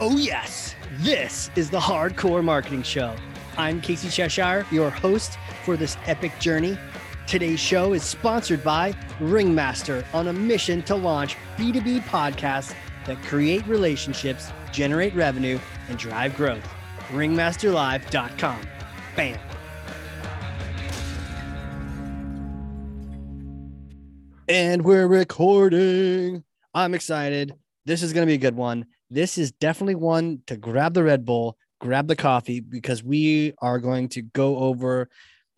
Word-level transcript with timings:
Oh, 0.00 0.16
yes, 0.16 0.76
this 0.98 1.50
is 1.56 1.70
the 1.70 1.80
Hard 1.80 2.16
Corps 2.16 2.40
Marketing 2.40 2.84
Show. 2.84 3.16
I'm 3.56 3.80
Casey 3.80 4.08
Cheshire, 4.08 4.64
your 4.70 4.90
host 4.90 5.36
for 5.64 5.76
this 5.76 5.96
epic 6.06 6.38
journey. 6.38 6.78
Today's 7.26 7.58
show 7.58 7.94
is 7.94 8.04
sponsored 8.04 8.62
by 8.62 8.94
Ringmaster 9.18 10.04
on 10.14 10.28
a 10.28 10.32
mission 10.32 10.82
to 10.82 10.94
launch 10.94 11.36
B2B 11.56 12.02
podcasts 12.02 12.76
that 13.06 13.20
create 13.24 13.66
relationships, 13.66 14.52
generate 14.70 15.16
revenue, 15.16 15.58
and 15.88 15.98
drive 15.98 16.36
growth. 16.36 16.62
Ringmasterlive.com. 17.08 18.60
Bam. 19.16 19.38
And 24.46 24.84
we're 24.84 25.08
recording. 25.08 26.44
I'm 26.72 26.94
excited. 26.94 27.52
This 27.84 28.04
is 28.04 28.12
going 28.12 28.24
to 28.24 28.30
be 28.30 28.34
a 28.34 28.38
good 28.38 28.54
one. 28.54 28.86
This 29.10 29.38
is 29.38 29.52
definitely 29.52 29.94
one 29.94 30.42
to 30.46 30.56
grab 30.56 30.94
the 30.94 31.02
Red 31.02 31.24
Bull, 31.24 31.56
grab 31.80 32.08
the 32.08 32.16
coffee, 32.16 32.60
because 32.60 33.02
we 33.02 33.54
are 33.60 33.78
going 33.78 34.08
to 34.10 34.22
go 34.22 34.58
over 34.58 35.08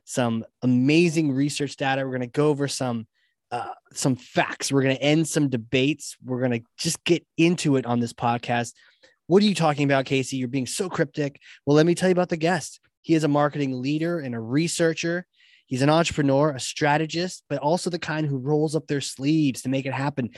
some 0.04 0.44
amazing 0.62 1.32
research 1.32 1.76
data. 1.76 2.02
We're 2.02 2.16
going 2.16 2.20
to 2.20 2.26
go 2.26 2.48
over 2.48 2.68
some 2.68 3.06
uh, 3.50 3.70
some 3.92 4.14
facts. 4.14 4.70
We're 4.70 4.82
going 4.82 4.96
to 4.96 5.02
end 5.02 5.26
some 5.26 5.48
debates. 5.48 6.16
We're 6.24 6.38
going 6.38 6.52
to 6.52 6.62
just 6.78 7.02
get 7.02 7.26
into 7.36 7.76
it 7.76 7.84
on 7.84 7.98
this 7.98 8.12
podcast. 8.12 8.74
What 9.26 9.42
are 9.42 9.46
you 9.46 9.56
talking 9.56 9.84
about, 9.84 10.06
Casey? 10.06 10.36
You're 10.36 10.48
being 10.48 10.66
so 10.66 10.88
cryptic. 10.88 11.40
Well, 11.66 11.76
let 11.76 11.86
me 11.86 11.96
tell 11.96 12.08
you 12.08 12.12
about 12.12 12.28
the 12.28 12.36
guest. 12.36 12.80
He 13.02 13.14
is 13.14 13.24
a 13.24 13.28
marketing 13.28 13.80
leader 13.80 14.20
and 14.20 14.34
a 14.34 14.40
researcher. 14.40 15.26
He's 15.66 15.82
an 15.82 15.90
entrepreneur, 15.90 16.50
a 16.50 16.60
strategist, 16.60 17.44
but 17.48 17.58
also 17.58 17.90
the 17.90 17.98
kind 17.98 18.26
who 18.26 18.38
rolls 18.38 18.74
up 18.74 18.86
their 18.86 19.00
sleeves 19.00 19.62
to 19.62 19.68
make 19.68 19.86
it 19.86 19.94
happen. 19.94 20.30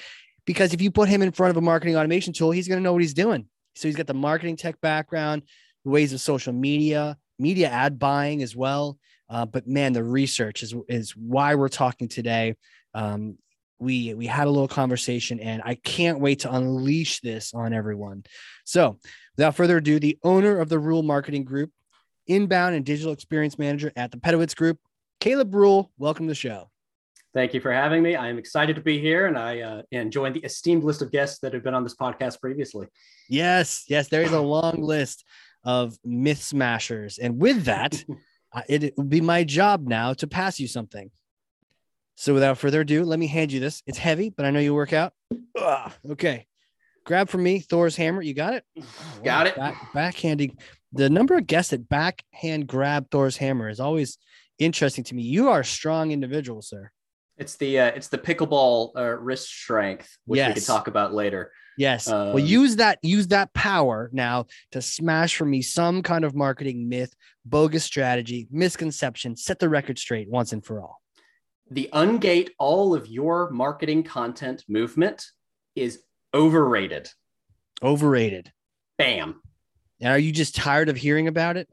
Because 0.47 0.75
if 0.75 0.83
you 0.83 0.91
put 0.91 1.09
him 1.09 1.23
in 1.23 1.33
front 1.33 1.51
of 1.51 1.57
a 1.57 1.61
marketing 1.61 1.97
automation 1.97 2.33
tool, 2.33 2.51
he's 2.51 2.69
going 2.69 2.79
to 2.79 2.83
know 2.83 2.93
what 2.93 3.03
he's 3.03 3.15
doing. 3.15 3.47
So 3.75 3.89
he's 3.89 3.97
got 3.97 4.07
the 4.07 4.15
marketing 4.15 4.57
tech 4.57 4.81
background, 4.81 5.43
ways 5.85 6.13
of 6.13 6.21
social 6.21 6.53
media, 6.53 7.17
media 7.39 7.69
ad 7.69 7.99
buying 7.99 8.43
as 8.43 8.55
well. 8.55 8.99
Uh, 9.29 9.47
but 9.47 9.67
man, 9.67 9.93
the 9.93 10.05
research 10.05 10.63
is 10.63 10.75
is 10.89 11.13
why 11.17 11.55
we're 11.55 11.69
talking 11.69 12.09
today. 12.09 12.55
Um, 12.93 13.39
we 13.79 14.15
we 14.15 14.27
had 14.27 14.47
a 14.47 14.51
little 14.51 14.69
conversation, 14.69 15.41
and 15.41 15.63
I 15.65 15.75
can't 15.77 16.21
wait 16.21 16.41
to 16.41 16.55
unleash 16.55 17.21
this 17.21 17.55
on 17.55 17.73
everyone. 17.73 18.25
So, 18.65 18.99
without 19.37 19.57
further 19.57 19.79
ado, 19.79 19.99
the 19.99 20.19
owner 20.23 20.59
of 20.59 20.69
the 20.69 20.79
Rule 20.79 21.03
Marketing 21.03 21.45
Group, 21.45 21.71
inbound 22.27 22.75
and 22.75 22.85
digital 22.85 23.13
experience 23.13 23.59
manager 23.59 23.91
at 23.97 24.11
the 24.11 24.19
Pedowitz 24.19 24.55
Group, 24.55 24.79
Caleb 25.19 25.55
Rule. 25.55 25.91
Welcome 25.99 26.27
to 26.27 26.31
the 26.31 26.35
show. 26.35 26.72
Thank 27.35 27.55
you 27.55 27.61
for 27.61 27.73
having 27.73 28.03
me. 28.03 28.15
I 28.15 28.29
am 28.29 28.39
excited 28.39 28.77
to 28.77 28.83
be 28.83 29.01
here, 29.01 29.27
and 29.27 29.39
I 29.39 29.61
uh, 29.61 29.83
and 29.91 30.13
join 30.13 30.35
the 30.35 30.41
esteemed 30.41 30.85
list 30.85 31.01
of 31.01 31.11
guests 31.11 31.39
that 31.41 31.55
have 31.55 31.65
been 31.65 31.73
on 31.73 31.83
this 31.83 31.95
podcast 31.95 32.41
previously. 32.41 32.89
Yes, 33.29 33.85
yes, 33.89 34.09
there 34.09 34.23
is 34.23 34.33
a 34.33 34.41
long 34.41 34.83
list 34.83 35.25
of 35.65 35.97
myth 36.05 36.43
smashers, 36.43 37.17
and 37.17 37.39
with 37.39 37.65
that, 37.65 38.05
it, 38.69 38.85
it 38.85 38.95
will 38.99 39.05
be 39.05 39.23
my 39.23 39.45
job 39.45 39.87
now 39.87 40.13
to 40.15 40.27
pass 40.27 40.61
you 40.61 40.69
something. 40.69 41.11
So, 42.17 42.35
without 42.35 42.59
further 42.59 42.83
ado, 42.83 43.05
let 43.05 43.19
me 43.19 43.29
hand 43.29 43.51
you 43.51 43.61
this. 43.61 43.83
It's 43.87 43.99
heavy, 43.99 44.29
but 44.29 44.45
I 44.45 44.51
know 44.51 44.61
you 44.61 44.75
work 44.75 44.93
out. 44.93 45.15
Ugh, 45.59 45.93
okay, 46.11 46.47
grab 47.07 47.31
from 47.31 47.43
me 47.43 47.61
Thor's 47.61 47.97
hammer. 47.97 48.21
You 48.21 48.35
got 48.35 48.55
it. 48.55 48.65
Got 49.25 49.47
it. 49.47 49.57
Back, 49.57 49.93
backhanding. 49.95 50.59
The 50.93 51.09
number 51.09 51.39
of 51.39 51.47
guests 51.47 51.71
that 51.71 51.89
backhand 51.89 52.67
grab 52.67 53.11
Thor's 53.11 53.39
hammer 53.39 53.71
is 53.71 53.81
always 53.81 54.19
interesting 54.59 55.05
to 55.05 55.15
me. 55.15 55.23
You 55.23 55.49
are 55.49 55.61
a 55.61 55.65
strong 55.65 56.11
individual, 56.11 56.61
sir. 56.61 56.91
It's 57.43 57.57
the 57.57 57.81
uh, 57.81 57.87
it's 57.89 58.07
the 58.07 58.19
pickleball 58.19 58.93
uh, 58.97 59.17
wrist 59.19 59.49
strength, 59.49 60.17
which 60.27 60.39
we 60.39 60.43
Yes. 60.43 60.55
could 60.55 60.65
talk 60.65 60.87
about 60.87 61.13
later. 61.13 61.51
Yes. 61.77 62.07
well, 62.07 62.37
Um, 62.39 62.39
use 62.39 62.77
that 62.77 63.01
use 63.03 63.27
that 63.29 63.53
power 63.53 64.09
now 64.13 64.47
to 64.71 64.81
smash 64.81 65.35
for 65.35 65.45
me 65.45 65.61
some 65.61 66.03
kind 66.05 66.25
of 66.25 66.37
marketing 66.37 66.89
myth, 66.89 67.13
bogus 67.45 67.83
strategy, 67.83 68.47
misconception. 68.53 69.35
Set 69.37 69.59
the 69.59 69.69
record 69.69 69.99
straight 69.99 70.29
once 70.31 70.53
and 70.53 70.65
for 70.65 70.81
all. 70.81 71.01
The 71.69 71.91
ungate 71.93 72.51
all 72.61 72.95
of 72.95 73.09
your 73.09 73.51
marketing 73.51 74.05
content 74.05 74.63
movement 74.69 75.27
is 75.75 76.01
overrated. 76.33 77.09
Overrated. 77.83 78.53
Bam. 78.99 79.41
And 80.01 80.13
are 80.13 80.19
you 80.19 80.31
just 80.31 80.55
tired 80.55 80.89
of 80.89 80.97
hearing 80.97 81.27
about 81.27 81.57
it? 81.57 81.69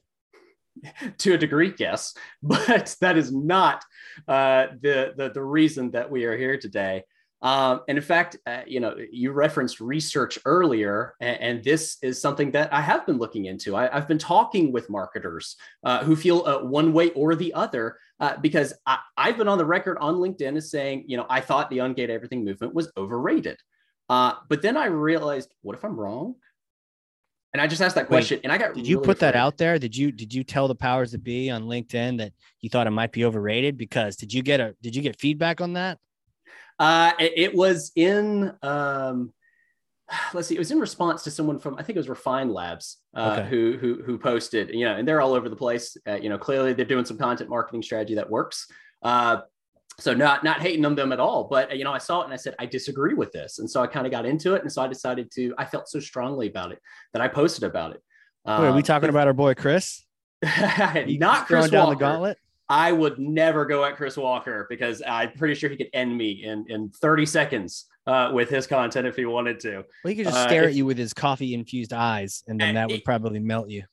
to 1.20 1.34
a 1.34 1.38
degree, 1.38 1.74
yes, 1.78 2.14
but 2.44 2.96
that 3.02 3.18
is 3.18 3.32
not 3.32 3.84
uh, 4.28 4.68
the, 4.82 5.14
the 5.16 5.32
the 5.34 5.44
reason 5.44 5.92
that 5.92 6.10
we 6.10 6.26
are 6.26 6.38
here 6.38 6.58
today. 6.58 7.04
Um, 7.42 7.82
and 7.88 7.98
in 7.98 8.04
fact, 8.04 8.36
uh, 8.46 8.62
you 8.68 8.82
know, 8.82 8.96
you 9.12 9.32
referenced 9.32 9.80
research 9.80 10.38
earlier, 10.44 11.14
and, 11.22 11.40
and 11.40 11.64
this 11.64 11.98
is 12.02 12.22
something 12.22 12.52
that 12.52 12.74
I 12.74 12.82
have 12.82 13.06
been 13.06 13.18
looking 13.18 13.46
into. 13.46 13.78
I, 13.78 13.88
have 13.94 14.10
been 14.10 14.18
talking 14.18 14.74
with 14.74 14.90
marketers 14.90 15.56
uh, 15.86 16.04
who 16.04 16.16
feel 16.16 16.44
uh, 16.46 16.64
one 16.64 16.92
way 16.92 17.12
or 17.12 17.36
the 17.36 17.54
other 17.54 17.98
uh, 18.20 18.36
because 18.42 18.74
I, 18.86 18.98
I've 19.16 19.38
been 19.38 19.48
on 19.48 19.58
the 19.58 19.66
record 19.66 19.98
on 20.02 20.16
LinkedIn 20.16 20.58
as 20.58 20.70
saying, 20.70 21.06
you 21.08 21.16
know, 21.16 21.26
I 21.30 21.40
thought 21.40 21.70
the 21.70 21.78
ungate 21.78 22.10
everything 22.10 22.44
movement 22.44 22.74
was 22.74 22.92
overrated. 22.98 23.58
Uh, 24.10 24.34
but 24.50 24.62
then 24.62 24.76
I 24.76 24.88
realized, 24.88 25.54
what 25.62 25.78
if 25.78 25.86
I'm 25.86 25.98
wrong? 25.98 26.36
And 27.54 27.62
I 27.62 27.68
just 27.68 27.82
asked 27.82 27.96
that 27.96 28.10
Wait, 28.10 28.20
question, 28.20 28.40
and 28.44 28.52
I 28.54 28.58
got 28.58 28.76
Did 28.76 28.88
you 28.88 28.98
really 28.98 29.08
put 29.08 29.20
that 29.20 29.36
out 29.36 29.58
there? 29.58 29.80
Did 29.80 29.98
you 29.98 30.12
did 30.12 30.34
you 30.34 30.44
tell 30.44 30.68
the 30.68 30.76
powers 30.76 31.12
that 31.14 31.24
be 31.24 31.50
on 31.50 31.64
LinkedIn 31.64 32.20
that 32.20 32.34
you 32.62 32.70
thought 32.70 32.86
it 32.86 32.92
might 32.92 33.12
be 33.12 33.26
overrated? 33.26 33.78
Because 33.78 34.16
did 34.16 34.34
you 34.34 34.44
get 34.44 34.60
a 34.60 34.76
did 34.82 34.96
you 34.96 35.02
get 35.02 35.20
feedback 35.20 35.60
on 35.60 35.74
that? 35.74 35.98
Uh, 36.80 37.12
it, 37.20 37.34
it 37.36 37.56
was 37.56 37.92
in, 37.96 38.54
um, 38.64 39.34
let's 40.34 40.48
see, 40.48 40.56
it 40.56 40.60
was 40.60 40.72
in 40.72 40.80
response 40.80 41.24
to 41.24 41.32
someone 41.32 41.60
from, 41.60 41.76
I 41.76 41.84
think 41.84 41.98
it 41.98 42.00
was 42.00 42.10
Refine 42.10 42.52
Labs, 42.52 42.98
uh, 43.14 43.40
Okay. 43.40 43.50
who, 43.50 43.78
who, 43.78 44.02
who 44.04 44.18
posted, 44.18 44.70
you 44.74 44.86
know, 44.86 44.96
and 44.96 45.08
they're 45.08 45.22
all 45.22 45.34
over 45.34 45.50
the 45.50 45.56
place. 45.56 45.98
Uh, 46.08 46.16
you 46.16 46.30
know, 46.30 46.38
clearly 46.38 46.74
they're 46.74 46.86
doing 46.86 47.06
some 47.06 47.18
content 47.18 47.50
marketing 47.50 47.84
strategy 47.84 48.16
that 48.16 48.30
works. 48.30 48.68
Uh, 49.04 49.42
so 50.00 50.14
not, 50.14 50.44
not 50.44 50.62
hating 50.62 50.86
on 50.86 50.96
them 50.96 51.12
at 51.12 51.20
all, 51.20 51.44
but 51.50 51.78
you 51.78 51.84
know, 51.84 51.92
I 51.92 51.98
saw 51.98 52.22
it 52.22 52.26
and 52.26 52.34
I 52.34 52.38
said, 52.38 52.56
I 52.60 52.66
disagree 52.66 53.14
with 53.14 53.32
this. 53.32 53.60
And 53.60 53.70
so 53.70 53.82
I 53.82 53.88
kind 53.88 54.06
of 54.06 54.12
got 54.12 54.26
into 54.26 54.54
it. 54.56 54.62
And 54.62 54.72
so 54.72 54.82
I 54.82 54.88
decided 54.88 55.30
to, 55.36 55.54
I 55.58 55.66
felt 55.66 55.88
so 55.90 56.00
strongly 56.00 56.48
about 56.48 56.72
it 56.72 56.80
that 57.14 57.22
I 57.22 57.28
posted 57.28 57.64
about 57.64 57.92
it. 57.92 58.02
Wait, 58.46 58.54
are 58.54 58.74
we 58.74 58.80
Uh, 58.80 58.84
talking 58.84 59.10
about 59.10 59.28
our 59.28 59.34
boy 59.34 59.54
Chris? 59.54 60.04
not 60.44 61.48
Chris 61.48 61.70
down 61.70 61.88
Walker. 61.88 61.96
the 61.96 62.00
gauntlet. 62.00 62.38
I 62.70 62.92
would 62.92 63.18
never 63.20 63.66
go 63.66 63.84
at 63.84 63.96
Chris 63.98 64.16
Walker 64.16 64.68
because 64.70 65.02
I'm 65.06 65.32
pretty 65.34 65.56
sure 65.56 65.70
he 65.70 65.76
could 65.76 65.90
end 65.94 66.16
me 66.16 66.44
in, 66.44 66.66
in 66.70 66.90
30 67.02 67.26
seconds 67.26 67.86
uh, 68.06 68.30
with 68.34 68.50
his 68.50 68.68
content 68.68 69.08
if 69.08 69.16
he 69.16 69.26
wanted 69.26 69.60
to. 69.62 69.78
Well, 70.04 70.10
he 70.12 70.16
could 70.16 70.26
just 70.26 70.38
Uh, 70.38 70.48
stare 70.48 70.64
if- 70.64 70.70
at 70.70 70.76
you 70.76 70.86
with 70.86 70.98
his 70.98 71.12
coffee 71.14 71.54
infused 71.56 71.94
eyes, 71.94 72.44
and 72.48 72.60
then 72.60 72.76
that 72.76 72.88
would 72.88 72.98
it- 73.00 73.06
probably 73.06 73.40
melt 73.40 73.70
you. 73.70 73.84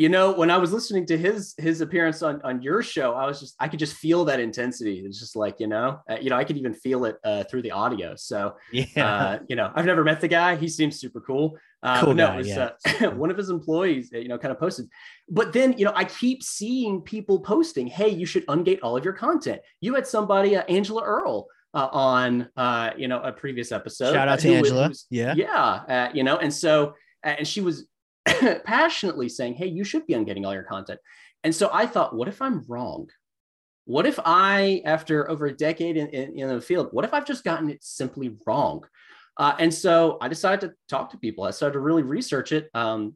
You 0.00 0.08
know, 0.08 0.32
when 0.32 0.50
I 0.50 0.56
was 0.56 0.72
listening 0.72 1.04
to 1.08 1.18
his 1.18 1.54
his 1.58 1.82
appearance 1.82 2.22
on, 2.22 2.40
on 2.42 2.62
your 2.62 2.82
show, 2.82 3.12
I 3.12 3.26
was 3.26 3.38
just 3.38 3.54
I 3.60 3.68
could 3.68 3.78
just 3.78 3.96
feel 3.96 4.24
that 4.24 4.40
intensity. 4.40 5.02
It's 5.04 5.20
just 5.20 5.36
like 5.36 5.60
you 5.60 5.66
know, 5.66 6.00
uh, 6.10 6.16
you 6.18 6.30
know, 6.30 6.36
I 6.36 6.44
could 6.44 6.56
even 6.56 6.72
feel 6.72 7.04
it 7.04 7.16
uh, 7.22 7.44
through 7.44 7.60
the 7.60 7.72
audio. 7.72 8.14
So 8.16 8.54
Yeah. 8.72 8.86
uh, 9.06 9.38
you 9.50 9.56
know, 9.56 9.70
I've 9.74 9.84
never 9.84 10.02
met 10.02 10.22
the 10.22 10.28
guy. 10.28 10.56
He 10.56 10.68
seems 10.68 10.98
super 10.98 11.20
cool. 11.20 11.58
Uh, 11.82 12.00
Cool 12.02 12.14
no, 12.14 12.28
guy, 12.28 12.36
was, 12.38 12.48
yeah. 12.48 12.70
uh, 13.02 13.10
one 13.24 13.30
of 13.30 13.36
his 13.36 13.50
employees, 13.50 14.10
uh, 14.14 14.18
you 14.18 14.28
know, 14.28 14.38
kind 14.38 14.52
of 14.52 14.58
posted. 14.58 14.86
But 15.28 15.52
then, 15.52 15.74
you 15.76 15.84
know, 15.84 15.92
I 15.94 16.04
keep 16.04 16.42
seeing 16.42 17.02
people 17.02 17.40
posting, 17.40 17.86
"Hey, 17.86 18.08
you 18.08 18.24
should 18.24 18.46
ungate 18.46 18.78
all 18.82 18.96
of 18.96 19.04
your 19.04 19.12
content." 19.26 19.60
You 19.82 19.94
had 19.96 20.06
somebody, 20.06 20.56
uh, 20.56 20.62
Angela 20.76 21.02
Earl, 21.04 21.46
uh, 21.74 21.88
on, 21.92 22.48
uh, 22.56 22.90
you 22.96 23.06
know, 23.06 23.20
a 23.20 23.32
previous 23.32 23.70
episode. 23.70 24.14
Shout 24.14 24.28
out 24.28 24.38
to 24.40 24.48
who 24.48 24.60
was- 24.62 24.70
Angela. 24.70 24.90
Yeah. 25.10 25.34
yeah, 25.36 25.64
uh, 25.94 26.10
you 26.14 26.24
know, 26.24 26.38
and 26.38 26.52
so, 26.54 26.94
uh, 27.22 27.34
and 27.40 27.46
she 27.46 27.60
was 27.60 27.86
passionately 28.64 29.28
saying, 29.28 29.54
"Hey, 29.54 29.66
you 29.66 29.84
should 29.84 30.06
be 30.06 30.14
ungating 30.14 30.46
all 30.46 30.54
your 30.54 30.64
content." 30.64 31.00
And 31.44 31.54
so 31.54 31.70
I 31.72 31.86
thought, 31.86 32.14
what 32.14 32.28
if 32.28 32.42
I'm 32.42 32.64
wrong? 32.68 33.08
What 33.86 34.06
if 34.06 34.18
I, 34.24 34.82
after 34.84 35.28
over 35.30 35.46
a 35.46 35.56
decade 35.56 35.96
in, 35.96 36.08
in, 36.08 36.38
in 36.38 36.48
the 36.48 36.60
field, 36.60 36.88
what 36.92 37.04
if 37.04 37.14
I've 37.14 37.26
just 37.26 37.44
gotten 37.44 37.70
it 37.70 37.82
simply 37.82 38.36
wrong? 38.46 38.84
Uh, 39.36 39.54
and 39.58 39.72
so 39.72 40.18
I 40.20 40.28
decided 40.28 40.60
to 40.60 40.74
talk 40.88 41.10
to 41.10 41.18
people. 41.18 41.44
I 41.44 41.50
started 41.50 41.74
to 41.74 41.80
really 41.80 42.02
research 42.02 42.52
it. 42.52 42.68
Um, 42.74 43.14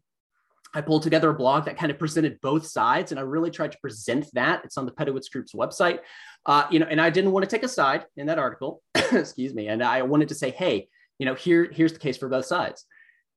I 0.74 0.80
pulled 0.80 1.02
together 1.02 1.30
a 1.30 1.34
blog 1.34 1.66
that 1.66 1.76
kind 1.76 1.92
of 1.92 1.98
presented 1.98 2.40
both 2.40 2.66
sides, 2.66 3.12
and 3.12 3.20
I 3.20 3.22
really 3.22 3.50
tried 3.50 3.72
to 3.72 3.78
present 3.78 4.26
that. 4.32 4.64
It's 4.64 4.76
on 4.76 4.86
the 4.86 4.92
Pedowitz 4.92 5.30
Group's 5.30 5.52
website, 5.54 6.00
uh, 6.46 6.66
you 6.70 6.80
know. 6.80 6.86
And 6.90 7.00
I 7.00 7.10
didn't 7.10 7.30
want 7.30 7.48
to 7.48 7.50
take 7.50 7.62
a 7.62 7.68
side 7.68 8.06
in 8.16 8.26
that 8.26 8.40
article, 8.40 8.82
excuse 9.12 9.54
me. 9.54 9.68
And 9.68 9.84
I 9.84 10.02
wanted 10.02 10.28
to 10.30 10.34
say, 10.34 10.50
hey, 10.50 10.88
you 11.18 11.26
know, 11.26 11.34
here 11.34 11.70
here's 11.70 11.92
the 11.92 12.00
case 12.00 12.16
for 12.16 12.28
both 12.28 12.46
sides. 12.46 12.84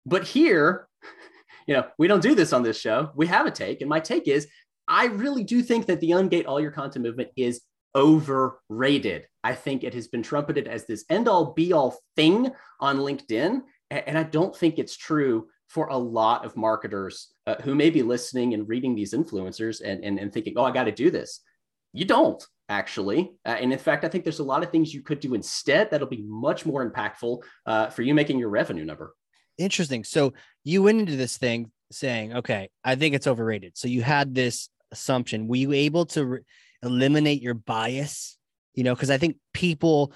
But 0.05 0.23
here, 0.23 0.87
you 1.67 1.75
know, 1.75 1.85
we 1.99 2.07
don't 2.07 2.23
do 2.23 2.33
this 2.33 2.53
on 2.53 2.63
this 2.63 2.79
show. 2.79 3.11
We 3.15 3.27
have 3.27 3.45
a 3.45 3.51
take, 3.51 3.81
and 3.81 3.89
my 3.89 3.99
take 3.99 4.27
is, 4.27 4.47
I 4.87 5.05
really 5.05 5.43
do 5.43 5.61
think 5.61 5.85
that 5.87 5.99
the 5.99 6.11
ungate 6.11 6.47
all 6.47 6.59
your 6.59 6.71
content 6.71 7.05
movement 7.05 7.29
is 7.35 7.61
overrated. 7.93 9.27
I 9.43 9.53
think 9.53 9.83
it 9.83 9.93
has 9.93 10.07
been 10.07 10.23
trumpeted 10.23 10.67
as 10.67 10.85
this 10.85 11.03
end 11.09 11.27
all 11.27 11.53
be 11.53 11.73
all 11.73 11.97
thing 12.15 12.51
on 12.79 12.97
LinkedIn. 12.97 13.61
And 13.89 14.17
I 14.17 14.23
don't 14.23 14.55
think 14.55 14.77
it's 14.77 14.95
true 14.95 15.47
for 15.69 15.87
a 15.87 15.97
lot 15.97 16.45
of 16.45 16.55
marketers 16.55 17.33
uh, 17.45 17.55
who 17.63 17.75
may 17.75 17.89
be 17.89 18.03
listening 18.03 18.53
and 18.53 18.67
reading 18.67 18.95
these 18.95 19.13
influencers 19.13 19.81
and, 19.83 20.03
and, 20.03 20.19
and 20.19 20.31
thinking, 20.31 20.53
oh, 20.57 20.63
I 20.63 20.71
got 20.71 20.85
to 20.85 20.91
do 20.91 21.09
this. 21.11 21.41
You 21.93 22.05
don't 22.05 22.41
actually. 22.69 23.31
Uh, 23.45 23.57
and 23.59 23.73
in 23.73 23.79
fact, 23.79 24.05
I 24.05 24.09
think 24.09 24.23
there's 24.23 24.39
a 24.39 24.43
lot 24.43 24.63
of 24.63 24.71
things 24.71 24.93
you 24.93 25.01
could 25.01 25.19
do 25.19 25.33
instead 25.33 25.89
that'll 25.89 26.07
be 26.07 26.23
much 26.27 26.65
more 26.65 26.89
impactful 26.89 27.41
uh, 27.65 27.89
for 27.89 28.03
you 28.03 28.13
making 28.13 28.39
your 28.39 28.49
revenue 28.49 28.85
number. 28.85 29.13
Interesting. 29.57 30.03
So 30.03 30.33
you 30.63 30.83
went 30.83 30.99
into 30.99 31.15
this 31.15 31.37
thing 31.37 31.71
saying, 31.91 32.33
okay, 32.33 32.69
I 32.83 32.95
think 32.95 33.15
it's 33.15 33.27
overrated. 33.27 33.77
So 33.77 33.87
you 33.87 34.01
had 34.01 34.35
this 34.35 34.69
assumption. 34.91 35.47
Were 35.47 35.55
you 35.55 35.73
able 35.73 36.05
to 36.07 36.25
re- 36.25 36.39
eliminate 36.83 37.41
your 37.41 37.53
bias? 37.53 38.37
You 38.75 38.83
know, 38.83 38.93
because 38.93 39.09
I 39.09 39.17
think 39.17 39.37
people 39.53 40.13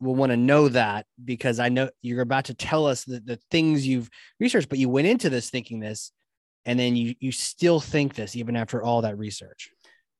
will 0.00 0.14
want 0.16 0.30
to 0.30 0.36
know 0.36 0.68
that 0.68 1.06
because 1.24 1.60
I 1.60 1.68
know 1.68 1.88
you're 2.02 2.22
about 2.22 2.46
to 2.46 2.54
tell 2.54 2.86
us 2.86 3.04
the, 3.04 3.20
the 3.20 3.38
things 3.50 3.86
you've 3.86 4.10
researched, 4.40 4.68
but 4.68 4.78
you 4.78 4.88
went 4.88 5.06
into 5.06 5.30
this 5.30 5.50
thinking 5.50 5.78
this, 5.78 6.10
and 6.64 6.78
then 6.78 6.96
you 6.96 7.14
you 7.20 7.32
still 7.32 7.80
think 7.80 8.14
this 8.14 8.36
even 8.36 8.56
after 8.56 8.82
all 8.82 9.02
that 9.02 9.18
research. 9.18 9.70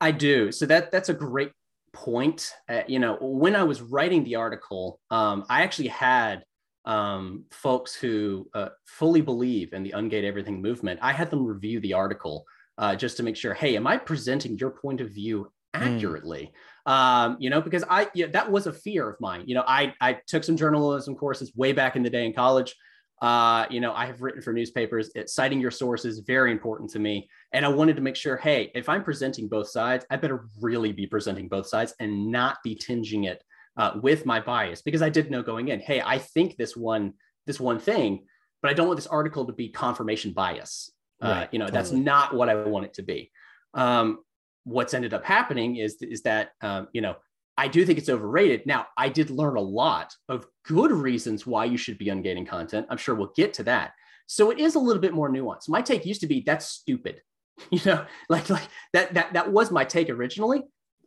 I 0.00 0.12
do. 0.12 0.52
So 0.52 0.66
that 0.66 0.92
that's 0.92 1.08
a 1.08 1.14
great 1.14 1.52
point. 1.92 2.52
Uh, 2.68 2.82
you 2.86 2.98
know, 2.98 3.18
when 3.20 3.56
I 3.56 3.64
was 3.64 3.82
writing 3.82 4.24
the 4.24 4.36
article, 4.36 5.00
um, 5.10 5.44
I 5.48 5.62
actually 5.62 5.88
had 5.88 6.44
um, 6.84 7.44
folks 7.50 7.94
who 7.94 8.48
uh, 8.54 8.70
fully 8.86 9.20
believe 9.20 9.72
in 9.72 9.82
the 9.82 9.94
ungate 9.96 10.24
everything 10.24 10.60
movement, 10.60 10.98
I 11.02 11.12
had 11.12 11.30
them 11.30 11.44
review 11.44 11.80
the 11.80 11.92
article 11.94 12.44
uh, 12.78 12.96
just 12.96 13.16
to 13.18 13.22
make 13.22 13.36
sure, 13.36 13.54
hey, 13.54 13.76
am 13.76 13.86
I 13.86 13.96
presenting 13.96 14.58
your 14.58 14.70
point 14.70 15.00
of 15.00 15.10
view 15.10 15.52
hmm. 15.74 15.82
accurately? 15.82 16.52
Mm. 16.86 16.92
Um, 16.92 17.36
you 17.38 17.50
know, 17.50 17.60
because 17.60 17.84
I 17.88 18.08
yeah, 18.14 18.26
that 18.28 18.50
was 18.50 18.66
a 18.66 18.72
fear 18.72 19.08
of 19.08 19.20
mine. 19.20 19.44
You 19.46 19.54
know, 19.54 19.64
I 19.66 19.94
I 20.00 20.18
took 20.26 20.42
some 20.42 20.56
journalism 20.56 21.14
courses 21.14 21.52
way 21.54 21.72
back 21.72 21.94
in 21.94 22.02
the 22.02 22.10
day 22.10 22.26
in 22.26 22.32
college. 22.32 22.74
Uh, 23.20 23.66
you 23.70 23.80
know, 23.80 23.92
I 23.92 24.06
have 24.06 24.20
written 24.20 24.42
for 24.42 24.52
newspapers. 24.52 25.12
It, 25.14 25.30
citing 25.30 25.60
your 25.60 25.70
sources 25.70 26.18
very 26.26 26.50
important 26.50 26.90
to 26.90 26.98
me, 26.98 27.28
and 27.52 27.64
I 27.64 27.68
wanted 27.68 27.94
to 27.94 28.02
make 28.02 28.16
sure, 28.16 28.36
hey, 28.36 28.72
if 28.74 28.88
I'm 28.88 29.04
presenting 29.04 29.46
both 29.46 29.68
sides, 29.68 30.04
I 30.10 30.16
better 30.16 30.48
really 30.60 30.90
be 30.90 31.06
presenting 31.06 31.46
both 31.46 31.68
sides 31.68 31.94
and 32.00 32.32
not 32.32 32.56
be 32.64 32.74
tinging 32.74 33.24
it 33.24 33.44
uh, 33.76 33.92
with 34.02 34.26
my 34.26 34.40
bias 34.40 34.82
because 34.82 35.02
I 35.02 35.08
did 35.08 35.30
know 35.30 35.42
going 35.42 35.68
in, 35.68 35.80
hey, 35.80 36.02
I 36.04 36.18
think 36.18 36.56
this 36.56 36.76
one 36.76 37.14
this 37.46 37.58
one 37.58 37.78
thing, 37.78 38.26
but 38.60 38.70
I 38.70 38.74
don't 38.74 38.86
want 38.86 38.98
this 38.98 39.06
article 39.06 39.46
to 39.46 39.52
be 39.52 39.68
confirmation 39.68 40.32
bias. 40.32 40.90
Uh, 41.20 41.46
you 41.52 41.58
know, 41.60 41.66
totally. 41.66 41.78
that's 41.78 41.92
not 41.92 42.34
what 42.34 42.48
I 42.48 42.56
want 42.56 42.84
it 42.84 42.94
to 42.94 43.02
be. 43.02 43.30
Um, 43.74 44.18
what's 44.64 44.92
ended 44.92 45.14
up 45.14 45.24
happening 45.24 45.76
is 45.76 45.96
is 46.00 46.22
that 46.22 46.50
um, 46.62 46.88
you 46.92 47.00
know 47.00 47.16
I 47.56 47.68
do 47.68 47.84
think 47.84 47.98
it's 47.98 48.08
overrated. 48.08 48.66
Now, 48.66 48.86
I 48.96 49.08
did 49.08 49.30
learn 49.30 49.56
a 49.56 49.60
lot 49.60 50.14
of 50.28 50.46
good 50.64 50.90
reasons 50.90 51.46
why 51.46 51.66
you 51.66 51.76
should 51.76 51.98
be 51.98 52.06
ungating 52.06 52.46
content. 52.46 52.86
I'm 52.88 52.96
sure 52.96 53.14
we'll 53.14 53.32
get 53.36 53.52
to 53.54 53.64
that. 53.64 53.92
So 54.26 54.50
it 54.50 54.58
is 54.58 54.74
a 54.74 54.78
little 54.78 55.02
bit 55.02 55.12
more 55.12 55.30
nuanced. 55.30 55.68
My 55.68 55.82
take 55.82 56.06
used 56.06 56.22
to 56.22 56.26
be 56.26 56.42
that's 56.44 56.66
stupid. 56.66 57.20
You 57.70 57.80
know, 57.84 58.06
like 58.30 58.48
like 58.48 58.66
that 58.94 59.14
that 59.14 59.34
that 59.34 59.52
was 59.52 59.70
my 59.70 59.84
take 59.84 60.08
originally. 60.08 60.62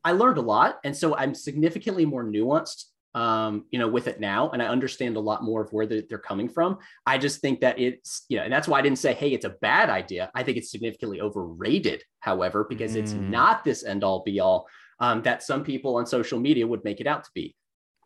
I 0.06 0.12
learned 0.12 0.38
a 0.38 0.42
lot, 0.42 0.80
and 0.86 0.96
so 0.96 1.16
I'm 1.18 1.34
significantly 1.34 2.06
more 2.06 2.24
nuanced, 2.24 2.86
um, 3.16 3.66
you 3.72 3.80
know, 3.80 3.88
with 3.88 4.07
it 4.07 4.19
now, 4.19 4.52
and 4.52 4.62
I 4.62 4.68
understand 4.68 5.18
a 5.18 5.19
lot 5.19 5.44
more 5.44 5.62
of 5.62 5.74
where 5.74 5.88
they're, 5.88 6.04
they're 6.07 6.18
coming 6.18 6.48
from. 6.48 6.78
I 7.06 7.18
just 7.18 7.42
think 7.42 7.62
that 7.62 7.80
it's, 7.80 8.25
you 8.30 8.38
know, 8.38 8.44
and 8.44 8.54
that's 8.54 8.68
why 8.68 8.80
I 8.80 8.81
didn't 8.81 9.00
say, 9.00 9.13
hey, 9.13 9.30
it's 9.30 9.46
a 9.46 9.56
bad 9.62 9.90
idea. 9.90 10.31
I 10.36 10.44
think 10.44 10.57
it's 10.57 10.72
significantly 10.72 11.19
overrated, 11.22 12.04
however, 12.19 12.66
because 12.69 12.94
mm. 12.94 12.98
it's 12.98 13.13
not 13.13 13.63
this 13.63 13.84
end 13.84 14.04
all 14.04 14.24
be 14.24 14.40
all 14.40 14.68
um, 15.00 15.22
that 15.24 15.44
some 15.44 15.63
people 15.63 15.96
on 15.96 16.06
social 16.06 16.40
media 16.40 16.68
would 16.68 16.84
make 16.84 17.01
it 17.01 17.08
out 17.08 17.24
to 17.24 17.31
be, 17.34 17.56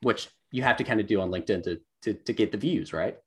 which 0.02 0.30
you 0.52 0.63
have 0.63 0.78
to 0.78 0.84
kind 0.84 1.00
of 1.00 1.07
do 1.07 1.22
on 1.22 1.30
LinkedIn 1.30 1.63
to 1.63 1.81
to 2.04 2.13
to 2.13 2.34
get 2.34 2.52
the 2.52 2.57
views, 2.57 2.94
right? 2.94 3.18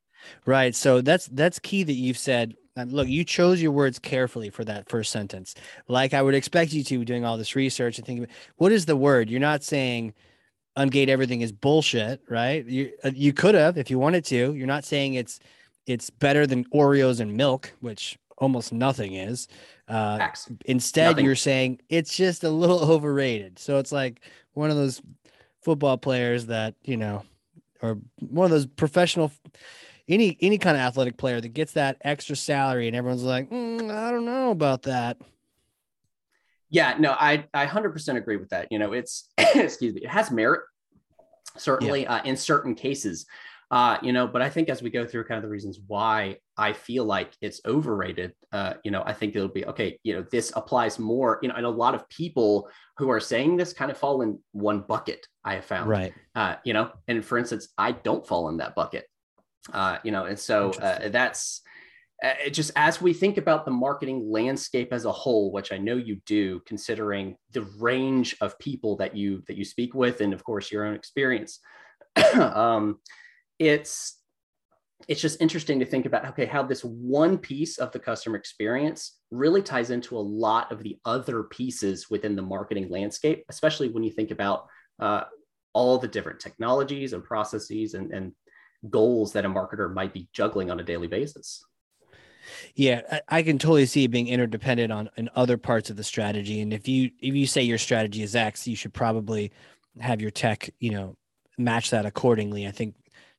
Right. 0.46 0.74
So 0.74 1.00
that's 1.00 1.26
that's 1.26 1.58
key 1.58 1.82
that 1.82 1.92
you've 1.92 2.18
said 2.18 2.54
look, 2.76 3.08
you 3.08 3.24
chose 3.24 3.60
your 3.60 3.72
words 3.72 3.98
carefully 3.98 4.50
for 4.50 4.64
that 4.64 4.88
first 4.88 5.10
sentence. 5.10 5.54
Like 5.88 6.14
I 6.14 6.22
would 6.22 6.34
expect 6.34 6.72
you 6.72 6.82
to 6.84 6.98
be 7.00 7.04
doing 7.04 7.24
all 7.24 7.36
this 7.36 7.54
research 7.54 7.98
and 7.98 8.06
thinking, 8.06 8.26
what 8.56 8.72
is 8.72 8.86
the 8.86 8.96
word? 8.96 9.30
You're 9.30 9.40
not 9.40 9.62
saying 9.62 10.14
ungate 10.76 11.08
everything 11.08 11.42
is 11.42 11.52
bullshit, 11.52 12.22
right? 12.28 12.64
You 12.64 12.92
uh, 13.04 13.10
you 13.14 13.32
could 13.32 13.54
have 13.54 13.76
if 13.76 13.90
you 13.90 13.98
wanted 13.98 14.24
to. 14.26 14.54
You're 14.54 14.66
not 14.66 14.84
saying 14.84 15.14
it's 15.14 15.40
it's 15.86 16.10
better 16.10 16.46
than 16.46 16.64
Oreos 16.66 17.20
and 17.20 17.36
milk, 17.36 17.72
which 17.80 18.18
almost 18.38 18.72
nothing 18.72 19.14
is. 19.14 19.48
Uh, 19.88 20.28
instead, 20.64 21.10
nothing. 21.10 21.24
you're 21.24 21.36
saying 21.36 21.80
it's 21.88 22.16
just 22.16 22.44
a 22.44 22.50
little 22.50 22.80
overrated. 22.90 23.58
So 23.58 23.78
it's 23.78 23.92
like 23.92 24.20
one 24.54 24.70
of 24.70 24.76
those 24.76 25.02
football 25.62 25.98
players 25.98 26.46
that 26.46 26.74
you 26.84 26.96
know, 26.96 27.24
or 27.82 27.98
one 28.20 28.46
of 28.46 28.50
those 28.50 28.66
professional 28.66 29.30
any 30.12 30.36
any 30.40 30.58
kind 30.58 30.76
of 30.76 30.82
athletic 30.82 31.16
player 31.16 31.40
that 31.40 31.48
gets 31.48 31.72
that 31.72 31.96
extra 32.02 32.36
salary 32.36 32.86
and 32.86 32.96
everyone's 32.96 33.22
like, 33.22 33.50
mm, 33.50 33.90
I 33.90 34.10
don't 34.10 34.24
know 34.24 34.50
about 34.50 34.82
that. 34.82 35.16
Yeah, 36.70 36.96
no, 36.98 37.12
I 37.12 37.44
I 37.52 37.66
100% 37.66 38.16
agree 38.16 38.36
with 38.36 38.50
that. 38.50 38.68
You 38.70 38.78
know, 38.78 38.92
it's 38.92 39.30
excuse 39.38 39.94
me, 39.94 40.02
it 40.02 40.08
has 40.08 40.30
merit 40.30 40.62
certainly 41.56 42.02
yeah. 42.02 42.16
uh, 42.16 42.22
in 42.24 42.36
certain 42.36 42.74
cases. 42.74 43.26
Uh, 43.70 43.96
you 44.02 44.12
know, 44.12 44.28
but 44.28 44.42
I 44.42 44.50
think 44.50 44.68
as 44.68 44.82
we 44.82 44.90
go 44.90 45.06
through 45.06 45.24
kind 45.24 45.38
of 45.38 45.42
the 45.42 45.48
reasons 45.48 45.80
why 45.86 46.36
I 46.58 46.74
feel 46.74 47.06
like 47.06 47.32
it's 47.40 47.62
overrated, 47.64 48.34
uh, 48.52 48.74
you 48.84 48.90
know, 48.90 49.02
I 49.06 49.14
think 49.14 49.34
it'll 49.34 49.48
be 49.48 49.64
okay. 49.64 49.98
You 50.02 50.16
know, 50.16 50.26
this 50.30 50.52
applies 50.54 50.98
more. 50.98 51.38
You 51.40 51.48
know, 51.48 51.54
and 51.54 51.64
a 51.64 51.70
lot 51.70 51.94
of 51.94 52.06
people 52.10 52.68
who 52.98 53.08
are 53.08 53.20
saying 53.20 53.56
this 53.56 53.72
kind 53.72 53.90
of 53.90 53.96
fall 53.96 54.20
in 54.20 54.38
one 54.52 54.80
bucket. 54.80 55.26
I 55.42 55.54
have 55.54 55.64
found, 55.64 55.88
right? 55.88 56.12
Uh, 56.34 56.56
you 56.64 56.74
know, 56.74 56.90
and 57.08 57.24
for 57.24 57.38
instance, 57.38 57.68
I 57.78 57.92
don't 57.92 58.26
fall 58.26 58.50
in 58.50 58.58
that 58.58 58.74
bucket. 58.74 59.06
Uh, 59.72 59.98
you 60.02 60.10
know, 60.10 60.24
and 60.24 60.38
so 60.38 60.70
uh, 60.72 61.08
that's 61.08 61.62
uh, 62.22 62.48
just 62.50 62.70
as 62.76 63.00
we 63.00 63.12
think 63.12 63.36
about 63.36 63.64
the 63.64 63.70
marketing 63.70 64.30
landscape 64.30 64.92
as 64.92 65.04
a 65.04 65.12
whole, 65.12 65.52
which 65.52 65.72
I 65.72 65.78
know 65.78 65.96
you 65.96 66.20
do, 66.26 66.60
considering 66.66 67.36
the 67.52 67.62
range 67.78 68.36
of 68.40 68.58
people 68.58 68.96
that 68.96 69.16
you 69.16 69.42
that 69.48 69.56
you 69.56 69.64
speak 69.64 69.94
with, 69.94 70.20
and 70.20 70.32
of 70.32 70.44
course 70.44 70.70
your 70.70 70.86
own 70.86 70.94
experience. 70.94 71.60
um, 72.34 72.98
it's 73.58 74.18
it's 75.08 75.20
just 75.20 75.40
interesting 75.40 75.80
to 75.80 75.86
think 75.86 76.06
about 76.06 76.26
okay 76.26 76.46
how 76.46 76.62
this 76.62 76.82
one 76.84 77.38
piece 77.38 77.78
of 77.78 77.90
the 77.92 77.98
customer 77.98 78.36
experience 78.36 79.18
really 79.30 79.62
ties 79.62 79.90
into 79.90 80.16
a 80.16 80.20
lot 80.20 80.70
of 80.70 80.82
the 80.82 80.98
other 81.04 81.44
pieces 81.44 82.08
within 82.08 82.36
the 82.36 82.42
marketing 82.42 82.88
landscape 82.88 83.44
especially 83.48 83.88
when 83.88 84.04
you 84.04 84.10
think 84.10 84.30
about 84.30 84.66
uh, 85.00 85.22
all 85.72 85.98
the 85.98 86.08
different 86.08 86.38
technologies 86.38 87.12
and 87.12 87.24
processes 87.24 87.94
and, 87.94 88.12
and 88.12 88.32
goals 88.90 89.32
that 89.32 89.44
a 89.44 89.48
marketer 89.48 89.92
might 89.92 90.12
be 90.12 90.28
juggling 90.32 90.70
on 90.70 90.80
a 90.80 90.82
daily 90.82 91.06
basis. 91.06 91.64
Yeah, 92.74 93.02
I, 93.10 93.38
I, 93.38 93.42
can 93.42 93.58
totally 93.58 93.86
see 93.86 94.04
it 94.04 94.10
being 94.10 94.26
interdependent 94.26 94.92
on 94.92 95.10
in 95.16 95.30
other 95.36 95.56
parts 95.56 95.90
of 95.90 95.96
the 95.96 96.04
strategy. 96.04 96.60
And 96.60 96.72
if 96.72 96.88
you 96.88 97.10
if 97.20 97.34
you 97.34 97.46
say 97.46 97.62
your 97.62 97.78
strategy 97.78 98.22
is 98.22 98.34
X, 98.34 98.66
you 98.66 98.74
should 98.74 98.92
probably 98.92 99.52
have 100.00 100.20
your 100.20 100.30
tech, 100.30 100.70
you 100.80 100.90
know, 100.90 101.16
match 101.56 101.90
that 101.90 102.06
accordingly. 102.06 102.66
I 102.66 102.70
think 102.70 102.96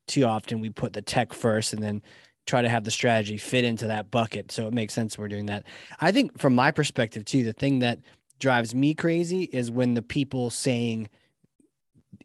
too 0.08 0.24
often 0.24 0.62
we 0.62 0.70
put 0.70 0.94
the 0.94 1.02
tech 1.02 1.34
first 1.34 1.74
and 1.74 1.82
then 1.82 2.02
try 2.46 2.62
to 2.62 2.70
have 2.70 2.84
the 2.84 2.92
strategy 2.92 3.38
fit 3.38 3.64
into 3.64 3.88
that 3.88 4.12
bucket. 4.12 4.52
So 4.52 4.68
it 4.68 4.74
makes 4.74 4.94
sense 4.94 5.18
we're 5.18 5.30
doing 5.30 5.46
that. 5.48 5.64
I 6.00 6.12
think 6.12 6.38
from 6.38 6.56
my 6.56 6.72
perspective 6.72 7.26
too, 7.26 7.44
the 7.44 7.54
thing 7.54 7.80
that 7.80 8.00
drives 8.40 8.76
me 8.76 8.94
crazy 8.94 9.44
is 9.44 9.72
when 9.72 9.94
the 9.94 10.02
people 10.02 10.50
saying 10.50 11.10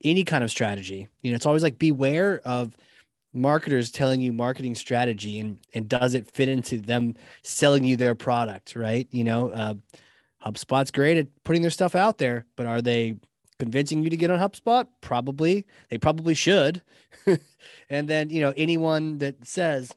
any 0.04 0.24
kind 0.24 0.42
of 0.42 0.50
strategy, 0.50 1.08
you 1.22 1.30
know, 1.30 1.36
it's 1.36 1.46
always 1.46 1.62
like 1.62 1.78
beware 1.78 2.40
of 2.44 2.76
marketers 3.32 3.90
telling 3.90 4.20
you 4.20 4.32
marketing 4.32 4.74
strategy 4.74 5.38
and 5.38 5.58
and 5.74 5.88
does 5.88 6.14
it 6.14 6.30
fit 6.30 6.48
into 6.48 6.78
them 6.78 7.14
selling 7.42 7.84
you 7.84 7.96
their 7.96 8.14
product 8.14 8.74
right? 8.74 9.08
You 9.10 9.24
know 9.24 9.50
uh, 9.50 9.74
hubspot's 10.44 10.90
great 10.90 11.18
at 11.18 11.28
putting 11.44 11.62
their 11.62 11.70
stuff 11.70 11.94
out 11.94 12.18
there 12.18 12.46
but 12.56 12.66
are 12.66 12.82
they 12.82 13.16
convincing 13.58 14.02
you 14.02 14.10
to 14.10 14.16
get 14.16 14.30
on 14.30 14.38
hubspot? 14.38 14.86
Probably. 15.00 15.66
They 15.90 15.98
probably 15.98 16.34
should. 16.34 16.82
And 17.90 18.08
then 18.08 18.30
you 18.30 18.40
know 18.40 18.52
anyone 18.56 19.18
that 19.18 19.46
says 19.46 19.92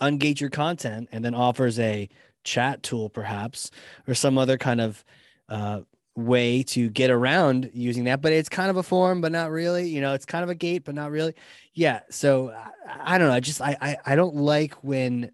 ungate 0.00 0.40
your 0.40 0.50
content 0.50 1.08
and 1.12 1.24
then 1.24 1.34
offers 1.34 1.78
a 1.78 2.08
chat 2.44 2.82
tool 2.82 3.08
perhaps 3.08 3.70
or 4.06 4.14
some 4.14 4.38
other 4.38 4.56
kind 4.56 4.80
of 4.80 5.04
uh, 5.48 5.80
way 6.16 6.62
to 6.62 6.88
get 6.90 7.10
around 7.10 7.70
using 7.74 8.04
that 8.04 8.22
but 8.22 8.32
it's 8.32 8.48
kind 8.48 8.70
of 8.70 8.76
a 8.76 8.82
form 8.82 9.20
but 9.20 9.30
not 9.30 9.50
really 9.50 9.88
you 9.88 10.00
know 10.00 10.14
it's 10.14 10.24
kind 10.24 10.42
of 10.42 10.50
a 10.50 10.54
gate 10.54 10.84
but 10.84 10.94
not 10.94 11.10
really. 11.10 11.34
Yeah 11.74 12.00
so 12.10 12.50
i, 12.86 13.14
I 13.14 13.18
don't 13.18 13.28
know 13.28 13.34
i 13.34 13.40
just 13.40 13.60
I, 13.60 13.76
I 13.80 13.96
i 14.06 14.16
don't 14.16 14.34
like 14.34 14.72
when 14.82 15.30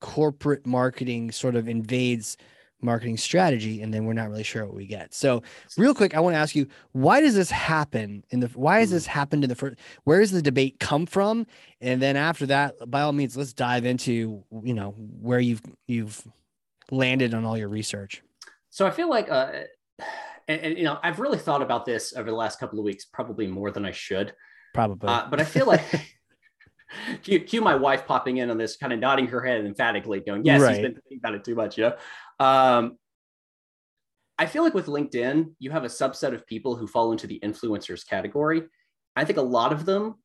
corporate 0.00 0.66
marketing 0.66 1.30
sort 1.30 1.54
of 1.54 1.68
invades 1.68 2.36
marketing 2.82 3.16
strategy 3.16 3.80
and 3.80 3.94
then 3.94 4.04
we're 4.04 4.12
not 4.12 4.28
really 4.28 4.42
sure 4.42 4.66
what 4.66 4.74
we 4.74 4.86
get. 4.86 5.14
So 5.14 5.42
real 5.78 5.94
quick 5.94 6.14
i 6.14 6.20
want 6.20 6.34
to 6.34 6.38
ask 6.38 6.54
you 6.54 6.66
why 6.90 7.20
does 7.20 7.34
this 7.34 7.50
happen 7.50 8.24
in 8.30 8.40
the 8.40 8.48
why 8.48 8.80
has 8.80 8.90
this 8.90 9.06
happened 9.06 9.44
in 9.44 9.48
the 9.48 9.54
first 9.54 9.76
where 10.04 10.20
does 10.20 10.32
the 10.32 10.42
debate 10.42 10.80
come 10.80 11.06
from? 11.06 11.46
And 11.80 12.02
then 12.02 12.16
after 12.16 12.44
that 12.46 12.74
by 12.90 13.02
all 13.02 13.12
means 13.12 13.36
let's 13.36 13.52
dive 13.52 13.84
into 13.84 14.42
you 14.64 14.74
know 14.74 14.94
where 15.20 15.40
you've 15.40 15.62
you've 15.86 16.26
landed 16.90 17.32
on 17.32 17.44
all 17.44 17.56
your 17.56 17.68
research. 17.68 18.22
So 18.70 18.86
i 18.86 18.90
feel 18.90 19.08
like 19.08 19.30
uh 19.30 19.62
and, 20.48 20.60
and, 20.60 20.78
you 20.78 20.84
know, 20.84 20.98
I've 21.02 21.20
really 21.20 21.38
thought 21.38 21.62
about 21.62 21.86
this 21.86 22.14
over 22.16 22.30
the 22.30 22.36
last 22.36 22.58
couple 22.58 22.78
of 22.78 22.84
weeks, 22.84 23.04
probably 23.04 23.46
more 23.46 23.70
than 23.70 23.84
I 23.84 23.92
should. 23.92 24.34
Probably. 24.74 25.08
Uh, 25.08 25.26
but 25.30 25.40
I 25.40 25.44
feel 25.44 25.66
like 25.66 25.82
cue, 27.22 27.40
cue, 27.40 27.60
my 27.60 27.74
wife 27.74 28.06
popping 28.06 28.38
in 28.38 28.50
on 28.50 28.58
this, 28.58 28.76
kind 28.76 28.92
of 28.92 28.98
nodding 28.98 29.26
her 29.28 29.44
head 29.44 29.64
emphatically, 29.64 30.20
going, 30.20 30.44
"Yes, 30.44 30.60
right. 30.60 30.74
he's 30.74 30.82
been 30.82 30.94
thinking 30.94 31.18
about 31.18 31.34
it 31.34 31.44
too 31.44 31.54
much." 31.54 31.78
Yeah. 31.78 31.92
Um, 32.40 32.98
I 34.38 34.46
feel 34.46 34.62
like 34.62 34.74
with 34.74 34.86
LinkedIn, 34.86 35.54
you 35.58 35.70
have 35.70 35.84
a 35.84 35.88
subset 35.88 36.34
of 36.34 36.46
people 36.46 36.74
who 36.74 36.86
fall 36.86 37.12
into 37.12 37.26
the 37.26 37.38
influencers 37.44 38.06
category. 38.06 38.62
I 39.14 39.24
think 39.24 39.38
a 39.38 39.42
lot 39.42 39.72
of 39.72 39.84
them 39.84 40.16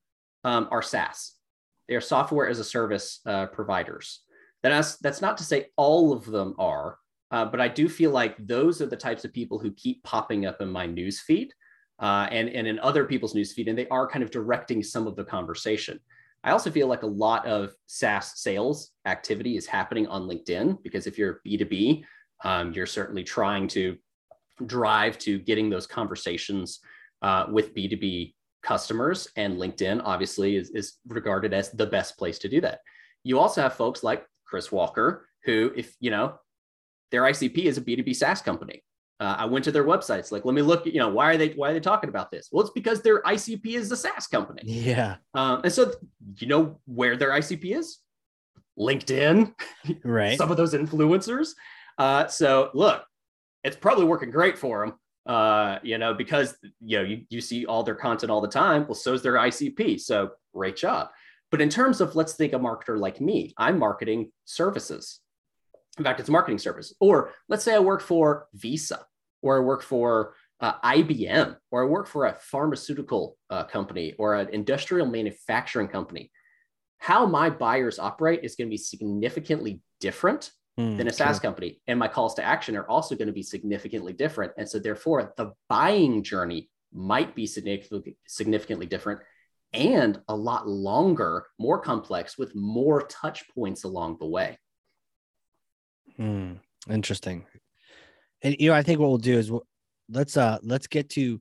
um, 0.44 0.70
are 0.72 0.82
SaaS. 0.82 1.34
They 1.88 1.96
are 1.96 2.02
software 2.02 2.48
as 2.48 2.60
a 2.60 2.64
service 2.64 3.20
uh, 3.26 3.48
providers. 3.48 4.22
That's 4.64 4.98
that's 4.98 5.22
not 5.22 5.38
to 5.38 5.44
say 5.44 5.68
all 5.76 6.14
of 6.14 6.26
them 6.26 6.56
are, 6.58 6.98
uh, 7.32 7.46
but 7.46 7.60
I 7.60 7.68
do 7.68 7.90
feel 7.90 8.12
like 8.12 8.36
those 8.46 8.82
are 8.82 8.86
the 8.86 8.96
types 8.96 9.26
of 9.26 9.34
people 9.34 9.60
who 9.60 9.72
keep 9.74 10.04
popping 10.04 10.46
up 10.46 10.62
in 10.62 10.70
my 10.70 10.86
news 10.86 11.20
feed 11.20 11.54
uh, 12.00 12.28
and, 12.32 12.50
and 12.50 12.68
in 12.68 12.80
other 12.80 13.06
people's 13.06 13.36
news 13.36 13.54
feed, 13.54 13.68
and 13.68 13.78
they 13.78 13.88
are 13.90 14.08
kind 14.08 14.24
of 14.24 14.32
directing 14.32 14.84
some 14.84 15.08
of 15.08 15.16
the 15.16 15.24
conversation. 15.24 16.00
I 16.44 16.52
also 16.52 16.72
feel 16.72 16.88
like 16.88 17.04
a 17.04 17.08
lot 17.08 17.46
of 17.46 17.74
SaaS 17.88 18.40
sales 18.40 18.92
activity 19.06 19.58
is 19.58 19.66
happening 19.66 20.08
on 20.08 20.28
LinkedIn 20.28 20.82
because 20.84 21.08
if 21.08 21.18
you're 21.18 21.42
B2B, 21.46 22.04
um, 22.44 22.72
you're 22.72 22.86
certainly 22.86 23.24
trying 23.24 23.68
to 23.70 23.98
drive 24.66 25.18
to 25.20 25.40
getting 25.40 25.70
those 25.70 25.88
conversations 25.88 26.80
uh, 27.22 27.48
with 27.52 27.76
B2B 27.76 28.34
customers. 28.62 29.28
And 29.36 29.58
LinkedIn 29.58 30.02
obviously 30.04 30.56
is, 30.56 30.70
is 30.70 30.98
regarded 31.08 31.54
as 31.54 31.72
the 31.72 31.86
best 31.86 32.18
place 32.18 32.40
to 32.40 32.50
do 32.50 32.62
that. 32.62 32.80
You 33.24 33.40
also 33.40 33.62
have 33.62 33.74
folks 33.74 34.04
like 34.04 34.26
Chris 34.46 34.72
Walker, 34.72 35.28
who, 35.44 35.72
if 35.76 35.96
you 36.00 36.12
know, 36.12 36.36
their 37.12 37.24
ICP 37.24 37.66
is 37.66 37.78
a 37.78 37.82
B2B 37.82 38.16
SaaS 38.16 38.42
company. 38.42 38.84
Uh, 39.20 39.36
I 39.40 39.46
went 39.46 39.66
to 39.66 39.72
their 39.72 39.84
websites, 39.84 40.32
like, 40.32 40.46
let 40.46 40.54
me 40.54 40.62
look, 40.62 40.86
you 40.86 41.00
know, 41.00 41.10
why 41.10 41.34
are 41.34 41.38
they, 41.38 41.50
why 41.50 41.72
are 41.72 41.74
they 41.74 41.80
talking 41.80 42.10
about 42.10 42.30
this? 42.30 42.50
Well, 42.52 42.62
it's 42.62 42.74
because 42.74 43.02
their 43.02 43.24
ICP 43.24 43.66
is 43.66 43.92
a 43.92 43.98
SaaS 43.98 44.28
company. 44.28 44.62
Yeah. 44.64 45.16
Um, 45.34 45.62
and 45.64 45.74
so, 45.74 45.92
you 46.38 46.46
know, 46.46 46.80
where 46.86 47.18
their 47.18 47.32
ICP 47.32 47.76
is? 47.76 48.00
LinkedIn, 48.78 49.54
right? 50.04 50.38
Some 50.38 50.52
of 50.52 50.58
those 50.58 50.74
influencers. 50.74 51.50
Uh, 51.98 52.28
so 52.28 52.70
look, 52.74 53.04
it's 53.64 53.76
probably 53.76 54.06
working 54.06 54.32
great 54.32 54.58
for 54.58 54.86
them. 54.86 54.96
Uh, 55.26 55.80
you 55.84 55.98
know, 55.98 56.14
because 56.14 56.56
you 56.80 56.98
know 56.98 57.04
you, 57.04 57.22
you 57.30 57.42
see 57.42 57.66
all 57.66 57.84
their 57.84 57.96
content 57.96 58.32
all 58.32 58.40
the 58.40 58.48
time. 58.48 58.86
Well, 58.88 58.96
so 58.96 59.14
is 59.14 59.22
their 59.22 59.34
ICP. 59.34 60.00
So 60.00 60.32
great 60.54 60.78
job. 60.78 61.10
But 61.52 61.62
in 61.62 61.70
terms 61.70 62.02
of 62.02 62.16
let's 62.16 62.34
think 62.34 62.54
a 62.54 62.60
marketer 62.60 62.98
like 62.98 63.20
me, 63.20 63.54
I'm 63.58 63.80
marketing 63.80 64.32
services. 64.46 65.20
In 65.98 66.04
fact, 66.04 66.20
it's 66.20 66.30
a 66.30 66.32
marketing 66.32 66.60
service. 66.60 66.94
Or 67.00 67.32
let's 67.50 67.64
say 67.64 67.76
I 67.76 67.80
work 67.80 68.02
for 68.02 68.48
Visa, 68.54 69.06
or 69.42 69.58
I 69.58 69.60
work 69.62 69.82
for 69.82 70.34
uh, 70.60 70.74
IBM, 70.84 71.56
or 71.72 71.84
I 71.84 71.88
work 71.88 72.08
for 72.08 72.26
a 72.26 72.36
pharmaceutical 72.36 73.38
uh, 73.50 73.64
company 73.64 74.14
or 74.18 74.36
an 74.36 74.50
industrial 74.50 75.08
manufacturing 75.08 75.88
company. 75.88 76.32
How 77.00 77.26
my 77.26 77.50
buyers 77.50 78.00
operate 78.00 78.42
is 78.44 78.56
going 78.56 78.68
to 78.68 78.74
be 78.74 78.78
significantly 78.78 79.82
different 80.00 80.52
mm, 80.80 80.98
than 80.98 81.08
a 81.08 81.14
SaaS 81.14 81.40
true. 81.40 81.48
company. 81.48 81.82
And 81.88 82.00
my 82.00 82.08
calls 82.08 82.34
to 82.36 82.44
action 82.44 82.76
are 82.76 82.88
also 82.88 83.16
going 83.16 83.28
to 83.28 83.34
be 83.34 83.44
significantly 83.44 84.14
different. 84.14 84.54
And 84.58 84.68
so, 84.68 84.80
therefore, 84.80 85.34
the 85.38 85.52
buying 85.70 86.24
journey 86.24 86.70
might 86.92 87.36
be 87.36 87.46
significantly, 87.46 88.18
significantly 88.28 88.88
different 88.88 89.22
and 89.74 90.20
a 90.28 90.36
lot 90.36 90.68
longer, 90.68 91.46
more 91.60 91.80
complex 91.80 92.38
with 92.38 92.56
more 92.56 93.04
touch 93.04 93.44
points 93.50 93.84
along 93.84 94.18
the 94.20 94.26
way. 94.26 94.58
Hmm. 96.16 96.54
interesting. 96.90 97.46
And 98.42 98.56
you 98.60 98.70
know, 98.70 98.76
I 98.76 98.84
think 98.84 99.00
what 99.00 99.10
we'll 99.10 99.18
do 99.18 99.38
is 99.38 99.52
we'll, 99.52 99.66
let's 100.10 100.38
uh 100.38 100.58
let's 100.64 100.88
get 100.88 101.10
to 101.12 101.40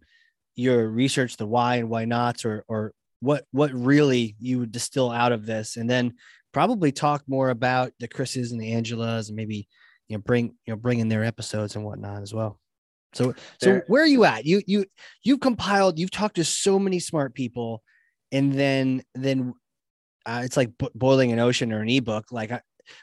your 0.54 0.88
research, 0.88 1.36
the 1.36 1.46
why 1.46 1.76
and 1.76 1.88
why 1.88 2.04
nots, 2.04 2.44
or 2.44 2.64
or 2.68 2.92
what 3.20 3.44
what 3.52 3.72
really 3.72 4.36
you 4.38 4.58
would 4.58 4.72
distill 4.72 5.10
out 5.10 5.32
of 5.32 5.46
this, 5.46 5.76
and 5.76 5.88
then 5.88 6.14
probably 6.52 6.92
talk 6.92 7.22
more 7.26 7.50
about 7.50 7.92
the 8.00 8.08
Chris's 8.08 8.52
and 8.52 8.60
the 8.60 8.72
Angelas, 8.72 9.28
and 9.28 9.36
maybe 9.36 9.68
you 10.08 10.16
know 10.16 10.22
bring 10.22 10.54
you 10.66 10.72
know 10.72 10.76
bring 10.76 10.98
in 10.98 11.08
their 11.08 11.24
episodes 11.24 11.76
and 11.76 11.84
whatnot 11.84 12.22
as 12.22 12.32
well. 12.32 12.58
So 13.12 13.34
so 13.60 13.70
there. 13.70 13.84
where 13.88 14.02
are 14.02 14.06
you 14.06 14.24
at? 14.24 14.44
You 14.44 14.62
you 14.66 14.84
you've 15.22 15.40
compiled, 15.40 15.98
you've 15.98 16.10
talked 16.10 16.36
to 16.36 16.44
so 16.44 16.78
many 16.78 16.98
smart 16.98 17.34
people, 17.34 17.82
and 18.32 18.52
then 18.52 19.02
then 19.14 19.54
uh, 20.24 20.42
it's 20.44 20.56
like 20.56 20.70
boiling 20.94 21.32
an 21.32 21.38
ocean 21.38 21.72
or 21.72 21.80
an 21.80 21.88
ebook. 21.88 22.26
Like 22.30 22.52
I, 22.52 22.60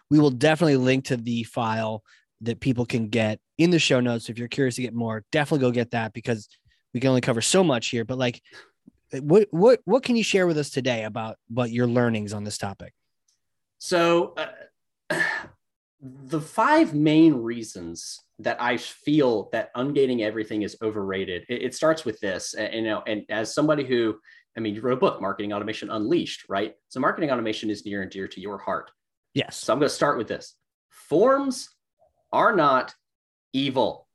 we 0.10 0.20
will 0.20 0.32
definitely 0.32 0.78
link 0.78 1.06
to 1.06 1.18
the 1.18 1.44
file 1.44 2.04
that 2.42 2.60
people 2.60 2.86
can 2.86 3.08
get 3.08 3.40
in 3.58 3.70
the 3.70 3.80
show 3.80 4.00
notes. 4.00 4.30
If 4.30 4.38
you're 4.38 4.48
curious 4.48 4.76
to 4.76 4.82
get 4.82 4.94
more, 4.94 5.24
definitely 5.32 5.66
go 5.66 5.72
get 5.72 5.92
that 5.92 6.14
because 6.14 6.48
we 6.94 7.00
can 7.00 7.10
only 7.10 7.22
cover 7.22 7.42
so 7.42 7.64
much 7.64 7.88
here. 7.88 8.06
But 8.06 8.18
like, 8.18 8.42
what 9.20 9.48
what 9.52 9.80
what 9.86 10.04
can 10.04 10.16
you 10.16 10.24
share 10.24 10.48
with 10.48 10.58
us 10.58 10.70
today 10.70 11.04
about 11.04 11.38
about 11.50 11.72
your 11.72 11.88
learnings 11.88 12.34
on 12.34 12.44
this 12.44 12.58
topic? 12.58 12.94
So, 13.78 14.34
uh, 14.38 15.20
the 16.02 16.42
five 16.42 16.94
main 16.94 17.34
reasons 17.34 18.20
that 18.40 18.62
I 18.62 18.78
feel 18.78 19.50
that 19.52 19.74
ungating 19.76 20.22
everything 20.22 20.64
is 20.64 20.76
overrated. 20.82 21.46
It, 21.50 21.62
it 21.62 21.76
starts 21.76 22.04
with 22.04 22.20
this, 22.20 22.54
and, 22.56 22.74
you 22.74 22.82
know, 22.82 23.04
and 23.06 23.24
as 23.30 23.54
somebody 23.54 23.86
who, 23.86 24.16
I 24.58 24.60
mean, 24.60 24.76
you 24.76 24.82
wrote 24.82 24.94
a 24.94 25.00
book, 25.00 25.22
Marketing 25.22 25.54
Automation 25.54 25.90
Unleashed, 25.90 26.46
right? 26.50 26.74
So, 26.90 27.00
marketing 27.00 27.32
automation 27.32 27.70
is 27.70 27.86
near 27.86 28.02
and 28.02 28.12
dear 28.12 28.28
to 28.28 28.42
your 28.42 28.58
heart. 28.58 28.92
Yes. 29.34 29.58
So 29.58 29.74
I'm 29.74 29.80
going 29.80 29.90
to 29.90 29.96
start 29.96 30.18
with 30.18 30.28
this. 30.28 30.56
Forms 30.90 31.70
are 32.32 32.56
not 32.56 32.94
evil. 33.52 34.08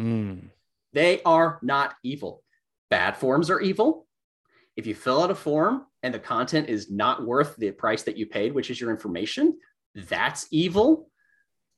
Mm. 0.00 0.50
They 0.92 1.22
are 1.22 1.58
not 1.62 1.94
evil. 2.02 2.42
Bad 2.90 3.16
forms 3.16 3.50
are 3.50 3.60
evil. 3.60 4.06
If 4.76 4.86
you 4.86 4.94
fill 4.94 5.22
out 5.22 5.30
a 5.30 5.34
form 5.34 5.86
and 6.02 6.12
the 6.12 6.18
content 6.18 6.68
is 6.68 6.90
not 6.90 7.24
worth 7.24 7.56
the 7.56 7.70
price 7.70 8.02
that 8.02 8.16
you 8.16 8.26
paid, 8.26 8.54
which 8.54 8.70
is 8.70 8.80
your 8.80 8.90
information, 8.90 9.58
that's 9.94 10.46
evil. 10.50 11.08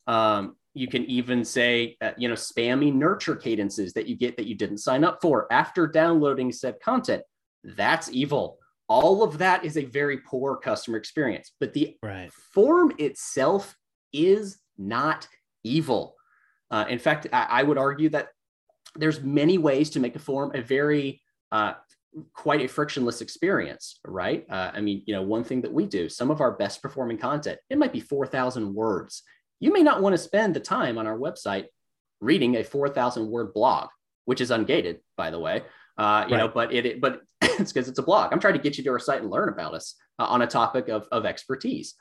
Um, 0.07 0.57
you 0.75 0.89
can 0.89 1.05
even 1.07 1.45
say, 1.45 1.97
uh, 2.01 2.13
you 2.19 2.29
know, 2.29 2.35
spammy 2.35 2.93
nurture 2.93 3.37
cadences 3.37 3.93
that 3.95 4.07
you 4.07 4.17
get 4.17 4.37
that 4.37 4.47
you 4.47 4.55
didn't 4.55 4.79
sign 4.79 5.05
up 5.05 5.21
for 5.23 5.51
after 5.51 5.87
downloading 5.87 6.53
said 6.53 6.81
content. 6.81 7.23
That's 7.65 8.11
evil 8.11 8.59
all 8.89 9.23
of 9.23 9.39
that 9.39 9.65
is 9.65 9.77
a 9.77 9.85
very 9.85 10.19
poor 10.19 10.57
customer 10.57 10.97
experience 10.97 11.53
but 11.61 11.73
the 11.73 11.97
right. 12.03 12.31
form 12.33 12.93
itself 12.99 13.77
is 14.13 14.59
not 14.79 15.27
evil 15.65 16.15
uh, 16.71 16.85
in 16.89 16.99
fact 16.99 17.27
I, 17.33 17.47
I, 17.51 17.63
would 17.63 17.79
argue 17.79 18.09
that 18.11 18.29
there's 18.95 19.23
many 19.23 19.59
ways 19.59 19.91
to 19.91 20.01
make 20.01 20.17
a 20.17 20.21
form 20.21 20.53
a 20.55 20.63
very 20.63 21.21
uh, 21.53 21.75
quite 22.33 22.63
a 22.63 22.69
frictionless 22.69 23.21
experience 23.21 23.99
right 24.05 24.47
uh, 24.51 24.71
i 24.75 24.81
mean 24.81 25.03
you 25.07 25.15
know 25.15 25.23
one 25.23 25.45
thing 25.45 25.61
that 25.63 25.73
we 25.73 25.87
do 25.87 26.09
some 26.09 26.31
of 26.31 26.41
our 26.41 26.53
best 26.53 26.83
performing 26.83 27.19
content 27.19 27.59
it 27.71 27.79
might 27.79 27.93
be 27.93 28.01
4000 28.01 28.75
words 28.75 29.23
you 29.59 29.73
may 29.73 29.83
not 29.83 30.03
want 30.03 30.15
to 30.15 30.19
spend 30.19 30.55
the 30.55 30.61
time 30.61 30.99
on 30.99 31.07
our 31.07 31.19
website 31.19 31.67
reading 32.21 32.57
a 32.57 32.65
4000 32.65 33.29
word 33.29 33.53
blog 33.53 33.89
which 34.25 34.41
is 34.41 34.51
ungated 34.51 34.99
by 35.17 35.31
the 35.31 35.39
way 35.39 35.63
uh, 35.99 36.25
you 36.29 36.35
right. 36.35 36.39
know 36.39 36.49
but 36.49 36.73
it, 36.73 36.87
it 36.87 37.01
but 37.01 37.21
it's 37.59 37.73
because 37.73 37.89
it's 37.89 37.99
a 37.99 38.03
blog. 38.03 38.33
I'm 38.33 38.41
trying 38.41 38.55
to 38.55 38.61
get 38.61 38.79
you 38.79 38.85
to 38.85 38.91
our 38.91 38.99
site 38.99 39.23
and 39.23 39.31
learn 39.31 39.49
about 39.49 39.75
us 39.75 39.95
uh, 40.19 40.25
on 40.25 40.43
a 40.43 40.47
topic 40.47 40.89
of, 40.89 41.09
of 41.13 41.25
expertise. 41.25 41.95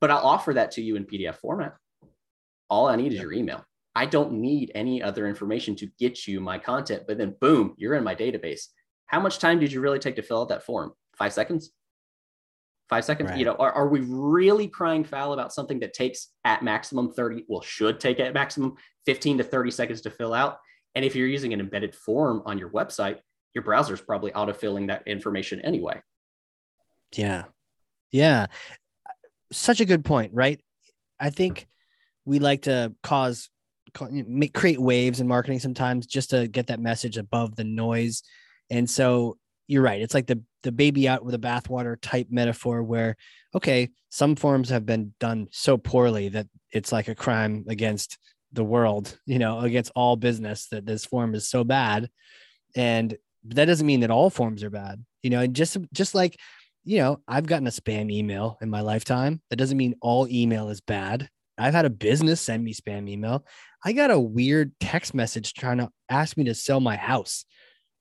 But 0.00 0.10
I'll 0.10 0.18
offer 0.18 0.54
that 0.54 0.72
to 0.72 0.82
you 0.82 0.96
in 0.96 1.04
PDF 1.04 1.36
format. 1.36 1.74
All 2.68 2.88
I 2.88 2.96
need 2.96 3.12
is 3.12 3.20
your 3.20 3.32
email. 3.32 3.64
I 3.94 4.06
don't 4.06 4.32
need 4.32 4.72
any 4.74 5.02
other 5.02 5.28
information 5.28 5.76
to 5.76 5.88
get 5.98 6.26
you 6.26 6.40
my 6.40 6.58
content, 6.58 7.04
but 7.06 7.16
then 7.16 7.36
boom, 7.40 7.74
you're 7.76 7.94
in 7.94 8.02
my 8.02 8.14
database. 8.14 8.66
How 9.06 9.20
much 9.20 9.38
time 9.38 9.60
did 9.60 9.72
you 9.72 9.80
really 9.80 9.98
take 9.98 10.16
to 10.16 10.22
fill 10.22 10.40
out 10.40 10.48
that 10.48 10.64
form? 10.64 10.92
Five 11.16 11.32
seconds? 11.32 11.70
Five 12.88 13.04
seconds? 13.04 13.30
Right. 13.30 13.38
You 13.38 13.44
know, 13.44 13.54
are, 13.54 13.72
are 13.72 13.88
we 13.88 14.00
really 14.00 14.66
crying 14.66 15.04
foul 15.04 15.32
about 15.32 15.52
something 15.52 15.78
that 15.80 15.94
takes 15.94 16.28
at 16.44 16.62
maximum 16.62 17.12
30, 17.12 17.44
well, 17.48 17.62
should 17.62 18.00
take 18.00 18.20
at 18.20 18.34
maximum 18.34 18.74
15 19.06 19.38
to 19.38 19.44
30 19.44 19.70
seconds 19.70 20.00
to 20.02 20.10
fill 20.10 20.34
out? 20.34 20.58
And 20.94 21.04
if 21.04 21.14
you're 21.14 21.28
using 21.28 21.52
an 21.52 21.60
embedded 21.60 21.94
form 21.94 22.42
on 22.46 22.58
your 22.58 22.70
website, 22.70 23.18
your 23.54 23.64
browser's 23.64 24.00
probably 24.00 24.32
autofilling 24.32 24.88
that 24.88 25.06
information 25.06 25.60
anyway. 25.60 26.00
Yeah. 27.16 27.44
Yeah. 28.10 28.46
Such 29.52 29.80
a 29.80 29.84
good 29.84 30.04
point, 30.04 30.32
right? 30.34 30.60
I 31.20 31.30
think 31.30 31.66
we 32.24 32.38
like 32.38 32.62
to 32.62 32.94
cause 33.02 33.48
make 34.10 34.52
create 34.52 34.80
waves 34.80 35.20
in 35.20 35.28
marketing 35.28 35.60
sometimes 35.60 36.06
just 36.06 36.30
to 36.30 36.48
get 36.48 36.66
that 36.66 36.80
message 36.80 37.16
above 37.16 37.54
the 37.54 37.64
noise. 37.64 38.22
And 38.70 38.90
so 38.90 39.38
you're 39.68 39.82
right. 39.82 40.00
It's 40.00 40.14
like 40.14 40.26
the 40.26 40.42
the 40.64 40.72
baby 40.72 41.06
out 41.06 41.24
with 41.24 41.32
the 41.32 41.46
bathwater 41.46 41.96
type 42.00 42.28
metaphor 42.30 42.82
where 42.82 43.16
okay, 43.54 43.90
some 44.10 44.34
forms 44.34 44.70
have 44.70 44.84
been 44.84 45.14
done 45.20 45.46
so 45.52 45.76
poorly 45.76 46.28
that 46.30 46.48
it's 46.72 46.90
like 46.90 47.08
a 47.08 47.14
crime 47.14 47.64
against 47.68 48.18
the 48.52 48.64
world, 48.64 49.16
you 49.26 49.38
know, 49.38 49.60
against 49.60 49.92
all 49.94 50.16
business 50.16 50.68
that 50.68 50.86
this 50.86 51.04
form 51.04 51.34
is 51.34 51.48
so 51.48 51.62
bad. 51.62 52.08
And 52.74 53.16
but 53.44 53.56
that 53.56 53.66
doesn't 53.66 53.86
mean 53.86 54.00
that 54.00 54.10
all 54.10 54.30
forms 54.30 54.62
are 54.62 54.70
bad. 54.70 55.04
You 55.22 55.30
know, 55.30 55.40
and 55.40 55.54
just 55.54 55.76
just 55.92 56.14
like, 56.14 56.38
you 56.84 56.98
know, 56.98 57.20
I've 57.26 57.46
gotten 57.46 57.66
a 57.66 57.70
spam 57.70 58.10
email 58.10 58.58
in 58.60 58.70
my 58.70 58.80
lifetime. 58.80 59.40
That 59.50 59.56
doesn't 59.56 59.76
mean 59.76 59.94
all 60.00 60.28
email 60.28 60.68
is 60.68 60.80
bad. 60.80 61.28
I've 61.56 61.74
had 61.74 61.84
a 61.84 61.90
business 61.90 62.40
send 62.40 62.64
me 62.64 62.74
spam 62.74 63.08
email. 63.08 63.44
I 63.84 63.92
got 63.92 64.10
a 64.10 64.18
weird 64.18 64.72
text 64.80 65.14
message 65.14 65.54
trying 65.54 65.78
to 65.78 65.90
ask 66.08 66.36
me 66.36 66.44
to 66.44 66.54
sell 66.54 66.80
my 66.80 66.96
house. 66.96 67.44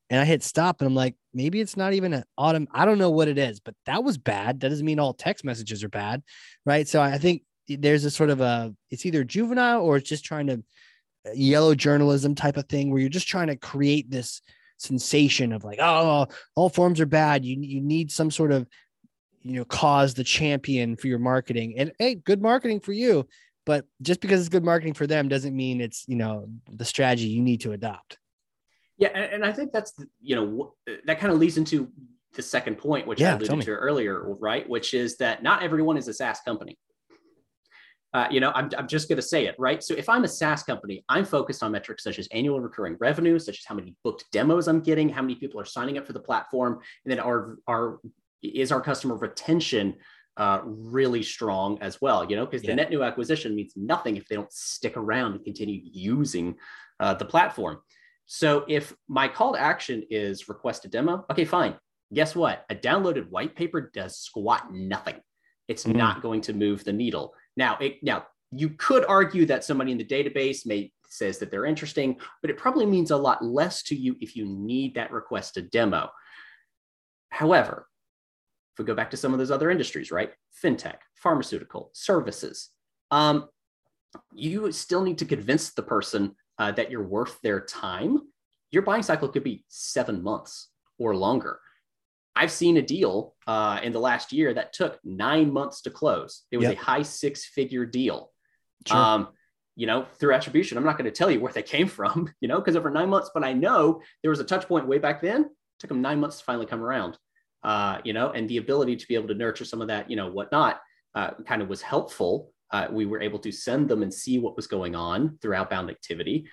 And 0.10 0.20
I 0.20 0.26
hit 0.26 0.44
stop 0.44 0.82
and 0.82 0.88
I'm 0.88 0.96
like, 0.96 1.16
maybe 1.34 1.62
it's 1.62 1.78
not 1.78 1.94
even 1.94 2.14
an 2.14 2.24
autumn. 2.38 2.68
I 2.72 2.86
don't 2.86 2.98
know 2.98 3.10
what 3.10 3.28
it 3.28 3.38
is, 3.38 3.60
but 3.60 3.76
that 3.86 4.04
was 4.04 4.18
bad. 4.18 4.60
That 4.60 4.70
doesn't 4.70 4.86
mean 4.86 5.00
all 5.00 5.14
text 5.14 5.44
messages 5.44 5.84
are 5.84 5.90
bad. 5.90 6.24
Right. 6.66 6.88
So 6.88 7.02
I 7.02 7.18
think 7.18 7.44
there's 7.68 8.06
a 8.06 8.12
sort 8.12 8.30
of 8.30 8.42
a, 8.42 8.74
it's 8.92 9.06
either 9.06 9.24
juvenile 9.24 9.82
or 9.82 9.98
it's 9.98 10.10
just 10.10 10.26
trying 10.26 10.48
to 10.48 10.64
uh, 11.26 11.32
yellow 11.34 11.74
journalism 11.74 12.36
type 12.36 12.58
of 12.58 12.68
thing 12.68 12.92
where 12.92 13.00
you're 13.00 13.10
just 13.10 13.28
trying 13.28 13.48
to 13.48 13.56
create 13.56 14.10
this 14.10 14.42
sensation 14.78 15.54
of 15.54 15.64
like, 15.64 15.80
oh, 15.82 16.28
all 16.56 16.70
forms 16.70 17.00
are 17.00 17.06
bad. 17.06 17.46
You 17.46 17.58
you 17.60 17.82
need 17.82 18.12
some 18.12 18.32
sort 18.32 18.52
of 18.52 18.68
you 19.42 19.54
know 19.54 19.66
cause 19.66 20.14
the 20.14 20.24
champion 20.24 20.96
for 20.96 21.08
your 21.08 21.20
marketing. 21.20 21.76
And 21.78 21.92
hey 22.00 22.16
good 22.16 22.42
marketing 22.42 22.80
for 22.80 22.94
you. 22.94 23.28
But 23.66 23.86
just 24.02 24.20
because 24.20 24.42
it's 24.42 24.50
good 24.50 24.64
marketing 24.64 24.94
for 24.94 25.08
them 25.08 25.30
doesn't 25.30 25.56
mean 25.56 25.82
it's 25.82 26.06
you 26.08 26.16
know 26.16 26.48
the 26.72 26.86
strategy 26.86 27.28
you 27.28 27.42
need 27.42 27.62
to 27.62 27.72
adopt. 27.72 28.18
Yeah 28.98 29.10
and, 29.10 29.44
i 29.44 29.52
think 29.52 29.72
that's 29.72 29.94
you 30.22 30.36
know 30.36 30.76
that 31.06 31.20
kind 31.20 31.34
of 31.34 31.40
leads 31.40 31.58
into 31.58 31.92
the 32.36 32.42
second 32.42 32.78
point 32.78 33.06
which 33.08 33.20
Yeah, 33.20 33.34
i 33.34 33.36
alluded 33.36 33.62
to 33.62 33.72
earlier 33.72 34.36
right? 34.36 34.68
Which 34.68 34.94
is 34.94 35.18
that 35.18 35.44
not 35.44 35.64
everyone 35.64 35.98
is 35.98 36.08
a 36.08 36.14
saas 36.14 36.40
company 36.46 36.78
uh, 38.14 38.28
you 38.30 38.40
know, 38.40 38.52
I'm, 38.54 38.70
I'm 38.78 38.88
just 38.88 39.10
going 39.10 39.18
to 39.18 39.22
say 39.24 39.46
it, 39.48 39.56
right? 39.58 39.84
So 39.84 39.94
if 39.96 40.08
I'm 40.08 40.24
a 40.24 40.28
SaaS 40.28 40.64
company, 40.64 41.04
I'm 41.10 41.26
focused 41.26 41.64
on 41.64 41.72
metrics 41.72 42.04
such 42.04 42.20
as 42.20 42.28
annual 42.32 42.60
recurring 42.60 42.96
revenue, 43.00 43.40
such 43.40 43.58
as 43.60 43.66
how 43.66 43.76
many 43.76 43.96
booked 44.04 44.26
demos 44.32 44.68
I'm 44.68 44.82
getting, 44.82 45.10
how 45.10 45.22
many 45.22 45.36
people 45.36 45.60
are 45.60 45.66
signing 45.66 45.98
up 45.98 46.06
for 46.06 46.14
the 46.14 46.20
platform, 46.20 46.74
and 47.06 47.12
then 47.12 47.20
our 47.20 47.58
our 47.68 48.00
is 48.44 48.72
our 48.72 48.82
customer 48.82 49.16
retention 49.16 49.96
uh, 50.38 50.60
really 50.66 51.24
strong 51.24 51.80
as 51.82 52.02
well? 52.02 52.30
You 52.30 52.36
know, 52.36 52.46
because 52.46 52.64
Yeah. 52.64 52.72
the 52.72 52.76
net 52.76 52.90
new 52.92 53.04
acquisition 53.04 53.56
means 53.56 53.74
nothing 53.76 54.18
if 54.18 54.28
they 54.28 54.36
don't 54.36 54.52
stick 54.54 54.96
around 54.98 55.34
and 55.34 55.44
continue 55.44 55.80
using 55.84 56.56
uh, 57.00 57.14
the 57.16 57.26
platform. 57.26 57.80
So 58.26 58.64
if 58.68 58.96
my 59.08 59.28
call 59.28 59.54
to 59.54 59.60
action 59.60 60.04
is 60.10 60.48
request 60.50 60.86
a 60.86 60.88
demo, 60.88 61.26
okay, 61.32 61.46
fine. 61.46 61.76
Guess 62.14 62.36
what? 62.36 62.64
A 62.70 62.76
downloaded 62.76 63.30
white 63.30 63.56
paper 63.56 63.90
does 63.94 64.18
squat 64.20 64.72
nothing. 64.72 65.16
It's 65.68 65.86
Mm. 65.86 65.96
not 65.96 66.22
going 66.22 66.42
to 66.42 66.54
move 66.54 66.84
the 66.84 66.94
needle. 66.94 67.34
Now, 67.56 67.78
it, 67.80 67.98
now 68.02 68.26
you 68.52 68.70
could 68.70 69.06
argue 69.06 69.46
that 69.46 69.64
somebody 69.64 69.92
in 69.92 69.98
the 69.98 70.06
database 70.06 70.66
may 70.66 70.92
says 71.10 71.38
that 71.38 71.52
they're 71.52 71.66
interesting, 71.66 72.18
but 72.42 72.50
it 72.50 72.58
probably 72.58 72.86
means 72.86 73.12
a 73.12 73.18
lot 73.18 73.44
less 73.44 73.84
to 73.84 73.96
you 73.96 74.16
if 74.20 74.36
you 74.36 74.46
need 74.46 74.96
that 74.96 75.12
requested 75.12 75.70
demo. 75.70 76.10
However, 77.30 77.88
if 78.74 78.80
we 78.80 78.86
go 78.86 78.96
back 78.96 79.12
to 79.12 79.18
some 79.18 79.32
of 79.32 79.40
those 79.40 79.52
other 79.52 79.70
industries, 79.70 80.12
right? 80.12 80.32
Fintech, 80.64 80.98
pharmaceutical, 81.16 81.92
services, 81.94 82.70
um, 83.12 83.48
you 84.34 84.72
still 84.72 85.04
need 85.04 85.20
to 85.20 85.26
convince 85.26 85.74
the 85.74 85.84
person 85.84 86.36
uh, 86.58 86.72
that 86.72 86.90
you're 86.90 87.08
worth 87.08 87.40
their 87.42 87.62
time. 87.62 88.20
Your 88.72 88.82
buying 88.82 89.04
cycle 89.04 89.30
could 89.30 89.44
be 89.44 89.64
seven 89.68 90.24
months 90.24 90.70
or 90.98 91.16
longer. 91.16 91.60
I've 92.36 92.52
seen 92.52 92.78
a 92.78 92.82
deal 92.82 93.36
uh, 93.48 93.80
in 93.84 93.92
the 93.94 94.00
last 94.00 94.34
year 94.34 94.54
that 94.54 94.74
took 94.74 95.00
nine 95.04 95.52
months 95.54 95.82
to 95.84 95.90
close. 95.92 96.44
It 96.52 96.58
was 96.58 96.68
Yep. 96.70 96.78
a 96.78 96.80
high 96.82 97.04
six 97.04 97.46
figure 97.46 97.86
deal. 97.86 98.32
Sure. 98.88 98.98
Um, 98.98 99.28
you 99.76 99.88
know, 99.88 100.06
through 100.20 100.34
attribution, 100.34 100.78
I'm 100.78 100.84
not 100.84 100.98
going 100.98 101.06
to 101.12 101.18
tell 101.18 101.32
you 101.32 101.40
where 101.40 101.54
they 101.54 101.64
came 101.64 101.88
from, 102.00 102.32
you 102.42 102.48
know, 102.48 102.58
because 102.60 102.76
over 102.76 102.90
nine 102.90 103.10
months, 103.10 103.32
but 103.34 103.44
I 103.44 103.54
know 103.54 104.02
there 104.22 104.30
was 104.32 104.40
a 104.40 104.44
touch 104.44 104.68
point 104.68 104.88
way 104.88 104.98
back 105.00 105.22
then. 105.22 105.50
took 105.80 105.90
them 105.90 106.02
nine 106.02 106.20
months 106.20 106.38
to 106.40 106.44
finally 106.44 106.66
come 106.66 106.82
around, 106.82 107.18
uh, 107.64 108.00
you 108.04 108.14
know, 108.14 108.32
and 108.32 108.50
the 108.50 108.58
ability 108.58 108.96
to 108.96 109.08
be 109.08 109.16
able 109.16 109.28
to 109.28 109.34
nurture 109.36 109.66
some 109.66 109.82
of 109.82 109.88
that, 109.88 110.10
you 110.10 110.16
know, 110.16 110.30
whatnot, 110.30 110.82
uh, 111.16 111.32
kind 111.46 111.62
of 111.62 111.70
was 111.70 111.82
helpful. 111.82 112.52
Uh, 112.72 112.88
we 112.92 113.06
were 113.06 113.22
able 113.22 113.38
to 113.40 113.52
send 113.52 113.88
them 113.88 114.02
and 114.02 114.12
see 114.14 114.40
what 114.40 114.56
was 114.56 114.66
going 114.68 114.96
on 114.96 115.38
through 115.42 115.54
outbound 115.54 115.90
activity. 115.90 116.48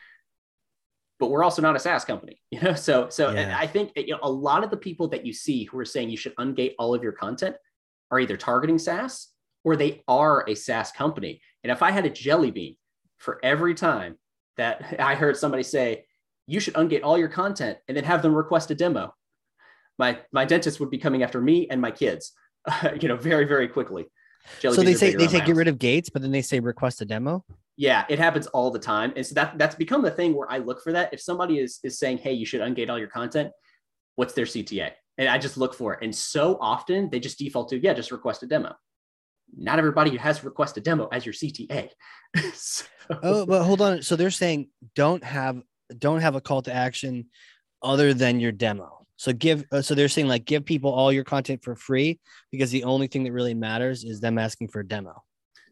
But 1.20 1.30
we're 1.30 1.44
also 1.44 1.62
not 1.62 1.76
a 1.76 1.78
SaaS 1.78 2.04
company, 2.04 2.40
you 2.50 2.60
know. 2.60 2.74
So, 2.74 3.08
so 3.10 3.30
Yeah. 3.30 3.56
I 3.56 3.66
think 3.66 3.92
you 3.94 4.08
know 4.08 4.20
a 4.22 4.30
lot 4.30 4.64
of 4.64 4.70
the 4.70 4.76
people 4.76 5.06
that 5.08 5.24
you 5.24 5.32
see 5.32 5.64
who 5.64 5.78
are 5.78 5.84
saying 5.84 6.10
you 6.10 6.16
should 6.16 6.34
ungate 6.36 6.74
all 6.78 6.94
of 6.94 7.02
your 7.02 7.12
content 7.12 7.54
are 8.10 8.18
either 8.18 8.36
targeting 8.36 8.78
SaaS 8.78 9.28
or 9.62 9.76
they 9.76 10.02
are 10.08 10.48
a 10.48 10.54
SaaS 10.54 10.90
company. 10.90 11.40
And 11.62 11.70
if 11.70 11.82
I 11.82 11.90
had 11.90 12.06
a 12.06 12.10
jelly 12.10 12.50
bean 12.50 12.76
for 13.18 13.38
every 13.44 13.74
time 13.74 14.16
that 14.56 14.96
I 14.98 15.14
heard 15.14 15.36
somebody 15.36 15.62
say, 15.62 16.06
you 16.46 16.58
should 16.58 16.74
ungate 16.74 17.04
all 17.04 17.16
your 17.16 17.28
content 17.28 17.78
and 17.86 17.96
then 17.96 18.04
have 18.04 18.22
them 18.22 18.34
request 18.34 18.70
a 18.70 18.74
demo, 18.74 19.14
my, 19.98 20.18
my 20.32 20.44
dentist 20.44 20.80
would 20.80 20.90
be 20.90 20.98
coming 20.98 21.22
after 21.22 21.40
me 21.40 21.68
and 21.70 21.80
my 21.80 21.90
kids, 21.90 22.32
you 23.00 23.06
know, 23.06 23.16
very, 23.16 23.44
very 23.44 23.68
quickly. 23.68 24.06
Jelly 24.60 24.74
so 24.74 24.82
they 24.82 24.94
say 24.94 25.14
they 25.14 25.28
say 25.28 25.44
get 25.44 25.54
rid 25.54 25.68
of 25.68 25.78
gates 25.78 26.08
but 26.08 26.22
then 26.22 26.30
they 26.30 26.40
say 26.40 26.60
request 26.60 27.02
a 27.02 27.04
demo 27.04 27.44
Yeah, 27.80 28.04
it 28.10 28.18
happens 28.18 28.46
all 28.48 28.70
the 28.70 28.78
time. 28.78 29.14
And 29.16 29.24
so 29.24 29.34
that 29.36 29.56
that's 29.56 29.74
become 29.74 30.02
the 30.02 30.10
thing 30.10 30.34
where 30.34 30.52
I 30.52 30.58
look 30.58 30.82
for 30.82 30.92
that. 30.92 31.14
If 31.14 31.20
somebody 31.22 31.58
is 31.58 31.80
is 31.82 31.98
saying, 31.98 32.18
hey, 32.18 32.34
you 32.34 32.44
should 32.44 32.60
ungate 32.60 32.90
all 32.90 32.98
your 32.98 33.08
content, 33.08 33.52
what's 34.16 34.34
their 34.34 34.44
CTA? 34.44 34.90
And 35.16 35.30
I 35.30 35.38
just 35.38 35.56
look 35.56 35.72
for 35.72 35.94
it. 35.94 36.00
And 36.02 36.14
so 36.14 36.58
often 36.60 37.08
they 37.08 37.18
just 37.18 37.38
default 37.38 37.70
to, 37.70 37.82
yeah, 37.82 37.94
just 37.94 38.12
request 38.12 38.42
a 38.42 38.46
demo. 38.46 38.74
Not 39.56 39.78
everybody 39.78 40.14
has 40.18 40.44
request 40.44 40.76
a 40.76 40.82
demo 40.82 41.08
as 41.10 41.24
your 41.24 41.32
CTA. 41.32 41.88
So- 42.52 42.84
oh 43.24 43.44
but 43.44 43.64
hold 43.64 43.80
on 43.80 44.02
so 44.02 44.14
they're 44.14 44.30
saying 44.30 44.68
don't 44.94 45.24
have 45.24 45.60
don't 45.98 46.20
have 46.20 46.36
a 46.36 46.40
call 46.40 46.62
to 46.62 46.72
action 46.72 47.26
other 47.82 48.14
than 48.14 48.38
your 48.38 48.52
demo 48.52 49.04
so 49.16 49.32
give 49.32 49.64
uh, 49.72 49.82
so 49.82 49.96
they're 49.96 50.08
saying 50.08 50.28
like 50.28 50.44
give 50.44 50.64
people 50.64 50.92
all 50.92 51.12
your 51.12 51.24
content 51.24 51.60
for 51.64 51.74
free 51.74 52.20
because 52.52 52.70
the 52.70 52.84
only 52.84 53.08
thing 53.08 53.24
that 53.24 53.32
really 53.32 53.52
matters 53.52 54.04
is 54.04 54.20
them 54.20 54.38
asking 54.38 54.68
for 54.68 54.78
a 54.78 54.86
demo 54.86 55.20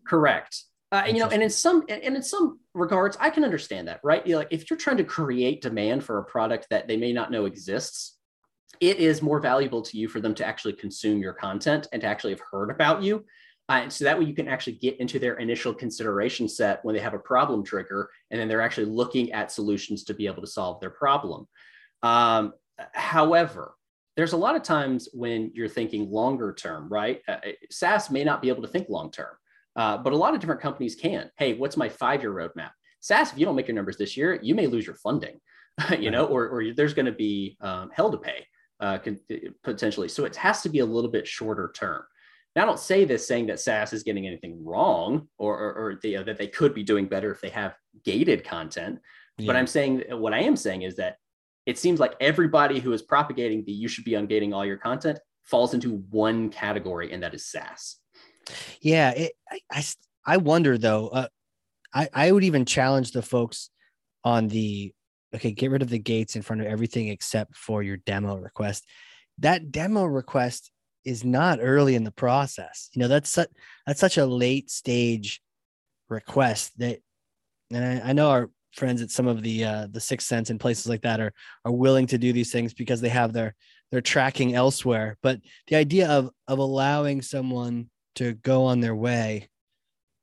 Correct. 0.08 0.64
Uh, 0.90 1.02
and, 1.06 1.16
you 1.16 1.22
know, 1.22 1.28
and 1.28 1.42
in 1.42 1.50
some 1.50 1.84
and 1.88 2.16
in 2.16 2.22
some 2.22 2.60
regards, 2.72 3.16
I 3.20 3.28
can 3.28 3.44
understand 3.44 3.88
that, 3.88 4.00
right? 4.02 4.26
You 4.26 4.32
know, 4.32 4.38
like 4.38 4.48
if 4.50 4.70
you're 4.70 4.78
trying 4.78 4.96
to 4.96 5.04
create 5.04 5.60
demand 5.60 6.02
for 6.02 6.18
a 6.18 6.24
product 6.24 6.66
that 6.70 6.88
they 6.88 6.96
may 6.96 7.12
not 7.12 7.30
know 7.30 7.44
exists, 7.44 8.16
it 8.80 8.96
is 8.96 9.20
more 9.20 9.40
valuable 9.40 9.82
to 9.82 9.98
you 9.98 10.08
for 10.08 10.20
them 10.20 10.34
to 10.36 10.46
actually 10.46 10.72
consume 10.72 11.20
your 11.20 11.34
content 11.34 11.88
and 11.92 12.00
to 12.02 12.08
actually 12.08 12.32
have 12.32 12.42
heard 12.50 12.70
about 12.70 13.02
you. 13.02 13.24
Uh, 13.68 13.80
and 13.82 13.92
so 13.92 14.04
that 14.04 14.18
way 14.18 14.24
you 14.24 14.34
can 14.34 14.48
actually 14.48 14.72
get 14.74 14.98
into 14.98 15.18
their 15.18 15.34
initial 15.34 15.74
consideration 15.74 16.48
set 16.48 16.82
when 16.84 16.94
they 16.94 17.02
have 17.02 17.12
a 17.12 17.18
problem 17.18 17.62
trigger, 17.62 18.08
and 18.30 18.40
then 18.40 18.48
they're 18.48 18.62
actually 18.62 18.86
looking 18.86 19.30
at 19.32 19.52
solutions 19.52 20.04
to 20.04 20.14
be 20.14 20.26
able 20.26 20.40
to 20.40 20.48
solve 20.48 20.80
their 20.80 20.88
problem. 20.90 21.46
Um, 22.02 22.54
however, 22.94 23.74
there's 24.16 24.32
a 24.32 24.38
lot 24.38 24.56
of 24.56 24.62
times 24.62 25.10
when 25.12 25.50
you're 25.54 25.68
thinking 25.68 26.10
longer 26.10 26.54
term, 26.54 26.88
right? 26.88 27.20
Uh, 27.28 27.36
SaaS 27.70 28.10
may 28.10 28.24
not 28.24 28.40
be 28.40 28.48
able 28.48 28.62
to 28.62 28.68
think 28.68 28.88
long 28.88 29.10
term. 29.10 29.34
Uh, 29.78 29.96
but 29.96 30.12
a 30.12 30.16
lot 30.16 30.34
of 30.34 30.40
different 30.40 30.60
companies 30.60 30.96
can. 30.96 31.30
Hey, 31.38 31.54
what's 31.54 31.76
my 31.76 31.88
five-year 31.88 32.32
roadmap? 32.32 32.70
SaaS, 33.00 33.32
if 33.32 33.38
you 33.38 33.46
don't 33.46 33.54
make 33.54 33.68
your 33.68 33.76
numbers 33.76 33.96
this 33.96 34.16
year, 34.16 34.40
you 34.42 34.54
may 34.56 34.66
lose 34.66 34.84
your 34.84 34.96
funding, 34.96 35.40
you 35.98 36.10
know, 36.10 36.26
or, 36.26 36.48
or 36.48 36.74
there's 36.74 36.94
going 36.94 37.06
to 37.06 37.12
be 37.12 37.56
um, 37.60 37.88
hell 37.94 38.10
to 38.10 38.18
pay 38.18 38.44
uh, 38.80 38.98
con- 38.98 39.20
potentially. 39.62 40.08
So 40.08 40.24
it 40.24 40.34
has 40.34 40.62
to 40.62 40.68
be 40.68 40.80
a 40.80 40.84
little 40.84 41.10
bit 41.10 41.28
shorter 41.28 41.72
term. 41.76 42.02
Now, 42.56 42.64
I 42.64 42.66
don't 42.66 42.80
say 42.80 43.04
this 43.04 43.28
saying 43.28 43.46
that 43.46 43.60
SaaS 43.60 43.92
is 43.92 44.02
getting 44.02 44.26
anything 44.26 44.64
wrong 44.64 45.28
or, 45.38 45.56
or, 45.56 45.74
or 45.74 45.98
the, 46.02 46.24
that 46.24 46.38
they 46.38 46.48
could 46.48 46.74
be 46.74 46.82
doing 46.82 47.06
better 47.06 47.30
if 47.30 47.40
they 47.40 47.50
have 47.50 47.76
gated 48.04 48.42
content. 48.42 48.98
But 49.46 49.54
I'm 49.54 49.68
saying 49.68 50.02
what 50.10 50.34
I 50.34 50.40
am 50.40 50.56
saying 50.56 50.82
is 50.82 50.96
that 50.96 51.18
it 51.66 51.78
seems 51.78 52.00
like 52.00 52.16
everybody 52.18 52.80
who 52.80 52.92
is 52.92 53.02
propagating 53.02 53.64
the 53.64 53.70
you 53.70 53.86
should 53.86 54.04
be 54.04 54.12
ungating 54.12 54.52
all 54.52 54.66
your 54.66 54.78
content 54.78 55.20
falls 55.44 55.74
into 55.74 55.98
one 56.10 56.50
category, 56.50 57.12
and 57.12 57.22
that 57.22 57.34
is 57.34 57.46
SaaS. 57.46 57.96
Yeah 58.80 59.10
it, 59.10 59.32
I, 59.50 59.60
I 59.70 59.84
I 60.26 60.36
wonder 60.36 60.76
though 60.76 61.08
uh, 61.08 61.28
i 61.94 62.08
i 62.12 62.32
would 62.32 62.44
even 62.44 62.64
challenge 62.64 63.12
the 63.12 63.22
folks 63.22 63.70
on 64.24 64.48
the 64.48 64.92
okay 65.34 65.52
get 65.52 65.70
rid 65.70 65.82
of 65.82 65.88
the 65.90 65.98
gates 65.98 66.36
in 66.36 66.42
front 66.42 66.60
of 66.60 66.68
everything 66.68 67.08
except 67.08 67.56
for 67.56 67.82
your 67.82 67.96
demo 67.98 68.36
request. 68.36 68.86
That 69.38 69.70
demo 69.70 70.04
request 70.04 70.70
is 71.04 71.24
not 71.24 71.60
early 71.62 71.94
in 71.94 72.04
the 72.04 72.10
process. 72.10 72.90
You 72.92 73.00
know 73.00 73.08
that's 73.08 73.30
such 73.30 73.48
that's 73.86 74.00
such 74.00 74.18
a 74.18 74.26
late 74.26 74.70
stage 74.70 75.40
request 76.08 76.78
that 76.78 77.00
and 77.70 78.02
I, 78.02 78.10
I 78.10 78.12
know 78.12 78.30
our 78.30 78.50
friends 78.74 79.02
at 79.02 79.10
some 79.10 79.26
of 79.26 79.42
the 79.42 79.64
uh 79.64 79.86
the 79.90 80.00
Six 80.00 80.26
Sense 80.26 80.50
and 80.50 80.60
places 80.60 80.86
like 80.88 81.02
that 81.02 81.20
are 81.20 81.32
are 81.64 81.72
willing 81.72 82.06
to 82.08 82.18
do 82.18 82.32
these 82.32 82.52
things 82.52 82.74
because 82.74 83.00
they 83.00 83.08
have 83.08 83.32
their 83.32 83.54
their 83.90 84.00
tracking 84.00 84.54
elsewhere. 84.54 85.16
But 85.22 85.40
the 85.68 85.76
idea 85.76 86.08
of 86.08 86.30
of 86.46 86.58
allowing 86.58 87.22
someone 87.22 87.88
to 88.18 88.34
go 88.34 88.64
on 88.64 88.80
their 88.80 88.94
way 88.94 89.48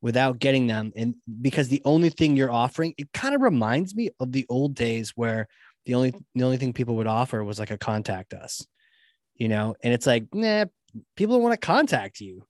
without 0.02 0.40
getting 0.40 0.68
them. 0.68 0.92
And 0.96 1.16
because 1.42 1.68
the 1.68 1.82
only 1.84 2.10
thing 2.10 2.36
you're 2.36 2.52
offering 2.52 2.94
it 2.98 3.12
kind 3.12 3.36
of 3.36 3.42
reminds 3.42 3.96
me 3.96 4.12
of 4.20 4.32
the 4.32 4.46
old 4.50 4.76
days 4.76 5.14
where 5.16 5.48
the 5.86 5.96
only 5.96 6.14
the 6.34 6.44
only 6.44 6.58
thing 6.58 6.74
people 6.74 6.96
would 6.98 7.08
offer 7.08 7.44
was 7.44 7.60
like 7.60 7.72
a 7.72 7.78
contact 7.78 8.34
us 8.34 8.66
you 9.36 9.48
know? 9.48 9.76
And 9.84 9.94
it's 9.94 10.08
like 10.08 10.28
nah 10.34 10.66
people 11.16 11.36
don't 11.36 11.44
want 11.44 11.60
to 11.60 11.66
contact 11.66 12.20
you. 12.20 12.46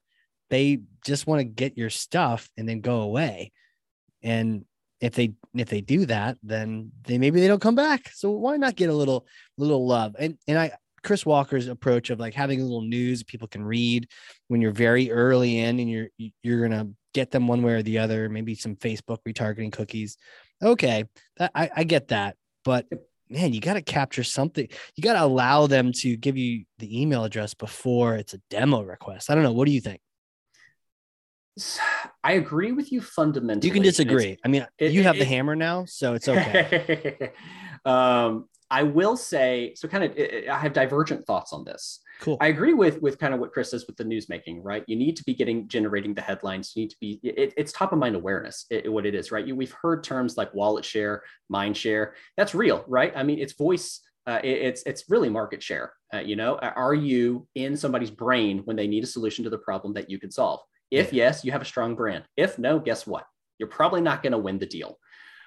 They 0.50 0.80
just 1.04 1.26
want 1.26 1.40
to 1.40 1.44
get 1.44 1.76
your 1.76 1.90
stuff 1.90 2.48
and 2.56 2.68
then 2.68 2.80
go 2.80 3.00
away. 3.00 3.52
And 4.22 4.64
if 5.00 5.14
they 5.14 5.34
if 5.54 5.68
they 5.68 5.82
do 5.82 6.06
that 6.06 6.38
then 6.42 6.90
they 7.02 7.18
maybe 7.18 7.40
they 7.40 7.48
don't 7.48 7.62
come 7.62 7.74
back. 7.74 8.10
So 8.14 8.30
why 8.30 8.56
not 8.56 8.76
get 8.76 8.90
a 8.90 8.94
little 8.94 9.26
little 9.58 9.86
love? 9.86 10.16
And 10.18 10.38
and 10.48 10.58
i 10.58 10.72
chris 11.06 11.24
walker's 11.24 11.68
approach 11.68 12.10
of 12.10 12.18
like 12.18 12.34
having 12.34 12.60
a 12.60 12.62
little 12.64 12.82
news 12.82 13.22
people 13.22 13.46
can 13.46 13.62
read 13.64 14.08
when 14.48 14.60
you're 14.60 14.72
very 14.72 15.10
early 15.10 15.60
in 15.60 15.78
and 15.78 15.88
you're 15.88 16.08
you're 16.42 16.60
gonna 16.66 16.88
get 17.14 17.30
them 17.30 17.46
one 17.46 17.62
way 17.62 17.72
or 17.74 17.82
the 17.82 17.98
other 17.98 18.28
maybe 18.28 18.54
some 18.54 18.74
facebook 18.76 19.18
retargeting 19.26 19.70
cookies. 19.72 20.18
Okay 20.62 21.04
that, 21.36 21.50
I, 21.54 21.70
I 21.76 21.84
get 21.84 22.08
that 22.08 22.36
but 22.64 22.86
man 23.30 23.52
you 23.52 23.60
got 23.60 23.74
to 23.74 23.82
capture 23.82 24.24
something. 24.24 24.68
You 24.96 25.02
got 25.02 25.14
to 25.14 25.24
allow 25.24 25.66
them 25.66 25.92
to 26.02 26.16
give 26.16 26.36
you 26.36 26.64
the 26.78 27.00
email 27.02 27.24
address 27.24 27.54
before 27.54 28.16
it's 28.16 28.34
a 28.34 28.40
demo 28.50 28.82
request. 28.82 29.30
I 29.30 29.34
don't 29.34 29.44
know. 29.44 29.52
What 29.52 29.66
do 29.66 29.72
you 29.72 29.80
think? 29.80 30.00
I 32.22 32.32
agree 32.32 32.72
with 32.72 32.92
you 32.92 33.00
fundamentally. 33.00 33.66
you 33.66 33.72
can 33.72 33.82
disagree. 33.82 34.36
I 34.44 34.48
mean 34.48 34.66
it- 34.78 34.92
you 34.92 35.02
have 35.04 35.16
the 35.16 35.22
it- 35.22 35.28
hammer 35.28 35.56
now 35.56 35.84
so 35.86 36.14
it's 36.14 36.28
okay. 36.28 37.32
Um, 37.84 38.48
I 38.70 38.82
will 38.82 39.16
say, 39.16 39.74
so 39.76 39.86
kind 39.86 40.04
of, 40.04 40.18
I 40.50 40.58
have 40.58 40.72
divergent 40.72 41.24
thoughts 41.24 41.52
on 41.52 41.64
this. 41.64 42.00
Cool. 42.20 42.36
I 42.40 42.48
agree 42.48 42.72
with 42.72 43.00
with 43.02 43.18
kind 43.18 43.34
of 43.34 43.40
what 43.40 43.52
Chris 43.52 43.70
says 43.70 43.86
with 43.86 43.96
the 43.96 44.04
news 44.04 44.28
making, 44.28 44.62
right? 44.62 44.82
You 44.86 44.96
need 44.96 45.16
to 45.16 45.24
be 45.24 45.34
getting 45.34 45.68
generating 45.68 46.14
the 46.14 46.22
headlines. 46.22 46.72
You 46.74 46.82
need 46.82 46.90
to 46.90 46.96
be 47.00 47.20
it, 47.22 47.52
it's 47.56 47.72
top 47.72 47.92
of 47.92 47.98
mind 47.98 48.16
awareness. 48.16 48.66
It, 48.70 48.90
what 48.90 49.06
it 49.06 49.14
is, 49.14 49.30
right? 49.30 49.46
You, 49.46 49.54
we've 49.54 49.74
heard 49.82 50.02
terms 50.02 50.36
like 50.36 50.52
wallet 50.54 50.84
share, 50.84 51.22
mind 51.48 51.76
share. 51.76 52.14
That's 52.36 52.54
real, 52.54 52.84
right? 52.88 53.12
I 53.14 53.22
mean, 53.22 53.38
it's 53.38 53.52
voice. 53.52 54.00
Uh, 54.26 54.40
it, 54.42 54.58
it's 54.62 54.82
it's 54.84 55.04
really 55.10 55.28
market 55.28 55.62
share. 55.62 55.92
Uh, 56.12 56.20
you 56.20 56.36
know, 56.36 56.56
are 56.56 56.94
you 56.94 57.46
in 57.54 57.76
somebody's 57.76 58.10
brain 58.10 58.60
when 58.64 58.76
they 58.76 58.86
need 58.86 59.04
a 59.04 59.06
solution 59.06 59.44
to 59.44 59.50
the 59.50 59.58
problem 59.58 59.92
that 59.94 60.08
you 60.10 60.18
can 60.18 60.30
solve? 60.30 60.60
If 60.90 61.12
yeah. 61.12 61.24
yes, 61.24 61.44
you 61.44 61.52
have 61.52 61.62
a 61.62 61.66
strong 61.66 61.94
brand. 61.94 62.24
If 62.36 62.58
no, 62.58 62.78
guess 62.78 63.06
what? 63.06 63.26
You're 63.58 63.68
probably 63.68 64.00
not 64.00 64.22
going 64.22 64.32
to 64.32 64.38
win 64.38 64.58
the 64.58 64.66
deal. 64.66 64.98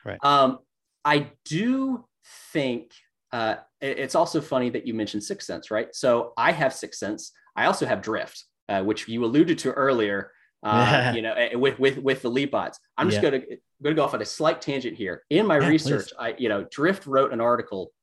Right. 0.06 0.20
Um, 0.24 0.60
I 1.04 1.32
do 1.46 2.06
think 2.52 2.92
uh, 3.32 3.56
it's 3.82 4.16
also 4.16 4.42
funny 4.42 4.70
that 4.72 4.88
you 4.88 4.94
mentioned 4.94 5.24
Six 5.24 5.46
Sense, 5.46 5.72
right? 5.72 5.94
So 5.94 6.34
I 6.38 6.52
have 6.52 6.74
Six 6.74 7.00
Sense. 7.00 7.32
I 7.56 7.66
also 7.66 7.86
have 7.86 8.02
Drift, 8.02 8.44
uh, 8.68 8.84
which 8.84 9.08
you 9.08 9.24
alluded 9.24 9.60
to 9.60 9.72
earlier. 9.72 10.32
Uh, 10.62 11.14
you 11.16 11.22
know, 11.22 11.32
eh, 11.36 11.56
with 11.56 11.80
with 11.80 11.98
with 12.00 12.22
the 12.22 12.28
lead 12.28 12.52
bots. 12.52 12.82
I'm 12.98 13.10
just 13.10 13.24
yeah. 13.24 13.30
going 13.30 13.42
to 13.44 13.48
going 13.48 13.60
to 13.82 13.94
go 13.94 14.04
off 14.04 14.14
on 14.14 14.22
a 14.22 14.26
slight 14.26 14.62
tangent 14.62 14.98
here. 14.98 15.24
In 15.30 15.48
my 15.48 15.58
yeah, 15.58 15.70
research, 15.70 16.08
please. 16.10 16.16
I 16.20 16.36
you 16.38 16.50
know, 16.50 16.66
Drift 16.70 17.06
wrote 17.06 17.32
an 17.32 17.40
article 17.40 17.94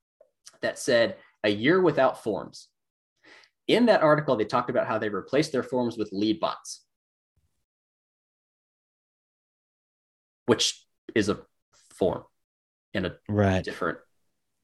that 0.62 0.78
said 0.78 1.16
a 1.44 1.50
year 1.50 1.82
without 1.82 2.24
forms. 2.24 2.68
In 3.68 3.84
that 3.86 4.00
article, 4.00 4.36
they 4.36 4.46
talked 4.46 4.70
about 4.70 4.86
how 4.86 4.96
they 4.96 5.10
replaced 5.10 5.52
their 5.52 5.62
forms 5.62 5.98
with 5.98 6.08
lead 6.12 6.40
bots, 6.40 6.82
which 10.46 10.82
is 11.14 11.28
a 11.28 11.40
form 11.92 12.22
in 12.94 13.04
a 13.04 13.16
right. 13.28 13.62
different 13.62 13.98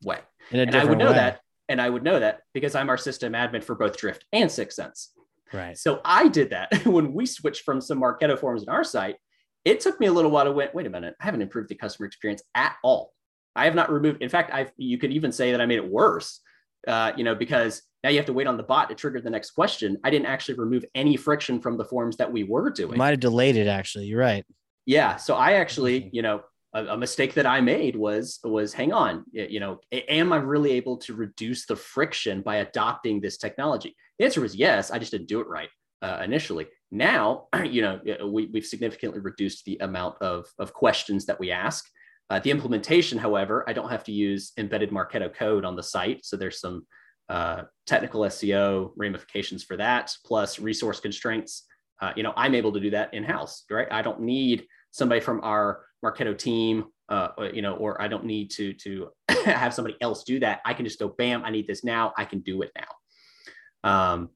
way. 0.05 0.19
and 0.51 0.75
I 0.75 0.85
would 0.85 0.99
know 0.99 1.09
way. 1.09 1.15
that, 1.15 1.41
and 1.69 1.81
I 1.81 1.89
would 1.89 2.03
know 2.03 2.21
that 2.21 2.41
because 2.53 2.75
I'm 2.75 2.89
our 2.89 2.99
system 2.99 3.33
admin 3.33 3.65
for 3.65 3.75
both 3.75 3.97
Drift 3.97 4.25
and 4.33 4.51
Six 4.51 4.77
Sense. 4.77 5.13
Right. 5.53 5.77
So 5.77 6.01
I 6.05 6.29
did 6.29 6.51
that 6.51 6.73
when 6.87 7.13
we 7.13 7.27
switched 7.27 7.65
from 7.65 7.81
some 7.81 8.01
Marketo 8.01 8.39
forms 8.39 8.63
in 8.63 8.69
our 8.69 8.85
site. 8.85 9.17
It 9.65 9.81
took 9.81 10.01
me 10.01 10.07
a 10.07 10.13
little 10.13 10.31
while 10.31 10.45
to 10.45 10.53
wait. 10.53 10.75
Wait 10.75 10.87
a 10.87 10.91
minute, 10.91 11.15
I 11.21 11.25
haven't 11.25 11.43
improved 11.43 11.69
the 11.69 11.75
customer 11.75 12.07
experience 12.07 12.43
at 12.55 12.75
all. 12.83 13.13
I 13.55 13.67
have 13.67 13.75
not 13.75 13.93
removed. 13.93 14.23
In 14.23 14.29
fact, 14.29 14.53
I 14.53 14.71
you 14.77 14.99
could 14.99 15.13
even 15.13 15.31
say 15.31 15.53
that 15.53 15.61
I 15.61 15.67
made 15.67 15.79
it 15.79 15.89
worse. 15.89 16.41
Uh, 16.87 17.13
you 17.17 17.23
know, 17.23 17.35
because 17.35 17.83
now 18.03 18.11
you 18.11 18.17
have 18.17 18.27
to 18.27 18.33
wait 18.33 18.49
on 18.49 18.57
the 18.57 18.63
bot 18.65 18.89
to 18.89 18.97
trigger 18.97 19.21
the 19.21 19.31
next 19.31 19.53
question. 19.53 19.99
I 20.03 20.11
didn't 20.11 20.27
actually 20.27 20.57
remove 20.57 20.85
any 20.97 21.17
friction 21.17 21.61
from 21.61 21.77
the 21.77 21.85
forms 21.85 22.17
that 22.17 22.33
we 22.33 22.43
were 22.43 22.71
doing. 22.71 22.99
Might 22.99 23.11
have 23.11 23.21
delayed 23.21 23.57
it 23.57 23.69
actually. 23.69 24.07
You're 24.07 24.19
right. 24.19 24.45
Yeah. 24.85 25.17
So 25.17 25.37
I 25.37 25.53
actually, 25.53 26.11
you 26.13 26.23
know, 26.23 26.43
a, 26.75 26.87
a, 26.87 26.97
mistake 26.97 27.35
that 27.35 27.47
I 27.47 27.61
made 27.61 27.97
was 27.97 28.39
was 28.45 28.73
hang 28.73 28.93
on, 28.93 29.25
you 29.33 29.61
know, 29.61 29.81
am 29.93 30.33
I 30.33 30.37
really 30.37 30.73
able 30.73 30.97
to 30.99 31.15
reduce 31.15 31.67
the 31.67 31.77
friction 31.77 32.43
by 32.43 32.57
adopting 32.57 33.21
this 33.21 33.37
technology? 33.37 33.95
The 34.19 34.25
answer 34.25 34.41
was 34.41 34.55
yes. 34.55 34.91
I 34.91 34.99
just 34.99 35.13
didn't 35.13 35.29
do 35.29 35.41
it 35.41 35.49
right 35.49 35.69
uh, 36.03 36.21
initially. 36.25 36.67
Now, 36.91 37.47
you 37.65 37.83
know, 37.83 38.01
we, 38.27 38.47
we've 38.47 38.67
significantly 38.67 39.21
reduced 39.21 39.65
the 39.65 39.79
amount 39.81 40.21
of, 40.21 40.47
of 40.59 40.73
questions 40.73 41.27
that 41.27 41.41
we 41.41 41.51
ask. 41.51 41.89
Uh, 42.31 42.39
the 42.39 42.51
implementation, 42.51 43.19
however, 43.19 43.65
I 43.69 43.73
don't 43.73 43.91
have 43.91 44.05
to 44.05 44.13
use 44.13 44.53
embedded 44.57 44.91
Marketo 44.91 45.33
code 45.33 45.65
on 45.65 45.77
the 45.77 45.83
site. 45.83 46.25
So 46.25 46.37
there's 46.37 46.61
some 46.61 46.87
uh, 47.29 47.63
technical 47.87 48.23
SEO 48.23 48.93
ramifications 48.97 49.63
for 49.63 49.77
that, 49.77 50.15
plus 50.25 50.59
resource 50.59 51.01
constraints. 51.01 51.65
Uh, 52.01 52.13
you 52.17 52.23
know, 52.23 52.33
I'm 52.37 52.55
able 52.55 52.73
to 52.73 52.81
do 52.81 52.91
that 52.91 53.13
in 53.15 53.23
house, 53.23 53.65
right? 53.71 53.89
I 53.91 54.03
don't 54.03 54.21
need 54.21 54.67
somebody 54.91 55.21
from 55.21 55.41
our 55.43 55.85
Marketo 56.05 56.37
team, 56.37 56.85
uh, 57.09 57.29
you 57.53 57.63
know, 57.63 57.75
or 57.77 58.01
I 58.01 58.09
don't 58.09 58.25
need 58.25 58.51
to 58.53 58.73
to 58.75 59.09
have 59.45 59.75
somebody 59.75 59.97
else 60.01 60.25
do 60.25 60.41
that. 60.41 60.61
I 60.65 60.75
can 60.75 60.85
just 60.85 60.99
go, 60.99 61.09
bam, 61.09 61.45
I 61.45 61.51
need 61.51 61.67
this 61.67 61.85
now. 61.85 62.13
I 62.17 62.25
can 62.25 62.41
do 62.41 62.63
it 62.63 62.73
now. 62.77 63.91
Um, 63.91 64.31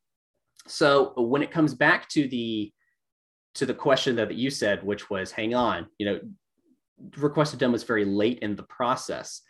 so 0.66 1.12
when 1.16 1.42
it 1.42 1.50
comes 1.50 1.74
back 1.74 2.08
to 2.10 2.28
the 2.28 2.72
to 3.54 3.66
the 3.66 3.74
question 3.74 4.16
that 4.16 4.34
you 4.34 4.50
said, 4.50 4.82
which 4.82 5.08
was, 5.08 5.32
hang 5.32 5.54
on, 5.54 5.86
you 5.98 6.06
know, 6.06 6.20
requested 7.16 7.58
done 7.58 7.72
was 7.72 7.84
very 7.84 8.04
late 8.04 8.40
in 8.40 8.54
the 8.54 8.62
process. 8.64 9.40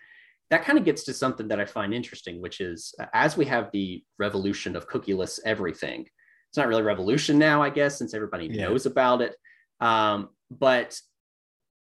That 0.50 0.64
kind 0.64 0.78
of 0.78 0.84
gets 0.84 1.02
to 1.04 1.12
something 1.12 1.48
that 1.48 1.58
I 1.58 1.64
find 1.64 1.92
interesting, 1.92 2.40
which 2.40 2.60
is 2.60 2.94
as 3.12 3.36
we 3.36 3.44
have 3.46 3.70
the 3.72 4.04
revolution 4.18 4.76
of 4.76 4.88
cookieless 4.88 5.40
everything, 5.44 6.06
it's 6.48 6.56
not 6.56 6.68
really 6.68 6.82
revolution 6.82 7.38
now, 7.38 7.62
I 7.62 7.70
guess, 7.70 7.98
since 7.98 8.14
everybody 8.14 8.46
yeah. 8.46 8.68
knows 8.68 8.86
about 8.86 9.22
it. 9.22 9.34
Um, 9.80 10.28
but 10.50 10.98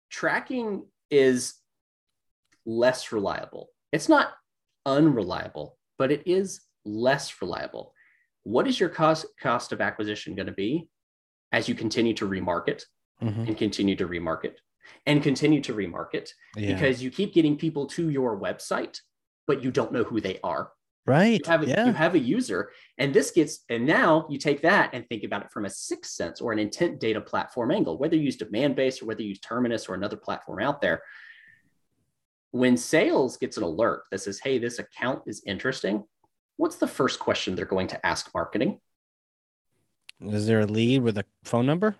tracking 0.10 0.86
is 1.10 1.56
less 2.66 3.12
reliable. 3.12 3.70
It's 3.92 4.10
not 4.10 4.34
unreliable, 4.86 5.78
but 5.98 6.12
it 6.12 6.24
is 6.26 6.62
less 6.84 7.42
reliable. 7.42 7.94
What 8.44 8.68
is 8.68 8.80
your 8.80 8.90
cost 8.90 9.26
cost 9.40 9.72
of 9.72 9.82
acquisition 9.82 10.36
going 10.36 10.48
to 10.48 10.54
be 10.54 10.90
as 11.52 11.68
you 11.68 11.76
continue 11.76 12.14
to 12.16 12.28
remarket 12.28 12.84
mm-hmm. 13.22 13.42
and 13.42 13.58
continue 13.58 13.96
to 13.96 14.08
remarket 14.08 14.56
and 15.06 15.24
continue 15.24 15.62
to 15.62 15.74
remarket 15.74 16.30
yeah. 16.56 16.74
because 16.74 17.02
you 17.02 17.10
keep 17.10 17.34
getting 17.34 17.58
people 17.58 17.88
to 17.88 18.10
your 18.10 18.40
website, 18.40 19.00
but 19.48 19.64
you 19.64 19.72
don't 19.72 19.92
know 19.92 20.04
who 20.04 20.22
they 20.22 20.40
are. 20.44 20.72
Right. 21.08 21.40
You 21.46 21.52
have 21.52 21.64
a, 21.64 21.68
yeah. 21.68 21.86
you 21.86 21.94
have 21.94 22.16
a 22.16 22.20
user, 22.20 22.72
and 22.98 23.14
this 23.14 23.30
gets, 23.30 23.60
and 23.70 23.86
now 23.86 24.26
you 24.28 24.40
take 24.40 24.64
that 24.64 24.90
and 24.94 25.08
think 25.08 25.24
about 25.24 25.44
it 25.44 25.52
from 25.52 25.66
a 25.66 25.70
Six 25.70 26.18
Sense 26.18 26.42
or 26.42 26.52
an 26.52 26.58
intent 26.58 27.00
data 27.00 27.22
platform 27.22 27.70
angle, 27.70 28.00
whether 28.00 28.16
you 28.16 28.24
use 28.24 28.38
Demandbase 28.38 29.04
or 29.04 29.06
whether 29.06 29.22
you 29.22 29.30
use 29.30 29.40
Terminus 29.40 29.88
or 29.88 29.94
another 29.94 30.18
platform 30.18 30.64
out 30.64 30.82
there. 30.82 31.04
When 32.52 32.76
sales 32.76 33.38
gets 33.38 33.58
an 33.58 33.64
alert 33.64 34.06
that 34.10 34.20
says, 34.20 34.40
hey, 34.40 34.58
this 34.58 34.80
account 34.80 35.24
is 35.28 35.44
interesting, 35.46 36.06
what's 36.58 36.78
the 36.78 36.88
first 36.88 37.20
question 37.20 37.54
they're 37.54 37.66
going 37.66 37.88
to 37.88 38.04
ask 38.06 38.34
marketing? 38.34 38.80
Is 40.22 40.48
there 40.48 40.62
a 40.62 40.66
lead 40.66 41.04
with 41.04 41.18
a 41.18 41.26
phone 41.44 41.66
number? 41.66 41.96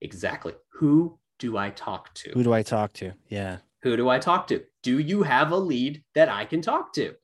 Exactly. 0.00 0.54
Who 0.72 1.18
do 1.38 1.56
I 1.56 1.70
talk 1.70 2.12
to? 2.14 2.30
Who 2.30 2.42
do 2.42 2.52
I 2.52 2.62
talk 2.62 2.92
to? 2.94 3.12
Yeah. 3.28 3.58
Who 3.82 3.96
do 3.96 4.08
I 4.08 4.18
talk 4.18 4.48
to? 4.48 4.64
Do 4.82 4.98
you 4.98 5.22
have 5.22 5.52
a 5.52 5.56
lead 5.56 6.02
that 6.14 6.28
I 6.28 6.44
can 6.44 6.62
talk 6.62 6.92
to? 6.94 7.14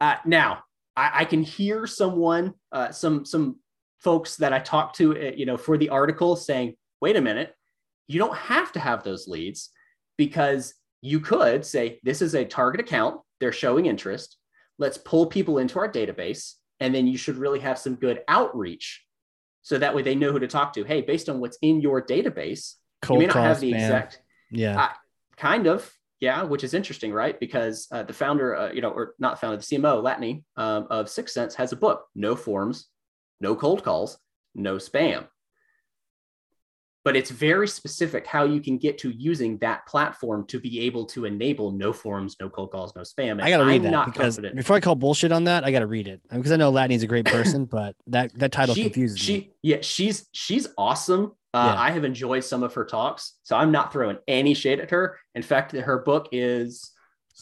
Uh, 0.00 0.16
now, 0.24 0.64
I, 0.96 1.10
I, 1.20 1.24
can 1.24 1.42
hear 1.42 1.86
someone, 1.86 2.54
uh, 2.72 2.90
some 2.90 3.24
some 3.24 3.56
folks 4.00 4.36
that 4.36 4.52
I 4.52 4.58
talked 4.58 4.96
to, 4.96 5.16
uh, 5.16 5.32
you 5.36 5.46
know, 5.46 5.56
for 5.56 5.76
the 5.78 5.88
article 5.88 6.36
saying, 6.36 6.74
"Wait 7.00 7.16
a 7.16 7.20
minute, 7.20 7.54
you 8.06 8.18
don't 8.18 8.36
have 8.36 8.72
to 8.72 8.80
have 8.80 9.02
those 9.02 9.28
leads 9.28 9.70
because 10.16 10.74
you 11.00 11.20
could 11.20 11.64
say 11.64 12.00
this 12.02 12.22
is 12.22 12.34
a 12.34 12.44
target 12.44 12.80
account. 12.80 13.20
They're 13.40 13.52
showing 13.52 13.86
interest. 13.86 14.36
Let's 14.78 14.98
pull 14.98 15.26
people 15.26 15.58
into 15.58 15.78
our 15.78 15.90
database, 15.90 16.54
and 16.80 16.94
then 16.94 17.06
you 17.06 17.16
should 17.16 17.36
really 17.36 17.60
have 17.60 17.78
some 17.78 17.94
good 17.94 18.22
outreach, 18.28 19.04
so 19.62 19.78
that 19.78 19.94
way 19.94 20.02
they 20.02 20.14
know 20.14 20.32
who 20.32 20.38
to 20.38 20.48
talk 20.48 20.72
to. 20.74 20.84
Hey, 20.84 21.00
based 21.00 21.28
on 21.28 21.40
what's 21.40 21.58
in 21.62 21.80
your 21.80 22.04
database, 22.04 22.74
Cold 23.02 23.20
you 23.20 23.26
may 23.28 23.32
not 23.32 23.42
have 23.42 23.60
the 23.60 23.72
exact, 23.72 24.20
yeah, 24.50 24.80
uh, 24.80 24.88
kind 25.36 25.66
of, 25.66 25.90
yeah, 26.20 26.42
which 26.42 26.64
is 26.64 26.74
interesting, 26.74 27.12
right? 27.12 27.38
Because 27.38 27.86
uh, 27.92 28.02
the 28.02 28.12
founder, 28.12 28.56
uh, 28.56 28.72
you 28.72 28.80
know, 28.80 28.90
or 28.90 29.14
not 29.18 29.40
founder, 29.40 29.56
the 29.56 29.62
CMO, 29.62 30.02
Latané 30.02 30.42
um, 30.56 30.86
of 30.90 31.08
Six 31.08 31.34
Sense 31.34 31.54
has 31.56 31.72
a 31.72 31.76
book, 31.76 32.06
No 32.14 32.36
Forms, 32.36 32.88
No 33.40 33.54
Cold 33.54 33.84
Calls, 33.84 34.18
No 34.54 34.76
Spam. 34.76 35.26
But 37.04 37.16
it's 37.16 37.30
very 37.30 37.68
specific 37.68 38.26
how 38.26 38.44
you 38.44 38.62
can 38.62 38.78
get 38.78 38.96
to 38.98 39.10
using 39.10 39.58
that 39.58 39.86
platform 39.86 40.46
to 40.46 40.58
be 40.58 40.80
able 40.80 41.04
to 41.06 41.26
enable 41.26 41.70
no 41.70 41.92
forms, 41.92 42.34
no 42.40 42.48
cold 42.48 42.70
calls, 42.70 42.96
no 42.96 43.02
spam. 43.02 43.32
And 43.32 43.42
I 43.42 43.50
got 43.50 43.58
to 43.58 43.66
read 43.66 43.84
I'm 43.84 43.92
that 43.92 44.06
because 44.06 44.36
confident. 44.36 44.56
before 44.56 44.76
I 44.76 44.80
call 44.80 44.94
bullshit 44.94 45.30
on 45.30 45.44
that, 45.44 45.64
I 45.64 45.70
got 45.70 45.80
to 45.80 45.86
read 45.86 46.08
it 46.08 46.22
because 46.32 46.50
I 46.50 46.56
know 46.56 46.72
Latané's 46.72 47.02
a 47.02 47.06
great 47.06 47.26
person, 47.26 47.66
but 47.66 47.94
that 48.06 48.32
that 48.38 48.52
title 48.52 48.74
she, 48.74 48.84
confuses 48.84 49.18
she, 49.18 49.32
me. 49.34 49.50
Yeah, 49.60 49.76
she's 49.82 50.26
she's 50.32 50.66
awesome. 50.78 51.32
Uh, 51.54 51.72
yeah. 51.72 51.80
I 51.80 51.90
have 51.92 52.04
enjoyed 52.04 52.42
some 52.42 52.64
of 52.64 52.74
her 52.74 52.84
talks, 52.84 53.34
so 53.44 53.54
I'm 53.54 53.70
not 53.70 53.92
throwing 53.92 54.18
any 54.26 54.54
shade 54.54 54.80
at 54.80 54.90
her. 54.90 55.18
In 55.36 55.42
fact, 55.42 55.70
her 55.70 55.98
book 56.00 56.28
is. 56.32 56.90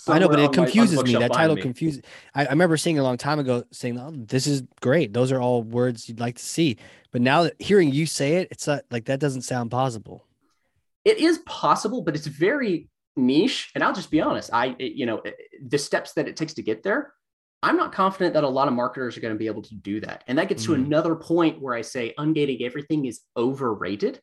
I 0.07 0.19
know, 0.19 0.29
but 0.29 0.39
it 0.39 0.53
confuses 0.53 0.97
my, 0.97 1.03
me. 1.03 1.15
That 1.15 1.33
title 1.33 1.57
confuses. 1.57 2.03
I, 2.35 2.45
I, 2.45 2.51
remember 2.51 2.77
seeing 2.77 2.99
a 2.99 3.03
long 3.03 3.17
time 3.17 3.39
ago 3.39 3.65
saying, 3.73 3.99
"Oh, 3.99 4.13
this 4.15 4.47
is 4.47 4.65
great. 4.83 5.15
Those 5.15 5.33
are 5.33 5.41
all 5.41 5.63
words 5.63 6.11
you'd 6.11 6.21
like 6.21 6.37
to 6.37 6.45
see." 6.45 6.77
But 7.11 7.23
now 7.23 7.45
that 7.45 7.61
hearing 7.61 7.91
you 7.91 8.05
say 8.05 8.37
it, 8.37 8.49
it's 8.51 8.67
not, 8.67 8.83
like 8.91 9.07
that 9.07 9.19
doesn't 9.19 9.43
sound 9.43 9.71
possible. 9.71 10.27
It 11.07 11.17
is 11.19 11.39
possible, 11.47 12.03
but 12.03 12.15
it's 12.15 12.27
very 12.27 12.91
niche. 13.17 13.71
And 13.75 13.83
I'll 13.83 13.95
just 13.95 14.11
be 14.11 14.21
honest. 14.21 14.51
I, 14.53 14.77
it, 14.79 14.93
you 14.93 15.07
know, 15.07 15.23
the 15.63 15.79
steps 15.79 16.13
that 16.15 16.29
it 16.29 16.37
takes 16.37 16.53
to 16.55 16.63
get 16.63 16.83
there 16.83 17.15
I'm 17.63 17.77
not 17.77 17.93
confident 17.93 18.35
that 18.35 18.45
a 18.45 18.49
lot 18.49 18.67
of 18.67 18.75
marketers 18.75 19.17
are 19.17 19.21
going 19.21 19.35
to 19.35 19.39
be 19.39 19.47
able 19.47 19.63
to 19.63 19.75
do 19.75 20.01
that. 20.01 20.25
And 20.27 20.37
that 20.39 20.49
gets 20.49 20.65
mm-hmm. 20.65 20.75
to 20.75 20.87
another 20.87 21.15
point 21.15 21.61
where 21.61 21.75
I 21.75 21.83
say 21.83 22.13
ungating 22.19 22.63
everything 22.63 23.05
is 23.05 23.21
overrated. 23.37 24.21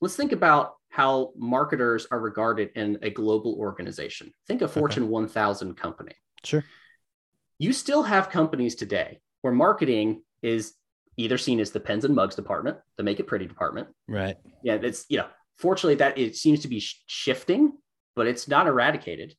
Let's 0.00 0.16
think 0.16 0.32
about 0.32 0.74
how 0.88 1.32
marketers 1.36 2.06
are 2.10 2.20
regarded 2.20 2.70
in 2.74 2.98
a 3.02 3.10
global 3.10 3.54
organization. 3.58 4.32
Think 4.46 4.62
a 4.62 4.68
Fortune 4.68 5.04
okay. 5.04 5.10
1000 5.10 5.74
company. 5.76 6.12
Sure. 6.42 6.64
You 7.58 7.72
still 7.72 8.02
have 8.02 8.30
companies 8.30 8.74
today 8.74 9.20
where 9.42 9.52
marketing 9.52 10.22
is 10.42 10.74
either 11.16 11.38
seen 11.38 11.60
as 11.60 11.70
the 11.70 11.80
pens 11.80 12.04
and 12.04 12.14
mugs 12.14 12.34
department, 12.34 12.78
the 12.96 13.02
make 13.02 13.20
it 13.20 13.26
pretty 13.26 13.46
department. 13.46 13.88
Right. 14.08 14.36
Yeah, 14.62 14.74
it's 14.74 15.04
you 15.08 15.18
know, 15.18 15.26
fortunately 15.58 15.96
that 15.96 16.18
it 16.18 16.36
seems 16.36 16.60
to 16.60 16.68
be 16.68 16.80
sh- 16.80 17.02
shifting, 17.06 17.72
but 18.16 18.26
it's 18.26 18.48
not 18.48 18.66
eradicated 18.66 19.34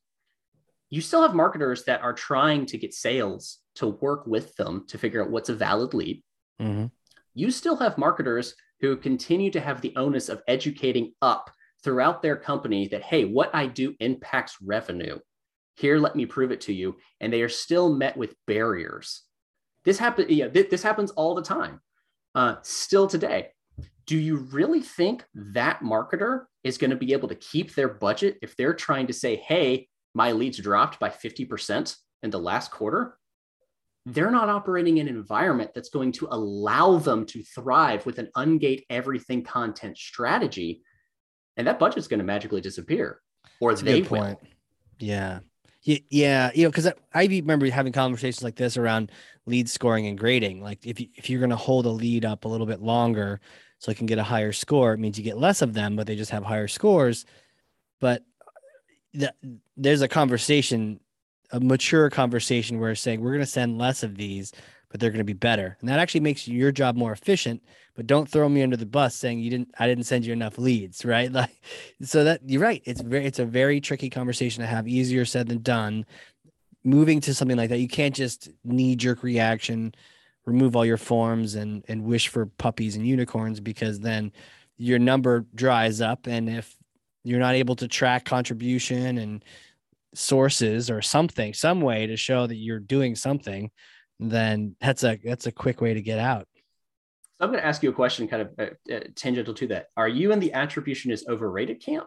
you 0.90 1.00
still 1.00 1.22
have 1.22 1.34
marketers 1.34 1.84
that 1.84 2.02
are 2.02 2.12
trying 2.12 2.66
to 2.66 2.78
get 2.78 2.94
sales 2.94 3.58
to 3.76 3.88
work 3.88 4.26
with 4.26 4.54
them 4.56 4.84
to 4.88 4.98
figure 4.98 5.22
out 5.22 5.30
what's 5.30 5.48
a 5.48 5.54
valid 5.54 5.94
lead. 5.94 6.22
Mm-hmm. 6.60 6.86
You 7.34 7.50
still 7.50 7.76
have 7.76 7.98
marketers 7.98 8.54
who 8.80 8.96
continue 8.96 9.50
to 9.50 9.60
have 9.60 9.80
the 9.80 9.94
onus 9.96 10.28
of 10.28 10.42
educating 10.48 11.12
up 11.20 11.50
throughout 11.82 12.22
their 12.22 12.36
company 12.36 12.88
that, 12.88 13.02
hey, 13.02 13.24
what 13.24 13.54
I 13.54 13.66
do 13.66 13.94
impacts 14.00 14.56
revenue. 14.62 15.18
Here, 15.76 15.98
let 15.98 16.16
me 16.16 16.24
prove 16.24 16.52
it 16.52 16.62
to 16.62 16.72
you. 16.72 16.96
And 17.20 17.32
they 17.32 17.42
are 17.42 17.48
still 17.48 17.92
met 17.92 18.16
with 18.16 18.34
barriers. 18.46 19.22
This 19.84 19.98
happens, 19.98 20.30
yeah, 20.30 20.48
th- 20.48 20.70
this 20.70 20.82
happens 20.82 21.10
all 21.12 21.34
the 21.34 21.42
time, 21.42 21.80
uh, 22.34 22.56
still 22.62 23.06
today. 23.06 23.50
Do 24.06 24.16
you 24.16 24.36
really 24.36 24.80
think 24.80 25.24
that 25.34 25.80
marketer 25.80 26.44
is 26.64 26.78
going 26.78 26.90
to 26.90 26.96
be 26.96 27.12
able 27.12 27.28
to 27.28 27.34
keep 27.34 27.74
their 27.74 27.88
budget 27.88 28.38
if 28.40 28.56
they're 28.56 28.74
trying 28.74 29.08
to 29.08 29.12
say, 29.12 29.36
hey, 29.36 29.88
my 30.16 30.32
leads 30.32 30.56
dropped 30.56 30.98
by 30.98 31.10
50% 31.10 31.94
in 32.22 32.30
the 32.30 32.38
last 32.38 32.70
quarter? 32.70 33.18
They're 34.06 34.30
not 34.30 34.48
operating 34.48 34.96
in 34.96 35.08
an 35.08 35.14
environment 35.14 35.72
that's 35.74 35.90
going 35.90 36.12
to 36.12 36.28
allow 36.30 36.96
them 36.96 37.26
to 37.26 37.42
thrive 37.42 38.06
with 38.06 38.18
an 38.18 38.30
ungate 38.34 38.84
everything 38.88 39.42
content 39.42 39.98
strategy. 39.98 40.82
And 41.58 41.66
that 41.66 41.78
budget's 41.78 42.08
going 42.08 42.20
to 42.20 42.24
magically 42.24 42.62
disappear 42.62 43.20
or 43.60 43.72
That's 43.72 43.82
a 43.82 43.84
they 43.84 44.00
good 44.00 44.10
will. 44.10 44.18
point. 44.20 44.38
Yeah. 44.98 45.40
Yeah, 45.82 45.98
yeah, 46.10 46.50
you 46.52 46.64
know, 46.64 46.70
because 46.70 46.88
I, 46.88 46.94
I 47.14 47.26
remember 47.26 47.70
having 47.70 47.92
conversations 47.92 48.42
like 48.42 48.56
this 48.56 48.76
around 48.76 49.12
lead 49.44 49.68
scoring 49.68 50.08
and 50.08 50.18
grading. 50.18 50.60
Like, 50.60 50.84
if 50.84 50.98
you, 50.98 51.06
if 51.14 51.30
you're 51.30 51.38
going 51.38 51.50
to 51.50 51.56
hold 51.56 51.86
a 51.86 51.90
lead 51.90 52.24
up 52.24 52.44
a 52.44 52.48
little 52.48 52.66
bit 52.66 52.80
longer, 52.80 53.40
so 53.78 53.92
it 53.92 53.96
can 53.96 54.06
get 54.06 54.18
a 54.18 54.24
higher 54.24 54.52
score, 54.52 54.94
it 54.94 54.98
means 54.98 55.16
you 55.16 55.22
get 55.22 55.38
less 55.38 55.62
of 55.62 55.74
them, 55.74 55.94
but 55.94 56.08
they 56.08 56.16
just 56.16 56.32
have 56.32 56.42
higher 56.42 56.66
scores. 56.66 57.24
But 58.00 58.24
the, 59.16 59.58
there's 59.76 60.02
a 60.02 60.08
conversation, 60.08 61.00
a 61.52 61.60
mature 61.60 62.10
conversation, 62.10 62.78
where 62.78 62.90
it's 62.90 63.00
saying 63.00 63.20
we're 63.20 63.32
going 63.32 63.40
to 63.40 63.46
send 63.46 63.78
less 63.78 64.02
of 64.02 64.16
these, 64.16 64.52
but 64.90 65.00
they're 65.00 65.10
going 65.10 65.18
to 65.18 65.24
be 65.24 65.32
better, 65.32 65.76
and 65.80 65.88
that 65.88 65.98
actually 65.98 66.20
makes 66.20 66.46
your 66.46 66.72
job 66.72 66.96
more 66.96 67.12
efficient. 67.12 67.62
But 67.94 68.06
don't 68.06 68.28
throw 68.28 68.46
me 68.48 68.62
under 68.62 68.76
the 68.76 68.86
bus 68.86 69.14
saying 69.14 69.38
you 69.38 69.50
didn't, 69.50 69.70
I 69.78 69.86
didn't 69.86 70.04
send 70.04 70.26
you 70.26 70.32
enough 70.32 70.58
leads, 70.58 71.04
right? 71.04 71.32
Like, 71.36 71.62
so 72.02 72.24
that 72.24 72.40
you're 72.44 72.60
right. 72.60 72.82
It's 72.84 73.00
very, 73.00 73.24
it's 73.24 73.38
a 73.38 73.46
very 73.46 73.80
tricky 73.80 74.10
conversation 74.10 74.60
to 74.60 74.66
have. 74.66 74.86
Easier 74.86 75.24
said 75.24 75.48
than 75.48 75.62
done. 75.62 76.04
Moving 76.84 77.20
to 77.22 77.34
something 77.34 77.56
like 77.56 77.70
that, 77.70 77.78
you 77.78 77.88
can't 77.88 78.14
just 78.14 78.50
knee 78.64 78.96
jerk 78.96 79.22
reaction, 79.22 79.94
remove 80.44 80.76
all 80.76 80.84
your 80.84 80.98
forms 80.98 81.56
and 81.56 81.84
and 81.88 82.04
wish 82.04 82.28
for 82.28 82.46
puppies 82.46 82.96
and 82.96 83.06
unicorns 83.06 83.60
because 83.60 83.98
then 83.98 84.30
your 84.76 84.98
number 84.98 85.46
dries 85.54 86.00
up, 86.00 86.26
and 86.26 86.48
if 86.48 86.75
you're 87.26 87.40
not 87.40 87.54
able 87.54 87.74
to 87.76 87.88
track 87.88 88.24
contribution 88.24 89.18
and 89.18 89.44
sources 90.14 90.90
or 90.90 91.02
something, 91.02 91.52
some 91.52 91.80
way 91.80 92.06
to 92.06 92.16
show 92.16 92.46
that 92.46 92.56
you're 92.56 92.78
doing 92.78 93.16
something, 93.16 93.70
then 94.20 94.76
that's 94.80 95.02
a 95.02 95.18
that's 95.24 95.46
a 95.46 95.52
quick 95.52 95.80
way 95.80 95.94
to 95.94 96.00
get 96.00 96.18
out. 96.18 96.46
So 97.38 97.44
I'm 97.44 97.50
going 97.50 97.60
to 97.60 97.66
ask 97.66 97.82
you 97.82 97.90
a 97.90 97.92
question 97.92 98.28
kind 98.28 98.42
of 98.42 98.50
uh, 98.58 98.94
uh, 98.94 99.00
tangential 99.14 99.54
to 99.54 99.66
that. 99.66 99.86
Are 99.96 100.08
you 100.08 100.32
in 100.32 100.40
the 100.40 100.52
attribution 100.52 101.10
is 101.10 101.26
overrated 101.28 101.84
camp? 101.84 102.06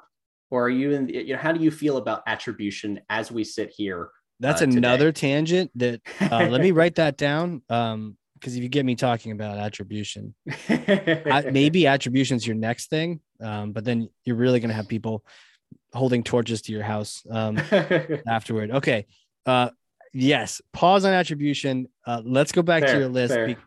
Or 0.51 0.65
are 0.65 0.69
you 0.69 0.91
in, 0.91 1.05
the, 1.05 1.13
you 1.13 1.33
know, 1.33 1.39
how 1.39 1.51
do 1.51 1.63
you 1.63 1.69
feel 1.69 1.97
about 1.97 2.23
attribution 2.25 3.01
as 3.09 3.31
we 3.31 3.43
sit 3.43 3.71
here? 3.75 4.09
That's 4.39 4.61
uh, 4.61 4.65
today? 4.65 4.77
another 4.77 5.11
tangent 5.11 5.69
that 5.75 6.01
uh, 6.19 6.47
let 6.49 6.61
me 6.61 6.71
write 6.79 6.95
that 6.95 7.17
down. 7.17 7.61
Um, 7.69 8.17
because 8.39 8.55
if 8.55 8.63
you 8.63 8.69
get 8.69 8.85
me 8.85 8.95
talking 8.95 9.31
about 9.31 9.57
attribution, 9.57 10.33
maybe 11.51 11.87
attribution's 11.87 12.45
your 12.45 12.55
next 12.55 12.89
thing. 12.89 13.19
Um, 13.41 13.71
but 13.71 13.85
then 13.85 14.09
you're 14.25 14.35
really 14.35 14.59
gonna 14.59 14.73
have 14.73 14.87
people 14.87 15.23
holding 15.93 16.23
torches 16.23 16.61
to 16.63 16.71
your 16.71 16.83
house 16.83 17.23
um 17.29 17.57
afterward. 18.27 18.71
Okay. 18.71 19.05
Uh 19.45 19.69
yes, 20.13 20.61
pause 20.73 21.05
on 21.05 21.13
attribution. 21.13 21.87
Uh 22.05 22.21
let's 22.23 22.51
go 22.51 22.61
back 22.61 22.85
to 22.85 22.97
your 22.97 23.09
list. 23.09 23.35
Be- 23.35 23.57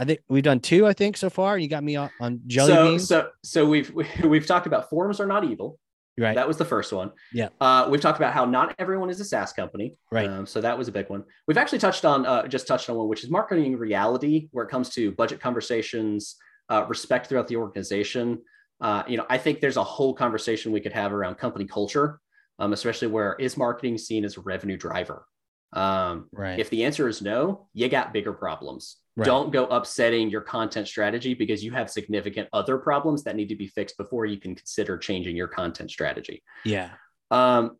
I 0.00 0.04
think 0.04 0.20
we've 0.30 0.42
done 0.42 0.60
two, 0.60 0.86
I 0.86 0.94
think, 0.94 1.18
so 1.18 1.28
far. 1.28 1.58
You 1.58 1.68
got 1.68 1.84
me 1.84 1.96
on, 1.96 2.10
on 2.20 2.40
jelly 2.46 2.72
so, 2.72 2.84
beans. 2.88 3.06
so, 3.06 3.28
so 3.44 3.68
we've 3.68 3.92
we've 4.24 4.46
talked 4.46 4.66
about 4.66 4.88
forms 4.88 5.20
are 5.20 5.26
not 5.26 5.44
evil. 5.44 5.78
Right. 6.18 6.34
That 6.34 6.48
was 6.48 6.56
the 6.56 6.64
first 6.64 6.92
one. 6.92 7.12
Yeah. 7.32 7.48
Uh, 7.60 7.88
we've 7.90 8.00
talked 8.00 8.18
about 8.18 8.32
how 8.32 8.44
not 8.44 8.74
everyone 8.78 9.10
is 9.10 9.20
a 9.20 9.24
SaaS 9.24 9.52
company. 9.52 9.96
Right. 10.10 10.28
Um, 10.28 10.46
so 10.46 10.60
that 10.60 10.76
was 10.76 10.88
a 10.88 10.92
big 10.92 11.08
one. 11.08 11.24
We've 11.46 11.58
actually 11.58 11.78
touched 11.78 12.04
on 12.04 12.26
uh, 12.26 12.46
just 12.46 12.66
touched 12.66 12.88
on 12.90 12.96
one, 12.96 13.08
which 13.08 13.24
is 13.24 13.30
marketing 13.30 13.76
reality, 13.76 14.48
where 14.52 14.64
it 14.64 14.70
comes 14.70 14.90
to 14.90 15.12
budget 15.12 15.40
conversations, 15.40 16.36
uh, 16.68 16.84
respect 16.88 17.26
throughout 17.26 17.48
the 17.48 17.56
organization. 17.56 18.40
Uh, 18.80 19.02
you 19.06 19.16
know, 19.16 19.26
I 19.28 19.38
think 19.38 19.60
there's 19.60 19.76
a 19.76 19.84
whole 19.84 20.14
conversation 20.14 20.72
we 20.72 20.80
could 20.80 20.92
have 20.92 21.12
around 21.12 21.34
company 21.36 21.66
culture, 21.66 22.18
um, 22.58 22.72
especially 22.72 23.08
where 23.08 23.34
is 23.38 23.56
marketing 23.56 23.98
seen 23.98 24.24
as 24.24 24.36
a 24.36 24.40
revenue 24.40 24.76
driver. 24.76 25.24
Um, 25.72 26.28
right. 26.32 26.58
if 26.58 26.68
the 26.70 26.84
answer 26.84 27.06
is 27.06 27.22
no, 27.22 27.68
you 27.74 27.88
got 27.88 28.12
bigger 28.12 28.32
problems. 28.32 28.96
Right. 29.20 29.26
Don't 29.26 29.52
go 29.52 29.66
upsetting 29.66 30.30
your 30.30 30.40
content 30.40 30.88
strategy 30.88 31.34
because 31.34 31.62
you 31.62 31.72
have 31.72 31.90
significant 31.90 32.48
other 32.54 32.78
problems 32.78 33.22
that 33.24 33.36
need 33.36 33.50
to 33.50 33.54
be 33.54 33.66
fixed 33.66 33.98
before 33.98 34.24
you 34.24 34.38
can 34.38 34.54
consider 34.54 34.96
changing 34.96 35.36
your 35.36 35.48
content 35.48 35.90
strategy. 35.90 36.42
yeah. 36.64 36.90
Um, 37.30 37.76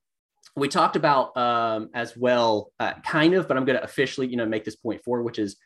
we 0.56 0.68
talked 0.68 0.96
about 0.96 1.36
um, 1.36 1.90
as 1.94 2.16
well, 2.16 2.72
uh, 2.78 2.94
kind 3.06 3.34
of, 3.34 3.48
but 3.48 3.56
I'm 3.56 3.64
going 3.64 3.78
to 3.78 3.84
officially, 3.84 4.26
you 4.26 4.36
know, 4.36 4.46
make 4.46 4.64
this 4.64 4.76
point 4.76 5.02
forward, 5.02 5.22
which 5.22 5.38
is 5.38 5.56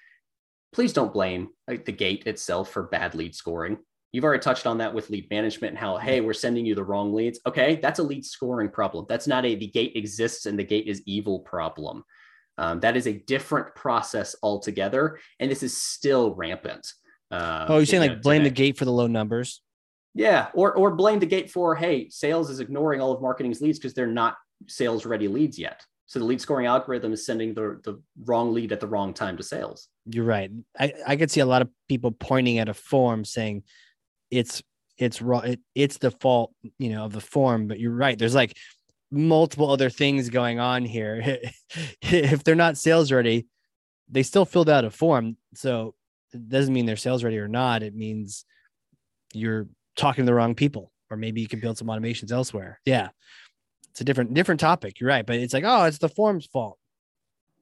please 0.73 0.93
don't 0.93 1.13
blame 1.13 1.49
like, 1.67 1.85
the 1.85 1.93
gate 1.93 2.27
itself 2.27 2.71
for 2.71 2.85
bad 2.85 3.15
lead 3.15 3.35
scoring. 3.35 3.79
You've 4.13 4.25
already 4.25 4.43
touched 4.43 4.67
on 4.67 4.79
that 4.79 4.95
with 4.95 5.11
lead 5.11 5.29
management 5.31 5.73
and 5.73 5.79
how, 5.79 5.97
hey, 5.97 6.21
we're 6.21 6.35
sending 6.35 6.65
you 6.65 6.77
the 6.77 6.85
wrong 6.85 7.13
leads. 7.13 7.41
Okay, 7.47 7.81
that's 7.83 7.99
a 7.99 8.03
lead 8.03 8.25
scoring 8.25 8.71
problem. 8.71 9.07
That's 9.09 9.27
not 9.27 9.45
a 9.45 9.57
the 9.57 9.67
gate 9.67 9.97
exists 9.97 10.47
and 10.47 10.57
the 10.57 10.65
gate 10.65 10.87
is 10.87 11.03
evil 11.05 11.41
problem. 11.41 12.05
Um, 12.57 12.81
that 12.81 12.97
is 12.97 13.07
a 13.07 13.13
different 13.13 13.75
process 13.75 14.37
altogether, 14.43 15.19
and 15.41 15.51
this 15.51 15.63
is 15.63 15.77
still 15.77 16.35
rampant. 16.35 16.87
Uh, 17.31 17.67
Oh, 17.69 17.77
you're 17.79 17.87
saying 17.87 18.03
you 18.05 18.11
like 18.11 18.23
blame 18.23 18.45
the 18.45 18.51
gate 18.51 18.77
for 18.77 18.85
the 18.85 18.93
low 18.93 19.07
numbers? 19.07 19.61
Yeah, 20.15 20.49
or 20.55 20.73
or 20.75 20.95
blame 20.95 21.19
the 21.19 21.27
gate 21.27 21.51
for 21.51 21.75
hey, 21.75 22.09
sales 22.09 22.51
is 22.51 22.61
ignoring 22.61 23.01
all 23.01 23.13
of 23.13 23.21
marketing's 23.21 23.61
leads 23.61 23.79
because 23.79 23.95
they're 23.95 24.07
not 24.07 24.37
sales 24.69 25.05
ready 25.05 25.27
leads 25.27 25.59
yet. 25.59 25.83
So 26.07 26.19
the 26.19 26.27
lead 26.27 26.41
scoring 26.41 26.67
algorithm 26.67 27.13
is 27.13 27.27
sending 27.27 27.55
the 27.55 27.81
the 27.83 28.01
wrong 28.25 28.53
lead 28.53 28.71
at 28.71 28.79
the 28.79 28.87
wrong 28.87 29.13
time 29.15 29.37
to 29.39 29.43
sales. 29.43 29.89
You're 30.07 30.25
right. 30.25 30.51
I, 30.79 30.93
I 31.07 31.17
could 31.17 31.31
see 31.31 31.41
a 31.41 31.47
lot 31.47 31.63
of 31.63 31.69
people 31.89 32.13
pointing 32.13 32.59
at 32.59 32.69
a 32.69 32.75
form 32.75 33.25
saying 33.25 33.65
it's 34.31 34.63
it's 34.97 35.21
wrong. 35.21 35.45
It, 35.45 35.61
it's 35.75 35.99
the 35.99 36.13
fault, 36.13 36.53
you 36.79 36.91
know, 36.91 37.05
of 37.05 37.13
the 37.13 37.21
form. 37.21 37.67
But 37.67 37.81
you're 37.81 37.91
right. 37.91 38.17
There's 38.17 38.35
like 38.35 38.57
multiple 39.15 39.71
other 39.71 39.91
things 39.91 40.29
going 40.29 40.59
on 40.59 40.85
here. 40.85 41.39
if 42.03 42.45
they're 42.45 42.55
not 42.55 42.77
sales 42.77 43.11
ready, 43.13 43.47
they 44.09 44.23
still 44.23 44.45
filled 44.45 44.69
out 44.69 44.85
a 44.85 44.91
form. 44.91 45.37
So 45.55 45.95
it 46.33 46.49
doesn't 46.49 46.75
mean 46.75 46.87
they're 46.87 46.97
sales 46.97 47.25
ready 47.25 47.39
or 47.39 47.49
not. 47.49 47.83
It 47.83 47.95
means 47.95 48.45
you're 49.33 49.69
talking 49.97 50.25
to 50.25 50.27
the 50.27 50.35
wrong 50.35 50.55
people, 50.55 50.93
or 51.11 51.17
maybe 51.17 51.41
you 51.41 51.49
can 51.49 51.61
build 51.61 51.79
some 51.79 51.89
automations 51.89 52.33
elsewhere. 52.33 52.81
Yeah. 52.85 53.09
It's 53.91 54.01
a 54.01 54.05
different 54.05 54.35
different 54.35 54.61
topic. 54.61 54.99
You're 54.99 55.09
right. 55.09 55.25
But 55.25 55.37
it's 55.37 55.55
like, 55.55 55.65
oh, 55.65 55.85
it's 55.85 55.99
the 55.99 56.09
form's 56.09 56.47
fault. 56.47 56.79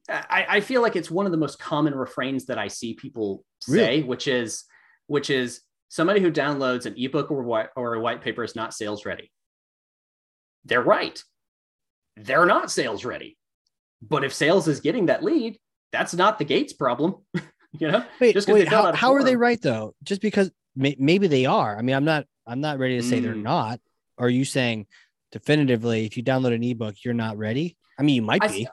I, 0.09 0.47
I 0.49 0.61
feel 0.61 0.83
like 0.83 0.97
it's 0.97 1.11
one 1.11 1.27
of 1.27 1.33
the 1.33 1.39
most 1.39 1.59
common 1.59 1.95
refrains 1.95 2.47
that 2.47 2.59
I 2.59 2.69
see 2.69 2.95
people 2.95 3.45
say, 3.61 3.73
Really? 3.73 4.03
which 4.03 4.27
is 4.27 4.65
which 5.07 5.31
is 5.31 5.61
somebody 5.89 6.21
who 6.21 6.33
downloads 6.33 6.87
an 6.87 6.95
ebook 6.97 7.31
or 7.31 7.43
white 7.43 7.69
or 7.77 7.95
a 7.95 8.01
white 8.01 8.23
paper 8.23 8.43
is 8.43 8.57
not 8.57 8.73
sales 8.73 9.05
ready. 9.05 9.31
They're 10.65 10.83
right. 10.83 11.23
They're 12.17 12.47
not 12.47 12.71
sales 12.71 13.05
ready. 13.05 13.37
But 14.03 14.25
if 14.25 14.35
sales 14.35 14.69
is 14.69 14.81
getting 14.81 15.07
that 15.07 15.23
lead, 15.23 15.59
that's 15.93 16.15
not 16.15 16.39
the 16.39 16.45
gates 16.45 16.73
problem. 16.73 17.17
you 17.73 17.91
know, 17.91 18.05
Wait, 18.21 18.35
Just 18.35 18.49
wait 18.49 18.69
how, 18.69 18.93
how 18.93 19.15
are 19.15 19.23
they 19.23 19.37
right 19.37 19.61
though? 19.61 19.95
Just 20.03 20.21
because 20.21 20.51
may, 20.75 20.97
maybe 20.99 21.27
they 21.27 21.47
are. 21.47 21.79
I 21.79 21.83
mean, 21.83 21.97
I'm 21.97 22.05
not. 22.05 22.27
I'm 22.47 22.61
not 22.61 22.79
ready 22.79 22.97
to 22.97 23.03
say 23.03 23.21
they're 23.21 23.35
Mm. 23.35 23.43
not. 23.43 23.81
Are 24.19 24.29
you 24.29 24.45
saying 24.45 24.87
definitively 25.31 26.05
if 26.07 26.17
you 26.17 26.25
download 26.25 26.55
an 26.55 26.65
ebook, 26.65 26.97
you're 27.05 27.15
not 27.15 27.39
ready? 27.39 27.77
I 27.99 28.03
mean, 28.03 28.17
you 28.17 28.23
might 28.23 28.43
I, 28.43 28.49
be. 28.49 28.69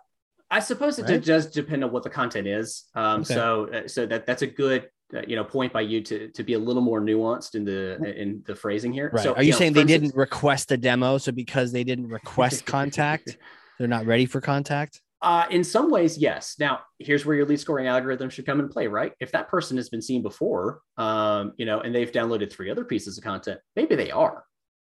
I 0.50 0.60
suppose 0.60 0.98
it 0.98 1.04
Right? 1.04 1.24
does 1.24 1.52
depend 1.52 1.84
on 1.84 1.92
what 1.92 2.02
the 2.04 2.10
content 2.10 2.48
is. 2.48 2.86
Um, 2.96 3.22
Okay. 3.22 3.36
So, 3.36 3.70
uh, 3.72 3.88
so 3.88 4.06
that 4.08 4.26
that's 4.26 4.42
a 4.42 4.48
good 4.48 4.90
uh, 5.14 5.22
you 5.28 5.36
know 5.36 5.44
point 5.44 5.74
by 5.74 5.82
you 5.82 6.02
to 6.02 6.30
to 6.30 6.44
be 6.44 6.54
a 6.54 6.60
little 6.60 6.82
more 6.82 7.02
nuanced 7.02 7.56
in 7.56 7.66
the 7.66 7.96
in 8.16 8.44
the 8.46 8.56
phrasing 8.56 8.94
here. 8.94 9.10
Right. 9.14 9.24
So, 9.24 9.34
are 9.34 9.44
you 9.44 9.52
know, 9.52 9.58
saying 9.58 9.74
they 9.74 9.82
instance- 9.82 10.02
didn't 10.10 10.16
request 10.18 10.72
a 10.72 10.78
demo, 10.78 11.18
so 11.18 11.32
because 11.32 11.72
they 11.72 11.84
didn't 11.84 12.08
request 12.08 12.66
contact, 12.78 13.38
they're 13.78 13.88
not 13.88 14.06
ready 14.06 14.26
for 14.26 14.42
contact? 14.42 15.02
Uh, 15.22 15.46
in 15.52 15.66
some 15.66 15.92
ways, 15.92 16.18
yes. 16.18 16.56
Now, 16.60 16.80
here's 16.98 17.26
where 17.26 17.36
your 17.36 17.46
lead 17.46 17.60
scoring 17.60 17.88
algorithm 17.88 18.30
should 18.30 18.46
come 18.46 18.62
into 18.62 18.72
play, 18.72 18.88
right? 18.88 19.12
If 19.20 19.34
that 19.34 19.50
person 19.50 19.76
has 19.76 19.90
been 19.90 20.02
seen 20.02 20.22
before, 20.22 20.80
um, 20.98 21.52
you 21.58 21.66
know, 21.66 21.82
and 21.82 21.94
they've 21.94 22.10
downloaded 22.10 22.50
three 22.54 22.72
other 22.72 22.86
pieces 22.86 23.18
of 23.18 23.24
content, 23.26 23.60
maybe 23.76 23.96
they 23.96 24.12
are, 24.12 24.46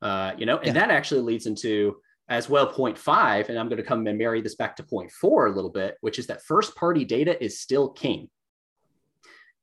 uh, 0.02 0.32
you 0.36 0.44
know, 0.44 0.56
and 0.56 0.66
Yeah. 0.68 0.72
that 0.72 0.90
actually 0.90 1.20
leads 1.20 1.46
into 1.46 1.98
as 2.28 2.48
well 2.48 2.66
point 2.66 2.98
five, 2.98 3.50
and 3.50 3.56
I'm 3.56 3.68
going 3.68 3.76
to 3.76 3.84
come 3.84 4.04
and 4.04 4.18
marry 4.18 4.40
this 4.40 4.56
back 4.56 4.74
to 4.76 4.82
point 4.82 5.12
four 5.12 5.46
a 5.46 5.52
little 5.52 5.70
bit, 5.70 5.96
which 6.00 6.18
is 6.18 6.26
that 6.26 6.42
first 6.42 6.74
party 6.74 7.04
data 7.04 7.40
is 7.40 7.60
still 7.60 7.90
king. 7.90 8.28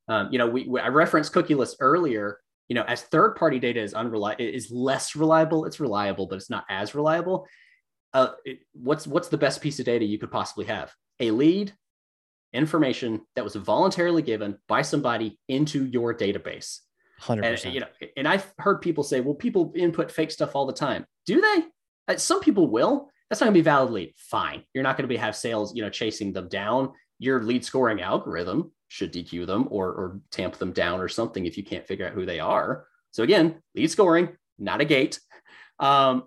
Um, 0.07 0.29
you 0.31 0.37
know, 0.37 0.47
we, 0.47 0.67
we 0.67 0.79
I 0.79 0.89
referenced 0.89 1.33
cookie 1.33 1.53
cookieless 1.53 1.75
earlier. 1.79 2.39
You 2.69 2.75
know, 2.75 2.83
as 2.83 3.01
third 3.03 3.35
party 3.35 3.59
data 3.59 3.81
is 3.81 3.93
unreliable, 3.93 4.43
is 4.43 4.71
less 4.71 5.15
reliable. 5.15 5.65
It's 5.65 5.79
reliable, 5.79 6.27
but 6.27 6.35
it's 6.35 6.49
not 6.49 6.65
as 6.69 6.95
reliable 6.95 7.47
uh, 8.13 8.31
it, 8.45 8.59
what's 8.73 9.07
what's 9.07 9.29
the 9.29 9.37
best 9.37 9.61
piece 9.61 9.79
of 9.79 9.85
data 9.85 10.05
you 10.05 10.17
could 10.17 10.31
possibly 10.31 10.65
have? 10.65 10.93
A 11.19 11.31
lead 11.31 11.73
information 12.53 13.21
that 13.35 13.43
was 13.43 13.55
voluntarily 13.55 14.21
given 14.21 14.57
by 14.67 14.83
somebody 14.83 15.39
into 15.47 15.85
your 15.85 16.13
database. 16.13 16.79
100%. 17.21 17.65
And 17.65 17.73
you 17.73 17.79
know, 17.79 17.87
and 18.15 18.27
I've 18.27 18.51
heard 18.59 18.81
people 18.81 19.03
say, 19.03 19.21
"Well, 19.21 19.33
people 19.33 19.71
input 19.75 20.11
fake 20.11 20.31
stuff 20.31 20.55
all 20.55 20.65
the 20.65 20.73
time." 20.73 21.05
Do 21.25 21.41
they? 21.41 21.63
Uh, 22.13 22.17
some 22.17 22.41
people 22.41 22.67
will. 22.67 23.09
That's 23.29 23.41
not 23.41 23.47
going 23.47 23.55
to 23.55 23.59
be 23.59 23.63
valid 23.63 23.91
lead. 23.91 24.13
Fine, 24.17 24.63
you're 24.73 24.83
not 24.83 24.97
going 24.97 25.05
to 25.05 25.13
be 25.13 25.17
have 25.17 25.35
sales, 25.35 25.75
you 25.75 25.81
know, 25.81 25.89
chasing 25.89 26.33
them 26.33 26.49
down. 26.49 26.91
Your 27.19 27.41
lead 27.41 27.63
scoring 27.65 28.01
algorithm 28.01 28.71
should 28.93 29.11
DQ 29.11 29.47
them 29.47 29.67
or 29.71 29.87
or 29.87 30.19
tamp 30.29 30.55
them 30.57 30.71
down 30.71 30.99
or 30.99 31.07
something 31.07 31.47
if 31.47 31.57
you 31.57 31.63
can't 31.63 31.87
figure 31.87 32.05
out 32.05 32.13
who 32.13 32.27
they 32.27 32.39
are. 32.39 32.85
So 33.09 33.23
again, 33.23 33.55
lead 33.73 33.89
scoring, 33.89 34.29
not 34.59 34.81
a 34.81 34.85
gate. 34.85 35.19
Um, 35.79 36.25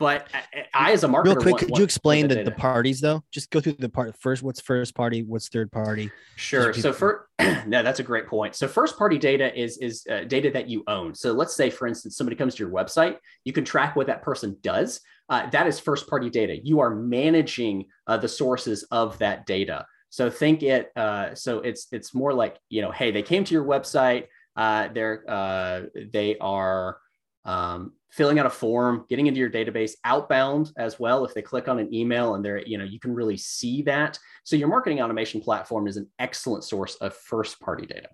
but 0.00 0.28
I, 0.74 0.92
as 0.92 1.04
a 1.04 1.08
marketer, 1.08 1.26
real 1.26 1.34
quick, 1.36 1.44
want, 1.46 1.58
could 1.58 1.70
want, 1.70 1.78
you 1.78 1.84
explain 1.84 2.26
the, 2.26 2.34
data. 2.36 2.50
the 2.50 2.56
parties 2.56 3.00
though? 3.00 3.22
Just 3.30 3.50
go 3.50 3.60
through 3.60 3.74
the 3.74 3.88
part 3.88 4.16
first. 4.20 4.42
What's 4.42 4.60
first 4.60 4.96
party? 4.96 5.22
What's 5.22 5.48
third 5.48 5.70
party? 5.70 6.10
Sure. 6.34 6.72
So 6.74 6.92
for 6.92 7.28
no, 7.66 7.84
that's 7.84 8.00
a 8.00 8.04
great 8.04 8.26
point. 8.26 8.56
So 8.56 8.66
first 8.66 8.98
party 8.98 9.18
data 9.18 9.56
is 9.56 9.78
is 9.78 10.04
uh, 10.10 10.24
data 10.24 10.50
that 10.50 10.68
you 10.68 10.82
own. 10.88 11.14
So 11.14 11.32
let's 11.32 11.54
say, 11.54 11.70
for 11.70 11.86
instance, 11.86 12.16
somebody 12.16 12.34
comes 12.34 12.56
to 12.56 12.64
your 12.64 12.72
website, 12.72 13.16
you 13.44 13.52
can 13.52 13.64
track 13.64 13.94
what 13.94 14.08
that 14.08 14.22
person 14.22 14.56
does. 14.60 15.00
Uh, 15.28 15.48
that 15.50 15.68
is 15.68 15.78
first 15.78 16.08
party 16.08 16.30
data. 16.30 16.58
You 16.64 16.80
are 16.80 16.94
managing 16.94 17.86
uh, 18.08 18.16
the 18.16 18.28
sources 18.28 18.82
of 18.90 19.18
that 19.18 19.46
data. 19.46 19.86
So 20.10 20.30
think 20.30 20.62
it. 20.62 20.90
Uh, 20.96 21.34
so 21.34 21.60
it's 21.60 21.86
it's 21.92 22.14
more 22.14 22.32
like 22.32 22.56
you 22.68 22.82
know, 22.82 22.90
hey, 22.90 23.10
they 23.10 23.22
came 23.22 23.44
to 23.44 23.54
your 23.54 23.64
website. 23.64 24.26
Uh, 24.56 24.88
they're 24.92 25.24
uh, 25.28 25.82
they 26.12 26.36
are 26.38 26.98
um, 27.44 27.92
filling 28.10 28.38
out 28.38 28.46
a 28.46 28.50
form, 28.50 29.04
getting 29.08 29.26
into 29.26 29.40
your 29.40 29.50
database 29.50 29.92
outbound 30.04 30.72
as 30.76 30.98
well. 30.98 31.24
If 31.24 31.34
they 31.34 31.42
click 31.42 31.68
on 31.68 31.78
an 31.78 31.92
email 31.94 32.34
and 32.34 32.44
they're, 32.44 32.66
you 32.66 32.78
know, 32.78 32.84
you 32.84 32.98
can 32.98 33.14
really 33.14 33.36
see 33.36 33.82
that. 33.82 34.18
So 34.44 34.56
your 34.56 34.68
marketing 34.68 35.00
automation 35.00 35.40
platform 35.40 35.86
is 35.86 35.96
an 35.96 36.08
excellent 36.18 36.64
source 36.64 36.96
of 36.96 37.14
first 37.14 37.60
party 37.60 37.86
data. 37.86 38.08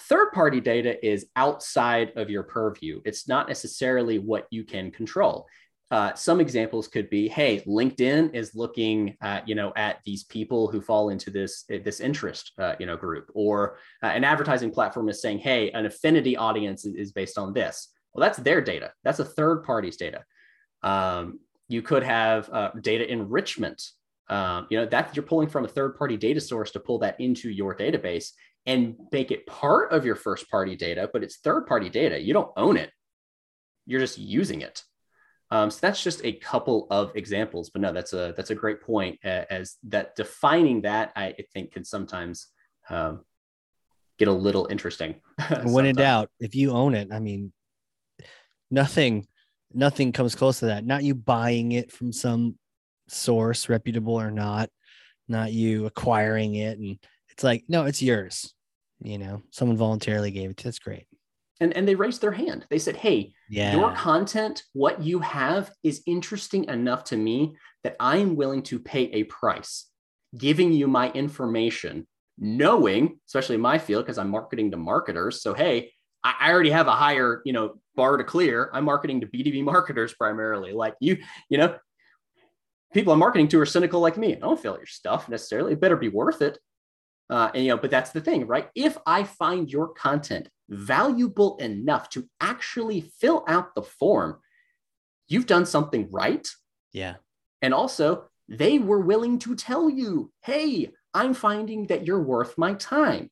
Third 0.00 0.32
party 0.32 0.60
data 0.60 1.04
is 1.06 1.26
outside 1.34 2.12
of 2.16 2.30
your 2.30 2.44
purview. 2.44 3.00
It's 3.04 3.28
not 3.28 3.48
necessarily 3.48 4.18
what 4.18 4.46
you 4.50 4.64
can 4.64 4.90
control. 4.90 5.46
Uh, 5.90 6.12
some 6.14 6.38
examples 6.38 6.86
could 6.86 7.08
be, 7.08 7.28
hey, 7.28 7.60
LinkedIn 7.60 8.34
is 8.34 8.54
looking, 8.54 9.16
at, 9.22 9.48
you 9.48 9.54
know, 9.54 9.72
at 9.74 10.00
these 10.04 10.24
people 10.24 10.68
who 10.68 10.82
fall 10.82 11.08
into 11.08 11.30
this 11.30 11.64
this 11.68 12.00
interest, 12.00 12.52
uh, 12.58 12.74
you 12.78 12.84
know, 12.84 12.96
group, 12.96 13.30
or 13.32 13.78
uh, 14.02 14.08
an 14.08 14.22
advertising 14.22 14.70
platform 14.70 15.08
is 15.08 15.22
saying, 15.22 15.38
hey, 15.38 15.70
an 15.70 15.86
affinity 15.86 16.36
audience 16.36 16.84
is, 16.84 17.12
based 17.12 17.38
on 17.38 17.54
this. 17.54 17.88
Well, 18.12 18.20
that's 18.20 18.38
their 18.38 18.60
data. 18.60 18.92
That's 19.02 19.18
a 19.18 19.24
third 19.24 19.64
party's 19.64 19.96
data. 19.96 20.24
Um, 20.82 21.40
you 21.68 21.80
could 21.80 22.02
have 22.02 22.50
uh, 22.50 22.70
data 22.80 23.10
enrichment. 23.10 23.82
Um, 24.28 24.66
you 24.68 24.76
know 24.78 24.84
that 24.86 25.16
you're 25.16 25.22
pulling 25.22 25.48
from 25.48 25.64
a 25.64 25.68
third 25.68 25.96
party 25.96 26.18
data 26.18 26.40
source 26.40 26.70
to 26.72 26.80
pull 26.80 26.98
that 26.98 27.18
into 27.18 27.48
your 27.48 27.74
database 27.74 28.32
and 28.66 28.96
make 29.10 29.30
it 29.30 29.46
part 29.46 29.90
of 29.90 30.04
your 30.04 30.16
first 30.16 30.50
party 30.50 30.76
data, 30.76 31.08
but 31.10 31.22
it's 31.22 31.38
third 31.38 31.66
party 31.66 31.88
data. 31.88 32.20
You 32.20 32.34
don't 32.34 32.52
own 32.58 32.76
it. 32.76 32.90
You're 33.86 34.00
just 34.00 34.18
using 34.18 34.60
it. 34.60 34.82
Um, 35.50 35.70
so 35.70 35.78
that's 35.80 36.02
just 36.02 36.20
a 36.24 36.32
couple 36.32 36.86
of 36.90 37.12
examples, 37.14 37.70
but 37.70 37.80
no, 37.80 37.92
that's 37.92 38.12
a 38.12 38.34
that's 38.36 38.50
a 38.50 38.54
great 38.54 38.82
point. 38.82 39.18
As 39.24 39.76
that 39.84 40.14
defining 40.14 40.82
that, 40.82 41.12
I 41.16 41.34
think 41.54 41.72
can 41.72 41.84
sometimes 41.84 42.48
um, 42.90 43.24
get 44.18 44.28
a 44.28 44.32
little 44.32 44.66
interesting. 44.70 45.16
when 45.64 45.86
in 45.86 45.96
doubt, 45.96 46.30
if 46.38 46.54
you 46.54 46.72
own 46.72 46.94
it, 46.94 47.08
I 47.12 47.18
mean, 47.18 47.52
nothing, 48.70 49.26
nothing 49.72 50.12
comes 50.12 50.34
close 50.34 50.58
to 50.60 50.66
that. 50.66 50.84
Not 50.84 51.04
you 51.04 51.14
buying 51.14 51.72
it 51.72 51.90
from 51.90 52.12
some 52.12 52.58
source, 53.08 53.70
reputable 53.70 54.20
or 54.20 54.30
not, 54.30 54.68
not 55.28 55.52
you 55.52 55.86
acquiring 55.86 56.56
it, 56.56 56.78
and 56.78 56.98
it's 57.30 57.42
like, 57.42 57.64
no, 57.68 57.86
it's 57.86 58.02
yours. 58.02 58.52
You 59.00 59.16
know, 59.16 59.42
someone 59.50 59.78
voluntarily 59.78 60.30
gave 60.30 60.50
it. 60.50 60.56
That's 60.58 60.80
great. 60.80 61.06
And 61.60 61.74
and 61.76 61.86
they 61.86 61.94
raised 61.94 62.20
their 62.20 62.32
hand. 62.32 62.66
They 62.70 62.78
said, 62.78 62.96
"Hey, 62.96 63.32
Yeah. 63.48 63.72
your 63.72 63.92
content, 63.92 64.62
what 64.72 65.02
you 65.02 65.20
have, 65.20 65.70
is 65.82 66.02
interesting 66.06 66.64
enough 66.64 67.04
to 67.04 67.16
me 67.16 67.56
that 67.84 67.96
I 68.00 68.18
am 68.18 68.36
willing 68.36 68.62
to 68.64 68.78
pay 68.78 69.04
a 69.12 69.24
price, 69.24 69.86
giving 70.36 70.72
you 70.72 70.88
my 70.88 71.10
information, 71.12 72.06
knowing, 72.38 73.20
especially 73.26 73.56
in 73.56 73.60
my 73.60 73.78
field, 73.78 74.04
because 74.04 74.18
I'm 74.18 74.30
marketing 74.30 74.70
to 74.72 74.76
marketers. 74.76 75.42
So 75.42 75.54
hey, 75.54 75.92
I, 76.24 76.34
I 76.40 76.52
already 76.52 76.70
have 76.70 76.88
a 76.88 76.92
higher, 76.92 77.42
you 77.44 77.52
know, 77.52 77.80
bar 77.94 78.16
to 78.16 78.24
clear. 78.24 78.70
I'm 78.72 78.84
marketing 78.84 79.20
to 79.22 79.26
B2B 79.26 79.62
marketers 79.72 80.14
primarily. 80.14 80.72
Like 80.72 80.94
you, 81.00 81.18
you 81.48 81.58
know, 81.58 81.78
people 82.92 83.12
I'm 83.12 83.18
marketing 83.18 83.48
to 83.48 83.60
are 83.60 83.66
cynical 83.66 84.00
like 84.00 84.16
me. 84.16 84.34
I 84.34 84.38
don't 84.38 84.60
feel 84.60 84.76
your 84.76 84.86
stuff 84.86 85.28
necessarily. 85.28 85.72
It 85.72 85.80
better 85.80 85.96
be 85.96 86.08
worth 86.08 86.42
it. 86.42 86.58
Uh, 87.30 87.50
and 87.54 87.64
you 87.64 87.70
know, 87.70 87.76
but 87.76 87.90
that's 87.90 88.10
the 88.10 88.20
thing, 88.20 88.46
right? 88.46 88.68
If 88.74 88.96
I 89.06 89.24
find 89.24 89.70
your 89.70 89.88
content 89.88 90.48
valuable 90.68 91.56
enough 91.58 92.08
to 92.10 92.28
actually 92.40 93.10
fill 93.20 93.44
out 93.46 93.74
the 93.74 93.82
form, 93.82 94.38
you've 95.28 95.46
done 95.46 95.66
something 95.66 96.08
right. 96.10 96.46
yeah. 96.92 97.14
And 97.60 97.74
also, 97.74 98.24
they 98.48 98.78
were 98.78 99.00
willing 99.00 99.38
to 99.40 99.54
tell 99.54 99.90
you, 99.90 100.32
hey, 100.42 100.90
I'm 101.12 101.34
finding 101.34 101.86
that 101.86 102.06
you're 102.06 102.22
worth 102.22 102.56
my 102.56 102.74
time. 102.74 103.30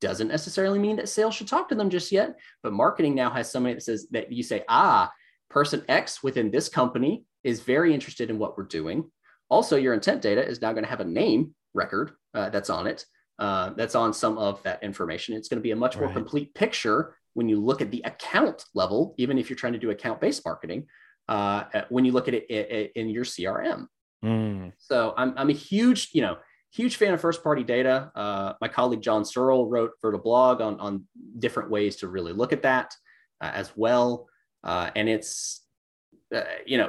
Doesn't 0.00 0.28
necessarily 0.28 0.78
mean 0.78 0.96
that 0.96 1.08
sales 1.08 1.34
should 1.34 1.48
talk 1.48 1.68
to 1.68 1.74
them 1.74 1.90
just 1.90 2.12
yet, 2.12 2.38
but 2.62 2.72
marketing 2.72 3.14
now 3.14 3.30
has 3.30 3.50
somebody 3.50 3.74
that 3.74 3.82
says 3.82 4.06
that 4.10 4.30
you 4.30 4.42
say, 4.42 4.64
ah, 4.68 5.10
person 5.48 5.84
X 5.88 6.22
within 6.22 6.50
this 6.50 6.68
company 6.68 7.24
is 7.44 7.60
very 7.60 7.94
interested 7.94 8.30
in 8.30 8.38
what 8.38 8.56
we're 8.56 8.64
doing. 8.64 9.10
Also, 9.48 9.76
your 9.76 9.94
intent 9.94 10.22
data 10.22 10.46
is 10.46 10.60
now 10.60 10.72
going 10.72 10.84
to 10.84 10.90
have 10.90 11.00
a 11.00 11.04
name 11.04 11.54
record 11.74 12.12
uh, 12.34 12.48
that's 12.50 12.70
on 12.70 12.86
it, 12.86 13.04
uh, 13.42 13.70
that's 13.78 13.96
on 13.96 14.10
some 14.12 14.38
of 14.38 14.62
that 14.62 14.78
information. 14.82 15.34
It's 15.36 15.48
going 15.48 15.60
to 15.62 15.68
be 15.70 15.72
a 15.72 15.76
much 15.84 15.96
more 15.96 16.06
Right. 16.06 16.14
complete 16.20 16.54
picture 16.54 16.98
when 17.34 17.48
you 17.48 17.58
look 17.68 17.80
at 17.84 17.90
the 17.90 18.02
account 18.12 18.58
level, 18.74 19.14
even 19.22 19.36
if 19.38 19.44
you're 19.50 19.56
trying 19.62 19.72
to 19.78 19.78
do 19.84 19.90
account 19.90 20.20
based 20.20 20.42
marketing, 20.44 20.80
uh, 21.28 21.64
when 21.88 22.04
you 22.04 22.12
look 22.12 22.28
at 22.28 22.34
it 22.34 22.44
i- 22.58 22.68
i- 22.78 22.90
in 23.00 23.06
your 23.16 23.24
CRM. 23.24 23.80
Mm. 24.24 24.72
So 24.78 24.96
I'm, 25.16 25.30
I'm 25.36 25.50
a 25.50 25.58
huge, 25.70 26.10
you 26.12 26.22
know, 26.22 26.36
huge 26.80 26.94
fan 26.96 27.12
of 27.14 27.20
first 27.20 27.42
party 27.42 27.64
data. 27.64 28.12
Uh, 28.14 28.52
my 28.60 28.68
colleague 28.68 29.02
John 29.02 29.24
Searle 29.24 29.66
wrote 29.72 29.90
wrote 30.02 30.14
a 30.14 30.18
blog 30.28 30.60
on 30.60 30.78
on 30.86 30.92
different 31.44 31.68
ways 31.70 31.96
to 31.96 32.06
really 32.08 32.32
look 32.40 32.52
at 32.52 32.62
that 32.62 32.94
uh, 33.42 33.50
as 33.62 33.72
well. 33.76 34.28
Uh, 34.62 34.90
and 34.94 35.08
it's, 35.08 35.62
uh, 36.34 36.42
you 36.64 36.78
know, 36.78 36.88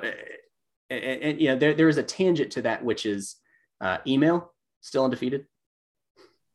and, 0.91 1.03
and, 1.27 1.41
you 1.41 1.47
know, 1.49 1.57
there, 1.57 1.73
there 1.73 1.89
is 1.89 1.97
a 1.97 2.03
tangent 2.03 2.51
to 2.51 2.61
that, 2.61 2.83
which 2.85 3.05
is 3.07 3.37
uh, 3.81 3.97
email 4.05 4.53
still 4.81 5.03
undefeated. 5.05 5.45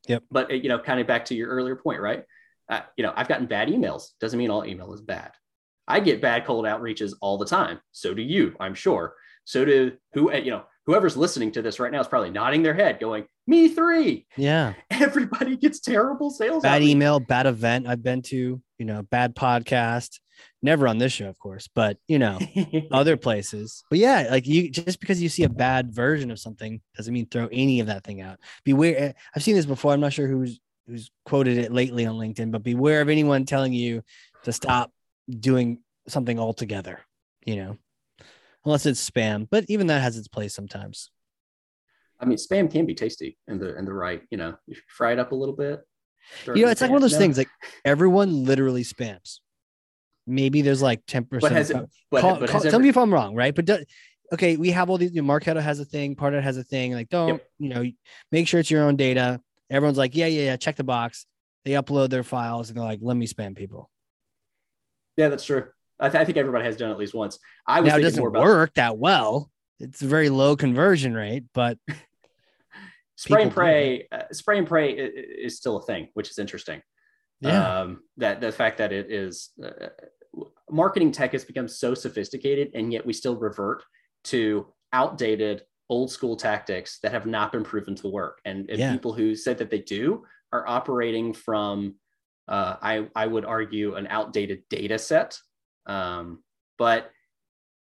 Yep. 0.09 0.25
But 0.31 0.51
uh, 0.51 0.55
you 0.55 0.69
know, 0.69 0.79
kind 0.79 1.01
of 1.01 1.07
back 1.07 1.27
to 1.27 1.35
your 1.35 1.49
earlier 1.49 1.77
point, 1.77 2.01
right? 2.01 2.25
Uh, 2.69 2.81
you 2.97 3.03
know, 3.03 3.13
I've 3.17 3.29
gotten 3.29 3.47
bad 3.47 3.69
emails. 3.69 4.09
Doesn't 4.21 4.39
mean 4.39 4.51
all 4.51 4.65
email 4.65 4.93
is 4.93 5.01
bad. 5.01 5.33
I 5.87 6.01
get 6.01 6.21
bad 6.21 6.45
cold 6.45 6.67
outreaches 6.67 7.15
all 7.21 7.39
the 7.39 7.47
time. 7.47 7.81
So 7.93 8.13
do 8.13 8.21
you, 8.21 8.55
I'm 8.61 8.75
sure. 8.75 9.15
So 9.45 9.65
do 9.65 9.93
who, 10.13 10.31
you 10.35 10.51
know, 10.51 10.65
whoever's 10.85 11.17
listening 11.17 11.53
to 11.53 11.63
this 11.63 11.81
right 11.81 11.91
now 11.91 12.01
is 12.01 12.09
probably 12.09 12.31
nodding 12.31 12.63
their 12.63 12.75
head 12.75 13.01
going, 13.01 13.27
me 13.47 13.69
three. 13.69 14.27
Yeah. 14.37 14.75
Everybody 14.91 15.57
gets 15.57 15.81
terrible 15.81 16.31
sales. 16.31 16.63
Bad 16.63 16.77
outreach. 16.77 16.91
email, 16.91 17.21
bad 17.21 17.47
event 17.47 17.87
I've 17.87 18.03
been 18.03 18.21
to, 18.23 18.61
you 18.79 18.85
know, 18.85 19.03
bad 19.03 19.35
podcast. 19.35 20.19
Never 20.61 20.89
on 20.89 20.99
this 20.99 21.13
show, 21.13 21.29
of 21.29 21.39
course, 21.39 21.69
but 21.73 21.99
you 22.09 22.19
know, 22.19 22.39
other 22.91 23.17
places. 23.29 23.85
But 23.91 24.01
yeah, 24.01 24.27
like 24.31 24.47
you 24.47 24.71
just 24.71 24.99
because 24.99 25.23
you 25.23 25.29
see 25.29 25.45
a 25.45 25.49
bad 25.49 25.93
version 25.93 26.31
of 26.33 26.41
something 26.41 26.81
doesn't 26.97 27.15
mean 27.15 27.27
throw 27.27 27.49
any 27.53 27.79
of 27.79 27.87
that 27.87 28.03
thing 28.03 28.21
out. 28.21 28.41
Beware. 28.65 28.99
Eh, 28.99 29.13
I've 29.37 29.43
seen 29.45 29.55
this 29.55 29.67
before. 29.67 29.93
I'm 29.93 30.01
not 30.01 30.13
sure 30.13 30.27
who's 30.27 30.59
who's 30.89 31.11
quoted 31.25 31.59
it 31.59 31.71
lately 31.73 32.07
on 32.07 32.17
LinkedIn, 32.17 32.51
but 32.51 32.63
beware 32.65 33.01
of 33.01 33.09
anyone 33.09 33.45
telling 33.45 33.73
you 33.73 34.03
to 34.45 34.53
stop 34.53 34.91
doing 35.29 35.79
something 36.09 36.39
altogether, 36.41 37.01
you 37.45 37.57
know, 37.57 37.77
unless 38.65 38.85
it's 38.87 39.09
spam. 39.09 39.47
But 39.49 39.65
even 39.69 39.87
that 39.89 40.03
has 40.03 40.17
its 40.17 40.29
place 40.29 40.55
sometimes. 40.55 41.11
I 42.19 42.25
mean, 42.25 42.39
spam 42.39 42.69
can 42.69 42.85
be 42.85 42.95
tasty 42.95 43.39
in 43.47 43.61
the 43.61 43.79
in 43.79 43.85
the 43.85 43.93
right, 43.93 44.23
you 44.31 44.39
know, 44.39 44.57
if 44.67 44.79
you 44.79 44.83
fry 44.89 45.13
it 45.13 45.21
up 45.21 45.31
a 45.31 45.37
little 45.37 45.55
bit. 45.55 45.83
You 46.53 46.65
know, 46.65 46.71
it's 46.71 46.81
like 46.81 46.91
one 46.91 46.97
of 46.97 47.03
those 47.03 47.13
No. 47.13 47.19
things 47.19 47.39
like 47.39 47.49
everyone 47.85 48.45
literally 48.45 48.83
spams. 48.83 49.39
Maybe 50.29 50.63
there's 50.63 50.83
like 50.83 51.05
10%. 51.07 51.41
But 51.41 51.53
has? 51.53 51.73
But, 52.11 52.21
call, 52.21 52.37
but 52.37 52.49
call- 52.51 52.61
tell 52.61 52.75
every- 52.75 52.85
me 52.85 52.89
if 52.89 52.97
I'm 52.97 53.13
wrong, 53.13 53.35
right? 53.35 53.55
But 53.55 53.65
do, 53.65 53.79
okay, 54.33 54.57
we 54.57 54.71
have 54.71 54.91
all 54.91 54.99
these. 54.99 55.13
You 55.15 55.23
know, 55.23 55.33
Marketo 55.33 55.61
has 55.61 55.81
a 55.81 55.85
thing, 55.85 56.15
Pardot 56.17 56.43
has 56.43 56.57
a 56.57 56.65
thing. 56.65 56.93
Like, 56.93 57.09
don't 57.09 57.29
Yep. 57.29 57.47
you 57.59 57.69
know? 57.71 57.85
Make 58.33 58.47
sure 58.49 58.61
it's 58.61 58.71
your 58.71 58.83
own 58.85 58.97
data. 58.97 59.41
Everyone's 59.71 59.99
like, 59.99 60.15
yeah, 60.17 60.27
yeah, 60.27 60.43
yeah. 60.45 60.57
Check 60.57 60.77
the 60.77 60.85
box. 60.85 61.27
They 61.65 61.73
upload 61.73 62.11
their 62.11 62.23
files 62.23 62.69
and 62.71 62.79
they're 62.79 62.85
like, 62.85 63.01
let 63.03 63.17
me 63.17 63.27
spam 63.27 63.55
people. 63.57 63.91
yeah, 65.17 65.29
that's 65.29 65.45
true. 65.45 65.67
I, 66.01 66.09
th- 66.09 66.21
I 66.21 66.25
think 66.25 66.39
everybody 66.39 66.65
has 66.65 66.77
done 66.77 66.91
it 66.91 66.93
at 66.93 66.99
least 66.99 67.13
once. 67.15 67.39
I 67.67 67.81
was 67.81 67.91
Now 67.91 67.99
it 67.99 68.03
doesn't 68.03 68.25
about 68.25 68.43
work 68.43 68.75
that 68.75 68.97
well. 68.97 69.51
It's 69.81 70.01
a 70.01 70.07
very 70.07 70.29
low 70.31 70.55
conversion 70.57 71.13
rate, 71.15 71.45
but 71.53 71.77
spray 73.17 73.43
and 73.43 73.53
pray. 73.53 74.07
Uh, 74.11 74.23
spray 74.33 74.59
and 74.59 74.67
pray 74.67 74.93
is 74.93 75.57
still 75.57 75.77
a 75.79 75.83
thing, 75.83 76.09
which 76.15 76.31
is 76.31 76.39
interesting. 76.39 76.83
yeah, 77.41 77.81
um, 77.81 78.01
that 78.17 78.41
the 78.41 78.53
fact 78.53 78.79
that 78.79 78.93
it 78.93 79.11
is 79.11 79.51
uh, 79.63 79.89
marketing 80.71 81.13
tech 81.13 81.33
has 81.33 81.45
become 81.45 81.69
so 81.69 81.95
sophisticated 81.95 82.71
and 82.75 82.93
yet 82.93 83.05
we 83.07 83.13
still 83.13 83.37
revert 83.37 83.83
to 84.25 84.67
outdated 84.93 85.63
old 85.91 86.11
school 86.11 86.37
tactics 86.37 86.99
that 87.03 87.13
have 87.13 87.27
not 87.27 87.51
been 87.53 87.65
proven 87.65 87.95
to 87.95 88.09
work 88.09 88.41
and, 88.45 88.69
and 88.69 88.79
Yeah. 88.79 88.93
people 88.93 89.13
who 89.13 89.35
said 89.35 89.59
that 89.59 89.71
they 89.71 89.79
do 89.81 90.25
are 90.53 90.67
operating 90.69 91.33
from 91.33 91.95
uh, 92.49 92.77
I, 92.81 93.09
I 93.15 93.27
would 93.27 93.45
argue 93.45 93.95
an 93.97 94.07
outdated 94.07 94.63
data 94.71 94.99
set 94.99 95.39
um, 95.87 96.43
but 96.79 97.11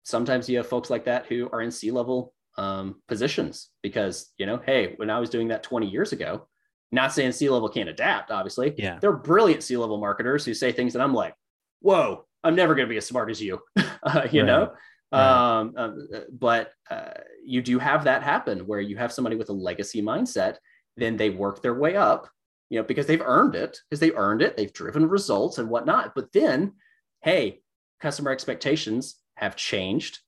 sometimes 0.04 0.50
you 0.50 0.58
have 0.58 0.68
folks 0.68 0.90
like 0.90 1.06
that 1.06 1.26
who 1.26 1.50
are 1.52 1.62
in 1.62 1.72
C-level 1.72 2.34
um, 2.58 3.02
positions 3.08 3.70
because 3.84 4.32
you 4.38 4.46
know 4.46 4.60
hey 4.66 4.94
when 4.98 5.10
i 5.10 5.20
was 5.20 5.30
doing 5.30 5.50
that 5.50 5.62
20 5.64 5.88
years 5.88 6.12
ago 6.14 6.48
not 6.92 7.12
saying 7.14 7.32
C-level 7.34 7.70
can't 7.70 7.90
adapt 7.90 8.32
obviously 8.32 8.74
Yeah. 8.78 8.98
they're 9.00 9.12
brilliant 9.14 9.64
C-level 9.64 10.00
marketers 10.00 10.44
who 10.46 10.54
say 10.54 10.72
things 10.72 10.94
that 10.94 11.02
i'm 11.02 11.14
like 11.14 11.36
whoa 11.82 12.26
i'm 12.44 12.56
never 12.56 12.76
going 12.76 12.88
to 12.88 12.90
be 12.90 12.98
as 12.98 13.06
smart 13.06 13.30
as 13.30 13.42
you 13.42 13.60
uh, 14.04 14.28
you 14.32 14.42
Right. 14.42 14.48
know? 14.48 14.72
Right. 15.12 15.60
um, 15.60 15.74
uh, 15.78 15.92
but 16.32 16.72
uh, 16.90 17.12
you 17.46 17.62
do 17.62 17.80
have 17.80 18.04
that 18.06 18.24
happen 18.24 18.68
where 18.68 18.82
you 18.82 18.98
have 18.98 19.14
somebody 19.14 19.36
with 19.38 19.50
a 19.50 19.54
legacy 19.54 20.02
mindset 20.02 20.58
then 20.98 21.16
they 21.18 21.30
work 21.30 21.62
their 21.62 21.76
way 21.76 21.96
up 21.96 22.30
you 22.70 22.78
know 22.80 22.84
because 22.84 23.06
they've 23.06 23.22
earned 23.22 23.56
it 23.56 23.80
because 23.90 24.02
they 24.02 24.12
earned 24.12 24.42
it 24.42 24.58
they've 24.58 24.74
driven 24.74 25.08
results 25.08 25.58
and 25.58 25.70
whatnot. 25.70 26.14
But 26.16 26.32
then 26.34 26.74
hey 27.22 27.62
customer 28.02 28.32
expectations 28.32 29.16
have 29.36 29.56
changed. 29.56 30.20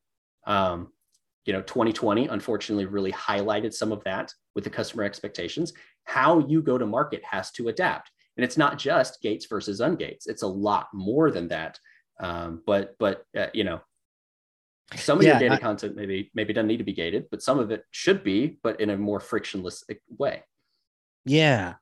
Um, 0.48 0.94
you 1.46 1.54
know 1.54 1.62
2020 1.62 2.28
unfortunately 2.28 2.86
really 2.86 3.12
highlighted 3.12 3.74
some 3.74 3.92
of 3.92 4.04
that 4.04 4.32
with 4.56 4.64
the 4.64 4.70
customer 4.70 5.04
expectations. 5.04 5.74
How 6.06 6.40
you 6.48 6.62
go 6.62 6.78
to 6.78 6.86
market 6.86 7.24
has 7.26 7.52
to 7.52 7.68
adapt. 7.70 8.12
And 8.38 8.44
it's 8.46 8.58
not 8.58 8.78
just 8.78 9.22
gates 9.22 9.48
versus 9.48 9.82
ungates. 9.82 10.28
It's 10.28 10.44
a 10.44 10.48
lot 10.48 10.88
more 10.94 11.32
than 11.32 11.48
that 11.50 11.78
um, 12.20 12.62
but 12.66 12.96
but 13.00 13.24
uh, 13.38 13.48
you 13.54 13.64
know 13.64 13.82
some 14.96 15.20
of 15.20 15.24
Yeah, 15.24 15.32
your 15.40 15.40
data 15.50 15.56
I- 15.56 15.60
content 15.60 15.96
maybe 15.96 16.32
maybe 16.34 16.54
doesn't 16.54 16.68
need 16.68 16.78
to 16.78 16.84
be 16.84 16.94
gated 16.94 17.28
but 17.32 17.42
some 17.42 17.60
of 17.60 17.72
it 17.72 17.84
should 17.92 18.24
be 18.24 18.58
but 18.64 18.80
in 18.82 18.90
a 18.90 18.98
more 18.98 19.20
frictionless 19.20 19.84
uh, 19.90 19.96
way 20.18 20.44
Yeah. 21.26 21.76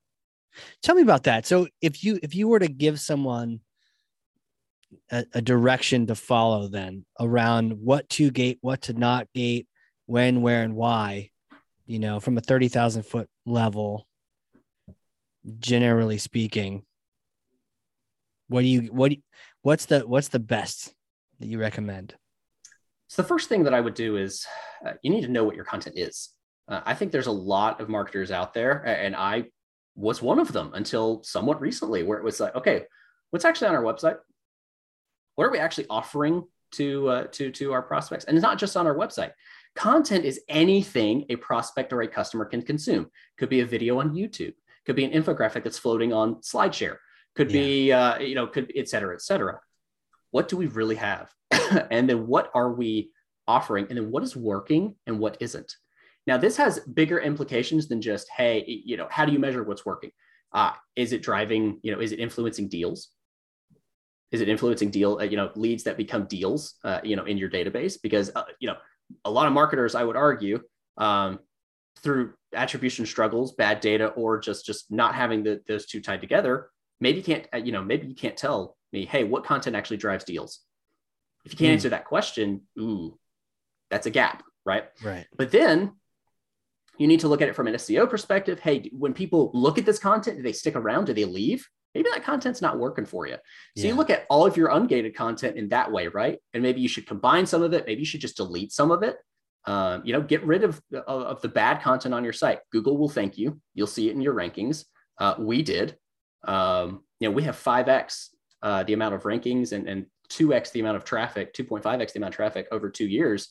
Tell 0.81 0.95
me 0.95 1.03
about 1.03 1.23
that. 1.23 1.45
So 1.45 1.67
if 1.81 2.03
you 2.03 2.19
if 2.23 2.33
you 2.33 2.47
were 2.47 2.59
to 2.59 2.67
give 2.67 2.99
someone 2.99 3.59
a, 5.11 5.23
a 5.33 5.41
direction 5.41 6.07
to 6.07 6.15
follow 6.15 6.67
then 6.67 7.05
around 7.19 7.73
what 7.73 8.09
to 8.09 8.31
gate, 8.31 8.57
what 8.61 8.81
to 8.83 8.93
not 8.93 9.27
gate, 9.35 9.67
when, 10.07 10.41
where, 10.41 10.63
and 10.63 10.73
why, 10.75 11.29
you 11.85 11.99
know, 11.99 12.19
from 12.19 12.37
a 12.37 12.41
30,000 12.41 13.03
foot 13.03 13.29
level, 13.45 14.07
generally 15.59 16.17
speaking, 16.17 16.83
what 18.47 18.61
do 18.61 18.67
you 18.67 18.81
what 18.93 19.09
do 19.09 19.15
you- 19.15 19.21
what's 19.67 19.87
the 19.87 19.99
what's 20.07 20.29
the 20.29 20.39
best 20.39 20.93
that 21.41 21.47
you 21.47 21.59
recommend? 21.59 22.15
So 23.09 23.21
the 23.21 23.27
first 23.27 23.49
thing 23.49 23.65
that 23.65 23.73
I 23.73 23.81
would 23.81 23.95
do 23.95 24.15
is 24.15 24.47
uh, 24.85 24.93
you 25.01 25.11
need 25.11 25.23
to 25.23 25.27
know 25.27 25.43
what 25.43 25.57
your 25.57 25.65
content 25.65 25.97
is. 25.97 26.29
Uh, 26.69 26.79
I 26.85 26.93
think 26.93 27.11
there's 27.11 27.27
a 27.27 27.31
lot 27.31 27.81
of 27.81 27.89
marketers 27.89 28.31
out 28.31 28.53
there, 28.53 28.85
and 28.85 29.13
I 29.13 29.45
was 29.95 30.21
one 30.21 30.39
of 30.39 30.53
them 30.53 30.71
until 30.73 31.21
somewhat 31.23 31.59
recently, 31.59 32.03
where 32.03 32.17
it 32.17 32.23
was 32.23 32.39
like, 32.39 32.55
okay, 32.55 32.83
what's 33.31 33.43
actually 33.43 33.67
on 33.67 33.75
our 33.75 33.83
website? 33.83 34.17
What 35.35 35.45
are 35.45 35.51
we 35.51 35.59
actually 35.59 35.87
offering 35.89 36.45
to 36.73 37.09
uh, 37.09 37.23
to 37.33 37.51
to 37.51 37.73
our 37.73 37.81
prospects? 37.81 38.23
And 38.23 38.37
it's 38.37 38.43
not 38.43 38.59
just 38.59 38.77
on 38.77 38.87
our 38.87 38.95
website. 38.95 39.31
Content 39.75 40.23
is 40.23 40.39
anything 40.47 41.25
a 41.27 41.35
prospect 41.35 41.91
or 41.91 42.03
a 42.03 42.07
customer 42.07 42.45
can 42.45 42.61
consume. 42.61 43.11
Could 43.37 43.49
be 43.49 43.59
a 43.59 43.65
video 43.65 43.99
on 43.99 44.15
YouTube. 44.15 44.53
Could 44.85 44.95
be 44.95 45.03
an 45.03 45.11
infographic 45.11 45.65
that's 45.65 45.77
floating 45.77 46.13
on 46.13 46.35
SlideShare. 46.35 46.99
Could 47.37 47.49
be 47.49 47.91
uh, 47.91 48.17
you 48.19 48.35
know, 48.35 48.47
could 48.47 48.71
et 48.75 48.89
cetera, 48.89 49.13
et 49.13 49.21
cetera. 49.21 49.59
What 50.31 50.49
do 50.49 50.57
we 50.57 50.67
really 50.67 50.95
have? 50.95 51.31
and 51.91 52.09
then 52.09 52.27
what 52.27 52.49
are 52.53 52.73
we 52.73 53.11
offering? 53.47 53.85
And 53.89 53.97
then 53.97 54.11
what 54.11 54.23
is 54.23 54.35
working 54.35 54.95
and 55.05 55.19
what 55.19 55.37
isn't? 55.39 55.71
Now, 56.25 56.37
this 56.37 56.57
has 56.57 56.79
bigger 56.79 57.19
implications 57.19 57.87
than 57.87 58.01
just, 58.01 58.27
hey, 58.35 58.65
you 58.67 58.97
know, 58.97 59.07
how 59.09 59.23
do 59.23 59.31
you 59.31 59.39
measure 59.39 59.63
what's 59.63 59.85
working? 59.85 60.11
Uh, 60.51 60.71
is 60.95 61.13
it 61.13 61.21
driving, 61.21 61.79
you 61.83 61.91
know, 61.91 62.01
is 62.01 62.11
it 62.11 62.19
influencing 62.19 62.67
deals? 62.67 63.09
Is 64.31 64.41
it 64.41 64.49
influencing 64.49 64.89
deal, 64.89 65.19
uh, 65.21 65.23
you 65.23 65.37
know, 65.37 65.51
leads 65.55 65.83
that 65.83 65.95
become 65.95 66.25
deals, 66.25 66.75
uh, 66.83 66.99
you 67.03 67.15
know, 67.15 67.23
in 67.23 67.37
your 67.37 67.49
database? 67.49 67.97
Because, 68.01 68.29
uh, 68.35 68.43
you 68.59 68.67
know, 68.67 68.75
a 69.23 69.31
lot 69.31 69.47
of 69.47 69.53
marketers, 69.53 69.95
I 69.95 70.03
would 70.03 70.17
argue, 70.17 70.59
um, 70.97 71.39
through 71.99 72.33
attribution 72.53 73.05
struggles, 73.05 73.53
bad 73.53 73.79
data, 73.79 74.07
or 74.07 74.37
just 74.39 74.65
just 74.65 74.91
not 74.91 75.15
having 75.15 75.43
the, 75.43 75.61
those 75.67 75.85
two 75.85 76.01
tied 76.01 76.21
together, 76.21 76.69
maybe 76.99 77.17
you 77.19 77.23
can't, 77.23 77.47
uh, 77.53 77.57
you 77.57 77.71
know, 77.71 77.83
maybe 77.83 78.07
you 78.07 78.15
can't 78.15 78.37
tell 78.37 78.75
me, 78.91 79.05
hey, 79.05 79.23
what 79.23 79.43
content 79.43 79.75
actually 79.75 79.97
drives 79.97 80.23
deals? 80.23 80.61
If 81.45 81.53
you 81.53 81.57
can't 81.57 81.69
Hmm. 81.69 81.73
answer 81.73 81.89
that 81.89 82.05
question, 82.05 82.61
ooh, 82.79 83.17
that's 83.89 84.05
a 84.07 84.09
gap, 84.11 84.43
right? 84.65 84.85
Right. 85.03 85.25
But 85.37 85.51
then 85.51 85.93
you 86.97 87.07
need 87.07 87.19
to 87.21 87.27
look 87.27 87.41
at 87.41 87.47
it 87.47 87.55
from 87.55 87.67
an 87.67 87.75
SEO 87.75 88.09
perspective. 88.09 88.59
Hey, 88.59 88.89
when 88.91 89.13
people 89.13 89.51
look 89.53 89.77
at 89.77 89.85
this 89.85 89.99
content, 89.99 90.37
do 90.37 90.43
they 90.43 90.53
stick 90.53 90.75
around? 90.75 91.05
Do 91.05 91.13
they 91.13 91.25
leave? 91.25 91.67
Maybe 91.93 92.09
that 92.11 92.23
content's 92.23 92.61
not 92.61 92.77
working 92.79 93.05
for 93.05 93.27
you. 93.27 93.35
So 93.75 93.83
Yeah. 93.83 93.87
you 93.89 93.95
look 93.95 94.09
at 94.09 94.25
all 94.29 94.45
of 94.45 94.57
your 94.57 94.69
ungated 94.69 95.15
content 95.15 95.57
in 95.57 95.69
that 95.69 95.91
way, 95.91 96.07
right? 96.07 96.39
And 96.53 96.61
maybe 96.63 96.81
you 96.81 96.87
should 96.89 97.07
combine 97.07 97.45
some 97.45 97.63
of 97.63 97.73
it. 97.73 97.85
Maybe 97.85 97.99
you 98.01 98.05
should 98.05 98.21
just 98.21 98.37
delete 98.37 98.71
some 98.71 98.91
of 98.91 99.03
it. 99.03 99.17
Um, 99.65 100.01
you 100.05 100.13
know, 100.13 100.21
get 100.21 100.43
rid 100.45 100.63
of, 100.63 100.81
of, 100.93 101.03
of 101.23 101.41
the 101.41 101.49
bad 101.49 101.81
content 101.81 102.13
on 102.13 102.23
your 102.23 102.33
site. 102.33 102.59
Google 102.71 102.97
will 102.97 103.09
thank 103.09 103.37
you. 103.37 103.59
You'll 103.73 103.87
see 103.87 104.09
it 104.09 104.15
in 104.15 104.21
your 104.21 104.33
rankings. 104.33 104.85
Uh, 105.17 105.35
we 105.39 105.61
did. 105.61 105.97
Um, 106.43 107.03
you 107.19 107.27
know, 107.27 107.35
we 107.35 107.43
have 107.43 107.55
5x 107.55 108.29
uh, 108.61 108.83
the 108.83 108.93
amount 108.93 109.15
of 109.15 109.23
rankings 109.23 109.71
and, 109.71 109.87
and 109.87 110.05
2x 110.29 110.71
the 110.71 110.79
amount 110.79 110.97
of 110.97 111.03
traffic, 111.03 111.53
2.5x 111.53 112.13
the 112.13 112.19
amount 112.19 112.33
of 112.33 112.35
traffic 112.35 112.67
over 112.71 112.89
two 112.89 113.07
years 113.07 113.49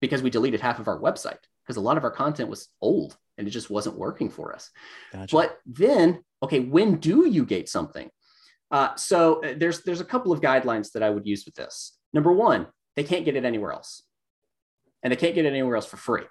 because 0.00 0.22
we 0.22 0.30
deleted 0.30 0.60
half 0.60 0.78
of 0.78 0.88
our 0.88 1.00
website 1.00 1.38
because 1.62 1.76
a 1.76 1.80
lot 1.80 1.96
of 1.96 2.04
our 2.04 2.10
content 2.10 2.48
was 2.48 2.68
old 2.80 3.16
and 3.38 3.46
it 3.46 3.50
just 3.50 3.70
wasn't 3.70 3.98
working 3.98 4.30
for 4.30 4.54
us. 4.54 4.70
Gotcha. 5.12 5.34
But 5.34 5.58
then, 5.66 6.22
okay, 6.42 6.60
when 6.60 6.96
do 6.96 7.28
you 7.28 7.44
gate 7.44 7.68
something? 7.68 8.10
Uh, 8.70 8.94
so 8.96 9.42
uh, 9.44 9.54
there's 9.56 9.82
there's 9.82 10.00
a 10.00 10.04
couple 10.04 10.32
of 10.32 10.40
guidelines 10.40 10.92
that 10.92 11.02
I 11.02 11.10
would 11.10 11.26
use 11.26 11.44
with 11.44 11.54
this. 11.54 11.98
Number 12.12 12.32
one, 12.32 12.66
they 12.96 13.04
can't 13.04 13.24
get 13.24 13.36
it 13.36 13.44
anywhere 13.44 13.72
else, 13.72 14.02
and 15.02 15.12
they 15.12 15.16
can't 15.16 15.34
get 15.34 15.44
it 15.44 15.50
anywhere 15.50 15.76
else 15.76 15.86
for 15.86 15.98
free. 15.98 16.24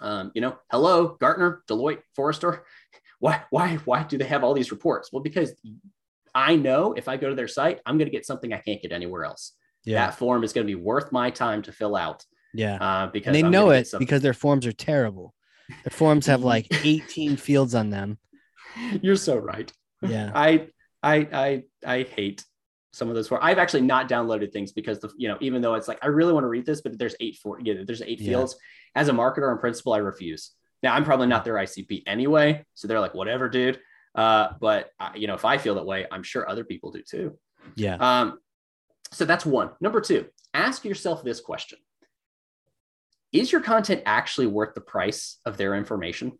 Um, 0.00 0.32
you 0.34 0.40
know, 0.40 0.58
hello, 0.70 1.16
Gartner, 1.20 1.62
Deloitte, 1.68 2.02
Forrester. 2.16 2.64
Why 3.20 3.42
why 3.50 3.76
why 3.84 4.02
do 4.02 4.18
they 4.18 4.24
have 4.24 4.42
all 4.44 4.54
these 4.54 4.70
reports? 4.72 5.10
Well, 5.12 5.22
because 5.22 5.52
I 6.34 6.56
know 6.56 6.92
if 6.94 7.06
I 7.08 7.16
go 7.16 7.28
to 7.28 7.34
their 7.34 7.48
site, 7.48 7.80
I'm 7.86 7.96
going 7.98 8.06
to 8.08 8.12
get 8.16 8.26
something 8.26 8.52
I 8.52 8.58
can't 8.58 8.80
get 8.82 8.92
anywhere 8.92 9.24
else. 9.24 9.52
yeah. 9.84 10.06
That 10.06 10.16
form 10.18 10.42
is 10.44 10.52
going 10.52 10.66
to 10.66 10.70
be 10.70 10.80
worth 10.80 11.12
my 11.12 11.30
time 11.30 11.62
to 11.62 11.72
fill 11.72 11.96
out 11.96 12.24
yeah. 12.54 12.76
uh, 12.80 13.06
because 13.08 13.28
And 13.28 13.36
they 13.36 13.44
I'm 13.44 13.50
know 13.52 13.70
it 13.70 13.88
because 13.98 14.22
their 14.22 14.34
forms 14.34 14.66
are 14.66 14.72
terrible. 14.72 15.34
Their 15.84 15.90
forms 15.92 16.26
have 16.26 16.42
like 16.42 16.66
18 16.84 17.36
fields 17.36 17.74
on 17.74 17.90
them. 17.90 18.18
You're 19.02 19.16
so 19.16 19.36
right. 19.36 19.70
Yeah. 20.02 20.30
I 20.34 20.68
I 21.02 21.16
I 21.32 21.62
I 21.84 22.02
hate 22.02 22.44
some 22.92 23.08
of 23.08 23.14
those 23.14 23.28
forms. 23.28 23.42
I've 23.44 23.58
actually 23.58 23.82
not 23.82 24.08
downloaded 24.08 24.52
things 24.52 24.72
because 24.72 24.98
the 25.00 25.10
you 25.16 25.28
know 25.28 25.36
even 25.40 25.62
though 25.62 25.74
it's 25.74 25.88
like 25.88 25.98
I 26.02 26.06
really 26.08 26.32
want 26.32 26.44
to 26.44 26.48
read 26.48 26.66
this, 26.66 26.80
but 26.80 26.98
there's 26.98 27.16
eight 27.20 27.36
for 27.42 27.58
yeah, 27.62 27.74
there's 27.86 28.02
eight 28.02 28.20
Yeah. 28.20 28.30
fields. 28.30 28.56
As 28.94 29.08
a 29.08 29.12
marketer 29.12 29.50
on 29.50 29.58
principle, 29.58 29.92
I 29.92 29.98
refuse. 29.98 30.52
Now 30.82 30.94
I'm 30.94 31.04
probably 31.04 31.26
not 31.26 31.44
their 31.44 31.54
ICP 31.54 32.04
anyway, 32.06 32.64
so 32.74 32.88
they're 32.88 33.00
like 33.00 33.14
whatever, 33.14 33.48
dude. 33.48 33.80
Uh, 34.14 34.48
but 34.60 34.90
uh, 34.98 35.10
you 35.14 35.26
know 35.26 35.34
if 35.34 35.44
I 35.44 35.58
feel 35.58 35.74
that 35.76 35.86
way, 35.86 36.06
I'm 36.10 36.22
sure 36.22 36.48
other 36.48 36.64
people 36.64 36.90
do 36.90 37.02
too. 37.02 37.38
Yeah. 37.76 37.96
Um, 37.96 38.38
so 39.12 39.24
that's 39.24 39.44
one. 39.44 39.70
Number 39.80 40.00
two, 40.00 40.26
ask 40.54 40.84
yourself 40.84 41.22
this 41.22 41.40
question 41.40 41.78
Is 43.32 43.52
your 43.52 43.60
content 43.60 44.02
actually 44.06 44.46
worth 44.46 44.74
the 44.74 44.80
price 44.80 45.38
of 45.44 45.56
their 45.56 45.74
information? 45.74 46.38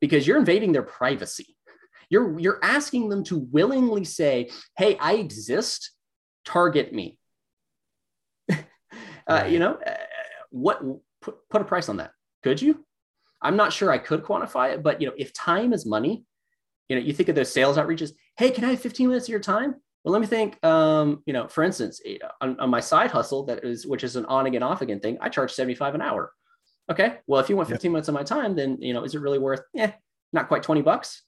Because 0.00 0.26
you're 0.26 0.38
invading 0.38 0.72
their 0.72 0.82
privacy. 0.82 1.56
You're, 2.10 2.38
you're 2.38 2.58
asking 2.62 3.08
them 3.08 3.24
to 3.24 3.38
willingly 3.38 4.04
say, 4.04 4.50
Hey, 4.76 4.98
I 4.98 5.14
exist, 5.14 5.92
target 6.44 6.92
me. 6.92 7.18
uh, 8.50 8.56
Right. 9.28 9.50
You 9.50 9.58
know, 9.58 9.74
uh, 9.74 9.94
what 10.50 10.82
put, 11.22 11.48
put 11.48 11.62
a 11.62 11.64
price 11.64 11.88
on 11.88 11.98
that? 11.98 12.10
Could 12.42 12.60
you? 12.60 12.84
I'm 13.42 13.56
not 13.56 13.72
sure 13.72 13.90
I 13.90 13.98
could 13.98 14.22
quantify 14.22 14.72
it, 14.72 14.82
but 14.82 15.00
you 15.00 15.08
know, 15.08 15.14
if 15.16 15.32
time 15.32 15.72
is 15.72 15.84
money, 15.84 16.24
you 16.88 16.96
know, 16.96 17.02
you 17.02 17.12
think 17.12 17.28
of 17.28 17.34
those 17.34 17.52
sales 17.52 17.76
outreaches. 17.76 18.12
Hey, 18.36 18.50
can 18.50 18.64
I 18.64 18.70
have 18.70 18.80
15 18.80 19.08
minutes 19.08 19.26
of 19.26 19.30
your 19.30 19.40
time? 19.40 19.74
Well, 20.04 20.12
let 20.12 20.20
me 20.20 20.26
think. 20.26 20.64
Um, 20.64 21.22
you 21.26 21.32
know, 21.32 21.48
for 21.48 21.64
instance, 21.64 22.00
eh, 22.04 22.18
on, 22.40 22.58
on 22.60 22.70
my 22.70 22.80
side 22.80 23.10
hustle, 23.10 23.44
that 23.46 23.64
is, 23.64 23.86
which 23.86 24.04
is 24.04 24.16
an 24.16 24.24
on 24.26 24.46
again, 24.46 24.62
off 24.62 24.82
again 24.82 25.00
thing, 25.00 25.18
I 25.20 25.28
charge 25.28 25.52
75 25.52 25.94
an 25.94 26.02
hour. 26.02 26.32
Okay. 26.90 27.18
Well, 27.26 27.40
if 27.40 27.48
you 27.48 27.56
want 27.56 27.68
Yep. 27.68 27.76
15 27.76 27.92
minutes 27.92 28.08
of 28.08 28.14
my 28.14 28.22
time, 28.22 28.56
then 28.56 28.78
you 28.80 28.92
know, 28.92 29.04
is 29.04 29.14
it 29.14 29.20
really 29.20 29.38
worth? 29.38 29.62
Yeah, 29.72 29.92
not 30.32 30.48
quite 30.48 30.62
20 30.62 30.82
bucks. 30.82 31.22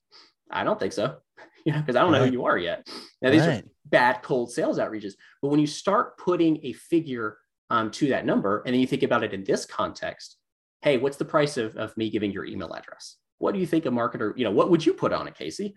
I 0.50 0.64
don't 0.64 0.78
think 0.78 0.92
so. 0.92 1.16
You 1.66 1.72
know, 1.72 1.80
because 1.80 1.96
I 1.96 2.00
don't 2.00 2.12
know 2.12 2.22
who 2.26 2.30
you 2.30 2.44
are 2.44 2.58
yet. 2.58 2.86
Now, 3.22 3.30
these 3.30 3.40
are 3.40 3.62
bad 3.86 4.20
cold 4.20 4.52
sales 4.52 4.78
outreaches. 4.78 5.14
But 5.40 5.48
when 5.48 5.60
you 5.60 5.66
start 5.66 6.18
putting 6.18 6.60
a 6.62 6.74
figure 6.74 7.38
um, 7.70 7.90
to 7.92 8.08
that 8.08 8.26
number, 8.26 8.62
and 8.66 8.74
then 8.74 8.82
you 8.82 8.86
think 8.86 9.02
about 9.02 9.24
it 9.24 9.32
in 9.32 9.44
this 9.44 9.64
context, 9.64 10.36
hey, 10.84 10.98
what's 10.98 11.16
the 11.16 11.24
price 11.24 11.56
of, 11.56 11.74
of 11.76 11.96
me 11.96 12.10
giving 12.10 12.30
your 12.30 12.44
email 12.44 12.74
address? 12.74 13.16
What 13.38 13.54
do 13.54 13.58
you 13.58 13.66
think 13.66 13.86
a 13.86 13.88
marketer, 13.88 14.36
you 14.36 14.44
know, 14.44 14.50
what 14.50 14.70
would 14.70 14.84
you 14.84 14.92
put 14.92 15.14
on 15.14 15.26
it, 15.26 15.34
Casey? 15.34 15.74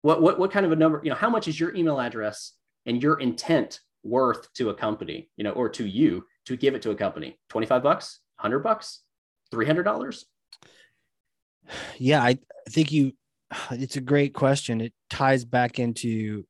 What, 0.00 0.22
what, 0.22 0.38
what 0.38 0.50
kind 0.50 0.64
of 0.64 0.72
a 0.72 0.76
number, 0.76 1.02
you 1.04 1.10
know, 1.10 1.16
how 1.16 1.28
much 1.28 1.46
is 1.46 1.60
your 1.60 1.74
email 1.76 2.00
address 2.00 2.52
and 2.86 3.02
your 3.02 3.20
intent 3.20 3.80
worth 4.02 4.50
to 4.54 4.70
a 4.70 4.74
company, 4.74 5.28
you 5.36 5.44
know, 5.44 5.50
or 5.50 5.68
to 5.68 5.84
you 5.86 6.24
to 6.46 6.56
give 6.56 6.74
it 6.74 6.80
to 6.82 6.90
a 6.90 6.94
company? 6.94 7.38
25 7.50 7.82
bucks, 7.82 8.20
100 8.40 8.60
bucks, 8.60 9.02
$300? 9.52 10.24
Yeah, 11.98 12.22
I 12.22 12.38
think 12.70 12.92
you, 12.92 13.12
it's 13.72 13.96
a 13.96 14.00
great 14.00 14.32
question. 14.32 14.80
It 14.80 14.94
ties 15.10 15.44
back 15.44 15.78
into 15.78 16.46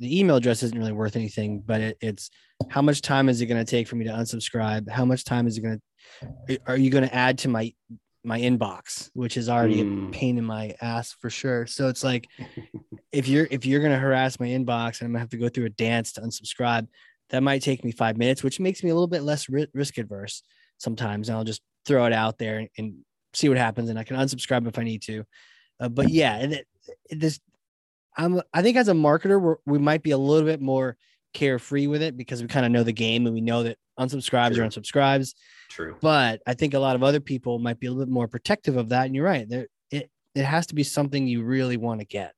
the 0.00 0.18
email 0.18 0.36
address 0.36 0.62
isn't 0.62 0.78
really 0.78 0.92
worth 0.92 1.14
anything, 1.14 1.62
but 1.64 1.80
it, 1.80 1.98
it's 2.00 2.30
how 2.68 2.82
much 2.82 3.02
time 3.02 3.28
is 3.28 3.40
it 3.40 3.46
going 3.46 3.64
to 3.64 3.70
take 3.70 3.86
for 3.86 3.96
me 3.96 4.06
to 4.06 4.10
unsubscribe? 4.10 4.88
How 4.88 5.04
much 5.04 5.24
time 5.24 5.46
is 5.46 5.58
it 5.58 5.60
going 5.60 5.80
to, 6.48 6.58
are 6.66 6.76
you 6.76 6.90
going 6.90 7.04
to 7.04 7.14
add 7.14 7.38
to 7.38 7.48
my, 7.48 7.72
my 8.24 8.40
inbox, 8.40 9.10
which 9.14 9.36
is 9.36 9.48
already 9.48 9.82
mm. 9.82 10.08
a 10.08 10.10
pain 10.10 10.38
in 10.38 10.44
my 10.44 10.74
ass 10.80 11.14
for 11.20 11.30
sure. 11.30 11.66
So 11.66 11.88
it's 11.88 12.04
like, 12.04 12.26
if 13.12 13.28
you're, 13.28 13.46
if 13.50 13.64
you're 13.64 13.80
going 13.80 13.92
to 13.92 13.98
harass 13.98 14.38
my 14.38 14.48
inbox 14.48 15.00
and 15.00 15.06
I'm 15.06 15.12
gonna 15.12 15.20
have 15.20 15.30
to 15.30 15.38
go 15.38 15.48
through 15.48 15.66
a 15.66 15.70
dance 15.70 16.12
to 16.12 16.20
unsubscribe, 16.20 16.86
that 17.30 17.42
might 17.42 17.62
take 17.62 17.84
me 17.84 17.92
five 17.92 18.16
minutes, 18.18 18.42
which 18.42 18.60
makes 18.60 18.82
me 18.82 18.90
a 18.90 18.94
little 18.94 19.06
bit 19.06 19.22
less 19.22 19.48
risk 19.48 19.98
adverse 19.98 20.42
sometimes. 20.78 21.28
And 21.28 21.38
I'll 21.38 21.44
just 21.44 21.62
throw 21.86 22.04
it 22.06 22.12
out 22.12 22.38
there 22.38 22.66
and 22.76 22.96
see 23.32 23.48
what 23.48 23.58
happens. 23.58 23.88
And 23.88 23.98
I 23.98 24.04
can 24.04 24.16
unsubscribe 24.16 24.66
if 24.66 24.78
I 24.78 24.82
need 24.82 25.02
to. 25.02 25.24
Uh, 25.78 25.88
but 25.88 26.10
yeah, 26.10 26.36
and 26.36 26.52
it, 26.52 26.66
this 27.10 27.40
I'm 28.16 28.40
I 28.52 28.62
think 28.62 28.76
as 28.76 28.88
a 28.88 28.92
marketer, 28.92 29.40
we're, 29.40 29.56
we 29.66 29.78
might 29.78 30.02
be 30.02 30.10
a 30.10 30.18
little 30.18 30.46
bit 30.46 30.60
more 30.60 30.96
carefree 31.32 31.86
with 31.86 32.02
it 32.02 32.16
because 32.16 32.42
we 32.42 32.48
kind 32.48 32.66
of 32.66 32.72
know 32.72 32.82
the 32.82 32.92
game 32.92 33.26
and 33.26 33.34
we 33.34 33.40
know 33.40 33.62
that 33.62 33.78
unsubscribes 33.98 34.54
True. 34.54 34.64
or 34.64 34.68
unsubscribes. 34.68 35.34
True. 35.68 35.96
But 36.00 36.42
I 36.46 36.54
think 36.54 36.74
a 36.74 36.78
lot 36.78 36.96
of 36.96 37.02
other 37.02 37.20
people 37.20 37.58
might 37.58 37.78
be 37.78 37.86
a 37.86 37.90
little 37.90 38.06
bit 38.06 38.12
more 38.12 38.28
protective 38.28 38.76
of 38.76 38.88
that. 38.90 39.06
And 39.06 39.14
you're 39.14 39.24
right. 39.24 39.48
There, 39.48 39.66
it 39.90 40.10
it 40.34 40.44
has 40.44 40.66
to 40.68 40.74
be 40.74 40.82
something 40.82 41.26
you 41.26 41.42
really 41.42 41.76
want 41.76 42.00
to 42.00 42.06
get. 42.06 42.34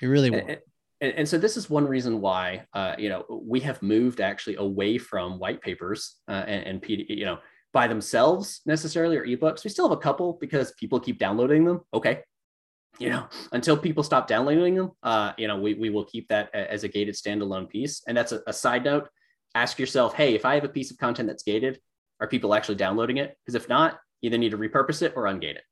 You 0.00 0.10
really 0.10 0.30
want. 0.30 0.48
And, 0.48 0.58
and, 1.00 1.12
and 1.14 1.28
so 1.28 1.38
this 1.38 1.56
is 1.56 1.68
one 1.68 1.86
reason 1.86 2.20
why 2.20 2.66
uh, 2.72 2.94
you 2.98 3.08
know 3.08 3.24
we 3.30 3.60
have 3.60 3.82
moved 3.82 4.20
actually 4.20 4.56
away 4.56 4.98
from 4.98 5.38
white 5.38 5.60
papers 5.60 6.16
uh, 6.28 6.44
and, 6.46 6.66
and 6.66 6.82
PD, 6.82 7.06
you 7.08 7.24
know 7.24 7.38
by 7.74 7.88
themselves 7.88 8.60
necessarily 8.64 9.16
or 9.16 9.26
ebooks. 9.26 9.64
We 9.64 9.70
still 9.70 9.88
have 9.88 9.98
a 9.98 10.00
couple 10.00 10.38
because 10.40 10.72
people 10.78 11.00
keep 11.00 11.18
downloading 11.18 11.64
them. 11.64 11.80
Okay, 11.92 12.20
you 12.98 13.10
know, 13.10 13.26
until 13.52 13.76
people 13.76 14.02
stop 14.02 14.28
downloading 14.28 14.74
them, 14.76 14.92
uh, 15.02 15.32
you 15.36 15.48
know, 15.48 15.58
we, 15.58 15.74
we 15.74 15.90
will 15.90 16.04
keep 16.04 16.28
that 16.28 16.54
as 16.54 16.84
a 16.84 16.88
gated 16.88 17.14
standalone 17.14 17.68
piece. 17.68 18.02
And 18.06 18.16
that's 18.16 18.32
a, 18.32 18.40
a, 18.46 18.52
side 18.52 18.84
note. 18.84 19.08
Ask 19.54 19.78
yourself, 19.78 20.14
hey, 20.14 20.34
if 20.34 20.44
I 20.44 20.54
have 20.54 20.64
a 20.64 20.68
piece 20.68 20.90
of 20.90 20.98
content 20.98 21.28
that's 21.28 21.42
gated, 21.42 21.80
are 22.20 22.28
people 22.28 22.54
actually 22.54 22.76
downloading 22.76 23.16
it? 23.18 23.36
Because 23.44 23.54
if 23.54 23.68
not, 23.68 23.98
you 24.20 24.28
either 24.28 24.38
need 24.38 24.50
to 24.50 24.58
repurpose 24.58 25.02
it 25.02 25.12
or 25.16 25.24
ungate 25.24 25.56
it. 25.56 25.62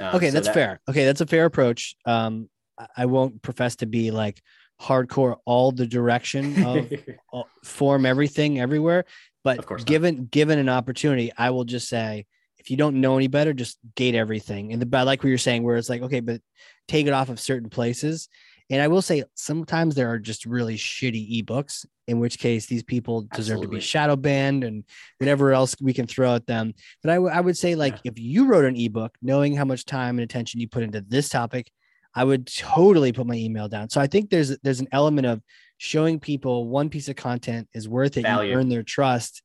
Um, 0.00 0.16
okay, 0.16 0.28
so 0.28 0.32
that's 0.32 0.46
that, 0.48 0.54
fair. 0.54 0.80
Okay, 0.88 1.04
that's 1.04 1.20
a 1.20 1.26
fair 1.26 1.46
approach. 1.46 1.96
Um, 2.04 2.48
I 2.96 3.06
won't 3.06 3.42
profess 3.42 3.76
to 3.76 3.86
be 3.86 4.10
like 4.10 4.42
hardcore 4.80 5.36
all 5.44 5.70
the 5.70 5.86
direction 5.86 6.64
of 6.64 6.92
form 7.64 8.04
everything 8.04 8.60
everywhere, 8.60 9.04
but 9.44 9.84
given 9.86 10.26
given 10.26 10.58
an 10.58 10.68
opportunity, 10.68 11.32
I 11.36 11.50
will 11.50 11.64
just 11.64 11.88
say 11.88 12.26
if 12.64 12.70
you 12.70 12.78
don't 12.78 13.00
know 13.00 13.16
any 13.16 13.26
better, 13.26 13.52
just 13.52 13.78
gate 13.94 14.14
everything. 14.14 14.72
And 14.72 14.80
the, 14.80 14.98
I 14.98 15.02
like 15.02 15.22
what 15.22 15.28
you're 15.28 15.36
saying, 15.36 15.62
where 15.62 15.76
it's 15.76 15.90
like, 15.90 16.00
okay, 16.00 16.20
but 16.20 16.40
take 16.88 17.06
it 17.06 17.12
off 17.12 17.28
of 17.28 17.38
certain 17.38 17.68
places. 17.68 18.28
And 18.70 18.80
I 18.80 18.88
will 18.88 19.02
say 19.02 19.24
sometimes 19.34 19.94
there 19.94 20.08
are 20.10 20.18
just 20.18 20.46
really 20.46 20.76
shitty 20.76 21.44
ebooks, 21.44 21.84
in 22.08 22.20
which 22.20 22.38
case 22.38 22.64
these 22.64 22.82
people 22.82 23.28
deserve 23.34 23.56
Absolutely. 23.56 23.66
to 23.66 23.70
be 23.72 23.80
shadow 23.80 24.16
banned 24.16 24.64
and 24.64 24.84
whatever 25.18 25.52
else 25.52 25.76
we 25.78 25.92
can 25.92 26.06
throw 26.06 26.34
at 26.34 26.46
them. 26.46 26.72
But 27.02 27.10
I, 27.10 27.14
w- 27.16 27.32
I 27.34 27.40
would 27.42 27.58
say, 27.58 27.74
like, 27.74 27.96
yeah. 27.96 28.12
if 28.12 28.18
you 28.18 28.46
wrote 28.46 28.64
an 28.64 28.76
ebook, 28.76 29.14
knowing 29.20 29.54
how 29.54 29.66
much 29.66 29.84
time 29.84 30.16
and 30.18 30.24
attention 30.24 30.60
you 30.60 30.68
put 30.68 30.82
into 30.82 31.02
this 31.02 31.28
topic, 31.28 31.70
I 32.14 32.24
would 32.24 32.46
totally 32.46 33.12
put 33.12 33.26
my 33.26 33.34
email 33.34 33.68
down. 33.68 33.90
So 33.90 34.00
I 34.00 34.06
think 34.06 34.30
there's 34.30 34.56
there's 34.60 34.80
an 34.80 34.88
element 34.92 35.26
of 35.26 35.42
showing 35.76 36.18
people 36.18 36.68
one 36.68 36.88
piece 36.88 37.08
of 37.08 37.16
content 37.16 37.68
is 37.74 37.86
worth 37.86 38.16
it, 38.16 38.22
Value. 38.22 38.52
you 38.52 38.56
earn 38.56 38.70
their 38.70 38.84
trust, 38.84 39.42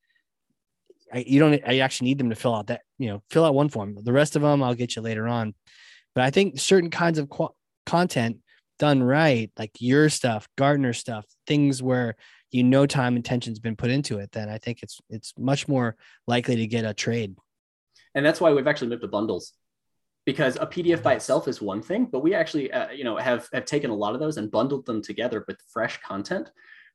I, 1.14 1.24
you 1.26 1.40
don't 1.40 1.62
I 1.68 1.80
actually 1.80 2.10
need 2.10 2.18
them 2.18 2.30
to 2.30 2.36
fill 2.36 2.56
out 2.56 2.68
that 2.68 2.82
you 2.98 3.08
know 3.08 3.24
fill 3.30 3.46
out 3.46 3.56
one 3.56 3.70
form. 3.70 3.98
The 4.02 4.14
rest 4.14 4.36
of 4.36 4.42
them 4.42 4.64
I'll 4.64 4.76
get 4.76 4.96
you 4.96 5.02
later 5.02 5.28
on. 5.28 5.54
But 6.16 6.24
I 6.24 6.30
think 6.30 6.60
certain 6.60 6.90
kinds 6.90 7.20
of 7.20 7.30
qu- 7.30 7.54
content 7.86 8.38
done 8.78 9.04
right, 9.04 9.52
like 9.58 9.72
your 9.80 10.10
stuff, 10.10 10.48
Gartner 10.58 10.94
stuff, 10.94 11.26
things 11.48 11.84
where 11.84 12.16
you 12.52 12.64
know 12.64 12.86
time 12.86 13.16
and 13.16 13.26
attention's 13.26 13.60
been 13.60 13.76
put 13.76 13.92
into 13.92 14.20
it, 14.20 14.32
then 14.32 14.50
I 14.50 14.58
think 14.58 14.82
it's 14.84 15.00
it's 15.10 15.34
much 15.38 15.68
more 15.68 15.96
likely 16.28 16.56
to 16.58 16.68
get 16.68 16.86
a 16.86 16.94
trade. 16.94 17.36
And 18.16 18.26
that's 18.26 18.42
why 18.42 18.52
we've 18.52 18.68
actually 18.68 18.90
moved 18.90 19.04
to 19.04 19.08
bundles 19.08 19.54
because 20.26 20.58
a 20.58 20.68
PDF 20.68 21.02
by 21.02 21.14
itself 21.16 21.48
is 21.48 21.62
one 21.62 21.82
thing, 21.82 22.06
but 22.06 22.20
we 22.20 22.34
actually, 22.36 22.72
uh, 22.72 22.90
you 22.90 23.04
know, 23.04 23.18
have 23.18 23.48
have 23.54 23.66
taken 23.66 23.90
a 23.90 23.96
lot 23.96 24.14
of 24.14 24.20
those 24.20 24.38
and 24.38 24.52
bundled 24.52 24.86
them 24.86 25.02
together 25.02 25.44
with 25.48 25.58
fresh 25.72 26.00
content 26.02 26.52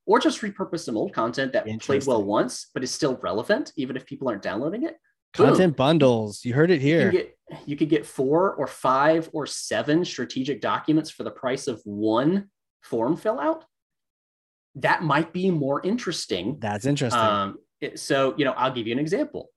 or 0.06 0.18
just 0.18 0.40
repurpose 0.42 0.80
some 0.80 0.96
old 0.96 1.12
content 1.12 1.52
that 1.52 1.66
played 1.80 2.06
well 2.06 2.22
once, 2.22 2.70
but 2.74 2.84
is 2.84 2.90
still 2.90 3.16
relevant, 3.22 3.72
even 3.76 3.96
if 3.96 4.04
people 4.04 4.28
aren't 4.28 4.42
downloading 4.42 4.84
it. 4.84 4.96
Content 5.32 5.76
Boom. 5.76 5.86
bundles. 5.86 6.44
You 6.44 6.54
heard 6.54 6.70
it 6.70 6.80
here. 6.80 7.06
You, 7.06 7.12
get, 7.12 7.38
you 7.66 7.76
could 7.76 7.88
get 7.88 8.06
four 8.06 8.54
or 8.54 8.66
five 8.66 9.28
or 9.32 9.46
seven 9.46 10.04
strategic 10.04 10.60
documents 10.60 11.10
for 11.10 11.24
the 11.24 11.30
price 11.30 11.66
of 11.66 11.80
one 11.84 12.50
form 12.82 13.16
fill 13.16 13.40
out. 13.40 13.64
That 14.76 15.02
might 15.02 15.32
be 15.32 15.50
more 15.50 15.80
interesting. 15.84 16.58
That's 16.60 16.86
interesting. 16.86 17.20
Um, 17.20 17.58
it, 17.80 17.98
so, 17.98 18.34
you 18.36 18.44
know, 18.44 18.52
I'll 18.52 18.72
give 18.72 18.86
you 18.86 18.92
an 18.92 18.98
example. 18.98 19.50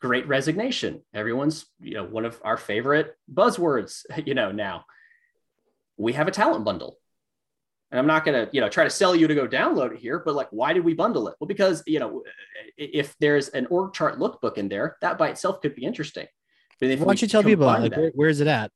Great 0.00 0.28
resignation. 0.28 1.02
Everyone's, 1.14 1.66
you 1.80 1.94
know, 1.94 2.04
one 2.04 2.24
of 2.24 2.40
our 2.44 2.56
favorite 2.56 3.16
buzzwords, 3.32 4.04
you 4.26 4.34
know, 4.34 4.52
now. 4.52 4.84
We 5.98 6.12
have 6.12 6.28
a 6.28 6.30
talent 6.30 6.64
bundle 6.64 6.98
and 7.90 8.00
I'm 8.00 8.06
not 8.06 8.24
going 8.24 8.46
to, 8.46 8.50
you 8.52 8.60
know, 8.60 8.68
try 8.68 8.84
to 8.84 8.90
sell 8.90 9.14
you 9.14 9.28
to 9.28 9.34
go 9.34 9.46
download 9.46 9.92
it 9.92 9.98
here, 9.98 10.20
but 10.24 10.34
like, 10.34 10.48
why 10.50 10.72
did 10.72 10.84
we 10.84 10.92
bundle 10.94 11.28
it? 11.28 11.36
Well, 11.38 11.46
because, 11.46 11.82
you 11.86 12.00
know, 12.00 12.22
if 12.76 13.14
there's 13.20 13.48
an 13.50 13.66
org 13.66 13.92
chart 13.92 14.18
lookbook 14.18 14.58
in 14.58 14.68
there, 14.68 14.96
that 15.02 15.18
by 15.18 15.28
itself 15.28 15.60
could 15.60 15.74
be 15.74 15.84
interesting. 15.84 16.26
But 16.80 16.90
if 16.90 17.00
why 17.00 17.06
don't 17.06 17.22
you 17.22 17.28
tell 17.28 17.44
people 17.44 17.66
like, 17.66 17.90
that, 17.90 17.98
where, 17.98 18.10
where 18.14 18.28
is 18.28 18.40
it 18.40 18.48
at? 18.48 18.70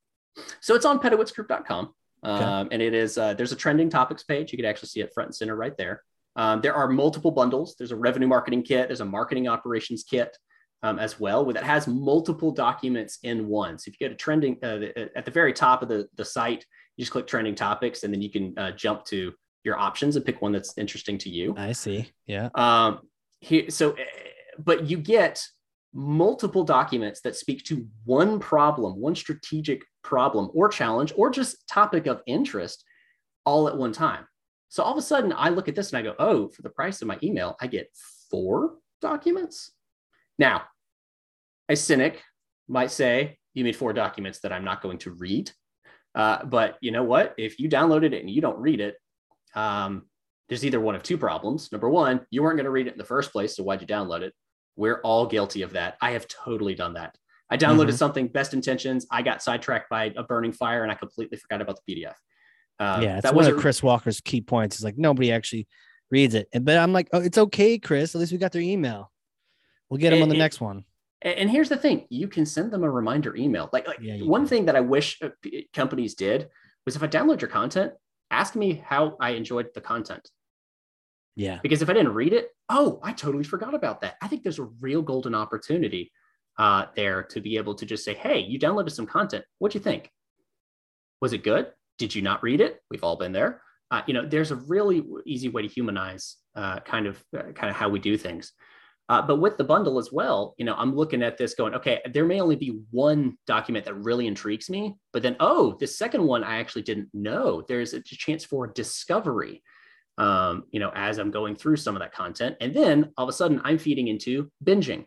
So 0.61 0.75
it's 0.75 0.85
on 0.85 1.01
pedowitzgroup.com. 1.01 1.93
Okay. 2.25 2.45
Um, 2.45 2.69
and 2.71 2.81
it 2.81 2.95
is, 2.95 3.19
uh, 3.19 3.35
there's 3.35 3.53
a 3.53 3.57
trending 3.57 3.91
topics 3.91 4.23
page. 4.23 4.53
You 4.53 4.59
could 4.59 4.67
actually 4.67 4.91
see 4.91 5.01
it 5.01 5.13
front 5.13 5.29
and 5.29 5.35
center 5.35 5.57
right 5.57 5.77
there. 5.77 6.03
Um, 6.37 6.61
there 6.61 6.75
are 6.75 6.89
multiple 6.89 7.33
bundles. 7.33 7.75
There's 7.77 7.91
a 7.91 7.97
revenue 7.97 8.29
marketing 8.29 8.63
kit. 8.63 8.89
There's 8.89 9.01
a 9.01 9.05
marketing 9.05 9.49
operations 9.49 10.05
kit 10.05 10.37
um, 10.83 10.99
as 10.99 11.21
well, 11.21 11.45
where 11.45 11.55
that 11.55 11.65
has 11.65 11.87
multiple 11.87 12.53
documents 12.53 13.19
in 13.23 13.47
one. 13.47 13.79
So 13.79 13.89
if 13.89 14.01
you 14.01 14.09
go 14.09 14.13
to 14.13 14.17
trending 14.17 14.57
uh, 14.63 14.81
at 15.15 15.25
the 15.25 15.31
very 15.31 15.53
top 15.53 15.83
of 15.83 15.89
the, 15.89 16.09
the 16.17 16.25
site, 16.25 16.65
you 16.97 17.03
just 17.03 17.13
click 17.13 17.27
trending 17.27 17.55
topics 17.55 18.03
and 18.03 18.13
then 18.13 18.23
you 18.23 18.31
can 18.31 18.55
uh, 18.59 18.73
jump 18.73 19.05
to 19.07 19.33
your 19.65 19.79
options 19.79 20.17
and 20.17 20.25
pick 20.25 20.41
one 20.41 20.53
that's 20.53 20.77
interesting 20.79 21.19
to 21.19 21.31
you. 21.31 21.55
I 21.57 21.73
see. 21.73 22.11
Yeah. 22.27 22.49
Um, 22.55 23.01
here, 23.41 23.71
so, 23.71 23.93
eh, 23.93 24.05
but 24.59 24.89
you 24.89 24.97
get 24.97 25.43
multiple 25.93 26.65
documents 26.65 27.21
that 27.23 27.37
speak 27.37 27.65
to 27.65 27.87
one 28.05 28.39
problem, 28.39 28.99
one 28.99 29.15
strategic 29.15 29.83
problem 30.03 30.51
or 30.55 30.69
challenge, 30.69 31.13
or 31.17 31.31
just 31.31 31.69
topic 31.69 32.07
of 32.07 32.23
interest 32.27 32.85
all 33.45 33.69
at 33.69 33.77
one 33.77 33.93
time. 33.93 34.25
So 34.69 34.83
all 34.83 34.93
of 34.93 34.99
a 34.99 35.03
sudden, 35.03 35.35
I 35.37 35.49
look 35.49 35.69
at 35.69 35.75
this 35.75 35.93
and 35.93 35.99
I 35.99 36.03
go, 36.03 36.15
oh, 36.19 36.49
for 36.49 36.63
the 36.63 36.71
price 36.71 37.03
of 37.03 37.09
my 37.09 37.19
email, 37.23 37.57
I 37.61 37.67
get 37.67 37.91
four 38.31 38.77
documents. 39.01 39.73
Now, 40.41 40.63
a 41.69 41.77
cynic 41.77 42.23
might 42.67 42.91
say, 42.91 43.37
you 43.53 43.63
mean 43.63 43.75
four 43.75 43.93
documents 43.93 44.41
that 44.41 44.53
I'm 44.53 44.65
not 44.65 44.81
going 44.81 44.97
to 44.99 45.13
read? 45.13 45.53
Uh, 46.15 46.45
but 46.45 46.79
you 46.81 46.91
know 46.93 47.05
what? 47.05 47.35
If 47.37 47.61
you 47.61 47.69
downloaded 47.69 48.15
it 48.15 48.21
and 48.21 48.31
you 48.31 48.41
don't 48.41 48.59
read 48.59 48.81
it, 48.81 48.97
um, 49.55 50.07
there's 50.49 50.65
either 50.65 50.81
one 50.81 50.95
of 50.95 51.03
two 51.03 51.19
problems. 51.19 51.71
Number 51.71 51.91
one, 51.91 52.27
you 52.31 52.43
weren't 52.43 52.57
going 52.57 52.65
to 52.65 52.71
read 52.71 52.87
it 52.87 52.93
in 52.93 52.99
the 52.99 53.05
first 53.05 53.33
place. 53.33 53.55
So 53.55 53.63
why'd 53.63 53.83
you 53.83 53.87
download 53.87 54.23
it? 54.23 54.33
We're 54.77 55.01
all 55.03 55.27
guilty 55.27 55.61
of 55.61 55.75
that. 55.75 55.99
I 56.01 56.13
have 56.13 56.27
totally 56.27 56.75
done 56.75 56.95
that. 56.95 57.17
I 57.51 57.59
downloaded 57.59 57.89
mm-hmm. 57.89 57.97
something, 57.97 58.29
best 58.29 58.55
intentions. 58.55 59.07
I 59.11 59.21
got 59.21 59.43
sidetracked 59.43 59.91
by 59.91 60.13
a 60.17 60.23
burning 60.23 60.53
fire 60.53 60.83
and 60.83 60.91
I 60.91 60.95
completely 60.95 61.37
forgot 61.37 61.61
about 61.61 61.79
the 61.85 61.95
PDF. 61.95 62.15
Um, 62.79 63.03
yeah, 63.03 63.21
that 63.21 63.35
was 63.35 63.47
one 63.47 63.55
of 63.55 63.61
Chris 63.61 63.83
Walker's 63.83 64.23
key 64.23 64.41
points. 64.41 64.79
Is 64.79 64.85
like 64.85 64.97
nobody 64.97 65.33
actually 65.33 65.69
reads 66.11 66.35
it. 66.35 66.49
But 66.59 66.79
I'm 66.79 66.95
like, 66.95 67.09
oh, 67.13 67.21
it's 67.21 67.37
okay, 67.37 67.79
Chris. 67.79 68.15
At 68.15 68.21
least 68.21 68.33
we 68.33 68.39
got 68.39 68.53
their 68.53 68.63
email. 68.63 69.13
We'll 69.91 69.99
get 69.99 70.11
them 70.11 70.23
on 70.23 70.29
the 70.29 70.37
it, 70.37 70.39
next 70.39 70.61
one. 70.61 70.85
And 71.23 71.51
here's 71.51 71.69
the 71.69 71.77
thing: 71.77 72.07
you 72.09 72.29
can 72.29 72.47
send 72.47 72.73
them 72.73 72.83
a 72.83 72.91
reminder 72.91 73.37
email. 73.37 73.69
Like, 73.73 73.87
like 73.87 73.99
yeah, 74.01 74.19
one 74.23 74.43
can. 74.43 74.49
thing 74.49 74.65
that 74.67 74.77
I 74.77 74.81
wish 74.81 75.21
uh, 75.23 75.29
companies 75.75 76.15
did 76.15 76.49
was 76.87 76.97
if 76.97 77.03
I 77.03 77.09
download 77.09 77.41
your 77.41 77.51
content, 77.51 77.93
ask 78.31 78.57
me 78.57 78.83
how 78.85 79.17
I 79.21 79.31
enjoyed 79.31 79.69
the 79.75 79.81
content. 79.81 80.27
Yeah. 81.37 81.59
Because 81.63 81.83
if 81.83 81.91
I 81.91 81.93
didn't 81.93 82.15
read 82.15 82.33
it, 82.33 82.49
oh, 82.69 83.01
I 83.03 83.13
totally 83.13 83.45
forgot 83.45 83.75
about 83.75 84.01
that. 84.01 84.17
I 84.23 84.29
think 84.29 84.43
there's 84.43 84.59
a 84.59 84.69
real 84.81 85.03
golden 85.03 85.35
opportunity 85.35 86.11
uh, 86.59 86.87
there 86.95 87.23
to 87.25 87.41
be 87.41 87.57
able 87.57 87.75
to 87.75 87.87
just 87.87 88.05
say, 88.05 88.15
"Hey, 88.15 88.41
you 88.41 88.59
downloaded 88.59 88.93
some 88.93 89.07
content. 89.07 89.45
What'd 89.59 89.75
you 89.75 89.81
think? 89.81 90.11
Was 91.21 91.33
it 91.33 91.43
good? 91.43 91.73
Did 91.99 92.15
you 92.15 92.23
not 92.23 92.43
read 92.43 92.61
it? 92.61 92.81
We've 92.91 93.05
all 93.05 93.17
been 93.17 93.33
there. 93.33 93.63
Uh, 93.91 94.03
you 94.07 94.15
know, 94.15 94.25
there's 94.25 94.53
a 94.53 94.57
really 94.57 95.05
easy 95.27 95.49
way 95.49 95.63
to 95.63 95.69
humanize 95.69 96.37
uh, 96.55 96.81
kind 96.81 97.07
of 97.07 97.23
uh, 97.37 97.53
kind 97.55 97.71
of 97.71 97.77
how 97.77 97.89
we 97.89 97.99
do 97.99 98.17
things. 98.17 98.53
Uh, 99.11 99.21
but 99.21 99.41
with 99.41 99.59
the 99.59 99.65
bundle 99.65 99.99
as 99.99 100.11
well, 100.13 100.55
you 100.57 100.65
know, 100.65 100.77
I'm 100.79 100.95
looking 100.95 101.23
at 101.23 101.37
this 101.37 101.55
going, 101.55 101.75
okay, 101.75 102.01
there 102.15 102.25
may 102.25 102.41
only 102.41 102.57
be 102.57 102.81
one 102.93 103.37
document 103.47 103.85
that 103.87 103.95
really 103.95 104.27
intrigues 104.29 104.71
me, 104.71 104.95
but 105.13 105.21
then, 105.23 105.37
oh, 105.41 105.77
the 105.81 105.87
second 105.87 106.23
one 106.25 106.45
I 106.45 106.61
actually 106.61 106.83
didn't 106.83 107.09
know. 107.13 107.63
There's 107.69 107.93
a 107.93 108.01
chance 108.03 108.45
for 108.45 108.69
discovery. 108.69 109.63
um, 110.19 110.65
you 110.71 110.81
know, 110.81 110.93
as 110.95 111.19
I'm 111.19 111.31
going 111.31 111.57
through 111.57 111.77
some 111.77 111.97
of 111.97 112.01
that 112.01 112.13
content. 112.13 112.57
And 112.61 112.75
then 112.75 113.11
all 113.17 113.25
of 113.25 113.31
a 113.31 113.33
sudden 113.33 113.61
I'm 113.65 113.79
feeding 113.79 114.09
into 114.09 114.51
binging. 114.63 115.07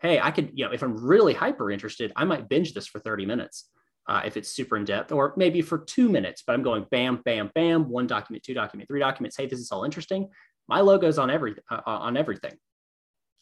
Hey, 0.00 0.18
I 0.20 0.30
could, 0.32 0.50
you 0.54 0.64
know, 0.64 0.72
if 0.72 0.82
I'm 0.82 0.96
really 0.96 1.32
hyper 1.32 1.70
interested, 1.70 2.12
I 2.16 2.24
might 2.24 2.48
binge 2.48 2.74
this 2.74 2.86
for 2.86 2.98
30 2.98 3.24
minutes. 3.24 3.70
Uh, 4.08 4.22
if 4.24 4.36
it's 4.36 4.48
super 4.48 4.76
in 4.76 4.84
depth, 4.84 5.12
or 5.12 5.34
maybe 5.36 5.60
for 5.60 5.78
two 5.78 6.08
minutes, 6.08 6.42
but 6.46 6.54
I'm 6.54 6.62
going 6.62 6.86
bam, 6.90 7.20
bam, 7.24 7.50
bam, 7.54 7.90
one 7.90 8.06
document, 8.06 8.42
two 8.42 8.54
document, 8.54 8.88
three 8.88 9.00
documents. 9.00 9.36
Hey, 9.36 9.46
this 9.46 9.60
is 9.60 9.70
all 9.70 9.84
interesting. 9.84 10.30
My 10.66 10.80
logo's 10.80 11.18
on 11.18 11.30
every 11.30 11.56
uh, 11.70 11.80
on 11.84 12.16
everything, 12.16 12.56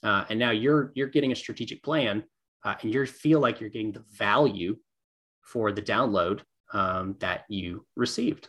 uh, 0.03 0.25
and 0.29 0.39
now 0.39 0.51
you're 0.51 0.93
you're 0.95 1.09
getting 1.09 1.33
a 1.33 1.37
strategic 1.37 1.83
plan, 1.83 2.25
uh, 2.65 2.75
and 2.81 2.93
you 2.93 3.07
feel 3.07 3.41
like 3.41 3.61
you're 3.61 3.71
getting 3.71 3.93
the 3.93 4.05
value 4.13 4.77
for 5.43 5.73
the 5.73 5.83
download 5.83 6.41
um, 6.73 7.17
that 7.21 7.45
you 7.49 7.87
received. 7.97 8.49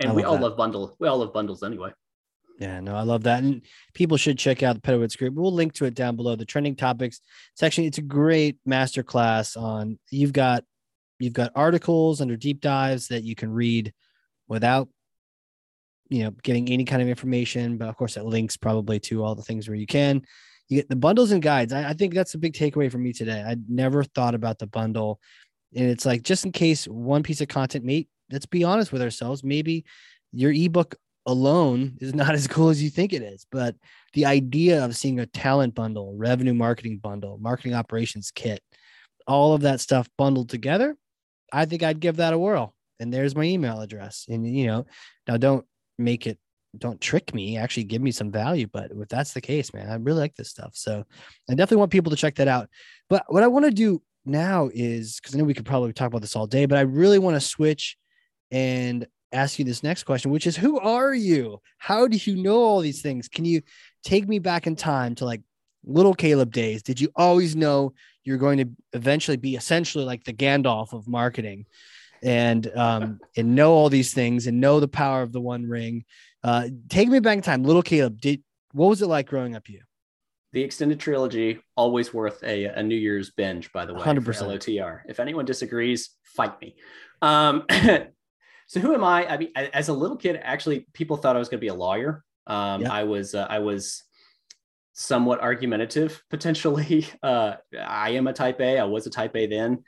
And 0.00 0.14
we 0.14 0.22
all 0.22 0.34
that. 0.34 0.42
love 0.42 0.56
bundle. 0.56 0.94
We 1.00 1.08
all 1.08 1.18
love 1.18 1.32
bundles 1.32 1.62
anyway. 1.62 1.90
Yeah, 2.58 2.80
no, 2.80 2.94
I 2.96 3.02
love 3.02 3.22
that. 3.24 3.42
And 3.42 3.62
people 3.94 4.16
should 4.16 4.38
check 4.38 4.62
out 4.62 4.74
the 4.74 4.80
Pedowitz 4.80 5.16
group. 5.16 5.34
We'll 5.34 5.52
link 5.52 5.74
to 5.74 5.84
it 5.84 5.94
down 5.94 6.16
below. 6.16 6.34
The 6.34 6.44
trending 6.44 6.74
topics 6.74 7.20
section. 7.54 7.84
It's 7.84 7.98
a 7.98 8.02
great 8.02 8.58
masterclass 8.68 9.60
on 9.60 9.98
you've 10.10 10.32
got 10.32 10.64
you've 11.20 11.32
got 11.32 11.52
articles 11.54 12.20
under 12.20 12.36
deep 12.36 12.60
dives 12.60 13.08
that 13.08 13.22
you 13.22 13.34
can 13.34 13.50
read 13.50 13.92
without 14.48 14.88
you 16.08 16.24
know 16.24 16.30
getting 16.42 16.68
any 16.68 16.84
kind 16.84 17.00
of 17.00 17.08
information. 17.08 17.78
But 17.78 17.88
of 17.88 17.96
course, 17.96 18.16
it 18.16 18.24
links 18.24 18.56
probably 18.56 18.98
to 19.00 19.22
all 19.22 19.36
the 19.36 19.42
things 19.42 19.68
where 19.68 19.76
you 19.76 19.86
can. 19.86 20.22
You 20.68 20.78
get 20.78 20.88
the 20.88 20.96
bundles 20.96 21.32
and 21.32 21.42
guides. 21.42 21.72
I, 21.72 21.90
I 21.90 21.92
think 21.94 22.14
that's 22.14 22.34
a 22.34 22.38
big 22.38 22.52
takeaway 22.52 22.90
for 22.90 22.98
me 22.98 23.12
today. 23.12 23.42
I 23.46 23.56
never 23.68 24.04
thought 24.04 24.34
about 24.34 24.58
the 24.58 24.66
bundle. 24.66 25.20
And 25.74 25.86
it's 25.86 26.06
like 26.06 26.22
just 26.22 26.44
in 26.44 26.52
case 26.52 26.86
one 26.86 27.22
piece 27.22 27.40
of 27.40 27.48
content 27.48 27.84
may 27.84 28.06
let's 28.30 28.46
be 28.46 28.64
honest 28.64 28.92
with 28.92 29.02
ourselves. 29.02 29.42
Maybe 29.42 29.84
your 30.32 30.52
ebook 30.52 30.96
alone 31.26 31.96
is 32.00 32.14
not 32.14 32.34
as 32.34 32.46
cool 32.46 32.68
as 32.68 32.82
you 32.82 32.90
think 32.90 33.12
it 33.12 33.22
is, 33.22 33.46
but 33.50 33.74
the 34.14 34.26
idea 34.26 34.84
of 34.84 34.96
seeing 34.96 35.20
a 35.20 35.26
talent 35.26 35.74
bundle, 35.74 36.14
revenue 36.16 36.54
marketing 36.54 36.98
bundle, 36.98 37.38
marketing 37.38 37.74
operations 37.74 38.30
kit, 38.30 38.60
all 39.26 39.54
of 39.54 39.62
that 39.62 39.80
stuff 39.80 40.08
bundled 40.16 40.48
together, 40.48 40.96
I 41.52 41.64
think 41.64 41.82
I'd 41.82 42.00
give 42.00 42.16
that 42.16 42.32
a 42.32 42.38
whirl. 42.38 42.74
And 43.00 43.12
there's 43.12 43.36
my 43.36 43.44
email 43.44 43.80
address. 43.80 44.26
And 44.28 44.46
you 44.46 44.66
know, 44.66 44.86
now 45.26 45.36
don't 45.36 45.64
make 45.98 46.26
it 46.26 46.38
don't 46.78 47.00
trick 47.00 47.34
me 47.34 47.56
actually 47.56 47.84
give 47.84 48.02
me 48.02 48.10
some 48.10 48.30
value 48.30 48.66
but 48.72 48.90
if 48.90 49.08
that's 49.08 49.32
the 49.32 49.40
case 49.40 49.72
man 49.72 49.88
i 49.88 49.94
really 49.94 50.20
like 50.20 50.34
this 50.36 50.50
stuff 50.50 50.70
so 50.74 51.04
i 51.50 51.54
definitely 51.54 51.76
want 51.76 51.90
people 51.90 52.10
to 52.10 52.16
check 52.16 52.34
that 52.34 52.48
out 52.48 52.68
but 53.08 53.24
what 53.28 53.42
i 53.42 53.46
want 53.46 53.64
to 53.64 53.70
do 53.70 54.00
now 54.24 54.68
is 54.74 55.18
because 55.20 55.34
i 55.34 55.38
know 55.38 55.44
we 55.44 55.54
could 55.54 55.66
probably 55.66 55.92
talk 55.92 56.08
about 56.08 56.20
this 56.20 56.36
all 56.36 56.46
day 56.46 56.66
but 56.66 56.78
i 56.78 56.82
really 56.82 57.18
want 57.18 57.34
to 57.34 57.40
switch 57.40 57.96
and 58.50 59.06
ask 59.32 59.58
you 59.58 59.64
this 59.64 59.82
next 59.82 60.04
question, 60.04 60.30
which 60.30 60.46
is 60.46 60.56
who 60.56 60.78
are 60.78 61.14
you? 61.14 61.60
How 61.78 62.06
do 62.06 62.16
you 62.16 62.36
know 62.36 62.56
all 62.56 62.80
these 62.80 63.02
things? 63.02 63.28
Can 63.28 63.44
you 63.44 63.62
take 64.02 64.28
me 64.28 64.38
back 64.38 64.66
in 64.66 64.76
time 64.76 65.14
to 65.16 65.24
like 65.24 65.42
little 65.84 66.14
Caleb 66.14 66.52
days? 66.52 66.82
Did 66.82 67.00
you 67.00 67.10
always 67.16 67.54
know 67.54 67.92
you're 68.24 68.38
going 68.38 68.58
to 68.58 68.68
eventually 68.92 69.36
be 69.36 69.54
essentially 69.54 70.04
like 70.04 70.24
the 70.24 70.32
Gandalf 70.32 70.92
of 70.92 71.08
marketing 71.08 71.66
and 72.20 72.66
um 72.76 73.20
and 73.36 73.54
know 73.54 73.70
all 73.70 73.88
these 73.88 74.12
things 74.12 74.48
and 74.48 74.60
know 74.60 74.80
the 74.80 74.88
power 74.88 75.22
of 75.22 75.32
the 75.32 75.40
one 75.40 75.66
ring? 75.66 76.04
Uh 76.48 76.68
take 76.88 77.08
me 77.08 77.20
back 77.20 77.36
in 77.36 77.42
time, 77.42 77.62
little 77.64 77.82
Caleb. 77.82 78.20
Did 78.20 78.42
what 78.72 78.88
was 78.88 79.02
it 79.02 79.06
like 79.06 79.26
growing 79.26 79.54
up 79.56 79.68
you? 79.68 79.82
The 80.52 80.62
extended 80.62 80.98
trilogy 80.98 81.60
always 81.76 82.14
worth 82.14 82.42
a, 82.42 82.64
a 82.64 82.82
New 82.82 82.96
Year's 82.96 83.30
binge, 83.30 83.70
by 83.70 83.84
the 83.84 83.92
way. 83.92 84.00
100%. 84.00 84.22
LOTR. 84.22 85.02
If 85.06 85.20
anyone 85.20 85.44
disagrees, 85.44 86.08
fight 86.24 86.58
me. 86.62 86.76
Um, 87.20 87.66
So 88.68 88.80
who 88.80 88.92
am 88.92 89.02
I? 89.02 89.26
I 89.26 89.38
mean, 89.38 89.50
as 89.56 89.88
a 89.88 89.94
little 89.94 90.16
kid, 90.16 90.38
actually, 90.42 90.86
people 90.92 91.16
thought 91.16 91.34
I 91.34 91.38
was 91.38 91.48
going 91.48 91.58
to 91.58 91.62
be 91.62 91.68
a 91.68 91.74
lawyer. 91.74 92.22
Um. 92.46 92.86
I 92.86 93.04
was 93.04 93.34
uh, 93.34 93.46
I 93.48 93.58
was 93.58 94.04
somewhat 94.92 95.40
argumentative 95.40 96.22
potentially. 96.30 97.06
Uh, 97.22 97.54
I 97.78 98.10
am 98.10 98.26
a 98.26 98.32
type 98.32 98.60
A. 98.60 98.78
I 98.78 98.84
was 98.84 99.06
a 99.06 99.10
type 99.10 99.34
A 99.36 99.46
then. 99.46 99.84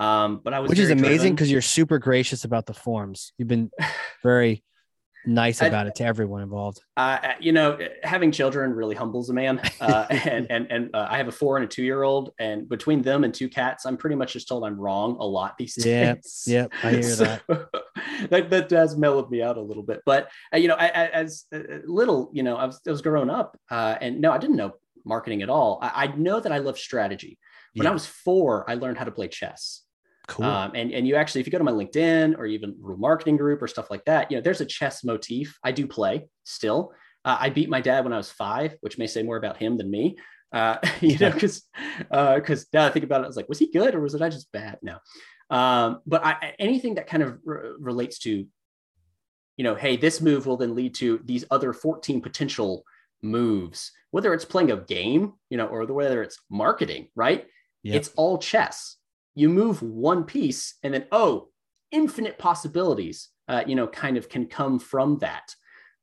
Um, 0.00 0.40
but 0.42 0.52
I 0.52 0.60
was 0.60 0.70
which 0.70 0.78
is 0.78 0.90
amazing 0.90 1.34
because 1.34 1.50
you're 1.50 1.62
super 1.62 1.98
gracious 1.98 2.44
about 2.44 2.66
the 2.66 2.74
forms. 2.74 3.32
You've 3.36 3.48
been 3.48 3.70
very 4.22 4.64
nice 5.26 5.60
about 5.60 5.86
I, 5.86 5.90
it 5.90 5.94
to 5.96 6.04
everyone 6.04 6.42
involved. 6.42 6.80
Uh, 6.96 7.18
you 7.40 7.52
know, 7.52 7.78
having 8.02 8.32
children 8.32 8.72
really 8.72 8.94
humbles 8.94 9.30
a 9.30 9.32
man. 9.32 9.60
Uh, 9.82 10.06
and 10.10 10.46
and 10.48 10.70
and 10.70 10.94
uh, 10.94 11.08
I 11.10 11.16
have 11.16 11.26
a 11.26 11.32
four 11.32 11.56
and 11.56 11.64
a 11.64 11.68
two 11.68 11.82
year 11.82 12.04
old, 12.04 12.32
and 12.38 12.68
between 12.68 13.02
them 13.02 13.24
and 13.24 13.34
two 13.34 13.48
cats, 13.48 13.84
I'm 13.84 13.96
pretty 13.96 14.14
much 14.14 14.34
just 14.34 14.46
told 14.46 14.64
I'm 14.64 14.78
wrong 14.78 15.16
a 15.18 15.24
lot 15.24 15.58
these 15.58 15.74
days. 15.74 16.44
Yep, 16.46 16.70
yep, 16.72 16.84
I 16.84 16.90
hear 16.92 17.02
so, 17.14 17.24
that. 17.48 18.30
that. 18.30 18.50
That 18.50 18.70
has 18.70 18.96
mellowed 18.96 19.28
me 19.28 19.42
out 19.42 19.56
a 19.56 19.60
little 19.60 19.82
bit, 19.82 20.02
but 20.06 20.30
uh, 20.54 20.58
you 20.58 20.68
know, 20.68 20.76
I, 20.76 20.86
I, 20.86 21.06
as 21.08 21.46
uh, 21.52 21.58
little, 21.84 22.30
you 22.32 22.44
know, 22.44 22.56
I 22.56 22.66
was, 22.66 22.80
I 22.86 22.90
was 22.90 23.02
growing 23.02 23.28
up, 23.28 23.58
uh, 23.70 23.96
and 24.00 24.20
no, 24.20 24.30
I 24.30 24.38
didn't 24.38 24.56
know 24.56 24.74
marketing 25.04 25.42
at 25.42 25.50
all. 25.50 25.80
I, 25.82 26.04
I 26.04 26.06
know 26.16 26.38
that 26.38 26.52
I 26.52 26.58
love 26.58 26.78
strategy. 26.78 27.38
When 27.74 27.84
yeah. 27.84 27.90
I 27.90 27.92
was 27.92 28.06
four, 28.06 28.68
I 28.70 28.74
learned 28.74 28.98
how 28.98 29.04
to 29.04 29.10
play 29.10 29.28
chess. 29.28 29.81
Cool. 30.32 30.46
Um, 30.46 30.72
and 30.74 30.92
and 30.92 31.06
you 31.06 31.16
actually, 31.16 31.42
if 31.42 31.46
you 31.46 31.50
go 31.50 31.58
to 31.58 31.64
my 31.64 31.72
LinkedIn 31.72 32.38
or 32.38 32.46
even 32.46 32.74
Rule 32.80 32.96
Marketing 32.96 33.36
Group 33.36 33.60
or 33.60 33.68
stuff 33.68 33.90
like 33.90 34.02
that, 34.06 34.30
you 34.30 34.38
know, 34.38 34.40
there's 34.40 34.62
a 34.62 34.66
chess 34.66 35.04
motif. 35.04 35.58
I 35.62 35.72
do 35.72 35.86
play 35.86 36.26
still. 36.44 36.92
Uh, 37.22 37.36
I 37.38 37.50
beat 37.50 37.68
my 37.68 37.82
dad 37.82 38.04
when 38.04 38.14
I 38.14 38.16
was 38.16 38.30
five, 38.30 38.74
which 38.80 38.96
may 38.96 39.06
say 39.06 39.22
more 39.22 39.36
about 39.36 39.58
him 39.58 39.76
than 39.76 39.90
me. 39.90 40.16
Uh, 40.50 40.78
you 41.02 41.18
know, 41.18 41.30
because 41.30 41.68
because 42.08 42.62
uh, 42.62 42.66
now 42.72 42.86
I 42.86 42.88
think 42.88 43.04
about 43.04 43.20
it, 43.20 43.24
I 43.24 43.26
was 43.26 43.36
like, 43.36 43.50
was 43.50 43.58
he 43.58 43.70
good 43.70 43.94
or 43.94 44.00
was 44.00 44.14
it 44.14 44.22
I 44.22 44.30
just 44.30 44.50
bad? 44.52 44.78
No. 44.80 44.96
Um, 45.50 46.00
but 46.06 46.24
I, 46.24 46.54
anything 46.58 46.94
that 46.94 47.08
kind 47.08 47.22
of 47.22 47.38
re- 47.44 47.74
relates 47.78 48.20
to, 48.20 48.30
you 49.58 49.64
know, 49.64 49.74
hey, 49.74 49.98
this 49.98 50.22
move 50.22 50.46
will 50.46 50.56
then 50.56 50.74
lead 50.74 50.94
to 50.94 51.20
these 51.26 51.44
other 51.50 51.74
14 51.74 52.22
potential 52.22 52.84
moves, 53.20 53.92
whether 54.12 54.32
it's 54.32 54.46
playing 54.46 54.70
a 54.70 54.78
game, 54.78 55.34
you 55.50 55.58
know, 55.58 55.66
or 55.66 55.84
whether 55.84 56.22
it's 56.22 56.38
marketing, 56.48 57.08
right? 57.14 57.44
Yep. 57.82 57.96
It's 57.96 58.10
all 58.16 58.38
chess 58.38 58.96
you 59.34 59.48
move 59.48 59.82
one 59.82 60.24
piece 60.24 60.74
and 60.82 60.92
then 60.92 61.06
oh 61.12 61.48
infinite 61.90 62.38
possibilities 62.38 63.28
uh, 63.48 63.62
you 63.66 63.74
know 63.74 63.86
kind 63.86 64.16
of 64.16 64.28
can 64.28 64.46
come 64.46 64.78
from 64.78 65.18
that 65.18 65.54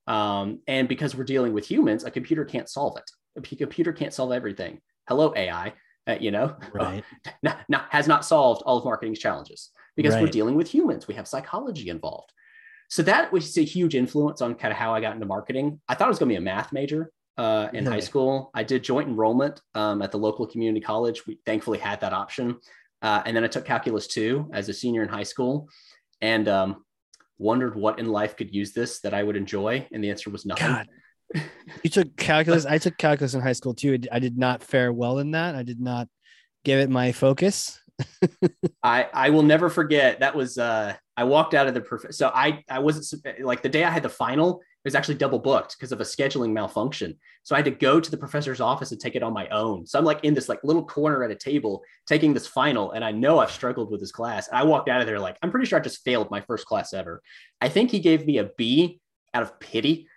um, 0.08 0.60
and 0.68 0.88
because 0.88 1.16
we're 1.16 1.24
dealing 1.24 1.54
with 1.54 1.70
humans 1.70 2.04
a 2.04 2.12
computer 2.12 2.46
can't 2.46 2.70
solve 2.70 2.98
it 2.98 3.10
a 3.38 3.56
computer 3.56 3.94
can't 3.94 4.14
solve 4.14 4.32
everything 4.32 4.80
hello 5.08 5.34
ai 5.36 5.74
uh, 6.08 6.16
you 6.20 6.32
know 6.32 6.56
right. 6.74 7.04
not, 7.44 7.60
not, 7.70 7.86
has 7.90 8.08
not 8.08 8.26
solved 8.26 8.62
all 8.66 8.78
of 8.78 8.86
marketing's 8.86 9.20
challenges 9.20 9.72
because 9.96 10.14
right. 10.14 10.22
we're 10.22 10.30
dealing 10.30 10.56
with 10.56 10.68
humans 10.68 11.08
we 11.08 11.14
have 11.14 11.28
psychology 11.28 11.90
involved 11.90 12.32
so 12.90 13.04
that 13.04 13.32
was 13.32 13.56
a 13.58 13.64
huge 13.64 13.96
influence 13.96 14.42
on 14.42 14.56
kind 14.56 14.72
of 14.72 14.78
how 14.78 14.94
i 14.94 15.02
got 15.02 15.14
into 15.14 15.26
marketing 15.26 15.80
i 15.88 15.96
thought 15.96 16.06
i 16.06 16.10
was 16.10 16.20
going 16.20 16.30
to 16.30 16.34
be 16.34 16.38
a 16.38 16.42
math 16.42 16.72
major 16.72 17.12
uh, 17.40 17.70
in 17.72 17.86
high 17.86 18.02
school. 18.02 18.52
I 18.54 18.64
did 18.64 18.84
joint 18.84 19.08
enrollment 19.08 19.62
um, 19.74 20.02
at 20.02 20.12
the 20.12 20.18
local 20.18 20.46
community 20.46 20.82
college. 20.82 21.26
We 21.26 21.40
thankfully 21.46 21.78
had 21.78 22.02
that 22.02 22.12
option. 22.12 22.58
Uh, 23.02 23.22
and 23.26 23.36
then 23.36 23.44
I 23.44 23.48
took 23.48 23.66
calculus 23.66 24.08
two 24.08 24.50
as 24.54 24.70
a 24.70 24.74
senior 24.74 25.04
in 25.04 25.10
high 25.10 25.24
school 25.24 25.70
and 26.22 26.48
um, 26.48 26.84
wondered 27.38 27.76
what 27.76 28.00
in 28.00 28.08
life 28.08 28.36
could 28.36 28.54
use 28.54 28.74
this 28.74 29.00
that 29.02 29.14
I 29.14 29.24
would 29.24 29.38
enjoy. 29.38 29.88
And 29.92 30.04
the 30.04 30.10
answer 30.10 30.30
was 30.30 30.46
nothing. 30.46 30.68
God. 30.68 30.88
You 31.84 31.92
took 31.92 32.18
calculus. 32.18 32.66
I 32.66 32.80
took 32.80 32.98
calculus 32.98 33.36
in 33.36 33.42
high 33.42 33.54
school 33.54 33.76
too. 33.76 34.00
I 34.12 34.18
did 34.18 34.36
not 34.36 34.64
fare 34.64 34.92
well 34.92 35.20
in 35.20 35.32
that. 35.32 35.54
I 35.54 35.62
did 35.62 35.80
not 35.80 36.08
give 36.66 36.80
it 36.80 36.90
my 36.90 37.12
focus. 37.12 37.80
I 38.84 39.08
I 39.14 39.30
will 39.30 39.44
never 39.44 39.70
forget. 39.70 40.22
That 40.22 40.36
was 40.36 40.58
uh 40.58 40.96
I 41.16 41.26
walked 41.26 41.54
out 41.54 41.68
of 41.68 41.76
the 41.76 41.82
prof- 41.82 42.16
so 42.16 42.32
I 42.34 42.64
I 42.68 42.80
wasn't 42.80 43.24
like 43.42 43.62
the 43.62 43.70
day 43.70 43.84
I 43.84 43.92
had 43.92 44.02
the 44.02 44.10
final 44.10 44.62
was 44.86 44.96
actually 44.96 45.16
double 45.16 45.40
booked 45.40 45.76
because 45.78 45.92
of 45.92 46.00
a 46.00 46.06
scheduling 46.06 46.52
malfunction. 46.52 47.18
So 47.44 47.56
I 47.56 47.60
had 47.60 47.66
to 47.66 47.72
go 47.72 48.00
to 48.00 48.12
the 48.12 48.18
professor's 48.18 48.62
office 48.62 48.92
and 48.92 49.00
take 49.00 49.16
it 49.16 49.24
on 49.24 49.34
my 49.34 49.48
own. 49.50 49.86
So 49.86 50.00
I'm 50.00 50.06
like 50.06 50.24
in 50.24 50.34
this 50.34 50.48
like 50.48 50.64
little 50.64 50.86
corner 50.86 51.24
at 51.24 51.32
a 51.32 51.36
table 51.36 51.82
taking 52.08 52.34
this 52.34 52.48
final, 52.48 52.92
and 52.92 53.04
I 53.04 53.12
know 53.12 53.40
I've 53.40 53.52
struggled 53.52 53.92
with 53.92 54.00
this 54.00 54.12
class. 54.12 54.48
And 54.48 54.58
I 54.58 54.64
walked 54.64 54.90
out 54.90 55.02
of 55.02 55.08
there 55.08 55.20
like 55.20 55.38
I'm 55.42 55.52
pretty 55.52 55.66
sure 55.66 55.80
I 55.80 55.82
just 55.82 56.04
failed 56.04 56.32
my 56.32 56.42
first 56.42 56.66
class 56.66 56.94
ever. 56.94 57.22
I 57.60 57.70
think 57.70 57.92
he 57.92 58.00
gave 58.00 58.26
me 58.26 58.38
a 58.38 58.50
B 58.58 59.02
out 59.34 59.44
of 59.44 59.60
pity. 59.60 60.08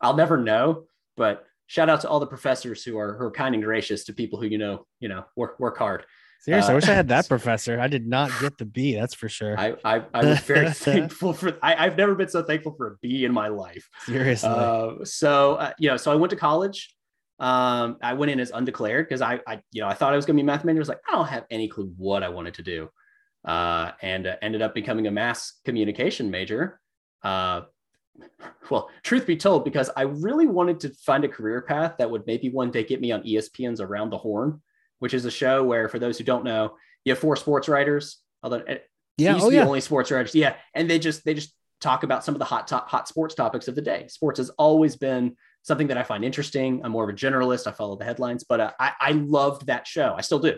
I'll 0.00 0.16
never 0.16 0.36
know, 0.36 0.84
but 1.16 1.44
shout 1.66 1.88
out 1.88 2.00
to 2.02 2.08
all 2.08 2.20
the 2.20 2.26
professors 2.26 2.84
who 2.84 2.98
are 2.98 3.16
who 3.16 3.24
are 3.24 3.30
kind 3.30 3.54
and 3.54 3.64
gracious 3.64 4.04
to 4.04 4.12
people 4.12 4.40
who 4.40 4.46
you 4.46 4.58
know 4.58 4.86
you 5.00 5.08
know 5.08 5.24
work 5.36 5.58
work 5.58 5.78
hard. 5.78 6.04
Seriously, 6.40 6.68
uh, 6.68 6.72
I 6.72 6.74
wish 6.74 6.88
I 6.88 6.94
had 6.94 7.08
that 7.08 7.28
professor. 7.28 7.80
I 7.80 7.88
did 7.88 8.06
not 8.06 8.30
get 8.40 8.56
the 8.58 8.64
B. 8.64 8.94
That's 8.94 9.14
for 9.14 9.28
sure. 9.28 9.58
I 9.58 9.74
I, 9.84 10.02
I 10.14 10.24
was 10.24 10.40
very 10.40 10.70
thankful 10.72 11.32
for. 11.32 11.58
I, 11.62 11.84
have 11.84 11.96
never 11.96 12.14
been 12.14 12.28
so 12.28 12.42
thankful 12.42 12.74
for 12.76 12.86
a 12.88 12.96
B 13.02 13.24
in 13.24 13.32
my 13.32 13.48
life. 13.48 13.88
Seriously. 14.04 14.48
Uh, 14.48 15.04
so 15.04 15.54
uh, 15.56 15.72
you 15.78 15.88
know, 15.88 15.96
so 15.96 16.12
I 16.12 16.14
went 16.14 16.30
to 16.30 16.36
college. 16.36 16.94
Um, 17.38 17.98
I 18.02 18.14
went 18.14 18.30
in 18.30 18.40
as 18.40 18.50
undeclared 18.50 19.06
because 19.06 19.20
I, 19.20 19.40
I, 19.46 19.60
you 19.70 19.82
know, 19.82 19.88
I 19.88 19.94
thought 19.94 20.14
I 20.14 20.16
was 20.16 20.24
going 20.24 20.36
to 20.36 20.42
be 20.42 20.44
a 20.44 20.46
math 20.46 20.64
major. 20.64 20.78
I 20.78 20.80
was 20.80 20.88
like, 20.88 21.02
I 21.06 21.12
don't 21.12 21.26
have 21.26 21.44
any 21.50 21.68
clue 21.68 21.92
what 21.98 22.22
I 22.22 22.30
wanted 22.30 22.54
to 22.54 22.62
do, 22.62 22.88
uh, 23.44 23.92
and 24.00 24.26
uh, 24.26 24.36
ended 24.40 24.62
up 24.62 24.74
becoming 24.74 25.06
a 25.06 25.10
mass 25.10 25.60
communication 25.64 26.30
major. 26.30 26.80
Uh, 27.22 27.62
well, 28.70 28.88
truth 29.02 29.26
be 29.26 29.36
told, 29.36 29.64
because 29.64 29.90
I 29.96 30.02
really 30.02 30.46
wanted 30.46 30.80
to 30.80 30.90
find 31.04 31.24
a 31.24 31.28
career 31.28 31.62
path 31.62 31.96
that 31.98 32.10
would 32.10 32.26
maybe 32.26 32.48
one 32.48 32.70
day 32.70 32.84
get 32.84 33.00
me 33.00 33.12
on 33.12 33.22
ESPN's 33.22 33.80
Around 33.80 34.10
the 34.10 34.18
Horn 34.18 34.62
which 34.98 35.14
is 35.14 35.24
a 35.24 35.30
show 35.30 35.64
where, 35.64 35.88
for 35.88 35.98
those 35.98 36.18
who 36.18 36.24
don't 36.24 36.44
know, 36.44 36.76
you 37.04 37.12
have 37.12 37.18
four 37.18 37.36
sports 37.36 37.68
writers. 37.68 38.18
Although 38.42 38.62
yeah, 39.18 39.38
oh, 39.40 39.50
the 39.50 39.56
yeah. 39.56 39.66
only 39.66 39.80
sports 39.80 40.10
writers, 40.10 40.34
yeah, 40.34 40.56
and 40.74 40.88
they 40.90 40.98
just 40.98 41.24
they 41.24 41.34
just 41.34 41.54
talk 41.80 42.02
about 42.02 42.24
some 42.24 42.34
of 42.34 42.38
the 42.38 42.44
hot 42.44 42.68
top, 42.68 42.88
hot 42.88 43.08
sports 43.08 43.34
topics 43.34 43.68
of 43.68 43.74
the 43.74 43.82
day. 43.82 44.06
Sports 44.08 44.38
has 44.38 44.50
always 44.50 44.96
been 44.96 45.36
something 45.62 45.88
that 45.88 45.98
I 45.98 46.02
find 46.02 46.24
interesting. 46.24 46.80
I'm 46.84 46.92
more 46.92 47.04
of 47.04 47.10
a 47.10 47.12
generalist. 47.12 47.66
I 47.66 47.72
follow 47.72 47.96
the 47.96 48.04
headlines, 48.04 48.44
but 48.44 48.60
uh, 48.60 48.72
I, 48.78 48.92
I 49.00 49.12
loved 49.12 49.66
that 49.66 49.86
show. 49.86 50.14
I 50.16 50.20
still 50.20 50.38
do. 50.38 50.54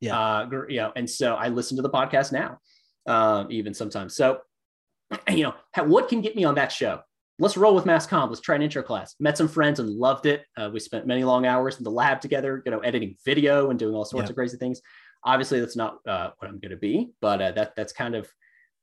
Yeah. 0.00 0.18
Uh, 0.18 0.48
you 0.68 0.78
know, 0.78 0.92
and 0.94 1.08
so 1.08 1.34
I 1.34 1.48
listen 1.48 1.76
to 1.76 1.82
the 1.82 1.90
podcast 1.90 2.32
now, 2.32 2.58
um, 3.06 3.48
even 3.50 3.74
sometimes. 3.74 4.14
So, 4.14 4.40
you 5.30 5.44
know, 5.44 5.54
what 5.84 6.08
can 6.08 6.20
get 6.20 6.36
me 6.36 6.44
on 6.44 6.56
that 6.56 6.72
show? 6.72 7.00
Let's 7.38 7.56
roll 7.56 7.74
with 7.74 7.86
mass 7.86 8.06
comm. 8.06 8.28
Let's 8.28 8.40
try 8.40 8.56
an 8.56 8.62
intro 8.62 8.82
class. 8.82 9.14
Met 9.18 9.38
some 9.38 9.48
friends 9.48 9.80
and 9.80 9.88
loved 9.88 10.26
it. 10.26 10.44
Uh, 10.56 10.70
we 10.72 10.80
spent 10.80 11.06
many 11.06 11.24
long 11.24 11.46
hours 11.46 11.78
in 11.78 11.84
the 11.84 11.90
lab 11.90 12.20
together, 12.20 12.62
you 12.64 12.70
know, 12.70 12.80
editing 12.80 13.16
video 13.24 13.70
and 13.70 13.78
doing 13.78 13.94
all 13.94 14.04
sorts 14.04 14.26
yeah. 14.26 14.30
of 14.30 14.36
crazy 14.36 14.58
things. 14.58 14.80
Obviously, 15.24 15.60
that's 15.60 15.76
not 15.76 15.98
uh, 16.06 16.30
what 16.38 16.48
I'm 16.48 16.58
going 16.58 16.70
to 16.70 16.76
be, 16.76 17.10
but 17.20 17.40
uh, 17.40 17.52
that 17.52 17.74
that's 17.74 17.92
kind 17.92 18.14
of 18.14 18.28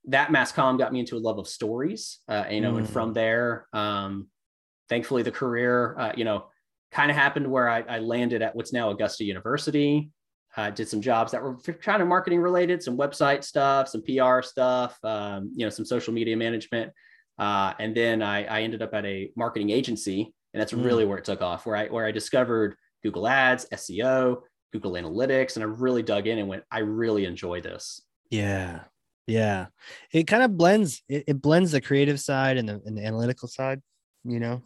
that 0.06 0.32
mass 0.32 0.52
comm 0.52 0.78
got 0.78 0.92
me 0.92 1.00
into 1.00 1.16
a 1.16 1.20
love 1.20 1.38
of 1.38 1.48
stories. 1.48 2.20
Uh, 2.28 2.46
you 2.50 2.62
know, 2.62 2.74
mm. 2.74 2.80
and 2.80 2.90
from 2.90 3.14
there, 3.14 3.68
um, 3.74 4.28
thankfully, 4.88 5.22
the 5.22 5.32
career, 5.32 5.98
uh, 6.00 6.14
you 6.16 6.24
know, 6.24 6.46
kind 6.92 7.12
of 7.12 7.18
happened 7.18 7.48
where 7.48 7.70
I, 7.70 7.82
I, 7.82 8.00
landed 8.00 8.42
at 8.42 8.56
what's 8.56 8.74
now 8.74 8.90
Augusta 8.90 9.24
University. 9.24 10.12
I 10.58 10.72
did 10.72 10.88
some 10.88 11.02
jobs 11.02 11.32
that 11.32 11.44
were 11.44 11.58
kind 11.58 12.02
of 12.02 12.08
marketing 12.08 12.42
related, 12.42 12.82
some 12.82 12.98
website 12.98 13.44
stuff, 13.44 13.88
some 13.88 14.02
PR 14.02 14.42
stuff, 14.42 14.98
um, 15.04 15.52
you 15.56 15.66
know, 15.66 15.70
some 15.70 15.86
social 15.86 16.14
media 16.14 16.36
management. 16.36 16.92
Uh, 17.40 17.74
and 17.80 17.96
then 17.96 18.22
I, 18.22 18.44
I, 18.44 18.62
ended 18.64 18.82
up 18.82 18.94
at 18.94 19.06
a 19.06 19.32
marketing 19.38 19.70
agency, 19.70 20.34
and 20.54 20.60
that's 20.60 20.74
mm. 20.74 20.84
really 20.84 21.06
where 21.06 21.18
it 21.18 21.24
took 21.24 21.42
off, 21.42 21.66
where 21.66 21.78
I 21.78 21.88
where 21.88 22.06
I 22.06 22.12
discovered 22.12 22.76
Google 23.02 23.28
Ads, 23.28 23.66
SEO, 23.74 24.42
Google 24.74 24.92
Analytics, 24.94 25.56
and 25.56 25.64
I 25.64 25.68
really 25.68 26.04
dug 26.04 26.28
in 26.28 26.38
and 26.38 26.50
went, 26.50 26.64
I 26.70 26.80
really 26.80 27.24
enjoy 27.24 27.62
this. 27.62 28.02
Yeah, 28.30 28.82
yeah, 29.26 29.68
it 30.12 30.28
kind 30.28 30.44
of 30.44 30.58
blends. 30.58 31.02
It, 31.08 31.24
it 31.28 31.42
blends 31.42 31.72
the 31.72 31.80
creative 31.80 32.20
side 32.20 32.58
and 32.58 32.68
the, 32.68 32.82
and 32.86 32.98
the 32.98 33.06
analytical 33.06 33.48
side. 33.48 33.82
You 34.26 34.40
know, 34.42 34.62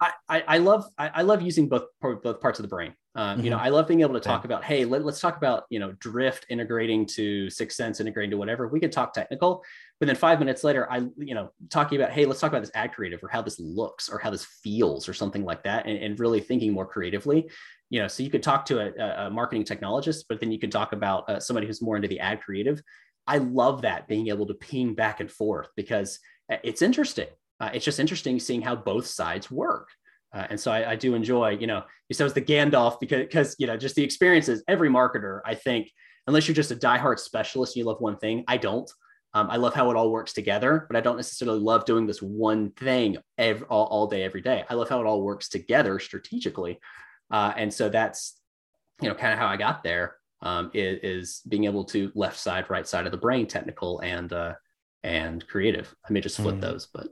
I, 0.00 0.12
I, 0.28 0.44
I 0.48 0.58
love 0.58 0.86
I, 0.98 1.08
I, 1.14 1.22
love 1.22 1.40
using 1.40 1.68
both 1.68 1.84
both 2.00 2.40
parts 2.40 2.58
of 2.58 2.64
the 2.64 2.68
brain. 2.68 2.94
Um, 3.16 3.36
mm-hmm. 3.36 3.44
You 3.44 3.50
know, 3.50 3.56
mm-hmm. 3.56 3.66
I 3.66 3.70
love 3.70 3.88
being 3.88 4.02
able 4.02 4.14
to 4.14 4.20
talk 4.20 4.42
yeah. 4.42 4.46
about, 4.46 4.64
hey, 4.64 4.84
let, 4.84 5.02
us 5.02 5.20
talk 5.20 5.36
about 5.36 5.64
you 5.68 5.80
know 5.80 5.92
drift 5.92 6.46
integrating 6.48 7.06
to 7.06 7.46
6sense, 7.46 8.00
integrating 8.00 8.30
to 8.30 8.36
whatever. 8.36 8.68
We 8.68 8.78
could 8.78 8.92
talk 8.92 9.12
technical, 9.12 9.64
but 9.98 10.06
then 10.06 10.16
five 10.16 10.38
minutes 10.38 10.62
later, 10.62 10.90
I 10.90 10.98
you 11.16 11.34
know 11.34 11.50
talking 11.70 12.00
about, 12.00 12.12
hey, 12.12 12.24
let's 12.24 12.40
talk 12.40 12.50
about 12.50 12.60
this 12.62 12.70
ad 12.74 12.92
creative 12.92 13.22
or 13.24 13.28
how 13.28 13.42
this 13.42 13.58
looks 13.58 14.08
or 14.08 14.18
how 14.18 14.30
this 14.30 14.44
feels 14.44 15.08
or 15.08 15.14
something 15.14 15.44
like 15.44 15.64
that, 15.64 15.86
and, 15.86 15.98
and 15.98 16.20
really 16.20 16.40
thinking 16.40 16.72
more 16.72 16.86
creatively. 16.86 17.50
You 17.88 18.00
know, 18.00 18.08
so 18.08 18.22
you 18.22 18.30
could 18.30 18.44
talk 18.44 18.64
to 18.66 18.78
a, 18.78 19.26
a 19.26 19.30
marketing 19.30 19.64
technologist, 19.64 20.24
but 20.28 20.38
then 20.38 20.52
you 20.52 20.60
could 20.60 20.70
talk 20.70 20.92
about 20.92 21.28
uh, 21.28 21.40
somebody 21.40 21.66
who's 21.66 21.82
more 21.82 21.96
into 21.96 22.08
the 22.08 22.20
ad 22.20 22.40
creative. 22.40 22.80
I 23.26 23.38
love 23.38 23.82
that 23.82 24.06
being 24.06 24.28
able 24.28 24.46
to 24.46 24.54
ping 24.54 24.94
back 24.94 25.20
and 25.20 25.30
forth 25.30 25.68
because 25.76 26.20
uh, 26.50 26.56
it's 26.62 26.82
interesting. 26.82 27.28
Uh, 27.58 27.70
it's 27.74 27.84
just 27.84 28.00
interesting 28.00 28.38
seeing 28.38 28.62
how 28.62 28.76
both 28.76 29.06
sides 29.06 29.50
work. 29.50 29.88
Uh, 30.32 30.46
and 30.50 30.60
so 30.60 30.70
I, 30.70 30.92
I, 30.92 30.96
do 30.96 31.14
enjoy, 31.14 31.50
you 31.58 31.66
know, 31.66 31.82
so 32.12 32.24
it's 32.24 32.34
the 32.34 32.40
Gandalf 32.40 33.00
because, 33.00 33.20
because, 33.22 33.56
you 33.58 33.66
know, 33.66 33.76
just 33.76 33.96
the 33.96 34.04
experiences, 34.04 34.62
every 34.68 34.88
marketer, 34.88 35.40
I 35.44 35.54
think, 35.56 35.90
unless 36.26 36.46
you're 36.46 36.54
just 36.54 36.70
a 36.70 36.76
diehard 36.76 37.18
specialist 37.18 37.74
and 37.74 37.80
you 37.80 37.84
love 37.84 38.00
one 38.00 38.16
thing, 38.16 38.44
I 38.46 38.56
don't. 38.56 38.88
Um, 39.32 39.48
I 39.50 39.56
love 39.56 39.74
how 39.74 39.90
it 39.90 39.96
all 39.96 40.10
works 40.10 40.32
together, 40.32 40.86
but 40.88 40.96
I 40.96 41.00
don't 41.00 41.16
necessarily 41.16 41.60
love 41.60 41.84
doing 41.84 42.06
this 42.06 42.20
one 42.20 42.70
thing 42.72 43.16
every, 43.38 43.66
all, 43.68 43.86
all 43.86 44.06
day, 44.06 44.22
every 44.22 44.40
day. 44.40 44.64
I 44.68 44.74
love 44.74 44.88
how 44.88 45.00
it 45.00 45.06
all 45.06 45.22
works 45.22 45.48
together 45.48 45.98
strategically. 45.98 46.80
Uh, 47.30 47.52
and 47.56 47.72
so 47.72 47.88
that's, 47.88 48.40
you 49.00 49.08
know, 49.08 49.14
kind 49.14 49.32
of 49.32 49.38
how 49.38 49.46
I 49.46 49.56
got 49.56 49.84
there 49.84 50.16
um, 50.42 50.70
is, 50.74 50.98
is, 51.02 51.42
being 51.48 51.64
able 51.64 51.84
to 51.84 52.10
left 52.14 52.38
side, 52.38 52.68
right 52.70 52.86
side 52.86 53.06
of 53.06 53.12
the 53.12 53.18
brain, 53.18 53.46
technical 53.46 54.00
and, 54.00 54.32
uh, 54.32 54.54
and 55.04 55.46
creative. 55.46 55.94
I 56.08 56.12
may 56.12 56.20
just 56.20 56.36
flip 56.36 56.56
mm. 56.56 56.60
those, 56.60 56.88
but 56.92 57.08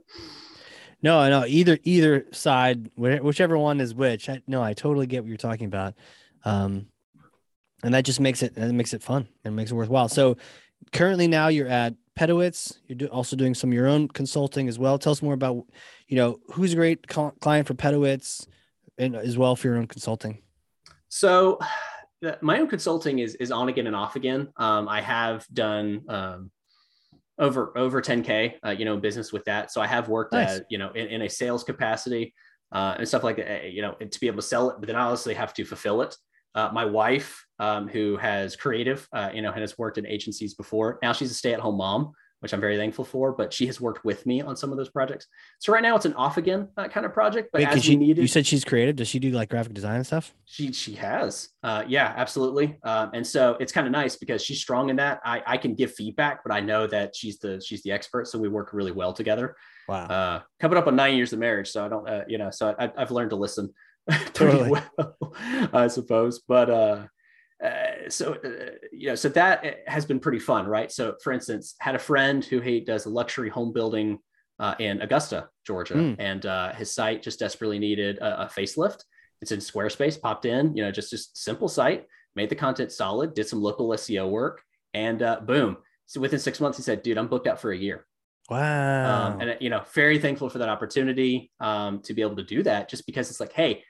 no, 1.01 1.29
no, 1.29 1.45
either 1.45 1.77
either 1.83 2.25
side, 2.31 2.91
whichever 2.95 3.57
one 3.57 3.79
is 3.79 3.93
which. 3.93 4.29
I, 4.29 4.41
no, 4.47 4.61
I 4.61 4.73
totally 4.73 5.07
get 5.07 5.23
what 5.23 5.29
you're 5.29 5.37
talking 5.37 5.67
about, 5.67 5.93
um, 6.43 6.87
and 7.83 7.93
that 7.93 8.03
just 8.03 8.19
makes 8.19 8.43
it 8.43 8.55
that 8.55 8.73
makes 8.73 8.93
it 8.93 9.01
fun 9.01 9.27
and 9.45 9.55
makes 9.55 9.71
it 9.71 9.75
worthwhile. 9.75 10.09
So, 10.09 10.37
currently 10.91 11.27
now 11.27 11.47
you're 11.47 11.69
at 11.69 11.93
Pedowitz. 12.17 12.79
You're 12.87 12.97
do, 12.97 13.07
also 13.07 13.37
doing 13.37 13.53
some 13.53 13.69
of 13.69 13.73
your 13.73 13.87
own 13.87 14.09
consulting 14.09 14.67
as 14.67 14.77
well. 14.77 14.99
Tell 14.99 15.13
us 15.13 15.21
more 15.21 15.33
about, 15.33 15.65
you 16.07 16.17
know, 16.17 16.39
who's 16.51 16.73
a 16.73 16.75
great 16.75 17.07
client 17.07 17.65
for 17.65 17.73
Pedowitz, 17.75 18.45
and 18.97 19.15
as 19.15 19.37
well 19.37 19.55
for 19.55 19.67
your 19.67 19.77
own 19.77 19.87
consulting. 19.87 20.41
So, 21.07 21.59
my 22.41 22.59
own 22.59 22.67
consulting 22.67 23.19
is 23.19 23.35
is 23.35 23.51
on 23.51 23.69
again 23.69 23.87
and 23.87 23.95
off 23.95 24.17
again. 24.17 24.49
Um, 24.57 24.89
I 24.89 24.99
have 24.99 25.47
done 25.53 26.03
um, 26.09 26.51
over 27.39 27.77
over 27.77 28.01
10k 28.01 28.55
uh, 28.65 28.69
you 28.71 28.85
know 28.85 28.97
business 28.97 29.31
with 29.31 29.45
that. 29.45 29.71
So 29.71 29.81
i 29.81 29.87
have 29.87 30.09
worked 30.09 30.33
nice. 30.33 30.57
at 30.57 30.65
you 30.69 30.77
know 30.77 30.91
in, 30.91 31.07
in 31.07 31.21
a 31.23 31.29
sales 31.29 31.63
capacity 31.63 32.33
uh, 32.71 32.95
and 32.97 33.07
stuff 33.07 33.23
like 33.23 33.37
that 33.37 33.63
uh, 33.63 33.67
you 33.67 33.81
know 33.81 33.93
to 33.93 34.19
be 34.19 34.27
able 34.27 34.37
to 34.37 34.47
sell 34.47 34.69
it 34.69 34.77
but 34.79 34.87
then 34.87 34.95
i 34.95 35.01
honestly 35.01 35.33
have 35.33 35.53
to 35.55 35.65
fulfill 35.65 36.01
it. 36.01 36.15
Uh, 36.55 36.69
my 36.73 36.83
wife 36.83 37.45
um, 37.59 37.87
who 37.87 38.17
has 38.17 38.55
creative 38.55 39.07
uh, 39.13 39.29
you 39.33 39.41
know 39.41 39.51
and 39.51 39.61
has 39.61 39.77
worked 39.77 39.97
in 39.97 40.05
agencies 40.05 40.55
before 40.55 40.97
now 41.01 41.13
she's 41.13 41.31
a 41.31 41.33
stay-at-home 41.33 41.77
mom 41.77 42.11
which 42.39 42.53
I'm 42.53 42.61
very 42.61 42.77
thankful 42.77 43.05
for. 43.05 43.31
But 43.31 43.53
she 43.53 43.65
has 43.67 43.79
worked 43.79 44.03
with 44.05 44.25
me 44.25 44.41
on 44.41 44.55
some 44.55 44.71
of 44.71 44.77
those 44.77 44.89
projects. 44.89 45.27
So 45.59 45.73
right 45.73 45.81
now 45.81 45.95
it's 45.95 46.05
an 46.05 46.13
off 46.13 46.37
again 46.37 46.69
uh, 46.77 46.87
kind 46.87 47.05
of 47.05 47.13
project. 47.13 47.49
But 47.51 47.59
Wait, 47.59 47.67
as 47.67 47.83
she, 47.83 47.95
needed, 47.95 48.21
you 48.21 48.27
said 48.27 48.45
she's 48.45 48.63
creative. 48.63 48.95
Does 48.95 49.07
she 49.07 49.19
do 49.19 49.31
like 49.31 49.49
graphic 49.49 49.73
design 49.73 49.97
and 49.97 50.05
stuff? 50.05 50.33
She 50.45 50.71
she 50.71 50.93
has. 50.95 51.49
Uh, 51.63 51.83
yeah, 51.87 52.13
absolutely. 52.15 52.77
Um, 52.83 53.11
and 53.13 53.25
so 53.25 53.57
it's 53.59 53.71
kind 53.71 53.87
of 53.87 53.91
nice 53.91 54.15
because 54.15 54.41
she's 54.43 54.59
strong 54.59 54.89
in 54.89 54.95
that. 54.97 55.19
I 55.23 55.41
I 55.45 55.57
can 55.57 55.75
give 55.75 55.93
feedback, 55.93 56.43
but 56.43 56.53
I 56.53 56.59
know 56.59 56.87
that 56.87 57.15
she's 57.15 57.39
the 57.39 57.61
she's 57.61 57.83
the 57.83 57.91
expert. 57.91 58.27
So 58.27 58.39
we 58.39 58.49
work 58.49 58.73
really 58.73 58.91
well 58.91 59.13
together. 59.13 59.55
Wow. 59.87 60.05
Uh, 60.05 60.41
coming 60.59 60.77
up 60.77 60.87
on 60.87 60.95
nine 60.95 61.15
years 61.15 61.33
of 61.33 61.39
marriage, 61.39 61.69
so 61.69 61.85
I 61.85 61.89
don't 61.89 62.07
uh, 62.07 62.23
you 62.27 62.37
know 62.37 62.51
so 62.51 62.75
I, 62.79 62.91
I've 62.97 63.11
learned 63.11 63.31
to 63.31 63.35
listen. 63.35 63.73
totally 64.33 64.71
well, 64.71 65.17
I 65.73 65.87
suppose. 65.87 66.39
But 66.39 66.69
uh, 67.63 68.09
so 68.09 68.35
uh, 68.35 68.71
you 68.91 69.09
know 69.09 69.15
so 69.15 69.27
that 69.27 69.65
uh, 69.65 69.71
has 69.85 70.05
been 70.05 70.19
pretty 70.19 70.39
fun 70.39 70.65
right? 70.65 70.91
So 70.91 71.15
for 71.23 71.33
instance 71.33 71.75
had 71.79 71.95
a 71.95 71.99
friend 71.99 72.43
who 72.43 72.61
he 72.61 72.79
does 72.79 73.05
a 73.05 73.09
luxury 73.09 73.49
home 73.49 73.73
building 73.73 74.19
uh, 74.59 74.75
in 74.79 75.01
augusta 75.01 75.47
georgia 75.65 75.93
mm. 75.93 76.15
and 76.19 76.45
uh, 76.45 76.73
his 76.73 76.93
site 76.93 77.23
just 77.23 77.39
desperately 77.39 77.79
needed 77.79 78.17
a, 78.19 78.43
a, 78.43 78.45
facelift. 78.45 79.03
It's 79.41 79.51
in 79.51 79.59
squarespace 79.59 80.19
popped 80.19 80.45
in 80.45 80.75
you 80.75 80.83
know 80.83 80.91
just 80.91 81.09
just 81.09 81.37
simple 81.37 81.67
site 81.67 82.05
made 82.35 82.49
the 82.49 82.55
content 82.55 82.91
solid 82.91 83.33
did 83.33 83.47
some 83.47 83.61
local 83.61 83.89
seo 83.89 84.29
work 84.29 84.61
and 84.93 85.19
boom. 85.45 85.77
So 86.05 86.19
within 86.19 86.39
six 86.39 86.59
months 86.59 86.77
he 86.77 86.83
said 86.83 87.03
dude 87.03 87.17
i'm 87.17 87.27
booked 87.27 87.47
out 87.47 87.59
for 87.59 87.71
a 87.71 87.77
year. 87.77 88.05
Wow. 88.49 89.27
um, 89.27 89.41
and 89.41 89.57
you 89.61 89.69
know 89.69 89.83
very 89.93 90.17
thankful 90.17 90.49
for 90.49 90.57
that 90.57 90.69
opportunity 90.69 91.51
um, 91.59 92.01
to 92.01 92.13
be 92.13 92.21
able 92.21 92.37
to 92.37 92.43
do 92.43 92.63
that 92.63 92.89
just 92.89 93.05
because 93.05 93.29
it's 93.29 93.39
like 93.39 93.53
hey 93.53 93.83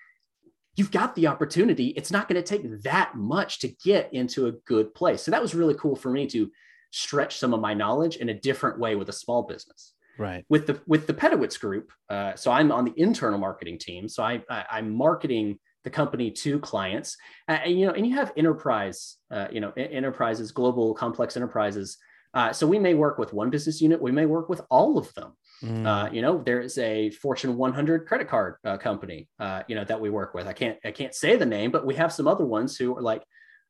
you've 0.80 0.91
got 0.91 1.13
the 1.15 1.27
opportunity. 1.27 1.88
It's 1.89 2.09
not 2.09 2.30
going 2.30 2.41
to 2.41 2.47
take 2.47 2.84
that 2.84 3.13
much 3.13 3.59
to 3.59 3.67
get 3.67 4.13
into 4.13 4.47
a 4.47 4.53
good 4.65 4.95
place. 4.95 5.21
So 5.21 5.32
that 5.32 5.41
was 5.41 5.53
really 5.53 5.73
cool 5.73 5.97
for 5.97 6.09
me 6.09 6.25
to 6.27 6.49
stretch 6.91 7.38
some 7.38 7.53
of 7.53 7.59
my 7.59 7.73
knowledge 7.73 8.15
in 8.15 8.30
a 8.30 8.34
different 8.34 8.80
way 8.80 8.95
with 8.95 9.09
a 9.09 9.13
small 9.13 9.43
business. 9.43 9.93
Right. 10.17 10.45
With 10.47 10.67
the 10.67 10.82
with 10.88 11.05
the 11.05 11.13
Pedowitz 11.13 11.59
group, 11.59 11.91
uh, 12.09 12.36
so 12.36 12.51
I'm 12.51 12.71
on 12.71 12.86
the 12.86 12.93
internal 12.95 13.39
marketing 13.39 13.77
team. 13.77 14.09
So 14.09 14.23
I, 14.23 14.41
I 14.49 14.80
am 14.80 14.93
marketing 14.93 15.59
the 15.84 15.89
company 15.89 16.32
to 16.32 16.59
clients, 16.59 17.15
uh, 17.47 17.59
and 17.63 17.80
you 17.80 17.86
know, 17.86 17.93
and 17.93 18.05
you 18.05 18.15
have 18.15 18.34
enterprise, 18.36 19.17
uh, 19.32 19.47
you 19.51 19.61
know, 19.61 19.71
enterprises, 19.77 20.51
global 20.51 20.93
complex 20.93 21.38
enterprises. 21.38 21.97
Uh, 22.34 22.51
so 22.51 22.67
we 22.67 22.80
may 22.80 22.93
work 22.93 23.17
with 23.17 23.34
one 23.34 23.49
business 23.49 23.82
unit, 23.82 24.01
we 24.01 24.11
may 24.11 24.25
work 24.25 24.49
with 24.49 24.61
all 24.69 24.97
of 24.97 25.13
them. 25.13 25.34
Mm. 25.64 25.86
Uh, 25.86 26.12
you 26.12 26.22
know, 26.22 26.41
there's 26.43 26.78
a 26.78 27.10
Fortune 27.12 27.57
100 27.57 28.07
credit 28.07 28.28
card 28.28 28.55
uh, 28.64 28.78
company, 28.78 29.28
uh, 29.39 29.64
you 29.68 29.76
know, 29.76 29.84
that 29.84 29.99
we 29.99 30.10
work 30.10 30.34
with. 30.34 30.47
I 30.47 30.53
can't, 30.53 30.78
I 30.86 30.91
can't 30.91 31.14
say 31.14 31.36
the 31.36 31.45
name, 31.45 31.72
but 31.72 31.86
we 31.86 31.95
have 31.95 32.14
some 32.14 32.28
other 32.28 32.45
ones 32.45 32.78
who 32.78 32.95
are 32.97 33.01
like 33.01 33.24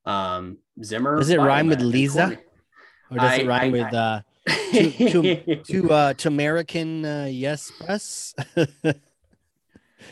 um, 0.05 0.57
Zimmer. 0.83 1.17
Does 1.17 1.29
it 1.29 1.39
rhyme 1.39 1.67
with 1.67 1.81
Lisa, 1.81 2.39
or 3.09 3.17
does 3.17 3.31
I, 3.31 3.35
it 3.37 3.47
rhyme 3.47 3.73
I, 3.73 3.83
with 3.83 3.93
uh, 3.93 4.21
to, 4.47 4.91
to, 4.91 5.55
to, 5.63 5.91
uh, 5.91 6.13
to 6.13 6.27
American 6.27 7.05
uh, 7.05 7.27
yes 7.29 7.71
press? 7.71 8.35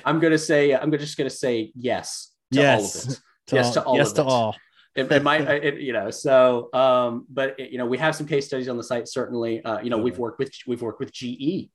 I'm 0.03 0.19
gonna 0.19 0.38
say, 0.38 0.73
I'm 0.75 0.91
just 0.91 1.17
gonna 1.17 1.30
say 1.30 1.71
yes 1.75 2.32
to 2.53 2.59
yes. 2.59 2.80
all 2.80 2.86
of 2.86 3.09
it. 3.09 3.21
To 3.47 3.55
yes 3.55 3.65
all, 3.67 3.73
to 3.73 3.84
all. 3.84 3.97
Yes 3.97 4.11
to 4.13 4.21
it. 4.21 4.28
all. 4.28 4.55
It, 4.97 5.11
it, 5.11 5.23
might, 5.23 5.41
it, 5.41 5.79
you 5.79 5.93
know. 5.93 6.09
So, 6.09 6.69
um, 6.73 7.27
but 7.29 7.59
it, 7.59 7.71
you 7.71 7.77
know, 7.77 7.85
we 7.85 7.99
have 7.99 8.15
some 8.15 8.25
case 8.25 8.47
studies 8.47 8.67
on 8.67 8.77
the 8.77 8.83
site. 8.83 9.07
Certainly, 9.07 9.63
uh, 9.63 9.79
you 9.79 9.91
know, 9.91 9.97
we've 9.97 10.17
worked 10.17 10.39
with 10.39 10.51
we've 10.65 10.81
worked 10.81 10.99
with 10.99 11.13
GE 11.13 11.69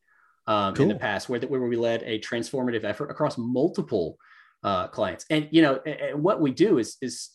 um, 0.49 0.75
cool. 0.75 0.85
in 0.85 0.89
the 0.89 0.97
past, 0.97 1.29
where 1.29 1.39
that 1.39 1.49
where 1.49 1.61
we 1.61 1.77
led 1.77 2.03
a 2.03 2.19
transformative 2.19 2.83
effort 2.83 3.11
across 3.11 3.39
multiple 3.39 4.17
uh, 4.65 4.89
clients. 4.89 5.25
And 5.31 5.49
you 5.53 5.63
know, 5.63 5.77
and 5.87 6.23
what 6.23 6.41
we 6.41 6.51
do 6.51 6.79
is 6.79 6.97
is 7.01 7.31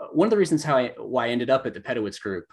uh, 0.00 0.06
one 0.12 0.26
of 0.26 0.30
the 0.30 0.38
reasons 0.38 0.62
how 0.62 0.76
I 0.76 0.92
why 0.96 1.26
I 1.26 1.30
ended 1.30 1.50
up 1.50 1.66
at 1.66 1.74
the 1.74 1.80
Pedowitz 1.80 2.20
Group, 2.20 2.46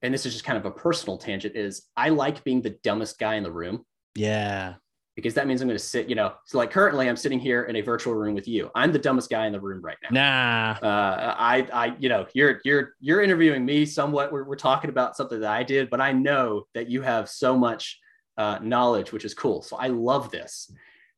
and 0.00 0.12
this 0.14 0.24
is 0.24 0.32
just 0.32 0.46
kind 0.46 0.56
of 0.56 0.64
a 0.64 0.70
personal 0.70 1.18
tangent, 1.18 1.56
is 1.56 1.86
I 1.94 2.08
like 2.08 2.42
being 2.42 2.62
the 2.62 2.78
dumbest 2.82 3.18
guy 3.18 3.34
in 3.34 3.42
the 3.42 3.52
room. 3.52 3.84
Yeah 4.14 4.76
because 5.18 5.34
that 5.34 5.48
means 5.48 5.60
I'm 5.60 5.66
going 5.66 5.76
to 5.76 5.84
sit, 5.84 6.08
you 6.08 6.14
know, 6.14 6.34
so 6.44 6.58
like 6.58 6.70
currently 6.70 7.08
I'm 7.08 7.16
sitting 7.16 7.40
here 7.40 7.64
in 7.64 7.74
a 7.74 7.80
virtual 7.80 8.14
room 8.14 8.36
with 8.36 8.46
you. 8.46 8.70
I'm 8.76 8.92
the 8.92 9.00
dumbest 9.00 9.28
guy 9.28 9.46
in 9.46 9.52
the 9.52 9.58
room 9.58 9.82
right 9.82 9.96
now. 10.08 10.76
Nah. 10.80 10.86
Uh, 10.88 11.34
I, 11.36 11.66
I, 11.72 11.96
you 11.98 12.08
know, 12.08 12.28
you're, 12.34 12.60
you're, 12.64 12.94
you're 13.00 13.20
interviewing 13.20 13.64
me 13.64 13.84
somewhat. 13.84 14.30
We're, 14.30 14.44
we're 14.44 14.54
talking 14.54 14.90
about 14.90 15.16
something 15.16 15.40
that 15.40 15.50
I 15.50 15.64
did, 15.64 15.90
but 15.90 16.00
I 16.00 16.12
know 16.12 16.68
that 16.74 16.88
you 16.88 17.02
have 17.02 17.28
so 17.28 17.58
much 17.58 17.98
uh, 18.36 18.60
knowledge, 18.62 19.10
which 19.10 19.24
is 19.24 19.34
cool. 19.34 19.60
So 19.60 19.76
I 19.76 19.88
love 19.88 20.30
this. 20.30 20.72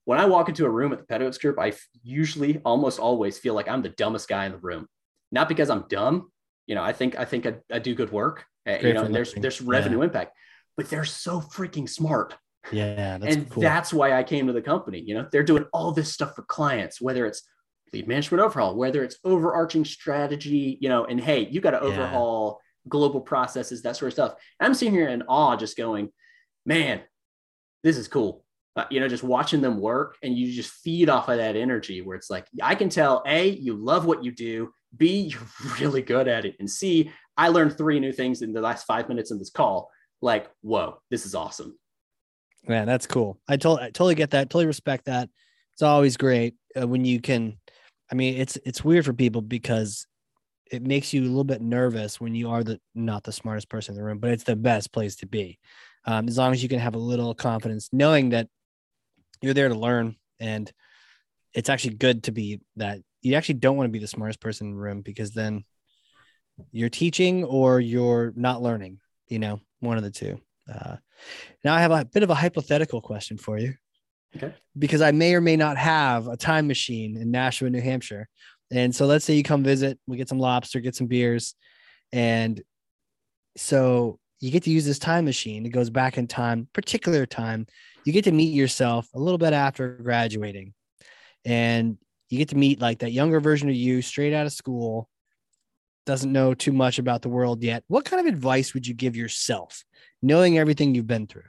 When 0.06 0.18
I 0.18 0.24
walk 0.24 0.48
into 0.48 0.64
a 0.64 0.70
room 0.70 0.94
at 0.94 0.98
the 0.98 1.04
Pedowitz 1.04 1.38
group, 1.38 1.58
I 1.58 1.74
usually 2.02 2.56
almost 2.64 2.98
always 2.98 3.36
feel 3.36 3.52
like 3.52 3.68
I'm 3.68 3.82
the 3.82 3.90
dumbest 3.90 4.30
guy 4.30 4.46
in 4.46 4.52
the 4.52 4.58
room. 4.58 4.88
Not 5.30 5.46
because 5.46 5.68
I'm 5.68 5.84
dumb, 5.90 6.32
you 6.66 6.74
know, 6.74 6.82
I 6.82 6.94
think 6.94 7.18
I 7.18 7.26
think 7.26 7.44
I, 7.44 7.56
I 7.70 7.80
do 7.80 7.94
good 7.94 8.12
work, 8.12 8.46
uh, 8.66 8.78
you 8.80 8.94
know, 8.94 9.04
and 9.04 9.14
there's 9.14 9.34
there's 9.34 9.60
revenue 9.60 9.98
yeah. 9.98 10.04
impact, 10.04 10.34
but 10.74 10.88
they're 10.88 11.04
so 11.04 11.42
freaking 11.42 11.86
smart. 11.86 12.34
Yeah, 12.72 13.18
and 13.22 13.48
cool. 13.50 13.62
that's 13.62 13.92
why 13.92 14.12
I 14.12 14.22
came 14.22 14.46
to 14.46 14.52
the 14.52 14.62
company. 14.62 15.02
You 15.04 15.14
know, 15.14 15.28
they're 15.32 15.42
doing 15.42 15.64
all 15.72 15.92
this 15.92 16.12
stuff 16.12 16.34
for 16.36 16.42
clients, 16.42 17.00
whether 17.00 17.26
it's 17.26 17.42
lead 17.92 18.06
management 18.06 18.42
overhaul, 18.42 18.76
whether 18.76 19.02
it's 19.02 19.18
overarching 19.24 19.84
strategy, 19.84 20.78
you 20.80 20.88
know, 20.88 21.04
and 21.04 21.20
hey, 21.20 21.48
you 21.50 21.60
got 21.60 21.72
to 21.72 21.80
overhaul 21.80 22.60
yeah. 22.60 22.88
global 22.88 23.20
processes, 23.20 23.82
that 23.82 23.96
sort 23.96 24.08
of 24.08 24.12
stuff. 24.12 24.34
I'm 24.60 24.74
sitting 24.74 24.94
here 24.94 25.08
in 25.08 25.22
awe, 25.22 25.56
just 25.56 25.76
going, 25.76 26.10
man, 26.64 27.00
this 27.82 27.96
is 27.96 28.08
cool. 28.08 28.44
Uh, 28.76 28.84
you 28.90 29.00
know, 29.00 29.08
just 29.08 29.24
watching 29.24 29.60
them 29.60 29.80
work 29.80 30.16
and 30.22 30.36
you 30.36 30.52
just 30.52 30.70
feed 30.70 31.08
off 31.08 31.28
of 31.28 31.38
that 31.38 31.56
energy 31.56 32.02
where 32.02 32.16
it's 32.16 32.30
like, 32.30 32.46
I 32.62 32.76
can 32.76 32.88
tell 32.88 33.22
A, 33.26 33.48
you 33.48 33.74
love 33.74 34.04
what 34.04 34.22
you 34.22 34.30
do, 34.30 34.72
B, 34.96 35.32
you're 35.32 35.40
really 35.80 36.02
good 36.02 36.28
at 36.28 36.44
it, 36.44 36.56
and 36.60 36.70
C, 36.70 37.10
I 37.36 37.48
learned 37.48 37.76
three 37.76 37.98
new 37.98 38.12
things 38.12 38.42
in 38.42 38.52
the 38.52 38.60
last 38.60 38.86
five 38.86 39.08
minutes 39.08 39.30
of 39.30 39.38
this 39.38 39.50
call. 39.50 39.90
Like, 40.22 40.48
whoa, 40.60 41.00
this 41.10 41.24
is 41.26 41.34
awesome. 41.34 41.78
Man, 42.66 42.86
that's 42.86 43.06
cool. 43.06 43.38
I, 43.48 43.56
told, 43.56 43.80
I 43.80 43.86
totally 43.86 44.14
get 44.14 44.30
that. 44.30 44.50
Totally 44.50 44.66
respect 44.66 45.06
that. 45.06 45.28
It's 45.72 45.82
always 45.82 46.16
great 46.16 46.54
uh, 46.80 46.86
when 46.86 47.04
you 47.04 47.20
can 47.20 47.56
I 48.10 48.14
mean, 48.14 48.36
it's 48.36 48.58
it's 48.64 48.84
weird 48.84 49.04
for 49.04 49.12
people 49.12 49.40
because 49.40 50.06
it 50.70 50.82
makes 50.82 51.12
you 51.12 51.22
a 51.22 51.24
little 51.24 51.44
bit 51.44 51.62
nervous 51.62 52.20
when 52.20 52.34
you 52.34 52.50
are 52.50 52.64
the 52.64 52.80
not 52.94 53.24
the 53.24 53.32
smartest 53.32 53.68
person 53.68 53.94
in 53.94 53.98
the 53.98 54.04
room, 54.04 54.18
but 54.18 54.30
it's 54.30 54.44
the 54.44 54.56
best 54.56 54.92
place 54.92 55.16
to 55.16 55.26
be. 55.26 55.58
Um, 56.04 56.28
as 56.28 56.38
long 56.38 56.52
as 56.52 56.62
you 56.62 56.68
can 56.68 56.78
have 56.78 56.94
a 56.94 56.98
little 56.98 57.34
confidence, 57.34 57.88
knowing 57.92 58.30
that 58.30 58.48
you're 59.42 59.54
there 59.54 59.68
to 59.68 59.74
learn, 59.74 60.16
and 60.40 60.70
it's 61.54 61.68
actually 61.68 61.94
good 61.94 62.24
to 62.24 62.32
be 62.32 62.60
that. 62.76 63.00
You 63.22 63.34
actually 63.34 63.56
don't 63.56 63.76
want 63.76 63.86
to 63.86 63.92
be 63.92 63.98
the 63.98 64.06
smartest 64.06 64.40
person 64.40 64.68
in 64.68 64.72
the 64.72 64.80
room 64.80 65.02
because 65.02 65.32
then 65.32 65.64
you're 66.72 66.88
teaching 66.88 67.44
or 67.44 67.78
you're 67.78 68.32
not 68.34 68.62
learning. 68.62 68.98
You 69.28 69.38
know, 69.38 69.60
one 69.80 69.98
of 69.98 70.02
the 70.02 70.10
two. 70.10 70.40
Uh, 70.70 70.96
now 71.64 71.74
I 71.74 71.80
have 71.80 71.90
a 71.90 72.04
bit 72.04 72.22
of 72.22 72.30
a 72.30 72.34
hypothetical 72.34 73.00
question 73.00 73.36
for 73.36 73.58
you. 73.58 73.74
Okay. 74.36 74.54
Because 74.78 75.02
I 75.02 75.10
may 75.10 75.34
or 75.34 75.40
may 75.40 75.56
not 75.56 75.76
have 75.76 76.28
a 76.28 76.36
time 76.36 76.66
machine 76.66 77.16
in 77.16 77.30
Nashua, 77.30 77.68
New 77.70 77.80
Hampshire. 77.80 78.28
And 78.70 78.94
so 78.94 79.06
let's 79.06 79.24
say 79.24 79.34
you 79.34 79.42
come 79.42 79.64
visit, 79.64 79.98
we 80.06 80.16
get 80.16 80.28
some 80.28 80.38
lobster, 80.38 80.78
get 80.80 80.94
some 80.94 81.08
beers. 81.08 81.54
And 82.12 82.62
so 83.56 84.18
you 84.38 84.50
get 84.50 84.62
to 84.64 84.70
use 84.70 84.86
this 84.86 85.00
time 85.00 85.24
machine. 85.24 85.66
It 85.66 85.70
goes 85.70 85.90
back 85.90 86.16
in 86.16 86.28
time, 86.28 86.68
particular 86.72 87.26
time. 87.26 87.66
You 88.04 88.12
get 88.12 88.24
to 88.24 88.32
meet 88.32 88.54
yourself 88.54 89.08
a 89.14 89.18
little 89.18 89.38
bit 89.38 89.52
after 89.52 89.96
graduating. 89.96 90.72
And 91.44 91.98
you 92.28 92.38
get 92.38 92.50
to 92.50 92.56
meet 92.56 92.80
like 92.80 93.00
that 93.00 93.12
younger 93.12 93.40
version 93.40 93.68
of 93.68 93.74
you 93.74 94.02
straight 94.02 94.32
out 94.32 94.46
of 94.46 94.52
school, 94.52 95.08
doesn't 96.06 96.32
know 96.32 96.54
too 96.54 96.72
much 96.72 96.98
about 96.98 97.22
the 97.22 97.28
world 97.28 97.62
yet. 97.62 97.82
What 97.88 98.04
kind 98.04 98.20
of 98.20 98.32
advice 98.32 98.72
would 98.72 98.86
you 98.86 98.94
give 98.94 99.16
yourself, 99.16 99.84
knowing 100.22 100.58
everything 100.58 100.94
you've 100.94 101.06
been 101.06 101.26
through? 101.26 101.42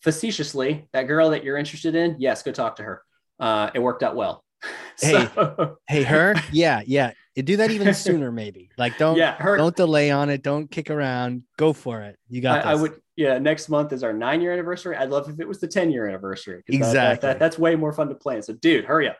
facetiously, 0.00 0.88
that 0.92 1.02
girl 1.04 1.30
that 1.30 1.44
you're 1.44 1.56
interested 1.56 1.94
in, 1.94 2.16
yes, 2.18 2.42
go 2.42 2.52
talk 2.52 2.76
to 2.76 2.82
her. 2.82 3.02
Uh, 3.38 3.70
it 3.74 3.78
worked 3.78 4.02
out 4.02 4.16
well. 4.16 4.44
Hey, 5.00 5.26
so, 5.34 5.78
hey, 5.88 6.02
her, 6.02 6.34
yeah, 6.52 6.82
yeah. 6.84 7.12
Do 7.34 7.56
that 7.56 7.70
even 7.70 7.94
sooner, 7.94 8.30
maybe. 8.42 8.68
Like, 8.76 8.98
don't, 8.98 9.16
yeah, 9.16 9.34
her, 9.36 9.56
don't 9.56 9.74
delay 9.74 10.10
on 10.10 10.28
it. 10.28 10.42
Don't 10.42 10.70
kick 10.70 10.90
around. 10.90 11.44
Go 11.56 11.72
for 11.72 12.02
it. 12.02 12.18
You 12.28 12.42
got. 12.42 12.66
I, 12.66 12.72
I 12.72 12.74
would, 12.74 13.00
yeah. 13.16 13.38
Next 13.38 13.70
month 13.70 13.94
is 13.94 14.04
our 14.04 14.12
nine 14.12 14.42
year 14.42 14.52
anniversary. 14.52 14.96
I'd 14.96 15.08
love 15.08 15.30
if 15.30 15.40
it 15.40 15.48
was 15.48 15.58
the 15.58 15.68
ten 15.68 15.90
year 15.90 16.06
anniversary. 16.06 16.62
Exactly. 16.68 16.92
That, 16.92 17.20
that, 17.22 17.38
that's 17.38 17.58
way 17.58 17.76
more 17.76 17.94
fun 17.94 18.10
to 18.10 18.14
plan. 18.14 18.42
So, 18.42 18.52
dude, 18.52 18.84
hurry 18.84 19.08
up. 19.08 19.16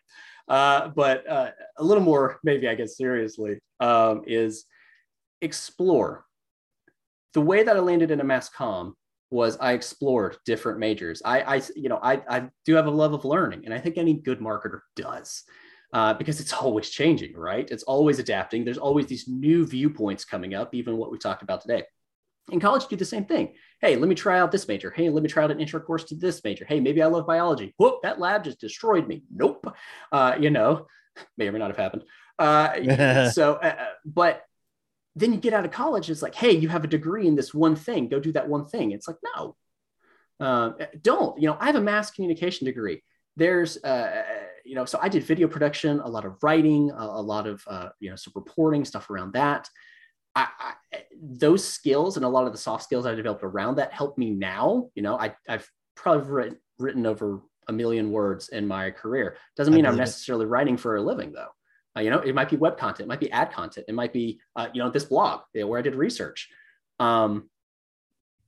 Uh, 0.49 0.89
but 0.89 1.27
uh, 1.27 1.53
a 1.79 1.83
little 1.83 2.03
more, 2.03 2.41
maybe 2.45 2.68
I 2.68 2.75
guess 2.75 2.99
seriously, 2.99 3.59
um, 3.81 4.25
is 4.27 4.66
explore. 5.41 6.27
The 7.35 7.41
way 7.41 7.62
that 7.62 7.76
I 7.76 7.81
landed 7.81 8.11
in 8.11 8.20
a 8.20 8.24
mass 8.24 8.51
comm 8.51 8.95
was 9.31 9.57
I 9.61 9.72
explored 9.72 10.37
different 10.45 10.78
majors. 10.78 11.22
I, 11.24 11.41
I 11.43 11.62
you 11.76 11.89
know, 11.89 12.01
I, 12.03 12.22
I 12.28 12.49
do 12.64 12.74
have 12.74 12.87
a 12.87 12.91
love 12.91 13.12
of 13.12 13.24
learning, 13.24 13.62
and 13.64 13.72
I 13.72 13.78
think 13.78 13.97
any 13.97 14.14
good 14.14 14.41
marketer 14.41 14.81
does. 14.97 15.45
Uh, 15.93 16.14
because 16.14 16.39
it's 16.39 16.53
always 16.53 16.89
changing, 16.89 17.35
right? 17.37 17.68
It's 17.68 17.83
always 17.83 18.20
adapting. 18.20 18.64
There's 18.64 18.78
always 18.78 19.07
these 19.07 19.26
new 19.26 19.66
viewpoints 19.66 20.24
coming 20.24 20.55
up, 20.55 20.72
even 20.72 20.97
what 20.97 21.11
we 21.11 21.18
talked 21.18 21.43
about 21.43 21.62
today. 21.62 21.83
In 22.53 22.61
college, 22.61 22.83
you 22.83 22.89
do 22.91 22.97
the 22.97 23.05
same 23.05 23.24
thing. 23.24 23.55
Hey, 23.81 23.97
let 23.97 24.09
me 24.09 24.14
try 24.14 24.39
out 24.39 24.53
this 24.53 24.68
major. 24.68 24.91
Hey, 24.91 25.09
let 25.09 25.22
me 25.22 25.28
try 25.28 25.43
out 25.45 25.51
an 25.51 25.61
intro 25.61 25.81
course 25.81 26.05
to 26.05 26.14
this 26.14 26.43
major. 26.45 26.64
Hey, 26.64 26.78
maybe 26.78 27.03
I 27.03 27.07
love 27.07 27.26
biology. 27.26 27.74
Whoop, 27.78 28.03
that 28.03 28.20
lab 28.20 28.45
just 28.45 28.61
destroyed 28.61 29.09
me. 29.09 29.24
Nope. 29.35 29.66
Uh, 30.12 30.37
you 30.39 30.51
know, 30.51 30.87
may 31.37 31.49
or 31.49 31.53
may 31.53 31.59
not 31.59 31.70
have 31.70 31.76
happened. 31.76 32.05
Uh, 32.39 33.31
so, 33.31 33.55
uh, 33.55 33.76
uh, 33.78 33.85
but 34.05 34.43
then 35.17 35.33
you 35.33 35.39
get 35.39 35.53
out 35.53 35.65
of 35.65 35.71
college, 35.71 36.11
it's 36.11 36.23
like, 36.23 36.35
hey, 36.35 36.53
you 36.53 36.69
have 36.69 36.85
a 36.85 36.89
degree 36.89 37.27
in 37.27 37.35
this 37.35 37.53
one 37.53 37.77
thing, 37.77 38.09
go 38.09 38.21
do 38.21 38.33
that 38.33 38.49
one 38.49 38.67
thing. 38.67 38.93
It's 38.93 39.09
like, 39.09 39.17
no, 39.37 39.57
uh, 40.39 40.73
don't. 41.03 41.41
You 41.41 41.49
know, 41.49 41.57
I 41.59 41.67
have 41.67 41.75
a 41.75 41.81
mass 41.81 42.11
communication 42.11 42.65
degree. 42.67 43.03
There's, 43.37 43.77
uh, 43.85 44.23
you 44.65 44.75
know, 44.75 44.85
so 44.85 44.99
I 45.01 45.09
did 45.09 45.25
video 45.25 45.49
production, 45.49 46.01
a 46.01 46.09
lot 46.09 46.25
of 46.25 46.37
writing, 46.43 46.91
a, 46.91 47.05
a 47.05 47.23
lot 47.23 47.47
of, 47.47 47.63
uh, 47.67 47.89
you 47.99 48.11
know, 48.11 48.17
some 48.17 48.33
reporting 48.37 48.85
stuff 48.85 49.11
around 49.11 49.33
that. 49.35 49.69
I, 50.35 50.47
I, 50.59 51.03
those 51.21 51.67
skills 51.67 52.17
and 52.17 52.25
a 52.25 52.29
lot 52.29 52.47
of 52.47 52.53
the 52.53 52.59
soft 52.59 52.85
skills 52.85 53.05
I 53.05 53.15
developed 53.15 53.43
around 53.43 53.77
that 53.77 53.93
help 53.93 54.17
me 54.17 54.31
now. 54.31 54.91
You 54.95 55.03
know, 55.03 55.19
I, 55.19 55.35
I've 55.49 55.69
probably 55.97 56.31
written, 56.31 56.59
written 56.79 57.07
over 57.07 57.43
a 57.69 57.73
million 57.73 58.11
words 58.11 58.49
in 58.49 58.67
my 58.67 58.91
career. 58.91 59.37
Doesn't 59.57 59.75
mean 59.75 59.87
I'm 59.87 59.97
necessarily 59.97 60.45
it. 60.45 60.49
writing 60.49 60.77
for 60.77 60.97
a 60.97 61.03
living 61.03 61.33
though. 61.33 61.51
Uh, 61.97 62.01
you 62.01 62.11
know, 62.11 62.20
it 62.20 62.34
might 62.34 62.49
be 62.49 62.57
web 62.57 62.78
content, 62.78 63.07
it 63.07 63.09
might 63.09 63.20
be 63.20 63.30
ad 63.32 63.53
content, 63.53 63.86
it 63.88 63.95
might 63.95 64.12
be, 64.12 64.41
uh, 64.57 64.68
you 64.72 64.80
know, 64.80 64.91
this 64.91 65.05
blog 65.05 65.41
where 65.53 65.78
I 65.78 65.82
did 65.82 65.95
research. 65.95 66.49
Um, 67.01 67.51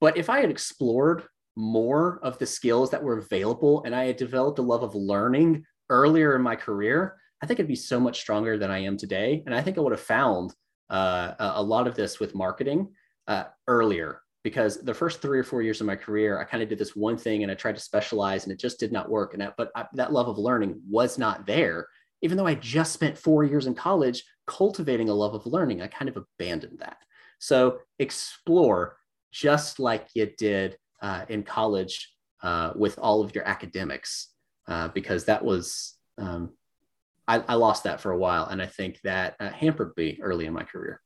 but 0.00 0.16
if 0.16 0.30
I 0.30 0.40
had 0.40 0.50
explored 0.50 1.24
more 1.56 2.18
of 2.22 2.38
the 2.38 2.46
skills 2.46 2.90
that 2.90 3.02
were 3.02 3.18
available 3.18 3.82
and 3.84 3.94
I 3.94 4.04
had 4.04 4.16
developed 4.16 4.58
a 4.58 4.62
love 4.62 4.82
of 4.82 4.94
learning 4.94 5.64
earlier 5.90 6.36
in 6.36 6.42
my 6.42 6.56
career, 6.56 7.16
I 7.42 7.46
think 7.46 7.58
I'd 7.58 7.68
be 7.68 7.74
so 7.74 7.98
much 7.98 8.20
stronger 8.20 8.56
than 8.56 8.70
I 8.70 8.78
am 8.78 8.96
today. 8.96 9.42
And 9.44 9.54
I 9.54 9.60
think 9.60 9.76
I 9.76 9.80
would 9.80 9.92
have 9.92 10.00
found 10.00 10.54
uh, 10.90 11.34
a 11.38 11.62
lot 11.62 11.86
of 11.86 11.94
this 11.94 12.20
with 12.20 12.34
marketing 12.34 12.88
uh, 13.26 13.44
earlier 13.66 14.22
because 14.44 14.82
the 14.82 14.94
first 14.94 15.22
three 15.22 15.38
or 15.38 15.44
four 15.44 15.62
years 15.62 15.80
of 15.80 15.86
my 15.86 15.96
career, 15.96 16.40
I 16.40 16.44
kind 16.44 16.62
of 16.62 16.68
did 16.68 16.78
this 16.78 16.96
one 16.96 17.16
thing 17.16 17.42
and 17.42 17.52
I 17.52 17.54
tried 17.54 17.76
to 17.76 17.80
specialize 17.80 18.44
and 18.44 18.52
it 18.52 18.58
just 18.58 18.80
did 18.80 18.92
not 18.92 19.08
work. 19.08 19.34
And 19.34 19.42
that, 19.42 19.54
but 19.56 19.70
I, 19.74 19.86
that 19.94 20.12
love 20.12 20.28
of 20.28 20.38
learning 20.38 20.80
was 20.88 21.18
not 21.18 21.46
there 21.46 21.86
even 22.22 22.36
though 22.36 22.46
I 22.46 22.54
just 22.54 22.92
spent 22.92 23.18
four 23.18 23.44
years 23.44 23.66
in 23.66 23.74
college 23.74 24.24
cultivating 24.46 25.08
a 25.08 25.14
love 25.14 25.34
of 25.34 25.44
learning, 25.44 25.82
I 25.82 25.88
kind 25.88 26.08
of 26.08 26.16
abandoned 26.16 26.78
that. 26.78 26.98
So 27.38 27.78
explore 27.98 28.96
just 29.32 29.80
like 29.80 30.08
you 30.14 30.30
did 30.38 30.76
uh, 31.02 31.24
in 31.28 31.42
college 31.42 32.12
uh, 32.42 32.72
with 32.76 32.98
all 32.98 33.22
of 33.22 33.34
your 33.34 33.46
academics, 33.46 34.28
uh, 34.68 34.88
because 34.88 35.24
that 35.24 35.44
was, 35.44 35.94
um, 36.18 36.50
I, 37.26 37.40
I, 37.40 37.54
lost 37.54 37.84
that 37.84 38.00
for 38.00 38.12
a 38.12 38.18
while. 38.18 38.46
And 38.46 38.62
I 38.62 38.66
think 38.66 39.00
that 39.02 39.36
uh, 39.40 39.50
hampered 39.50 39.92
me 39.96 40.18
early 40.20 40.46
in 40.46 40.52
my 40.52 40.62
career. 40.62 41.00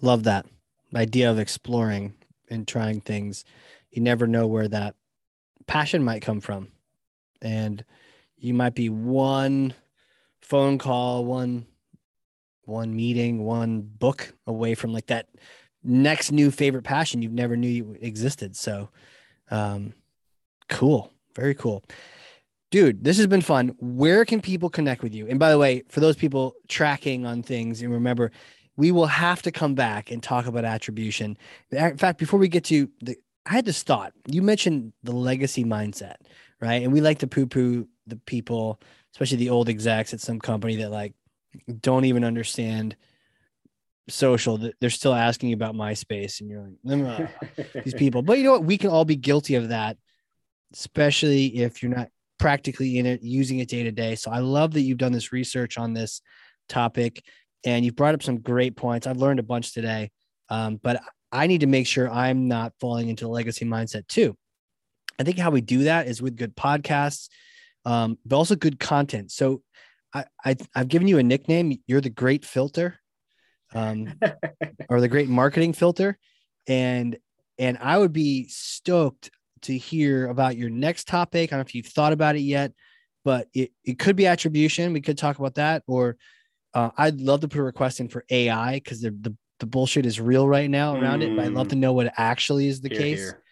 Love 0.00 0.24
that 0.24 0.46
idea 0.94 1.30
of 1.30 1.38
exploring 1.38 2.14
and 2.48 2.66
trying 2.66 3.00
things. 3.00 3.44
You 3.90 4.02
never 4.02 4.26
know 4.26 4.46
where 4.46 4.68
that 4.68 4.94
passion 5.66 6.02
might 6.02 6.22
come 6.22 6.40
from. 6.40 6.68
And 7.42 7.84
you 8.38 8.54
might 8.54 8.74
be 8.74 8.88
one 8.88 9.74
phone 10.40 10.78
call, 10.78 11.24
one 11.24 11.66
one 12.64 12.94
meeting, 12.94 13.44
one 13.44 13.80
book 13.80 14.34
away 14.46 14.74
from 14.74 14.92
like 14.92 15.06
that 15.06 15.28
next 15.82 16.32
new 16.32 16.50
favorite 16.50 16.84
passion 16.84 17.22
you 17.22 17.28
never 17.30 17.56
knew 17.56 17.68
you 17.68 17.96
existed. 18.00 18.56
So 18.56 18.90
um 19.50 19.94
cool. 20.68 21.12
Very 21.34 21.54
cool. 21.54 21.84
Dude, 22.70 23.02
this 23.02 23.16
has 23.16 23.26
been 23.26 23.40
fun. 23.40 23.74
Where 23.78 24.24
can 24.26 24.42
people 24.42 24.68
connect 24.68 25.02
with 25.02 25.14
you? 25.14 25.26
And 25.26 25.38
by 25.38 25.50
the 25.50 25.58
way, 25.58 25.84
for 25.88 26.00
those 26.00 26.16
people 26.16 26.54
tracking 26.68 27.24
on 27.24 27.42
things, 27.42 27.80
and 27.80 27.90
remember, 27.90 28.30
we 28.76 28.92
will 28.92 29.06
have 29.06 29.40
to 29.42 29.50
come 29.50 29.74
back 29.74 30.10
and 30.10 30.22
talk 30.22 30.46
about 30.46 30.64
attribution. 30.64 31.38
In 31.70 31.96
fact, 31.96 32.18
before 32.18 32.38
we 32.38 32.48
get 32.48 32.64
to 32.64 32.90
the, 33.00 33.16
I 33.46 33.54
had 33.54 33.64
this 33.64 33.82
thought. 33.82 34.12
You 34.26 34.42
mentioned 34.42 34.92
the 35.02 35.12
legacy 35.12 35.64
mindset, 35.64 36.16
right? 36.60 36.82
And 36.82 36.92
we 36.92 37.00
like 37.00 37.18
to 37.20 37.26
poo 37.26 37.46
poo 37.46 37.88
the 38.06 38.16
people, 38.16 38.80
especially 39.14 39.38
the 39.38 39.50
old 39.50 39.68
execs 39.68 40.14
at 40.14 40.20
some 40.20 40.38
company 40.38 40.76
that 40.76 40.90
like 40.90 41.14
don't 41.80 42.04
even 42.04 42.24
understand 42.24 42.96
social 44.10 44.70
they're 44.80 44.88
still 44.88 45.12
asking 45.12 45.50
you 45.50 45.54
about 45.54 45.74
myspace 45.74 46.40
and 46.40 46.48
you're 46.48 46.66
like 46.82 47.28
these 47.84 47.92
people 47.98 48.22
but 48.22 48.38
you 48.38 48.44
know 48.44 48.52
what 48.52 48.64
we 48.64 48.78
can 48.78 48.88
all 48.88 49.04
be 49.04 49.16
guilty 49.16 49.54
of 49.54 49.68
that 49.68 49.98
especially 50.72 51.58
if 51.58 51.82
you're 51.82 51.94
not 51.94 52.08
practically 52.38 52.96
in 52.96 53.04
it 53.04 53.22
using 53.22 53.58
it 53.58 53.68
day 53.68 53.82
to 53.82 53.90
day 53.90 54.14
so 54.14 54.30
i 54.30 54.38
love 54.38 54.72
that 54.72 54.80
you've 54.80 54.96
done 54.96 55.12
this 55.12 55.30
research 55.30 55.76
on 55.76 55.92
this 55.92 56.22
topic 56.70 57.22
and 57.66 57.84
you've 57.84 57.96
brought 57.96 58.14
up 58.14 58.22
some 58.22 58.40
great 58.40 58.76
points 58.76 59.06
i've 59.06 59.18
learned 59.18 59.40
a 59.40 59.42
bunch 59.42 59.74
today 59.74 60.10
um, 60.48 60.80
but 60.82 61.02
I 61.30 61.46
need 61.46 61.60
to 61.60 61.66
make 61.66 61.86
sure 61.86 62.10
I'm 62.10 62.48
not 62.48 62.72
falling 62.80 63.08
into 63.08 63.24
the 63.24 63.30
legacy 63.30 63.64
mindset 63.64 64.06
too. 64.08 64.36
I 65.18 65.24
think 65.24 65.38
how 65.38 65.50
we 65.50 65.60
do 65.60 65.84
that 65.84 66.06
is 66.06 66.22
with 66.22 66.36
good 66.36 66.56
podcasts, 66.56 67.28
um, 67.84 68.18
but 68.24 68.36
also 68.36 68.56
good 68.56 68.78
content. 68.78 69.32
So 69.32 69.62
I, 70.14 70.24
I 70.44 70.56
have 70.74 70.88
given 70.88 71.08
you 71.08 71.18
a 71.18 71.22
nickname. 71.22 71.78
You're 71.86 72.00
the 72.00 72.10
great 72.10 72.44
filter, 72.44 72.98
um, 73.74 74.14
or 74.88 75.00
the 75.00 75.08
great 75.08 75.28
marketing 75.28 75.72
filter, 75.72 76.18
and 76.66 77.16
and 77.58 77.78
I 77.80 77.98
would 77.98 78.12
be 78.12 78.46
stoked 78.48 79.30
to 79.62 79.76
hear 79.76 80.28
about 80.28 80.56
your 80.56 80.70
next 80.70 81.08
topic. 81.08 81.52
I 81.52 81.56
don't 81.56 81.58
know 81.58 81.68
if 81.68 81.74
you've 81.74 81.86
thought 81.86 82.12
about 82.12 82.36
it 82.36 82.40
yet, 82.42 82.72
but 83.24 83.48
it, 83.52 83.72
it 83.84 83.98
could 83.98 84.14
be 84.14 84.26
attribution. 84.26 84.92
We 84.92 85.00
could 85.00 85.18
talk 85.18 85.38
about 85.38 85.56
that, 85.56 85.82
or 85.86 86.16
uh, 86.74 86.90
I'd 86.96 87.20
love 87.20 87.40
to 87.40 87.48
put 87.48 87.58
a 87.58 87.64
request 87.64 88.00
in 88.00 88.08
for 88.08 88.24
AI 88.30 88.74
because 88.74 89.00
the, 89.00 89.10
the 89.10 89.36
the 89.58 89.66
bullshit 89.66 90.06
is 90.06 90.20
real 90.20 90.48
right 90.48 90.70
now 90.70 90.94
around 90.94 91.20
mm. 91.20 91.32
it. 91.32 91.36
But 91.36 91.46
I'd 91.46 91.52
love 91.52 91.68
to 91.68 91.76
know 91.76 91.92
what 91.92 92.12
actually 92.16 92.68
is 92.68 92.80
the 92.80 92.88
here, 92.88 92.98
case. 92.98 93.18
Here. 93.18 93.42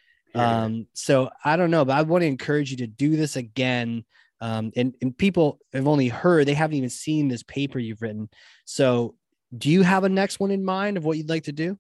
Um, 0.41 0.87
so 0.95 1.30
I 1.45 1.57
don't 1.57 1.70
know, 1.70 1.84
but 1.84 1.97
I 1.97 2.03
want 2.03 2.22
to 2.22 2.26
encourage 2.26 2.70
you 2.70 2.76
to 2.78 2.87
do 2.87 3.16
this 3.16 3.37
again. 3.37 4.05
Um, 4.41 4.70
and, 4.76 4.95
and 5.01 5.16
people 5.16 5.59
have 5.72 5.89
only 5.89 6.09
heard, 6.09 6.47
they 6.47 6.55
haven't 6.55 6.76
even 6.76 6.91
seen 6.91 7.28
this 7.28 7.43
paper 7.43 7.78
you've 7.78 8.03
written. 8.03 8.28
So 8.64 9.14
do 9.57 9.70
you 9.70 9.82
have 9.82 10.05
a 10.05 10.09
next 10.09 10.41
one 10.41 10.51
in 10.51 10.64
mind 10.64 10.97
of 10.97 11.05
what 11.05 11.16
you'd 11.16 11.30
like 11.30 11.45
to 11.45 11.53
do? 11.53 11.78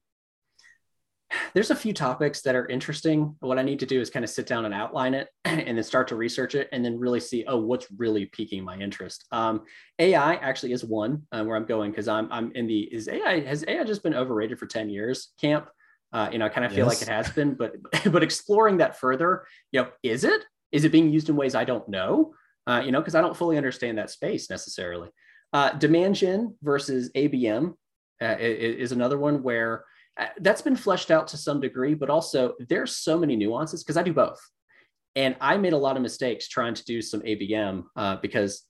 there's 1.54 1.70
a 1.70 1.76
few 1.76 1.92
topics 1.92 2.42
that 2.42 2.54
are 2.54 2.66
interesting. 2.66 3.34
What 3.40 3.58
I 3.58 3.62
need 3.62 3.80
to 3.80 3.86
do 3.86 4.00
is 4.00 4.10
kind 4.10 4.24
of 4.24 4.30
sit 4.30 4.46
down 4.46 4.64
and 4.64 4.74
outline 4.74 5.14
it 5.14 5.28
and 5.44 5.76
then 5.76 5.82
start 5.82 6.08
to 6.08 6.16
research 6.16 6.54
it 6.54 6.68
and 6.72 6.84
then 6.84 6.98
really 6.98 7.20
see, 7.20 7.44
oh, 7.46 7.58
what's 7.58 7.86
really 7.96 8.26
piquing 8.26 8.64
my 8.64 8.76
interest. 8.76 9.26
Um, 9.32 9.62
AI 9.98 10.34
actually 10.36 10.72
is 10.72 10.84
one 10.84 11.22
uh, 11.32 11.44
where 11.44 11.56
I'm 11.56 11.66
going 11.66 11.90
because 11.90 12.08
I'm, 12.08 12.30
I'm 12.30 12.52
in 12.52 12.66
the, 12.66 12.80
is 12.80 13.08
AI, 13.08 13.40
has 13.40 13.64
AI 13.66 13.84
just 13.84 14.02
been 14.02 14.14
overrated 14.14 14.58
for 14.58 14.66
10 14.66 14.88
years 14.88 15.32
camp? 15.40 15.68
Uh, 16.16 16.30
you 16.32 16.38
know, 16.38 16.46
I 16.46 16.48
kind 16.48 16.64
of 16.64 16.72
feel 16.72 16.86
yes. 16.86 16.94
like 16.94 17.02
it 17.02 17.12
has 17.12 17.28
been, 17.28 17.52
but, 17.52 17.74
but 18.10 18.22
exploring 18.22 18.78
that 18.78 18.98
further, 18.98 19.46
you 19.70 19.82
know, 19.82 19.88
is 20.02 20.24
it, 20.24 20.42
is 20.72 20.84
it 20.86 20.90
being 20.90 21.10
used 21.10 21.28
in 21.28 21.36
ways 21.36 21.54
I 21.54 21.64
don't 21.64 21.86
know? 21.90 22.32
Uh, 22.66 22.82
you 22.82 22.90
know, 22.90 23.00
because 23.00 23.14
I 23.14 23.20
don't 23.20 23.36
fully 23.36 23.58
understand 23.58 23.98
that 23.98 24.08
space 24.08 24.48
necessarily. 24.48 25.10
Uh, 25.52 25.72
demand 25.72 26.14
gen 26.14 26.56
versus 26.62 27.10
ABM 27.14 27.74
uh, 28.22 28.36
is, 28.40 28.76
is 28.76 28.92
another 28.92 29.18
one 29.18 29.42
where 29.42 29.84
uh, 30.18 30.28
that's 30.40 30.62
been 30.62 30.74
fleshed 30.74 31.10
out 31.10 31.28
to 31.28 31.36
some 31.36 31.60
degree, 31.60 31.92
but 31.92 32.08
also 32.08 32.54
there's 32.66 32.96
so 32.96 33.18
many 33.18 33.36
nuances 33.36 33.84
because 33.84 33.98
I 33.98 34.02
do 34.02 34.14
both. 34.14 34.40
And 35.16 35.36
I 35.38 35.58
made 35.58 35.74
a 35.74 35.78
lot 35.78 35.96
of 35.96 36.02
mistakes 36.02 36.48
trying 36.48 36.72
to 36.74 36.84
do 36.86 37.02
some 37.02 37.20
ABM 37.20 37.84
uh, 37.94 38.16
because, 38.22 38.62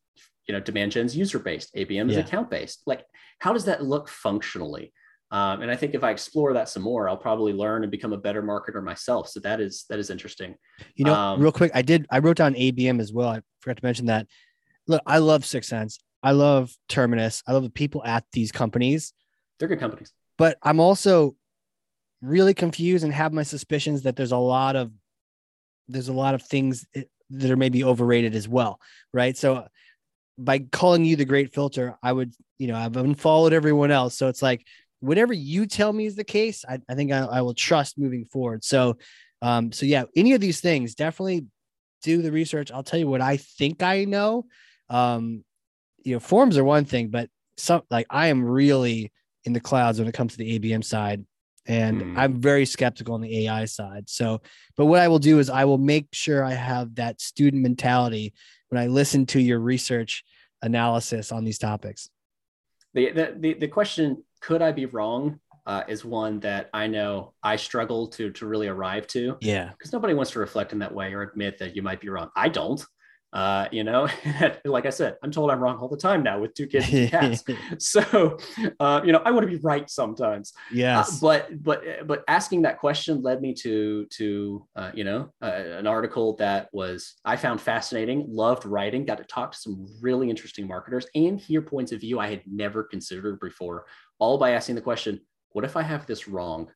you 0.49 0.53
know, 0.53 0.61
demand 0.61 0.91
gen's 0.91 1.17
user 1.17 1.39
based, 1.39 1.73
ABM 1.77 2.11
is 2.11 2.17
yeah. 2.17 2.23
account 2.23 2.51
based. 2.51 2.83
Like, 2.87 3.05
how 3.39 3.53
does 3.53 3.67
that 3.67 3.85
look 3.85 4.09
functionally? 4.09 4.93
Um, 5.31 5.63
and 5.63 5.71
I 5.71 5.77
think 5.77 5.95
if 5.95 6.05
I 6.05 6.13
explore 6.13 6.53
that 6.53 6.69
some 6.69 6.83
more, 6.83 7.09
I'll 7.09 7.17
probably 7.17 7.53
learn 7.53 7.83
and 7.83 7.91
become 7.91 8.13
a 8.13 8.17
better 8.17 8.43
marketer 8.43 8.83
myself. 8.83 9.29
So 9.29 9.41
that 9.41 9.61
is 9.61 9.85
that 9.89 9.99
is 9.99 10.11
interesting. 10.11 10.55
You 10.95 11.07
know, 11.07 11.15
um, 11.15 11.41
real 11.41 11.53
quick, 11.53 11.73
I 11.75 11.83
did 11.83 12.07
I 12.11 12.21
wrote 12.21 12.37
down 12.37 12.55
ABM 12.55 13.01
as 13.01 13.13
well. 13.13 13.29
I 13.29 13.41
forgot 13.61 13.79
to 13.79 13.85
mention 13.85 14.07
that. 14.07 14.27
Look, 14.87 15.03
I 15.05 15.19
love 15.19 15.43
6sense. 15.43 15.99
I 16.23 16.31
love 16.31 16.73
Terminus. 16.89 17.43
I 17.47 17.53
love 17.53 17.65
the 17.65 17.71
people 17.71 18.05
at 18.05 18.25
these 18.33 18.53
companies. 18.53 19.13
They're 19.59 19.69
good 19.69 19.81
companies 19.81 20.13
but 20.37 20.59
I'm 20.63 20.81
also 20.81 21.37
really 22.21 22.55
confused 22.55 23.05
and 23.05 23.13
have 23.13 23.33
my 23.33 23.43
suspicions 23.43 24.03
that 24.03 24.17
there's 24.17 24.33
a 24.33 24.37
lot 24.37 24.77
of 24.77 24.91
there's 25.89 26.09
a 26.09 26.13
lot 26.13 26.35
of 26.35 26.43
things 26.43 26.85
that 27.31 27.51
are 27.51 27.57
maybe 27.57 27.85
overrated 27.85 28.35
as 28.35 28.49
well, 28.49 28.81
right? 29.13 29.37
So 29.37 29.67
by 30.37 30.59
calling 30.59 31.05
you 31.05 31.17
the 31.17 31.25
great 31.25 31.55
filter, 31.55 31.97
I 32.03 32.13
would, 32.13 32.33
you 32.59 32.67
know, 32.67 32.77
I've 32.77 32.97
unfollowed 32.97 33.53
everyone 33.53 33.93
else. 33.93 34.17
So 34.17 34.29
it's 34.29 34.43
like 34.43 34.67
whatever 35.07 35.33
you 35.33 35.67
tell 35.67 35.93
me 35.93 36.07
is 36.07 36.17
the 36.17 36.25
case, 36.25 36.65
I, 36.69 36.79
I 36.89 36.95
think 36.95 37.13
I, 37.13 37.19
I, 37.19 37.41
will 37.43 37.55
trust 37.55 37.99
moving 37.99 38.25
forward. 38.25 38.65
So, 38.65 38.97
um, 39.41 39.71
so 39.73 39.87
yeah, 39.87 40.05
any 40.17 40.33
of 40.33 40.41
these 40.41 40.61
things, 40.61 40.95
definitely 40.95 41.47
do 42.03 42.23
the 42.23 42.33
research. 42.33 42.73
I'll 42.73 42.83
tell 42.83 42.99
you 42.99 43.09
what 43.09 43.21
I 43.21 43.37
think 43.37 43.83
I 43.83 44.05
know. 44.05 44.47
Um, 44.89 45.45
you 46.05 46.15
know, 46.15 46.21
forms 46.21 46.59
are 46.59 46.65
one 46.65 46.85
thing, 46.85 47.09
but 47.09 47.29
some 47.57 47.83
like 47.91 48.07
I 48.11 48.29
am 48.29 48.45
really 48.45 49.13
in 49.45 49.53
the 49.53 49.61
clouds 49.61 49.99
when 49.99 50.09
it 50.09 50.15
comes 50.15 50.33
to 50.33 50.39
the 50.39 50.59
ABM 50.59 50.85
side. 50.85 51.25
And 51.67 52.03
mm. 52.03 52.19
I'm 52.19 52.41
very 52.41 52.65
skeptical 52.65 53.15
on 53.15 53.21
the 53.21 53.47
AI 53.47 53.65
side. 53.65 54.09
So, 54.09 54.41
but 54.77 54.87
what 54.87 55.01
I 55.01 55.09
will 55.09 55.19
do 55.19 55.39
is 55.41 55.51
I 55.51 55.65
will 55.65 55.79
make 55.79 56.09
sure 56.13 56.45
I 56.45 56.53
have 56.53 56.95
that 56.97 57.21
student 57.21 57.63
mentality 57.63 58.35
when 58.69 58.81
I 58.81 58.87
listen 58.87 59.27
to 59.27 59.41
your 59.41 59.59
research 59.59 60.25
analysis 60.63 61.33
on 61.33 61.45
these 61.45 61.59
topics. 61.59 62.09
The, 62.95 63.35
the, 63.39 63.55
the, 63.55 63.69
question, 63.69 64.23
could 64.47 64.63
I 64.63 64.71
be 64.71 64.87
wrong? 64.87 65.41
Uh, 65.67 65.83
is 65.89 66.05
one 66.05 66.39
that 66.39 66.71
I 66.73 66.87
know 66.87 67.35
I 67.43 67.57
struggle 67.57 68.07
to 68.11 68.31
to 68.31 68.47
really 68.47 68.69
arrive 68.69 69.09
to. 69.09 69.37
Yeah, 69.41 69.71
because 69.71 69.93
nobody 69.93 70.15
wants 70.15 70.31
to 70.33 70.39
reflect 70.39 70.73
in 70.73 70.79
that 70.79 70.95
way 70.95 71.13
or 71.13 71.23
admit 71.23 71.59
that 71.59 71.75
you 71.75 71.83
might 71.83 72.01
be 72.01 72.09
wrong. 72.09 72.31
I 72.37 72.49
don't. 72.49 72.81
Uh, 73.33 73.69
you 73.71 73.85
know, 73.85 74.09
like 74.65 74.87
I 74.87 74.91
said, 74.91 75.17
I'm 75.23 75.31
told 75.31 75.51
I'm 75.51 75.61
wrong 75.61 75.77
all 75.79 75.89
the 75.89 75.97
time 75.97 76.23
now 76.23 76.41
with 76.41 76.55
two 76.55 76.67
kids 76.67 76.91
and 76.91 77.11
cats. 77.11 77.45
so, 77.79 78.39
uh, 78.81 79.03
you 79.05 79.13
know, 79.13 79.21
I 79.27 79.31
want 79.31 79.43
to 79.43 79.53
be 79.53 79.61
right 79.63 79.91
sometimes. 79.91 80.55
Yes. 80.73 81.17
Uh, 81.17 81.19
but 81.21 81.63
but 81.63 82.07
but 82.07 82.25
asking 82.29 82.63
that 82.63 82.79
question 82.79 83.23
led 83.23 83.43
me 83.43 83.53
to 83.55 84.07
to 84.07 84.67
uh, 84.77 84.91
you 84.95 85.05
know 85.05 85.33
uh, 85.43 85.53
an 85.53 85.87
article 85.87 86.37
that 86.37 86.69
was 86.73 87.17
I 87.25 87.37
found 87.37 87.61
fascinating, 87.61 88.25
loved 88.29 88.65
writing, 88.65 89.05
got 89.05 89.19
to 89.19 89.25
talk 89.25 89.53
to 89.53 89.59
some 89.59 89.87
really 90.01 90.31
interesting 90.31 90.67
marketers 90.67 91.07
and 91.15 91.39
hear 91.39 91.61
points 91.61 91.93
of 91.93 92.01
view 92.01 92.19
I 92.19 92.29
had 92.29 92.43
never 92.47 92.85
considered 92.85 93.41
before, 93.41 93.85
all 94.19 94.39
by 94.39 94.51
asking 94.53 94.75
the 94.75 94.81
question, 94.81 95.21
"What 95.51 95.65
if 95.65 95.77
I 95.77 95.83
have 95.83 96.07
this 96.07 96.29
wrong?" 96.29 96.71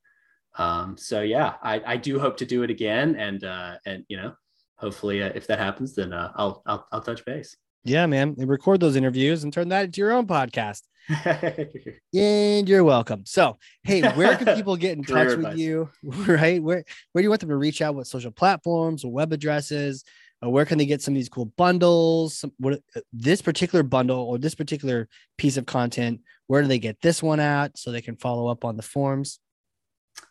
Um, 0.59 0.97
so 0.97 1.23
yeah, 1.23 1.55
I, 1.63 1.81
I 1.87 1.97
do 1.97 2.19
hope 2.19 2.37
to 2.39 2.47
do 2.47 2.63
it 2.63 2.71
again, 2.71 3.17
and 3.17 3.43
and 3.87 4.05
you 4.09 4.17
know 4.17 4.35
hopefully, 4.81 5.23
uh, 5.23 5.31
if 5.35 5.47
that 5.47 5.59
happens, 5.59 5.95
then 5.95 6.13
uh, 6.13 6.33
I'll, 6.35 6.63
I'll 6.67 6.87
I'll 6.91 7.03
touch 7.03 7.25
base. 7.25 7.57
Yeah, 7.85 8.07
man. 8.07 8.35
And 8.39 8.49
record 8.49 8.81
those 8.81 8.97
interviews 8.97 9.45
and 9.45 9.53
turn 9.53 9.69
that 9.69 9.87
into 9.87 10.01
your 10.01 10.13
own 10.13 10.27
podcast. 10.27 10.83
and 12.15 12.69
you're 12.69 12.85
welcome. 12.85 13.25
So, 13.25 13.59
hey, 13.85 14.03
where 14.13 14.37
can 14.37 14.55
people 14.57 14.77
get 14.77 14.99
in 14.99 15.05
touch 15.05 15.37
with 15.37 15.57
you? 15.57 15.89
Right? 16.03 16.63
Where 16.63 16.85
where 17.13 17.23
do 17.23 17.25
you 17.25 17.31
want 17.31 17.41
them 17.41 17.49
to 17.51 17.57
reach 17.57 17.81
out? 17.81 17.95
What 17.95 18.07
social 18.07 18.31
platforms 18.31 19.05
or 19.05 19.13
web 19.13 19.33
addresses? 19.33 20.05
Uh, 20.45 20.49
where 20.49 20.65
can 20.65 20.79
they 20.79 20.87
get 20.87 21.03
some 21.03 21.13
of 21.13 21.17
these 21.17 21.29
cool 21.29 21.47
bundles? 21.57 22.39
Some, 22.39 22.53
what 22.59 22.81
uh, 22.97 23.01
this 23.13 23.43
particular 23.43 23.83
bundle 23.83 24.21
or 24.21 24.39
this 24.39 24.55
particular 24.55 25.09
piece 25.37 25.57
of 25.57 25.67
content? 25.67 26.21
Where 26.51 26.63
do 26.63 26.67
they 26.67 26.81
get 26.81 27.01
this 27.01 27.23
one 27.23 27.39
at 27.39 27.79
so 27.79 27.93
they 27.93 28.01
can 28.01 28.17
follow 28.17 28.49
up 28.49 28.65
on 28.65 28.77
the 28.77 28.83
forms? 28.83 29.39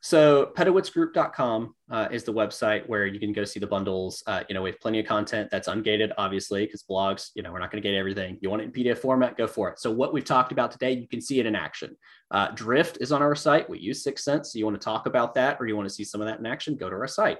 So 0.01 0.51
pedowitzgroup.com 0.53 1.73
uh, 1.89 2.09
is 2.11 2.25
the 2.25 2.33
website 2.33 2.85
where 2.89 3.05
you 3.05 3.21
can 3.21 3.31
go 3.31 3.45
see 3.45 3.61
the 3.61 3.67
bundles. 3.67 4.21
Uh, 4.27 4.43
you 4.49 4.53
know, 4.53 4.61
we 4.61 4.69
have 4.69 4.81
plenty 4.81 4.99
of 4.99 5.05
content 5.05 5.49
that's 5.49 5.69
ungated, 5.69 6.11
obviously, 6.17 6.65
because 6.65 6.83
blogs, 6.83 7.29
you 7.35 7.41
know, 7.41 7.53
we're 7.53 7.59
not 7.59 7.71
going 7.71 7.81
to 7.81 7.89
get 7.89 7.95
everything. 7.95 8.37
You 8.41 8.49
want 8.49 8.61
it 8.61 8.65
in 8.65 8.71
PDF 8.73 8.97
format, 8.97 9.37
go 9.37 9.47
for 9.47 9.69
it. 9.69 9.79
So 9.79 9.91
what 9.91 10.11
we've 10.11 10.25
talked 10.25 10.51
about 10.51 10.71
today, 10.71 10.91
you 10.91 11.07
can 11.07 11.21
see 11.21 11.39
it 11.39 11.45
in 11.45 11.55
action. 11.55 11.95
Uh, 12.31 12.49
Drift 12.49 12.97
is 12.99 13.13
on 13.13 13.21
our 13.21 13.33
site. 13.33 13.69
We 13.69 13.79
use 13.79 14.03
6sense. 14.03 14.47
So 14.47 14.59
you 14.59 14.65
want 14.65 14.75
to 14.75 14.83
talk 14.83 15.05
about 15.05 15.35
that 15.35 15.55
or 15.61 15.67
you 15.67 15.77
want 15.77 15.87
to 15.87 15.95
see 15.95 16.03
some 16.03 16.19
of 16.19 16.27
that 16.27 16.39
in 16.39 16.45
action, 16.45 16.75
go 16.75 16.89
to 16.89 16.97
our 16.97 17.07
site. 17.07 17.37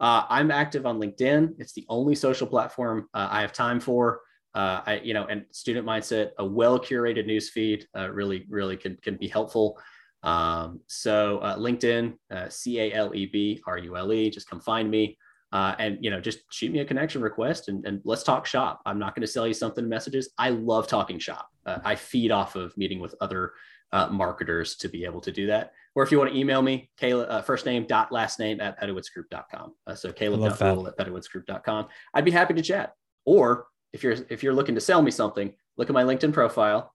Uh, 0.00 0.24
I'm 0.30 0.50
active 0.50 0.86
on 0.86 0.98
LinkedIn. 0.98 1.56
It's 1.58 1.74
the 1.74 1.84
only 1.90 2.14
social 2.14 2.46
platform 2.46 3.10
uh, 3.12 3.28
I 3.30 3.42
have 3.42 3.52
time 3.52 3.78
for. 3.78 4.22
Uh, 4.54 4.82
I, 4.86 5.00
you 5.02 5.14
know, 5.14 5.26
and 5.26 5.44
student 5.50 5.86
mindset, 5.86 6.30
a 6.38 6.44
well 6.44 6.78
curated 6.78 7.26
news 7.26 7.50
feed 7.50 7.86
really, 7.94 8.46
really 8.48 8.76
can, 8.76 8.96
can 9.02 9.16
be 9.16 9.28
helpful. 9.28 9.78
Um, 10.22 10.80
so 10.86 11.38
uh, 11.38 11.56
LinkedIn, 11.56 12.14
uh, 12.30 12.48
C 12.48 12.78
A 12.80 12.92
L 12.92 13.14
E 13.14 13.26
B 13.26 13.62
R 13.66 13.78
U 13.78 13.96
L 13.96 14.12
E, 14.12 14.30
just 14.30 14.48
come 14.48 14.60
find 14.60 14.90
me. 14.90 15.18
Uh, 15.52 15.74
and 15.78 15.98
you 16.00 16.10
know, 16.10 16.20
just 16.20 16.40
shoot 16.50 16.72
me 16.72 16.78
a 16.78 16.84
connection 16.84 17.20
request 17.20 17.68
and, 17.68 17.84
and 17.86 18.00
let's 18.04 18.22
talk 18.22 18.46
shop. 18.46 18.80
I'm 18.86 18.98
not 18.98 19.14
going 19.14 19.22
to 19.22 19.30
sell 19.30 19.46
you 19.46 19.52
something 19.52 19.86
messages. 19.86 20.30
I 20.38 20.50
love 20.50 20.86
talking 20.86 21.18
shop. 21.18 21.48
Uh, 21.66 21.78
I 21.84 21.94
feed 21.94 22.30
off 22.30 22.56
of 22.56 22.76
meeting 22.78 23.00
with 23.00 23.14
other 23.20 23.52
uh, 23.92 24.08
marketers 24.08 24.76
to 24.76 24.88
be 24.88 25.04
able 25.04 25.20
to 25.20 25.30
do 25.30 25.46
that. 25.48 25.72
Or 25.94 26.02
if 26.02 26.10
you 26.10 26.18
want 26.18 26.32
to 26.32 26.38
email 26.38 26.62
me, 26.62 26.90
Caleb, 26.96 27.28
uh, 27.28 27.42
first 27.42 27.66
name 27.66 27.86
dot 27.86 28.10
last 28.10 28.38
name 28.38 28.62
at 28.62 28.80
pedowitzgroup.com. 28.80 29.74
Uh, 29.86 29.94
so 29.94 30.10
Caleb 30.10 30.42
at 30.42 30.58
pedowitzgroup.com. 30.96 31.88
I'd 32.14 32.24
be 32.24 32.30
happy 32.30 32.54
to 32.54 32.62
chat. 32.62 32.94
Or 33.26 33.66
if 33.92 34.02
you're 34.02 34.16
if 34.28 34.42
you're 34.42 34.54
looking 34.54 34.74
to 34.74 34.80
sell 34.80 35.02
me 35.02 35.10
something, 35.10 35.52
look 35.76 35.88
at 35.88 35.94
my 35.94 36.04
LinkedIn 36.04 36.32
profile. 36.32 36.94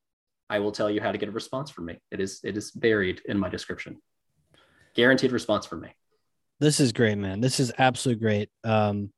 I 0.49 0.59
will 0.59 0.71
tell 0.71 0.89
you 0.89 1.01
how 1.01 1.11
to 1.11 1.17
get 1.17 1.29
a 1.29 1.31
response 1.31 1.69
from 1.69 1.85
me. 1.85 1.99
It 2.11 2.19
is 2.19 2.39
it 2.43 2.57
is 2.57 2.71
buried 2.71 3.21
in 3.25 3.37
my 3.37 3.49
description. 3.49 4.01
Guaranteed 4.95 5.31
response 5.31 5.65
from 5.65 5.81
me. 5.81 5.89
This 6.59 6.79
is 6.79 6.91
great, 6.91 7.17
man. 7.17 7.39
This 7.39 7.59
is 7.59 7.71
absolutely 7.77 8.21
great. 8.21 8.49
Um, 8.63 9.11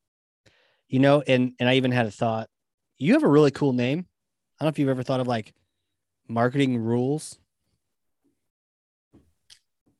you 0.88 1.00
know, 1.00 1.22
and 1.26 1.54
and 1.60 1.70
I 1.70 1.76
even 1.76 1.92
had 1.92 2.06
a 2.06 2.12
thought. 2.12 2.50
You 2.98 3.14
have 3.14 3.24
a 3.24 3.28
really 3.28 3.52
cool 3.52 3.74
name. 3.74 4.06
I 4.60 4.66
don't 4.66 4.68
know 4.68 4.70
if 4.70 4.80
you've 4.80 4.90
ever 4.90 5.04
thought 5.04 5.22
of 5.22 5.28
like 5.28 5.54
marketing 6.28 6.78
rules. 6.78 7.38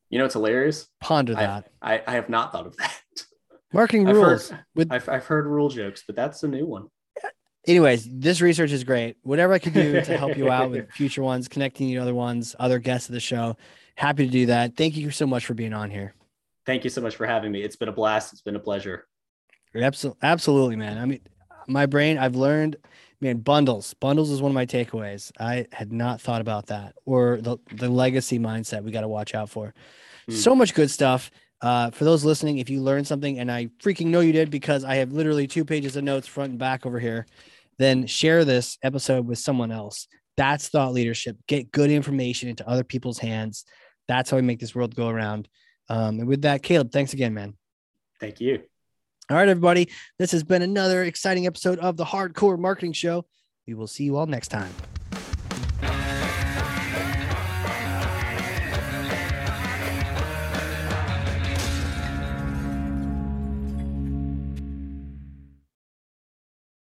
You 0.10 0.18
know, 0.18 0.26
it's 0.26 0.34
hilarious. 0.34 0.90
Ponder 1.00 1.36
that. 1.36 1.72
I, 1.82 1.94
I, 1.94 2.04
I 2.08 2.12
have 2.14 2.30
not 2.30 2.52
thought 2.52 2.66
of 2.66 2.76
that. 2.78 3.00
Marketing 3.72 4.10
I've 4.10 4.16
rules. 4.16 4.50
Heard, 4.50 4.66
with 4.76 4.92
I've, 4.92 5.08
I've 5.08 5.26
heard 5.26 5.46
rule 5.46 5.70
jokes, 5.70 6.04
but 6.06 6.16
that's 6.16 6.42
a 6.42 6.48
new 6.48 6.66
one 6.66 6.88
anyways, 7.70 8.10
this 8.12 8.42
research 8.42 8.72
is 8.72 8.84
great. 8.84 9.18
Whatever 9.22 9.54
I 9.54 9.60
can 9.60 9.74
do 9.74 10.02
to 10.02 10.18
help 10.18 10.36
you 10.36 10.52
out 10.52 10.72
with 10.72 10.92
future 10.94 11.22
ones, 11.22 11.48
connecting 11.48 11.88
you 11.88 11.98
to 11.98 12.02
other 12.02 12.16
ones, 12.16 12.56
other 12.60 12.80
guests 12.80 13.08
of 13.10 13.14
the 13.14 13.20
show, 13.20 13.56
happy 13.96 14.26
to 14.26 14.32
do 14.32 14.46
that. 14.48 14.76
Thank 14.76 14.98
you 14.98 15.12
so 15.12 15.28
much 15.28 15.46
for 15.46 15.54
being 15.54 15.74
on 15.74 15.90
here. 15.90 16.14
Thank 16.66 16.84
you 16.84 16.90
so 16.90 17.02
much 17.02 17.16
for 17.16 17.26
having 17.26 17.52
me. 17.52 17.62
It's 17.62 17.76
been 17.76 17.88
a 17.88 17.94
blast. 17.94 18.34
It's 18.34 18.42
been 18.42 18.56
a 18.56 18.60
pleasure. 18.60 19.08
Absolutely, 19.76 20.20
absolutely, 20.24 20.76
man. 20.76 20.98
I 20.98 21.06
mean, 21.06 21.22
my 21.68 21.86
brain, 21.86 22.18
I've 22.18 22.36
learned, 22.36 22.78
man, 23.22 23.38
bundles. 23.38 23.94
Bundles 23.94 24.32
is 24.32 24.42
one 24.42 24.52
of 24.52 24.56
my 24.56 24.66
takeaways. 24.66 25.32
I 25.40 25.68
had 25.72 25.94
not 25.94 26.20
thought 26.20 26.42
about 26.42 26.68
that 26.68 26.96
or 27.06 27.40
the, 27.42 27.58
the 27.72 27.90
legacy 27.90 28.40
mindset 28.40 28.84
we 28.84 28.92
got 28.92 29.02
to 29.02 29.08
watch 29.08 29.36
out 29.36 29.50
for. 29.50 29.74
Mm. 30.30 30.34
So 30.34 30.56
much 30.56 30.74
good 30.74 30.90
stuff. 30.90 31.30
Uh, 31.62 31.92
for 31.92 32.06
those 32.06 32.24
listening, 32.24 32.58
if 32.60 32.70
you 32.70 32.82
learned 32.82 33.06
something, 33.06 33.38
and 33.38 33.52
I 33.52 33.66
freaking 33.84 34.08
know 34.08 34.22
you 34.22 34.32
did 34.32 34.50
because 34.50 34.86
I 34.86 34.96
have 34.96 35.12
literally 35.12 35.46
two 35.46 35.66
pages 35.66 35.96
of 35.98 36.04
notes 36.04 36.28
front 36.28 36.52
and 36.52 36.60
back 36.60 36.86
over 36.86 37.00
here, 37.00 37.26
then 37.80 38.06
share 38.06 38.46
this 38.46 38.78
episode 38.84 39.26
with 39.26 39.40
someone 39.40 39.72
else. 39.72 40.08
That's 40.38 40.70
thought 40.70 40.94
leadership. 40.94 41.38
Get 41.48 41.72
good 41.72 41.90
information 41.90 42.50
into 42.50 42.68
other 42.68 42.84
people's 42.84 43.18
hands. 43.18 43.66
That's 44.08 44.30
how 44.30 44.38
we 44.38 44.44
make 44.44 44.60
this 44.60 44.76
world 44.76 44.96
go 44.96 45.10
around. 45.10 45.48
Um, 45.90 46.20
and 46.20 46.28
with 46.28 46.44
that, 46.44 46.62
Caleb, 46.62 46.92
thanks 46.92 47.14
again, 47.14 47.34
man. 47.34 47.56
Thank 48.20 48.40
you. 48.40 48.62
All 49.30 49.38
right, 49.38 49.50
everybody. 49.50 49.90
This 50.18 50.32
has 50.32 50.44
been 50.44 50.62
another 50.62 51.04
exciting 51.04 51.46
episode 51.46 51.80
of 51.80 51.98
the 51.98 52.06
Hard 52.06 52.36
Corps 52.36 52.58
Marketing 52.58 52.94
Show. 52.94 53.26
We 53.68 53.74
will 53.74 53.88
see 53.88 54.04
you 54.04 54.18
all 54.18 54.26
next 54.26 54.50
time. 54.50 54.74